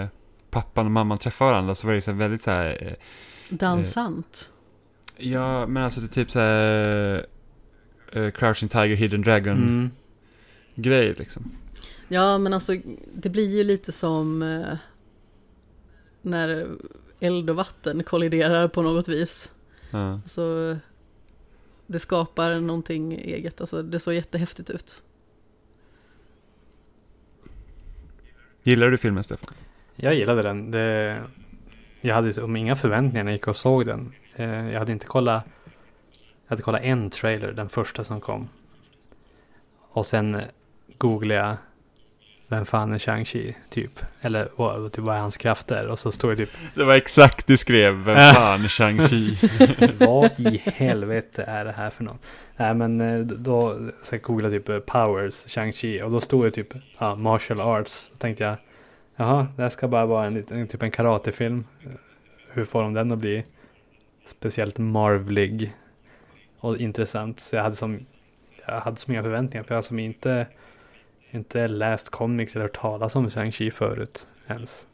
eh, 0.02 0.08
pappan 0.50 0.86
och 0.86 0.92
mamman 0.92 1.18
träffar 1.18 1.46
varandra 1.46 1.74
så 1.74 1.86
var 1.86 1.94
det 1.94 2.00
så 2.00 2.10
här 2.10 2.18
väldigt 2.18 2.42
så 2.42 2.50
här. 2.50 2.86
Eh, 2.86 2.92
Dansant. 3.56 4.52
ja, 5.16 5.66
men 5.66 5.84
alltså 5.84 6.00
det 6.00 6.06
är 6.06 6.14
typ 6.14 6.30
så 6.30 6.38
här. 6.38 7.26
Eh, 8.12 8.30
Crouching 8.30 8.68
Tiger, 8.68 8.96
Hidden 8.96 9.22
Dragon 9.22 9.52
Mm. 9.58 9.90
grej 10.74 11.14
liksom. 11.18 11.50
Ja, 12.12 12.38
men 12.38 12.52
alltså 12.52 12.76
det 13.12 13.28
blir 13.28 13.56
ju 13.56 13.64
lite 13.64 13.92
som 13.92 14.42
eh, 14.42 14.76
när 16.22 16.68
eld 17.20 17.50
och 17.50 17.56
vatten 17.56 18.04
kolliderar 18.04 18.68
på 18.68 18.82
något 18.82 19.08
vis. 19.08 19.54
Ja. 19.90 20.20
Så 20.26 20.76
det 21.86 21.98
skapar 21.98 22.60
någonting 22.60 23.12
eget, 23.12 23.60
alltså 23.60 23.82
det 23.82 23.98
såg 23.98 24.14
jättehäftigt 24.14 24.70
ut. 24.70 25.02
Gillar 28.62 28.90
du 28.90 28.98
filmen 28.98 29.24
Stefan? 29.24 29.54
Jag 29.96 30.14
gillade 30.14 30.42
den. 30.42 30.70
Det, 30.70 31.22
jag 32.00 32.14
hade 32.14 32.32
som 32.32 32.56
inga 32.56 32.76
förväntningar 32.76 33.24
när 33.24 33.30
jag 33.30 33.36
gick 33.36 33.48
och 33.48 33.56
såg 33.56 33.86
den. 33.86 34.12
Eh, 34.34 34.70
jag 34.70 34.78
hade 34.78 34.92
inte 34.92 35.06
kollat. 35.06 35.44
Jag 36.44 36.50
hade 36.50 36.62
kollat 36.62 36.82
en 36.82 37.10
trailer, 37.10 37.52
den 37.52 37.68
första 37.68 38.04
som 38.04 38.20
kom. 38.20 38.48
Och 39.78 40.06
sen 40.06 40.40
googlade 40.98 41.40
jag. 41.40 41.56
Vem 42.50 42.66
fan 42.66 42.92
är 42.92 42.98
Shang-Chi? 42.98 43.54
Typ. 43.68 44.00
Eller 44.20 44.48
vad, 44.56 44.92
typ, 44.92 45.04
vad 45.04 45.16
är 45.16 45.20
hans 45.20 45.36
krafter? 45.36 45.88
Och 45.88 45.98
så 45.98 46.12
står 46.12 46.30
det 46.30 46.36
typ. 46.36 46.50
Det 46.74 46.84
var 46.84 46.94
exakt 46.94 47.46
du 47.46 47.56
skrev, 47.56 47.94
vem 47.94 48.34
fan, 48.34 48.60
Shang-Chi. 48.68 49.50
Vad 50.06 50.30
i 50.40 50.62
helvete 50.64 51.42
är 51.42 51.64
det 51.64 51.72
här 51.72 51.90
för 51.90 52.04
något? 52.04 52.26
Nej 52.56 52.74
men 52.74 53.00
eh, 53.00 53.18
då 53.20 53.78
så 54.02 54.14
jag 54.14 54.22
googlade 54.22 54.58
typ 54.58 54.68
eh, 54.68 54.78
Powers, 54.78 55.34
Shang-Chi. 55.46 56.02
Och 56.02 56.10
då 56.10 56.20
stod 56.20 56.44
det 56.44 56.50
typ 56.50 56.74
ja, 56.98 57.16
Martial 57.16 57.60
Arts. 57.60 57.92
Så 58.12 58.16
tänkte 58.16 58.44
jag. 58.44 58.56
Jaha, 59.16 59.46
det 59.56 59.62
här 59.62 59.70
ska 59.70 59.88
bara 59.88 60.06
vara 60.06 60.26
en, 60.26 60.34
liten- 60.34 60.68
typ 60.68 60.82
en 60.82 60.90
karatefilm. 60.90 61.64
Hur 62.52 62.64
får 62.64 62.82
de 62.82 62.94
den 62.94 63.12
att 63.12 63.18
bli 63.18 63.44
speciellt 64.26 64.78
marvlig 64.78 65.72
och 66.60 66.76
intressant? 66.78 67.40
Så 67.40 67.56
jag 67.56 67.62
hade 67.62 67.76
som 67.76 67.98
jag 68.66 68.80
hade 68.80 68.96
så 68.96 69.10
många 69.10 69.22
förväntningar. 69.22 69.64
För 69.64 69.74
jag 69.74 69.84
som 69.84 69.98
inte 69.98 70.46
inte 71.30 71.68
läst 71.68 72.10
comics 72.10 72.54
eller 72.54 72.62
hört 72.62 72.80
talas 72.80 73.16
om 73.16 73.28
Shang-Chi 73.28 73.70
förut 73.70 74.28
ens. 74.46 74.86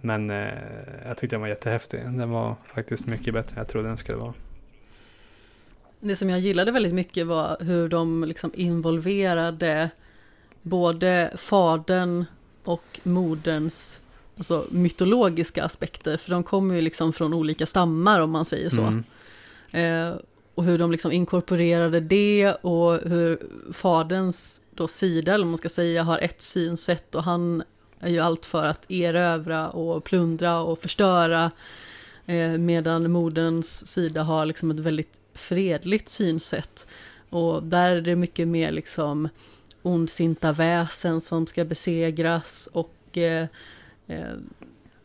Men 0.00 0.30
eh, 0.30 0.48
jag 1.06 1.16
tyckte 1.16 1.36
den 1.36 1.40
var 1.40 1.48
jättehäftig. 1.48 2.00
Den 2.00 2.30
var 2.30 2.56
faktiskt 2.74 3.06
mycket 3.06 3.34
bättre 3.34 3.52
än 3.52 3.58
jag 3.58 3.68
trodde 3.68 3.88
den 3.88 3.96
skulle 3.96 4.18
vara. 4.18 4.34
Det 6.00 6.16
som 6.16 6.30
jag 6.30 6.40
gillade 6.40 6.72
väldigt 6.72 6.94
mycket 6.94 7.26
var 7.26 7.56
hur 7.60 7.88
de 7.88 8.24
liksom 8.24 8.50
involverade 8.54 9.90
både 10.62 11.32
fadern 11.36 12.24
och 12.64 13.00
moderns 13.02 14.00
alltså 14.36 14.66
mytologiska 14.70 15.64
aspekter. 15.64 16.16
För 16.16 16.30
de 16.30 16.42
kommer 16.42 16.74
ju 16.74 16.80
liksom 16.80 17.12
från 17.12 17.34
olika 17.34 17.66
stammar 17.66 18.20
om 18.20 18.30
man 18.30 18.44
säger 18.44 18.68
så. 18.68 18.82
Mm. 18.82 19.04
Eh, 19.70 20.16
och 20.58 20.64
hur 20.64 20.78
de 20.78 20.92
liksom 20.92 21.12
inkorporerade 21.12 22.00
det 22.00 22.52
och 22.52 22.98
hur 23.08 23.38
faderns 23.72 24.62
då 24.70 24.88
sida, 24.88 25.34
eller 25.34 25.44
vad 25.44 25.50
man 25.50 25.58
ska 25.58 25.68
säga, 25.68 26.02
har 26.02 26.18
ett 26.18 26.42
synsätt 26.42 27.14
och 27.14 27.22
han 27.22 27.62
är 28.00 28.10
ju 28.10 28.18
allt 28.18 28.46
för 28.46 28.66
att 28.66 28.90
erövra 28.90 29.68
och 29.68 30.04
plundra 30.04 30.60
och 30.60 30.78
förstöra. 30.78 31.50
Eh, 32.26 32.50
medan 32.50 33.10
moderns 33.12 33.86
sida 33.86 34.22
har 34.22 34.46
liksom 34.46 34.70
ett 34.70 34.78
väldigt 34.78 35.12
fredligt 35.34 36.08
synsätt. 36.08 36.86
Och 37.30 37.62
där 37.62 37.90
är 37.90 38.00
det 38.00 38.16
mycket 38.16 38.48
mer 38.48 38.72
liksom 38.72 39.28
ondsinta 39.82 40.52
väsen 40.52 41.20
som 41.20 41.46
ska 41.46 41.64
besegras 41.64 42.68
och 42.72 43.18
eh, 43.18 43.46
eh, 44.06 44.36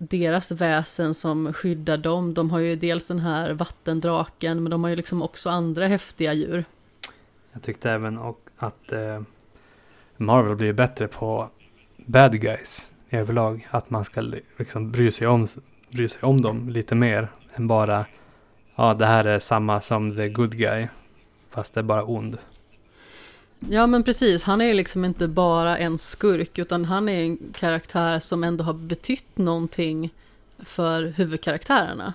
deras 0.10 0.52
väsen 0.52 1.14
som 1.14 1.54
skyddar 1.54 1.98
dem. 1.98 2.34
De 2.34 2.50
har 2.50 2.60
ju 2.60 2.76
dels 2.76 3.08
den 3.08 3.20
här 3.20 3.54
vattendraken 3.54 4.64
men 4.64 4.70
de 4.70 4.84
har 4.84 4.90
ju 4.90 4.96
liksom 4.96 5.22
också 5.22 5.50
andra 5.50 5.88
häftiga 5.88 6.34
djur. 6.34 6.66
Jag 7.54 7.62
tyckte 7.62 7.92
även 7.92 8.20
att 8.58 8.92
eh, 8.92 9.22
Marvel 10.18 10.56
blir 10.56 10.74
bättre 10.74 11.08
på 11.08 11.50
bad 12.06 12.42
guys 12.42 12.90
överlag. 13.10 13.68
Att 13.70 13.90
man 13.90 14.06
ska 14.06 14.22
liksom 14.58 14.92
bry 14.92 15.12
sig 15.12 15.28
om, 15.28 15.48
bry 15.92 16.10
sig 16.10 16.22
om 16.22 16.42
dem 16.42 16.70
lite 16.70 16.96
mer 16.96 17.28
än 17.54 17.68
bara 17.68 18.06
ja, 18.76 18.94
det 18.94 19.06
här 19.06 19.26
är 19.26 19.40
samma 19.40 19.82
som 19.82 20.16
the 20.16 20.30
good 20.30 20.58
guy. 20.58 20.88
Fast 21.50 21.74
det 21.74 21.80
är 21.80 21.84
bara 21.84 22.04
ond. 22.04 22.38
Ja 23.70 23.88
men 23.88 24.04
precis, 24.04 24.44
han 24.44 24.62
är 24.62 24.66
ju 24.66 24.74
liksom 24.74 25.06
inte 25.06 25.28
bara 25.28 25.78
en 25.78 25.98
skurk 25.98 26.60
utan 26.60 26.86
han 26.86 27.10
är 27.10 27.24
en 27.24 27.38
karaktär 27.60 28.20
som 28.20 28.44
ändå 28.44 28.64
har 28.64 28.74
betytt 28.74 29.38
någonting 29.38 30.10
för 30.60 31.04
huvudkaraktärerna. 31.04 32.14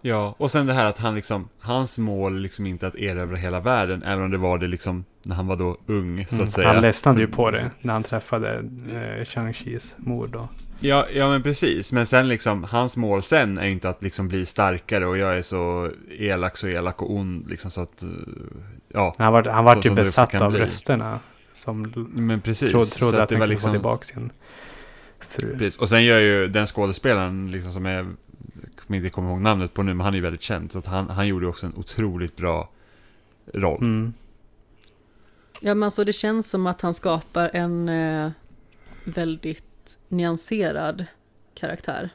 Ja, 0.00 0.34
och 0.38 0.50
sen 0.50 0.66
det 0.66 0.72
här 0.72 0.86
att 0.86 0.98
han 0.98 1.14
liksom, 1.14 1.48
hans 1.60 1.98
mål 1.98 2.40
liksom 2.40 2.66
inte 2.66 2.86
att 2.86 2.94
erövra 2.94 3.36
hela 3.36 3.60
världen, 3.60 4.02
även 4.02 4.24
om 4.24 4.30
det 4.30 4.38
var 4.38 4.58
det 4.58 4.66
liksom 4.66 5.04
när 5.22 5.36
han 5.36 5.46
var 5.46 5.56
då 5.56 5.76
ung, 5.86 6.26
så 6.28 6.34
Mm, 6.34 6.44
att 6.44 6.50
säga. 6.52 6.68
Han 6.72 6.82
ledsnade 6.82 7.20
ju 7.20 7.26
på 7.26 7.50
det 7.50 7.70
när 7.80 7.92
han 7.92 8.02
träffade 8.02 8.56
eh, 8.92 9.24
Shang-Chis 9.24 9.94
mor 9.96 10.26
då. 10.26 10.48
Ja, 10.80 11.06
ja 11.14 11.28
men 11.28 11.42
precis, 11.42 11.92
men 11.92 12.06
sen 12.06 12.28
liksom, 12.28 12.64
hans 12.64 12.96
mål 12.96 13.22
sen 13.22 13.58
är 13.58 13.66
ju 13.66 13.72
inte 13.72 13.88
att 13.88 14.02
liksom 14.02 14.28
bli 14.28 14.46
starkare 14.46 15.06
och 15.06 15.18
jag 15.18 15.36
är 15.38 15.42
så 15.42 15.90
elak, 16.18 16.56
så 16.56 16.68
elak 16.68 17.02
och 17.02 17.14
ond 17.14 17.50
liksom 17.50 17.70
så 17.70 17.80
att, 17.80 18.02
eh, 18.02 18.08
ja, 18.88 19.14
Han 19.18 19.32
var, 19.32 19.44
han 19.44 19.64
var 19.64 19.72
som 19.72 19.78
också 19.78 19.94
besatt 19.94 20.34
av 20.34 20.50
bli. 20.50 20.60
rösterna. 20.60 21.20
Som 21.52 21.92
men 22.14 22.40
precis. 22.40 22.70
trodde, 22.70 22.86
så 22.86 23.06
att, 23.06 23.12
det 23.12 23.18
han 23.18 23.26
kunde 23.26 23.46
liksom, 23.46 23.68
få 23.68 23.72
tillbaka 23.72 24.04
sin 24.04 24.32
fru. 25.20 25.52
Precis. 25.52 25.76
Och 25.76 25.88
sen 25.88 26.04
gör 26.04 26.20
ju 26.20 26.48
den 26.48 26.66
skådespelaren 26.66 27.50
liksom 27.50 27.72
som 27.72 27.86
är, 27.86 27.96
jag 27.96 28.06
kommer 28.86 28.96
inte 28.98 29.10
komma 29.10 29.30
ihåg 29.30 29.40
namnet 29.40 29.74
på 29.74 29.82
nu, 29.82 29.94
men 29.94 30.04
han 30.04 30.14
är 30.14 30.18
ju 30.18 30.22
väldigt 30.22 30.42
känd, 30.42 30.72
så 30.72 30.78
att 30.78 30.86
han, 30.86 31.10
han 31.10 31.26
gjorde 31.26 31.46
också 31.46 31.66
en 31.66 31.74
otroligt 31.76 32.36
bra 32.36 32.70
roll. 33.54 33.82
Mm. 33.82 34.14
Ja 35.60 35.74
men 35.74 35.82
alltså 35.82 36.04
det 36.04 36.12
känns 36.12 36.50
som 36.50 36.66
att 36.66 36.80
han 36.80 36.94
skapar 36.94 37.50
en 37.52 37.88
eh, 37.88 38.30
väldigt 39.04 39.98
nyanserad 40.08 41.04
karaktär. 41.54 42.10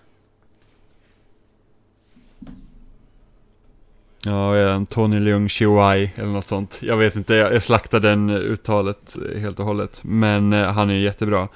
Ja, 4.26 4.86
Tony 4.90 5.20
Leung 5.20 5.50
Chihuai 5.50 6.12
eller 6.16 6.28
något 6.28 6.48
sånt. 6.48 6.80
Jag 6.82 6.98
vet 6.98 7.16
inte, 7.16 7.34
jag, 7.34 7.64
slaktar 7.64 8.00
den 8.00 8.30
uttalet 8.30 9.16
helt 9.38 9.60
och 9.60 9.66
hållet. 9.66 10.04
Men 10.04 10.54
eh, 10.54 10.72
han 10.72 10.90
är 10.90 10.94
ju 10.94 11.02
jättebra. 11.02 11.48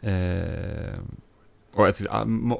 Eh, 0.00 0.98
och 1.74 1.86
jag 1.86 1.96
tycker 1.96 2.10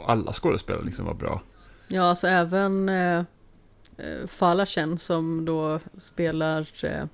alla 0.06 0.32
skådespelare 0.32 0.85
liksom 0.85 1.06
var 1.06 1.15
bra. 1.15 1.43
Ja, 1.89 2.02
alltså 2.02 2.27
även 2.27 2.89
eh, 2.89 3.19
eh 3.19 3.24
Falachen 4.27 4.98
som 4.98 5.44
då 5.44 5.81
spelar 5.98 6.69
eh, 6.82 7.05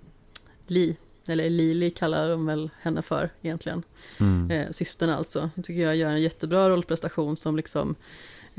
Li, 0.67 0.97
eller 1.29 1.51
Lili 1.51 1.91
kallar 1.91 2.29
de 2.29 2.47
väl 2.47 2.71
henne 2.81 3.03
för 3.03 3.31
egentligen. 3.43 3.83
Mm. 4.21 4.51
Eh, 4.51 4.71
systern 4.71 5.11
alltså, 5.11 5.51
tycker 5.63 5.83
jag 5.83 5.97
gör 5.97 6.11
en 6.11 6.23
jättebra 6.23 6.69
rollprestation 6.69 7.37
som 7.37 7.57
liksom 7.57 7.95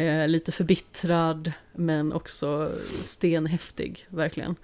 Eh, 0.02 0.28
lite 0.28 0.52
förbittrad 0.52 1.52
men 1.74 2.14
också 2.14 2.72
stenhäftig, 3.02 4.06
verkligen. 4.10 4.56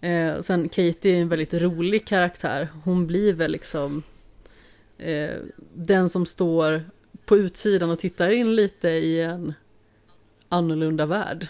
Eh, 0.00 0.40
sen 0.40 0.68
Katie 0.68 1.16
är 1.16 1.20
en 1.20 1.28
väldigt 1.28 1.54
rolig 1.54 2.06
karaktär. 2.06 2.68
Hon 2.84 3.06
blir 3.06 3.34
väl 3.34 3.52
liksom 3.52 4.02
eh, 4.98 5.34
den 5.74 6.08
som 6.08 6.26
står 6.26 6.84
på 7.24 7.36
utsidan 7.36 7.90
och 7.90 7.98
tittar 7.98 8.30
in 8.30 8.54
lite 8.56 8.88
i 8.88 9.22
en 9.22 9.54
annorlunda 10.48 11.06
värld. 11.06 11.48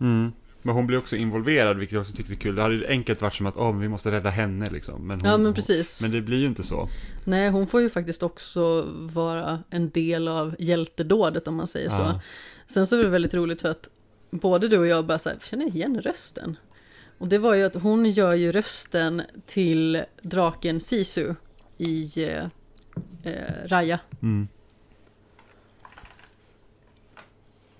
Mm. 0.00 0.32
Men 0.62 0.74
hon 0.74 0.86
blir 0.86 0.98
också 0.98 1.16
involverad, 1.16 1.78
vilket 1.78 1.92
jag 1.92 2.00
också 2.00 2.14
tyckte 2.14 2.32
är 2.32 2.36
kul. 2.36 2.54
Det 2.54 2.62
hade 2.62 2.88
enkelt 2.88 3.20
varit 3.20 3.34
som 3.34 3.46
att 3.46 3.56
oh, 3.56 3.78
vi 3.78 3.88
måste 3.88 4.10
rädda 4.10 4.30
henne 4.30 4.70
liksom. 4.70 5.06
Men 5.06 5.20
hon, 5.20 5.30
ja, 5.30 5.36
men 5.36 5.54
precis. 5.54 6.00
Hon, 6.02 6.10
men 6.10 6.20
det 6.20 6.22
blir 6.26 6.38
ju 6.38 6.46
inte 6.46 6.62
så. 6.62 6.88
Nej, 7.24 7.50
hon 7.50 7.66
får 7.66 7.80
ju 7.80 7.90
faktiskt 7.90 8.22
också 8.22 8.88
vara 8.92 9.62
en 9.70 9.90
del 9.90 10.28
av 10.28 10.56
hjältedådet 10.58 11.48
om 11.48 11.54
man 11.54 11.66
säger 11.66 11.90
ja. 11.90 11.96
så. 11.96 12.20
Sen 12.72 12.86
så 12.86 12.98
är 12.98 13.02
det 13.02 13.08
väldigt 13.08 13.34
roligt 13.34 13.60
för 13.60 13.68
att 13.68 13.88
både 14.30 14.68
du 14.68 14.78
och 14.78 14.86
jag 14.86 15.06
bara 15.06 15.18
så 15.18 15.28
här, 15.28 15.38
känner 15.44 15.66
igen 15.66 16.00
rösten. 16.00 16.56
Och 17.18 17.28
det 17.28 17.38
var 17.38 17.54
ju 17.54 17.64
att 17.64 17.74
hon 17.74 18.10
gör 18.10 18.34
ju 18.34 18.52
rösten 18.52 19.22
till 19.46 20.04
draken 20.22 20.80
Sisu 20.80 21.34
i 21.78 22.24
eh, 22.24 22.44
eh 23.22 23.66
Raya. 23.66 24.00
Mm. 24.22 24.48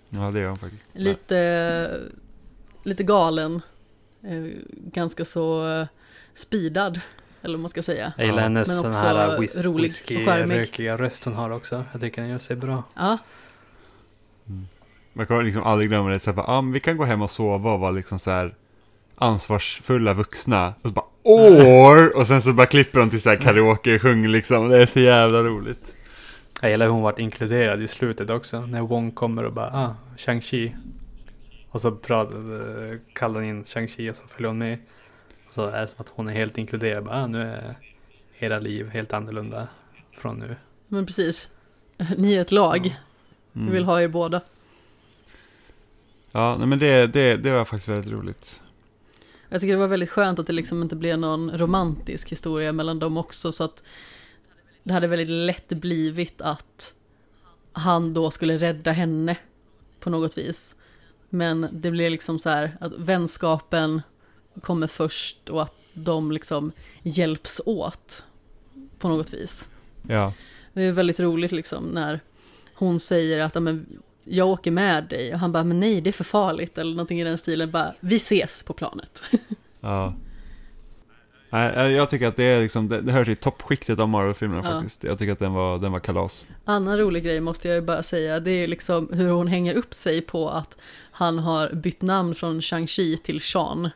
Ja, 0.09 0.31
det 0.31 0.41
gör 0.41 0.49
hon 0.49 0.59
faktiskt. 0.59 0.87
Lite 0.93 2.01
lite 2.83 3.03
galen. 3.03 3.63
Eh, 4.25 4.45
ganska 4.93 5.25
så 5.25 5.69
eh, 5.69 5.87
speedad, 6.35 7.01
eller 7.43 7.55
vad 7.55 7.61
man 7.61 7.69
ska 7.69 7.83
säga. 7.83 8.13
Jag 8.17 8.27
gillar 8.27 8.43
hennes 8.43 8.69
Men 8.69 8.79
också 8.79 9.07
här 9.07 9.39
whis 9.41 9.57
rolig 9.57 9.83
whisky, 9.83 10.27
rökiga 10.27 10.97
röst 10.97 11.25
hon 11.25 11.35
har 11.35 11.51
också. 11.51 11.85
Jag 11.93 12.01
tycker 12.01 12.23
den 12.23 12.31
gör 12.31 12.39
sig 12.39 12.57
bra. 12.57 12.83
Ja. 12.95 13.19
Mm. 14.49 14.67
Man 15.13 15.27
kan 15.27 15.45
liksom 15.45 15.63
aldrig 15.63 15.89
glömma 15.89 16.09
det, 16.11 16.19
så 16.19 16.33
här, 16.33 16.41
ah, 16.51 16.61
vi 16.61 16.81
kan 16.81 16.97
gå 16.97 17.05
hem 17.05 17.23
och 17.23 17.31
sova 17.31 17.73
och 17.73 17.81
vara 17.81 17.91
liksom 17.91 18.19
så 18.19 18.31
här 18.31 18.55
ansvarsfulla 19.15 20.15
vuxna. 20.15 20.75
Och 20.83 20.89
så 20.89 20.95
bara 20.95 21.07
år! 21.23 22.17
Och 22.17 22.27
sen 22.27 22.43
så 22.43 22.53
bara 22.53 22.67
klipper 22.67 23.01
de 23.01 23.11
till 23.11 23.23
så 23.23 23.29
här 23.29 23.37
karaoke-sjung 23.37 24.29
liksom. 24.29 24.69
Det 24.69 24.83
är 24.83 24.87
så 24.87 25.01
jävla 25.01 25.43
roligt. 25.43 25.95
Jag 26.63 26.71
gillar 26.71 26.87
hur 26.87 26.93
hon 26.93 27.03
varit 27.03 27.19
inkluderad 27.19 27.83
i 27.83 27.89
slutet 27.89 28.31
också. 28.31 28.61
När 28.61 28.81
Wong 28.81 29.11
kommer 29.11 29.45
och 29.45 29.53
bara, 29.53 29.67
ah, 29.67 29.95
Shang-Chi. 30.17 30.73
Och 31.73 31.81
så 31.81 31.93
pratar, 31.93 33.15
kallar 33.15 33.35
hon 33.35 33.45
in 33.45 33.65
Shang-Chi 33.65 34.11
och 34.11 34.17
så 34.17 34.27
följer 34.27 34.49
hon 34.49 34.59
med. 34.59 34.79
Och 35.49 35.55
så 35.55 35.67
är 35.67 35.81
det 35.81 35.89
som 35.89 36.01
att 36.01 36.09
hon 36.09 36.29
är 36.29 36.33
helt 36.33 36.59
inkluderad. 36.59 37.05
Bara, 37.05 37.23
ah, 37.23 37.27
nu 37.27 37.43
är 37.43 37.77
era 38.39 38.59
liv 38.59 38.89
helt 38.89 39.13
annorlunda 39.13 39.69
från 40.13 40.39
nu. 40.39 40.57
Men 40.89 41.07
precis. 41.07 41.51
Ni 42.17 42.35
är 42.35 42.41
ett 42.41 42.53
lag. 42.53 42.97
Mm. 43.55 43.67
Vi 43.67 43.73
vill 43.73 43.85
ha 43.85 44.03
er 44.03 44.09
båda. 44.09 44.41
Ja, 46.33 46.67
men 46.67 46.79
det, 46.79 47.07
det, 47.07 47.37
det 47.37 47.51
var 47.51 47.65
faktiskt 47.65 47.89
väldigt 47.89 48.13
roligt. 48.13 48.61
Jag 49.49 49.61
tycker 49.61 49.73
det 49.73 49.81
var 49.81 49.89
väldigt 49.89 50.11
skönt 50.11 50.39
att 50.39 50.47
det 50.47 50.53
liksom 50.53 50.83
inte 50.83 50.97
blev 50.97 51.19
någon 51.19 51.59
romantisk 51.59 52.33
historia 52.33 52.73
mellan 52.73 52.99
dem 52.99 53.17
också. 53.17 53.53
Så 53.53 53.65
att 53.65 53.83
det 54.83 54.93
hade 54.93 55.07
väldigt 55.07 55.29
lätt 55.29 55.69
blivit 55.69 56.41
att 56.41 56.95
han 57.73 58.15
då 58.15 58.31
skulle 58.31 58.57
rädda 58.57 58.93
henne 58.93 59.37
på 60.01 60.11
något 60.11 60.39
vis. 60.39 60.77
Men 61.35 61.69
det 61.73 61.91
blir 61.91 62.11
liksom 62.11 62.39
så 62.39 62.49
här 62.49 62.77
att 62.81 62.93
vänskapen 62.99 64.03
kommer 64.61 64.87
först 64.87 65.49
och 65.49 65.63
att 65.63 65.75
de 65.93 66.33
liksom 66.33 66.73
hjälps 67.03 67.61
åt 67.67 68.25
på 68.99 69.09
något 69.09 69.35
vis. 69.35 69.69
Ja. 70.09 70.33
Det 70.73 70.83
är 70.83 70.93
väldigt 70.93 71.21
roligt 71.21 71.53
liksom 71.53 71.85
när 71.85 72.21
hon 72.75 73.01
säger 73.01 73.39
att 73.39 73.63
men, 73.63 73.87
jag 74.25 74.49
åker 74.49 74.71
med 74.71 75.05
dig 75.05 75.33
och 75.33 75.39
han 75.39 75.53
bara 75.53 75.65
men 75.65 75.81
nej 75.81 76.01
det 76.01 76.11
är 76.11 76.13
för 76.13 76.25
farligt 76.25 76.79
eller 76.79 76.91
någonting 76.91 77.21
i 77.21 77.25
den 77.25 77.39
stilen 77.39 77.71
bara 77.71 77.95
vi 78.01 78.17
ses 78.17 78.63
på 78.63 78.73
planet. 78.73 79.23
Ja. 79.81 80.15
Nej, 81.53 81.93
jag 81.93 82.11
tycker 82.11 82.29
att 82.29 82.37
det 82.37 82.45
är 82.45 82.61
liksom, 82.63 82.89
det, 82.89 83.01
det 83.01 83.13
hör 83.13 83.25
till 83.25 83.37
toppskiktet 83.37 83.99
av 83.99 84.09
Marvel-filmerna 84.09 84.63
ja. 84.65 84.71
faktiskt. 84.71 85.05
Jag 85.05 85.19
tycker 85.19 85.33
att 85.33 85.39
den 85.39 85.53
var, 85.53 85.79
den 85.79 85.93
var 85.93 86.01
kalas. 86.01 86.47
Annan 86.65 86.99
rolig 86.99 87.25
grej 87.25 87.41
måste 87.41 87.69
jag 87.69 87.75
ju 87.75 87.81
bara 87.81 88.03
säga, 88.03 88.41
det 88.41 88.51
är 88.51 88.69
liksom 88.69 89.09
hur 89.13 89.31
hon 89.31 89.47
hänger 89.47 89.75
upp 89.75 89.95
sig 89.95 90.21
på 90.21 90.51
att 90.51 90.77
han 91.11 91.39
har 91.39 91.71
bytt 91.71 92.03
namn 92.03 92.35
från 92.35 92.61
Shang-Chi 92.61 93.17
till 93.17 93.41
Sean. 93.41 93.91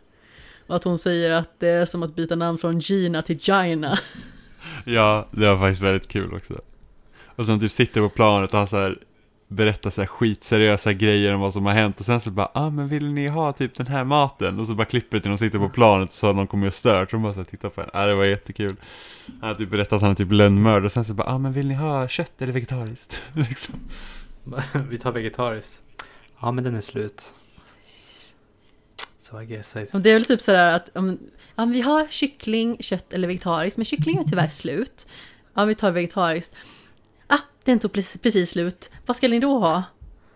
Och 0.66 0.76
att 0.76 0.84
hon 0.84 0.98
säger 0.98 1.30
att 1.30 1.60
det 1.60 1.68
är 1.68 1.84
som 1.84 2.02
att 2.02 2.16
byta 2.16 2.34
namn 2.36 2.58
från 2.58 2.78
Gina 2.78 3.22
till 3.22 3.38
Gina. 3.40 3.98
Ja, 4.84 5.28
det 5.30 5.46
var 5.46 5.56
faktiskt 5.56 5.82
väldigt 5.82 6.08
kul 6.08 6.34
också. 6.34 6.60
Och 7.36 7.46
sen 7.46 7.60
typ 7.60 7.72
sitter 7.72 8.00
på 8.00 8.08
planet 8.08 8.50
och 8.50 8.58
han 8.58 8.66
så 8.66 8.76
här 8.76 8.98
berättar 9.48 9.90
så 9.90 10.00
här 10.00 10.06
skitseriösa 10.06 10.92
grejer 10.92 11.34
om 11.34 11.40
vad 11.40 11.52
som 11.52 11.66
har 11.66 11.72
hänt 11.72 12.00
och 12.00 12.06
sen 12.06 12.20
så 12.20 12.30
bara, 12.30 12.50
ah 12.54 12.70
men 12.70 12.88
vill 12.88 13.06
ni 13.12 13.28
ha 13.28 13.52
typ 13.52 13.74
den 13.74 13.86
här 13.86 14.04
maten? 14.04 14.60
Och 14.60 14.66
så 14.66 14.74
bara 14.74 14.84
klipper 14.84 15.20
till 15.20 15.30
de 15.30 15.38
sitter 15.38 15.58
på 15.58 15.68
planet 15.68 16.12
så 16.12 16.32
de 16.32 16.46
kommer 16.46 16.66
och 16.66 16.74
stört 16.74 17.08
och 17.08 17.12
de 17.12 17.22
bara 17.22 17.32
så 17.32 17.40
här, 17.40 17.44
tittar 17.44 17.68
på 17.68 17.80
henne. 17.80 17.90
Ah, 17.94 18.06
det 18.06 18.14
var 18.14 18.24
jättekul. 18.24 18.76
Han 19.40 19.48
har 19.48 19.54
typ 19.54 19.70
berättat 19.70 19.92
att 19.92 20.02
han 20.02 20.10
är 20.10 20.14
typ 20.14 20.32
lönnmördare 20.32 20.84
och 20.84 20.92
sen 20.92 21.04
så 21.04 21.14
bara, 21.14 21.28
ah 21.28 21.38
men 21.38 21.52
vill 21.52 21.66
ni 21.66 21.74
ha 21.74 22.08
kött 22.08 22.42
eller 22.42 22.52
vegetariskt? 22.52 23.22
liksom. 23.32 23.74
Vi 24.88 24.98
tar 24.98 25.12
vegetariskt. 25.12 25.82
Ja 26.40 26.52
men 26.52 26.64
den 26.64 26.76
är 26.76 26.80
slut. 26.80 27.32
Så 29.20 29.42
I 29.42 29.46
guess 29.46 29.76
I... 29.76 29.86
Det 29.92 30.10
är 30.10 30.14
väl 30.14 30.24
typ 30.24 30.40
sådär 30.40 30.72
att 30.72 30.96
om, 30.96 31.18
om 31.54 31.72
vi 31.72 31.80
har 31.80 32.06
kyckling, 32.10 32.76
kött 32.80 33.12
eller 33.12 33.28
vegetariskt, 33.28 33.78
men 33.78 33.84
kyckling 33.84 34.18
är 34.18 34.24
tyvärr 34.24 34.48
slut. 34.48 35.08
Ja, 35.54 35.64
vi 35.64 35.74
tar 35.74 35.90
vegetariskt. 35.90 36.54
Den 37.66 37.78
tog 37.78 37.92
precis 37.92 38.50
slut. 38.50 38.90
Vad 39.06 39.16
ska 39.16 39.28
ni 39.28 39.40
då 39.40 39.58
ha? 39.58 39.84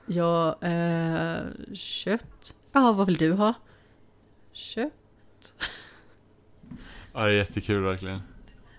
Ja, 0.06 0.58
eh, 0.62 1.74
kött. 1.74 2.54
Ja, 2.72 2.92
vad 2.92 3.06
vill 3.06 3.16
du 3.16 3.32
ha? 3.32 3.54
Kött. 4.52 4.92
Ja, 7.12 7.24
det 7.24 7.32
är 7.32 7.36
jättekul 7.36 7.82
verkligen. 7.82 8.20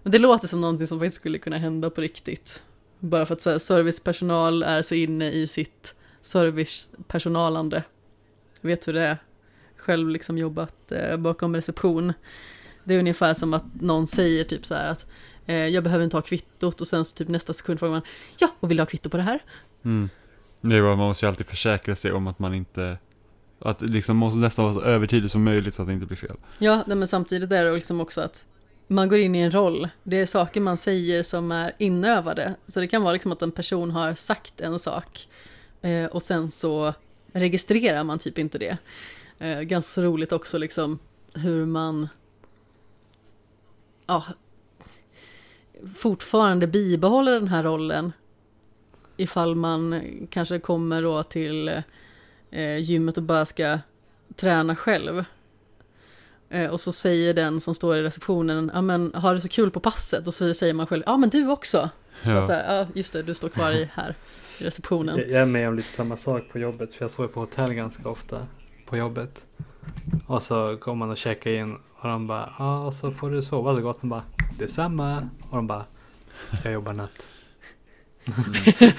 Men 0.03 0.11
det 0.11 0.19
låter 0.19 0.47
som 0.47 0.61
någonting 0.61 0.87
som 0.87 0.99
faktiskt 0.99 1.15
skulle 1.15 1.37
kunna 1.37 1.57
hända 1.57 1.89
på 1.89 2.01
riktigt. 2.01 2.63
Bara 2.99 3.25
för 3.25 3.33
att 3.33 3.41
så 3.41 3.49
här, 3.49 3.57
servicepersonal 3.57 4.63
är 4.63 4.81
så 4.81 4.95
inne 4.95 5.31
i 5.31 5.47
sitt 5.47 5.95
servicepersonalande. 6.21 7.83
Vet 8.61 8.87
hur 8.87 8.93
det 8.93 9.01
är. 9.01 9.17
Själv 9.75 10.09
liksom 10.09 10.37
jobbat 10.37 10.91
eh, 10.91 11.17
bakom 11.17 11.55
reception. 11.55 12.13
Det 12.83 12.95
är 12.95 12.99
ungefär 12.99 13.33
som 13.33 13.53
att 13.53 13.81
någon 13.81 14.07
säger 14.07 14.43
typ 14.43 14.65
så 14.65 14.73
här 14.73 14.91
att 14.91 15.05
jag 15.53 15.83
behöver 15.83 16.03
inte 16.03 16.17
ha 16.17 16.21
kvittot 16.21 16.81
och 16.81 16.87
sen 16.87 17.05
så 17.05 17.15
typ 17.15 17.27
nästa 17.27 17.53
sekund 17.53 17.79
frågar 17.79 17.91
man 17.91 18.01
ja, 18.37 18.49
och 18.59 18.69
vill 18.69 18.77
du 18.77 18.81
ha 18.81 18.87
kvitto 18.87 19.09
på 19.09 19.17
det 19.17 19.23
här? 19.23 19.39
Mm. 19.85 20.09
Var, 20.61 20.81
man 20.81 20.97
måste 20.97 21.25
ju 21.25 21.29
alltid 21.29 21.45
försäkra 21.45 21.95
sig 21.95 22.11
om 22.11 22.27
att 22.27 22.39
man 22.39 22.53
inte 22.53 22.97
att 23.59 23.81
liksom 23.81 24.17
måste 24.17 24.39
nästan 24.39 24.65
vara 24.65 24.75
så 24.75 24.81
övertydligt 24.81 25.31
som 25.31 25.43
möjligt 25.43 25.75
så 25.75 25.81
att 25.81 25.87
det 25.87 25.93
inte 25.93 26.05
blir 26.05 26.17
fel. 26.17 26.35
Ja, 26.59 26.83
men 26.87 27.07
samtidigt 27.07 27.51
är 27.51 27.65
det 27.65 27.71
liksom 27.71 28.01
också 28.01 28.21
att 28.21 28.45
man 28.87 29.09
går 29.09 29.19
in 29.19 29.35
i 29.35 29.39
en 29.39 29.51
roll. 29.51 29.89
Det 30.03 30.17
är 30.17 30.25
saker 30.25 30.61
man 30.61 30.77
säger 30.77 31.23
som 31.23 31.51
är 31.51 31.73
inövade. 31.77 32.55
Så 32.67 32.79
det 32.79 32.87
kan 32.87 33.01
vara 33.01 33.13
liksom 33.13 33.31
att 33.31 33.41
en 33.41 33.51
person 33.51 33.91
har 33.91 34.13
sagt 34.13 34.61
en 34.61 34.79
sak 34.79 35.27
eh, 35.81 36.05
och 36.05 36.21
sen 36.21 36.51
så 36.51 36.93
registrerar 37.33 38.03
man 38.03 38.19
typ 38.19 38.37
inte 38.37 38.57
det. 38.57 38.77
Eh, 39.39 39.61
ganska 39.61 40.01
roligt 40.01 40.31
också 40.31 40.57
liksom 40.57 40.99
hur 41.33 41.65
man 41.65 42.07
ja, 44.07 44.23
fortfarande 45.95 46.67
bibehåller 46.67 47.31
den 47.31 47.47
här 47.47 47.63
rollen 47.63 48.11
ifall 49.17 49.55
man 49.55 50.01
kanske 50.29 50.59
kommer 50.59 51.01
då 51.01 51.23
till 51.23 51.81
eh, 52.51 52.77
gymmet 52.77 53.17
och 53.17 53.23
bara 53.23 53.45
ska 53.45 53.79
träna 54.35 54.75
själv. 54.75 55.23
Eh, 56.49 56.69
och 56.69 56.79
så 56.79 56.91
säger 56.91 57.33
den 57.33 57.61
som 57.61 57.75
står 57.75 57.97
i 57.97 58.03
receptionen, 58.03 58.71
ja 58.73 58.81
men 58.81 59.11
har 59.13 59.33
du 59.33 59.39
så 59.39 59.47
kul 59.47 59.71
på 59.71 59.79
passet? 59.79 60.27
Och 60.27 60.33
så 60.33 60.53
säger 60.53 60.73
man 60.73 60.87
själv, 60.87 61.03
ja 61.05 61.17
men 61.17 61.29
du 61.29 61.47
också. 61.47 61.89
Ja. 62.23 62.41
Så 62.41 62.53
här, 62.53 62.77
ja 62.77 62.87
just 62.93 63.13
det, 63.13 63.23
du 63.23 63.33
står 63.33 63.49
kvar 63.49 63.71
i 63.71 63.83
här 63.93 64.15
i 64.59 64.63
receptionen. 64.63 65.17
Jag 65.17 65.41
är 65.41 65.45
med 65.45 65.67
om 65.67 65.75
lite 65.75 65.91
samma 65.91 66.17
sak 66.17 66.43
på 66.51 66.59
jobbet, 66.59 66.93
för 66.93 67.03
jag 67.03 67.11
sover 67.11 67.29
på 67.29 67.39
hotell 67.39 67.73
ganska 67.73 68.09
ofta 68.09 68.47
på 68.85 68.97
jobbet. 68.97 69.45
Och 70.27 70.41
så 70.41 70.77
kommer 70.77 70.95
man 70.95 71.09
och 71.09 71.17
checkar 71.17 71.51
in 71.51 71.75
Och 71.75 72.09
de 72.09 72.27
bara, 72.27 72.53
ja 72.59 72.91
så 72.91 73.11
får 73.11 73.29
du 73.29 73.41
sova 73.41 73.75
så 73.75 73.81
gott. 73.81 74.03
Man 74.03 74.09
bara, 74.09 74.23
detsamma. 74.59 75.29
Och 75.49 75.55
de 75.55 75.67
bara, 75.67 75.85
jag 76.63 76.73
jobbar 76.73 76.93
natt. 76.93 77.27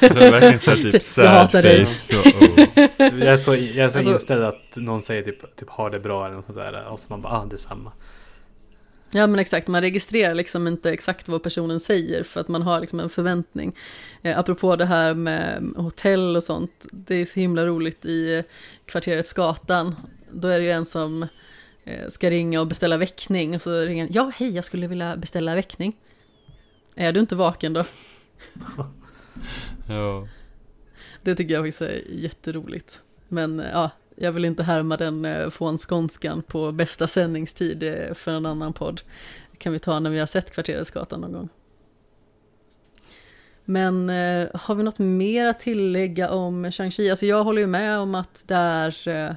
Det 0.01 0.11
var 0.11 0.31
verkligen 0.41 0.59
så 0.61 0.71
här 0.71 0.77
typ 0.77 0.93
Jag 0.95 1.03
sad 1.05 1.51
face 1.53 2.19
och, 2.19 2.43
oh. 2.43 2.67
Jag 2.99 3.23
är 3.23 3.37
så, 3.37 3.55
jag 3.55 3.77
är 3.77 3.89
så 3.89 3.99
Alltså- 3.99 4.13
inställd 4.13 4.43
att 4.45 4.77
någon 4.77 5.03
säger 5.03 5.23
typ, 5.23 5.57
typ 5.57 5.69
ha 5.71 5.91
det 5.91 6.01
bra 6.01 6.27
eller 6.27 6.37
något 6.37 6.47
sånt 6.47 6.59
där. 6.59 6.85
Och 6.87 7.01
så 7.01 7.07
man 7.09 7.23
bara, 7.23 7.33
ah 7.33 7.45
detsamma. 7.45 7.93
Ja 9.15 9.27
men 9.27 9.39
exakt, 9.41 9.69
man 9.69 9.81
registrerar 9.81 10.35
liksom 10.35 10.69
inte 10.69 10.93
exakt 10.93 11.29
vad 11.29 11.43
personen 11.43 11.81
säger 11.81 12.23
för 12.23 12.41
att 12.41 12.49
man 12.49 12.63
har 12.63 12.81
liksom 12.81 13.01
en 13.01 13.11
förväntning. 13.11 13.77
Eh, 14.23 14.39
apropå 14.39 14.77
det 14.77 14.85
här 14.85 15.15
med 15.15 15.73
hotell 15.77 16.37
och 16.37 16.43
sånt, 16.43 16.87
det 16.93 17.15
är 17.15 17.25
så 17.25 17.41
himla 17.41 17.67
roligt 17.67 18.05
i 18.07 18.35
eh, 18.35 18.45
kvarteret 18.87 19.27
Skatan. 19.27 19.95
Då 20.33 20.49
är 20.49 20.59
det 20.59 20.65
ju 20.65 20.71
en 20.71 20.87
som 20.87 21.23
eh, 21.23 21.29
ska 22.09 22.31
ringa 22.31 22.61
och 22.61 22.67
beställa 22.67 22.97
väckning 22.97 23.55
och 23.55 23.63
så 23.63 23.81
ringer 23.81 24.03
han, 24.05 24.13
ja 24.13 24.33
hej 24.37 24.55
jag 24.55 24.65
skulle 24.65 24.87
vilja 24.87 25.17
beställa 25.17 25.55
väckning. 25.55 25.97
Är 26.95 27.13
du 27.13 27.21
inte 27.21 27.37
vaken 27.37 27.73
då? 27.73 27.85
Ja. 29.89 30.29
Det 31.23 31.35
tycker 31.35 31.55
jag 31.55 31.63
faktiskt 31.63 31.83
är 31.83 32.03
jätteroligt. 32.11 33.03
Men 33.29 33.61
eh, 33.61 33.71
ja, 33.73 33.91
jag 34.17 34.33
vill 34.33 34.45
inte 34.45 34.63
härma 34.63 34.97
den 34.97 35.25
eh, 35.25 35.51
från 35.51 35.79
skånskan 35.79 36.43
på 36.43 36.73
bästa 36.73 37.07
sändningstid 37.07 37.83
eh, 37.83 38.15
för 38.15 38.33
en 38.33 38.47
annan 38.47 38.73
podd. 38.73 39.01
Det 39.51 39.57
kan 39.57 39.73
vi 39.73 39.79
ta 39.79 40.01
när 40.01 40.11
vi 40.11 40.19
har 40.19 40.27
sett 40.27 40.51
Kvarteretsgatan 40.51 41.21
någon 41.21 41.33
gång. 41.33 41.49
Men 43.65 44.11
eh, 44.11 44.49
har 44.55 44.75
vi 44.75 44.83
något 44.83 44.99
mer 44.99 45.47
att 45.47 45.59
tillägga 45.59 46.31
om 46.31 46.67
Shang-Chi? 46.67 47.11
Alltså 47.11 47.27
jag 47.27 47.45
håller 47.45 47.61
ju 47.61 47.67
med 47.67 47.99
om 47.99 48.15
att 48.15 48.45
det 48.47 48.55
är 48.55 49.09
eh, 49.09 49.35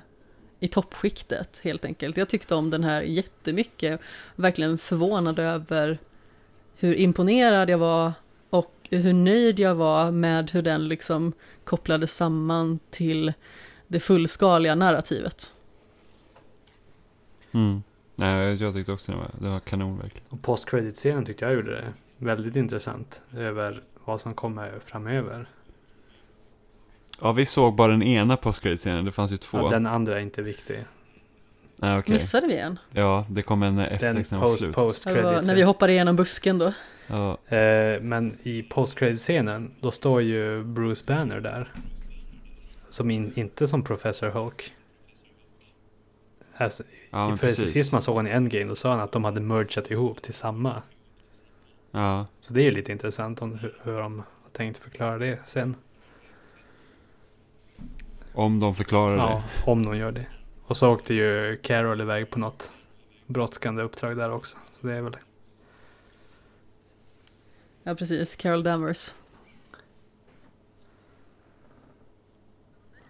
i 0.66 0.68
toppskiktet 0.68 1.62
helt 1.64 1.86
enkelt. 1.86 2.18
Jag 2.18 2.30
tyckte 2.30 2.56
om 2.56 2.70
den 2.70 2.84
här 2.84 3.02
jättemycket. 3.02 4.02
Verkligen 4.36 4.78
förvånad 4.78 5.40
över 5.40 5.98
hur 6.80 6.96
imponerad 6.96 7.70
jag 7.70 7.78
var 7.78 8.14
och 8.50 8.74
hur 8.90 9.14
nöjd 9.14 9.60
jag 9.60 9.76
var 9.76 10.12
med 10.12 10.52
hur 10.52 10.62
den 10.62 10.88
liksom 10.88 11.34
kopplades 11.64 12.16
samman 12.16 12.80
till 12.90 13.34
det 13.88 14.00
fullskaliga 14.00 14.76
narrativet. 14.76 15.54
Mm. 17.52 17.84
Nej, 18.16 18.56
jag 18.56 18.76
tyckte 18.76 18.92
också 18.92 19.12
det 19.12 19.18
var, 19.18 19.32
det 19.40 19.50
var 19.50 19.60
kanon 19.60 19.98
verkligen. 19.98 20.28
Och 20.30 20.42
post 20.42 20.70
credit 20.70 20.96
scenen 20.96 21.26
tyckte 21.26 21.46
jag 21.46 21.54
gjorde 21.54 21.72
det 21.72 21.94
väldigt 22.18 22.56
intressant. 22.56 23.22
Över 23.38 23.84
vad 24.06 24.22
som 24.22 24.34
kommer 24.34 24.80
framöver. 24.86 25.50
Ja, 27.22 27.32
vi 27.32 27.46
såg 27.46 27.76
bara 27.76 27.92
den 27.92 28.04
ena 28.04 28.38
postcredit-scenen, 28.38 29.06
det 29.06 29.12
fanns 29.12 29.32
ju 29.32 29.38
två. 29.38 29.58
Ja, 29.58 29.70
den 29.70 29.88
andra 29.88 30.16
är 30.16 30.20
inte 30.22 30.42
viktig. 30.42 30.86
Nej, 31.76 32.00
okej. 32.00 32.14
Missade 32.14 32.48
vi 32.48 32.58
en? 32.58 32.80
Ja, 32.94 33.26
det 33.30 33.42
kom 33.42 33.64
en 33.64 33.76
Den 33.76 33.86
eftertext 33.86 34.32
när 34.32 34.40
post, 34.40 34.60
slut. 34.60 34.76
post 34.76 35.04
Det 35.04 35.14
var 35.14 35.32
credit 35.32 35.48
när 35.48 35.56
vi 35.56 35.62
hoppade 35.62 35.92
igenom 35.94 36.16
busken 36.16 36.58
då. 36.58 36.74
Ja, 37.08 37.38
Eh, 37.56 38.02
men 38.02 38.38
i 38.44 38.64
post 38.64 38.98
scenen 39.18 39.72
då 39.80 39.92
står 39.92 40.22
ju 40.22 40.64
Bruce 40.64 41.04
Banner 41.08 41.40
där. 41.40 41.72
Som 42.90 43.12
in, 43.12 43.32
inte 43.36 43.68
som 43.68 43.84
Professor 43.84 44.30
Hulk. 44.30 44.72
Alltså, 46.58 46.84
ja 47.12 47.38
för 47.38 47.48
precis. 47.48 47.74
sist 47.74 47.92
man 47.92 48.02
såg 48.02 48.16
honom 48.16 48.32
i 48.32 48.36
Endgame 48.36 48.66
då 48.66 48.76
sa 48.76 48.90
han 48.92 49.00
att 49.00 49.12
de 49.12 49.24
hade 49.24 49.40
mergat 49.40 49.92
ihop 49.92 50.22
till 50.22 50.34
samma. 50.34 50.82
Ja, 51.92 52.26
Så 52.40 52.54
det 52.54 52.62
är 52.62 52.64
ju 52.64 52.72
lite 52.72 52.92
intressant 52.92 53.42
om 53.42 53.58
hur, 53.58 53.76
hur 53.84 53.98
de 54.00 54.18
har 54.18 54.50
tänkt 54.52 54.78
förklara 54.78 55.18
det 55.18 55.40
sen. 55.46 55.76
om 58.36 58.60
de 58.60 58.76
förklarar 58.76 59.18
Ja, 59.18 59.44
om 59.66 59.86
de 59.86 59.98
gör 59.98 60.12
det. 60.12 60.26
Och 60.66 60.78
så 60.78 60.94
åkte 60.94 61.14
ju 61.14 61.60
Carol 61.64 62.02
iväg 62.02 62.30
på 62.30 62.40
något 62.40 62.74
brådskande 63.26 63.84
uppdrag 63.84 64.18
där 64.18 64.32
också. 64.32 64.58
Så 64.82 64.88
det 64.88 64.94
är 64.94 65.02
väl 65.02 65.18
Ja, 67.84 67.96
precis. 67.96 68.36
Carol 68.36 68.64
Danvers. 68.64 69.16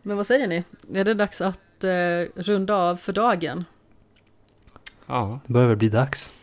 Men 0.02 0.18
vad 0.18 0.27
säger 0.27 0.47
ni? 0.47 0.64
Är 0.93 1.03
det 1.03 1.14
dags 1.14 1.41
att 1.41 1.84
eh, 1.84 1.89
runda 2.35 2.76
av 2.76 2.95
för 2.95 3.14
dagen? 3.14 3.57
det. 3.57 4.85
Ja, 5.06 5.39
Det 5.47 5.53
börjar 5.53 5.68
väl 5.68 5.77
bli 5.77 5.89
dags. 5.89 6.34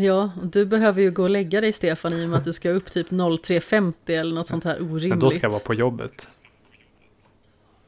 Ja, 0.00 0.30
du 0.42 0.66
behöver 0.66 1.02
ju 1.02 1.10
gå 1.10 1.22
och 1.22 1.30
lägga 1.30 1.60
dig 1.60 1.72
Stefan 1.72 2.12
i 2.12 2.24
och 2.24 2.28
med 2.28 2.38
att 2.38 2.44
du 2.44 2.52
ska 2.52 2.70
upp 2.70 2.90
typ 2.90 3.10
03.50 3.10 3.92
eller 4.06 4.34
något 4.34 4.46
sånt 4.46 4.64
här 4.64 4.76
orimligt. 4.82 5.08
Men 5.08 5.18
då 5.18 5.30
ska 5.30 5.40
jag 5.42 5.50
vara 5.50 5.60
på 5.60 5.74
jobbet. 5.74 6.30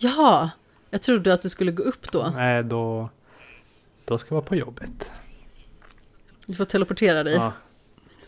Ja, 0.02 0.50
jag 0.90 1.02
trodde 1.02 1.34
att 1.34 1.42
du 1.42 1.48
skulle 1.48 1.72
gå 1.72 1.82
upp 1.82 2.12
då. 2.12 2.32
Nej, 2.34 2.64
då, 2.64 3.08
då 4.04 4.18
ska 4.18 4.28
jag 4.28 4.34
vara 4.40 4.44
på 4.48 4.56
jobbet. 4.56 5.12
Du 6.46 6.54
får 6.54 6.64
teleportera 6.64 7.22
dig. 7.24 7.34
Ja, 7.34 7.52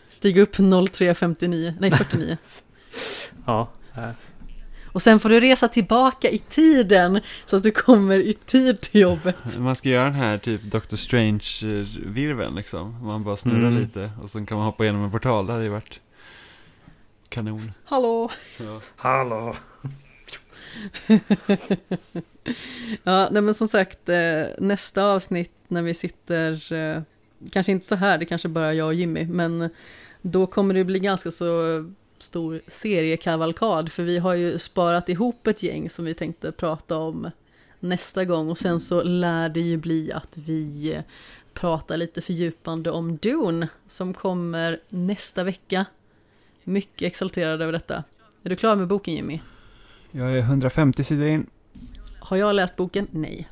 Stiga 0.09 0.41
upp 0.41 0.55
03.59, 0.57 1.73
nej 1.79 1.91
49. 1.97 2.37
ja. 3.45 3.69
Och 4.93 5.01
sen 5.01 5.19
får 5.19 5.29
du 5.29 5.39
resa 5.39 5.67
tillbaka 5.67 6.29
i 6.29 6.39
tiden 6.39 7.19
så 7.45 7.57
att 7.57 7.63
du 7.63 7.71
kommer 7.71 8.19
i 8.19 8.33
tid 8.33 8.81
till 8.81 9.01
jobbet. 9.01 9.35
man 9.59 9.75
ska 9.75 9.89
göra 9.89 10.03
den 10.03 10.13
här 10.13 10.37
typ 10.37 10.61
Doctor 10.61 10.97
Strange-virveln 10.97 12.55
liksom. 12.55 13.05
Man 13.05 13.23
bara 13.23 13.37
snurrar 13.37 13.59
Mm. 13.67 13.77
lite 13.77 14.11
och 14.23 14.29
sen 14.29 14.45
kan 14.45 14.57
man 14.57 14.65
hoppa 14.65 14.83
igenom 14.83 15.03
en 15.03 15.11
portal. 15.11 15.45
Det 15.47 15.51
hade 15.53 15.63
ju 15.65 15.69
varit 15.69 15.99
kanon. 17.29 17.71
Hallå! 17.85 18.31
Ja. 18.57 18.81
Hallå! 18.95 19.55
Ja, 23.03 23.29
nej 23.31 23.41
men 23.41 23.53
som 23.53 23.67
sagt, 23.67 24.09
eh, 24.09 24.43
nästa 24.57 25.05
avsnitt 25.05 25.51
när 25.67 25.81
vi 25.81 25.93
sitter, 25.93 26.73
eh, 26.73 27.01
kanske 27.51 27.71
inte 27.71 27.85
så 27.85 27.95
här, 27.95 28.17
det 28.17 28.25
kanske 28.25 28.49
bara 28.49 28.73
jag 28.73 28.87
och 28.87 28.93
Jimmy, 28.93 29.25
men 29.25 29.69
då 30.21 30.47
kommer 30.47 30.73
det 30.73 30.83
bli 30.83 30.99
ganska 30.99 31.31
så 31.31 31.53
stor 32.17 32.61
seriekavalkad, 32.67 33.91
för 33.91 34.03
vi 34.03 34.17
har 34.17 34.33
ju 34.33 34.59
sparat 34.59 35.09
ihop 35.09 35.47
ett 35.47 35.63
gäng 35.63 35.89
som 35.89 36.05
vi 36.05 36.13
tänkte 36.13 36.51
prata 36.51 36.97
om 36.97 37.31
nästa 37.79 38.25
gång, 38.25 38.49
och 38.49 38.57
sen 38.57 38.79
så 38.79 39.03
lär 39.03 39.49
det 39.49 39.61
ju 39.61 39.77
bli 39.77 40.11
att 40.11 40.37
vi 40.37 40.93
eh, 40.93 41.01
pratar 41.53 41.97
lite 41.97 42.21
fördjupande 42.21 42.91
om 42.91 43.17
Dune, 43.17 43.67
som 43.87 44.13
kommer 44.13 44.79
nästa 44.89 45.43
vecka. 45.43 45.85
Mycket 46.63 47.07
exalterad 47.07 47.61
över 47.61 47.73
detta. 47.73 48.03
Är 48.43 48.49
du 48.49 48.55
klar 48.55 48.75
med 48.75 48.87
boken 48.87 49.13
Jimmy? 49.13 49.39
Jag 50.15 50.33
är 50.33 50.39
150 50.39 51.03
sidor 51.03 51.27
in. 51.27 51.49
Har 52.19 52.37
jag 52.37 52.55
läst 52.55 52.75
boken? 52.75 53.07
Nej. 53.11 53.49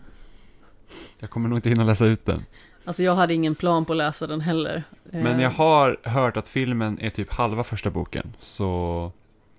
Jag 1.20 1.30
kommer 1.30 1.50
nog 1.50 1.58
inte 1.58 1.70
hinna 1.70 1.84
läsa 1.84 2.06
ut 2.06 2.26
den. 2.26 2.46
Alltså 2.86 3.04
jag 3.04 3.16
hade 3.16 3.34
ingen 3.34 3.56
plan 3.56 3.86
på 3.86 3.94
att 3.94 3.98
läsa 3.98 4.28
den 4.28 4.42
heller. 4.42 4.84
Men 5.04 5.26
Eh, 5.36 5.42
jag 5.42 5.50
har 5.50 6.00
hört 6.04 6.38
att 6.38 6.48
filmen 6.48 7.00
är 7.00 7.10
typ 7.10 7.34
halva 7.34 7.64
första 7.64 7.90
boken. 7.90 8.34
Så 8.40 9.12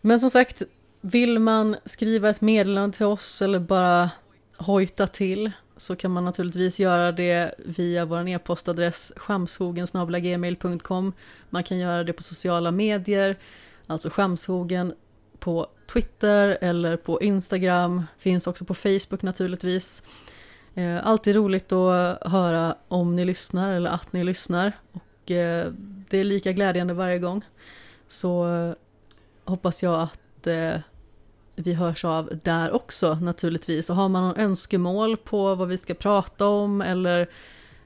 Men 0.00 0.20
som 0.20 0.30
sagt, 0.30 0.62
vill 1.00 1.38
man 1.38 1.76
skriva 1.84 2.30
ett 2.30 2.40
meddelande 2.40 2.96
till 2.96 3.06
oss 3.06 3.42
eller 3.42 3.58
bara 3.58 4.10
hojta 4.58 5.06
till 5.06 5.50
så 5.76 5.96
kan 5.96 6.10
man 6.10 6.24
naturligtvis 6.24 6.80
göra 6.80 7.12
det 7.12 7.54
via 7.58 8.04
vår 8.04 8.28
e-postadress 8.28 9.12
skamshogensgmail.com 9.16 11.12
Man 11.50 11.64
kan 11.64 11.78
göra 11.78 12.04
det 12.04 12.12
på 12.12 12.22
sociala 12.22 12.70
medier, 12.70 13.38
alltså 13.86 14.10
Skamshogen 14.10 14.94
på 15.40 15.66
Twitter 15.92 16.58
eller 16.60 16.96
på 16.96 17.22
Instagram, 17.22 18.02
finns 18.18 18.46
också 18.46 18.64
på 18.64 18.74
Facebook 18.74 19.22
naturligtvis. 19.22 20.02
Eh, 20.74 21.06
Alltid 21.06 21.36
roligt 21.36 21.72
att 21.72 22.32
höra 22.32 22.76
om 22.88 23.16
ni 23.16 23.24
lyssnar 23.24 23.72
eller 23.72 23.90
att 23.90 24.12
ni 24.12 24.24
lyssnar 24.24 24.72
och 24.92 25.30
eh, 25.30 25.72
det 26.10 26.18
är 26.18 26.24
lika 26.24 26.52
glädjande 26.52 26.94
varje 26.94 27.18
gång. 27.18 27.44
Så 28.08 28.54
eh, 28.54 28.72
hoppas 29.44 29.82
jag 29.82 30.00
att 30.00 30.46
eh, 30.46 30.74
vi 31.54 31.74
hörs 31.74 32.04
av 32.04 32.30
där 32.42 32.72
också 32.72 33.14
naturligtvis. 33.14 33.90
Och 33.90 33.96
har 33.96 34.08
man 34.08 34.22
någon 34.22 34.36
önskemål 34.36 35.16
på 35.16 35.54
vad 35.54 35.68
vi 35.68 35.78
ska 35.78 35.94
prata 35.94 36.46
om 36.46 36.80
eller 36.82 37.20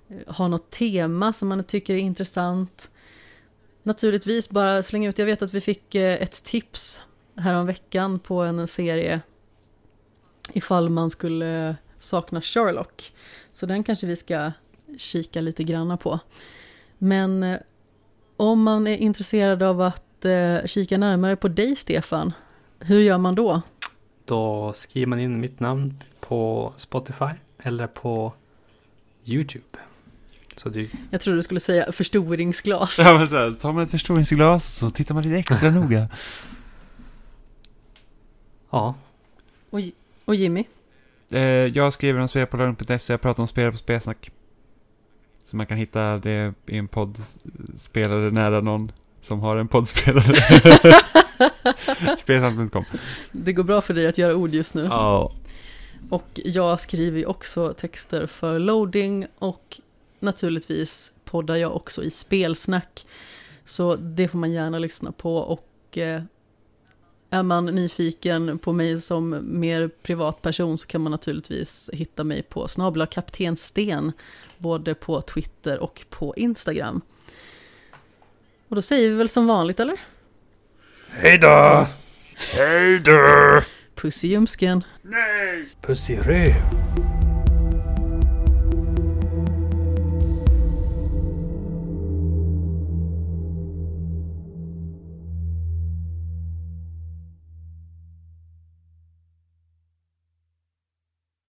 eh, 0.09 0.16
har 0.26 0.48
något 0.48 0.70
tema 0.70 1.32
som 1.32 1.48
man 1.48 1.64
tycker 1.64 1.94
är 1.94 1.98
intressant. 1.98 2.90
Naturligtvis 3.82 4.48
bara 4.48 4.82
slänga 4.82 5.09
ut, 5.09 5.18
jag 5.18 5.26
vet 5.26 5.43
att 5.43 5.55
vi 5.55 5.60
fick 5.60 5.94
eh, 5.94 6.22
ett 6.22 6.44
tips 6.44 7.02
här 7.36 7.65
veckan 7.65 8.19
på 8.19 8.43
en 8.43 8.66
serie 8.66 9.20
ifall 10.52 10.89
man 10.89 11.11
skulle 11.11 11.77
sakna 11.98 12.40
Sherlock. 12.40 13.12
Så 13.52 13.66
den 13.66 13.85
kanske 13.85 14.06
vi 14.06 14.16
ska 14.16 14.52
kika 14.98 15.40
lite 15.40 15.65
granna 15.65 15.97
på. 15.97 16.20
Men 16.98 17.43
eh, 17.43 17.59
om 18.36 18.62
man 18.62 18.86
är 18.86 18.97
intresserad 18.97 19.62
av 19.62 19.81
att 19.81 20.24
eh, 20.24 20.66
kika 20.66 20.98
närmare 20.98 21.36
på 21.36 21.48
dig 21.48 21.77
Stefan, 21.77 22.32
hur 22.81 23.01
gör 23.01 23.19
man 23.19 23.35
då? 23.35 23.62
Då 24.24 24.73
skriver 24.77 25.06
man 25.06 25.20
in 25.20 25.40
mitt 25.40 25.61
namn 25.61 26.02
på 26.20 26.73
Spotify 26.77 27.31
eller 27.59 27.86
på 27.86 28.32
YouTube. 29.24 29.78
Så 30.56 30.69
det, 30.69 30.90
Jag 31.11 31.20
tror 31.20 31.35
du 31.35 31.43
skulle 31.43 31.61
säga 31.61 31.93
förstoringsglas. 31.93 32.98
Ja, 32.98 33.19
men 33.19 33.28
så 33.28 33.36
här, 33.36 33.51
tar 33.51 33.73
man 33.73 33.82
ett 33.82 33.90
förstoringsglas 33.90 34.74
så 34.74 34.90
tittar 34.90 35.15
man 35.15 35.23
lite 35.23 35.36
extra 35.36 35.70
noga. 35.81 36.09
Ja, 38.74 38.94
Och, 39.70 39.80
och 40.24 40.34
Jimmy? 40.34 40.64
Eh, 41.30 41.40
jag 41.42 41.92
skriver 41.92 42.20
om 42.20 42.28
spel 42.28 42.46
på 42.46 42.56
lördag.se, 42.56 43.12
jag 43.12 43.20
pratar 43.20 43.42
om 43.42 43.48
spel 43.48 43.70
på 43.72 43.78
Spelsnack. 43.78 44.30
Så 45.44 45.56
man 45.56 45.66
kan 45.66 45.78
hitta 45.78 46.18
det 46.18 46.55
i 46.66 46.78
en 46.78 46.88
poddspelare 46.88 48.30
nära 48.30 48.60
någon 48.60 48.92
som 49.20 49.40
har 49.40 49.56
en 49.56 49.68
poddspelare. 49.68 50.34
Spelsnack.com. 52.18 52.84
Det 53.32 53.52
går 53.52 53.64
bra 53.64 53.80
för 53.80 53.94
dig 53.94 54.06
att 54.06 54.18
göra 54.18 54.34
ord 54.34 54.55
just 54.55 54.74
nu. 54.74 54.84
Ja. 54.84 55.32
Och 56.10 56.40
jag 56.44 56.80
skriver 56.80 57.18
ju 57.18 57.26
också 57.26 57.72
texter 57.72 58.26
för 58.26 58.59
loading 58.59 59.26
och 59.38 59.80
naturligtvis 60.20 61.12
poddar 61.24 61.56
jag 61.56 61.76
också 61.76 62.05
i 62.05 62.10
spelsnack. 62.10 63.06
Så 63.64 63.96
det 63.96 64.28
får 64.28 64.38
man 64.38 64.52
gärna 64.52 64.78
lyssna 64.78 65.12
på 65.12 65.36
och 65.36 65.98
eh, 65.98 66.22
är 67.35 67.43
man 67.43 67.66
nyfiken 67.66 68.59
på 68.59 68.73
mig 68.73 69.01
som 69.01 69.39
mer 69.43 69.90
privatperson 70.02 70.78
så 70.78 70.86
kan 70.86 71.01
man 71.01 71.12
naturligtvis 71.12 71.90
hitta 71.93 72.24
mig 72.24 72.43
på 72.43 72.69
snabla 72.69 73.06
kapten 73.06 73.56
Sten 73.56 74.12
både 74.59 74.94
på 74.94 75.20
Twitter 75.20 75.78
och 75.78 76.05
på 76.11 76.35
Instagram. 76.36 77.01
Och 78.69 78.77
då 78.77 78.82
säger 78.82 79.11
vi 79.11 79.15
väl 79.15 79.28
som 79.28 79.47
vanligt 79.47 79.81
eller? 79.81 80.01
Hej 81.11 81.39
då! 81.39 81.86
Hej 82.36 82.98
då! 82.98 83.61
Puss 83.94 84.24
i 84.24 84.28
ljumsken! 84.28 84.85
Nej! 85.02 85.69
Puss 85.81 86.11
i 86.11 86.16
röv! 86.16 87.14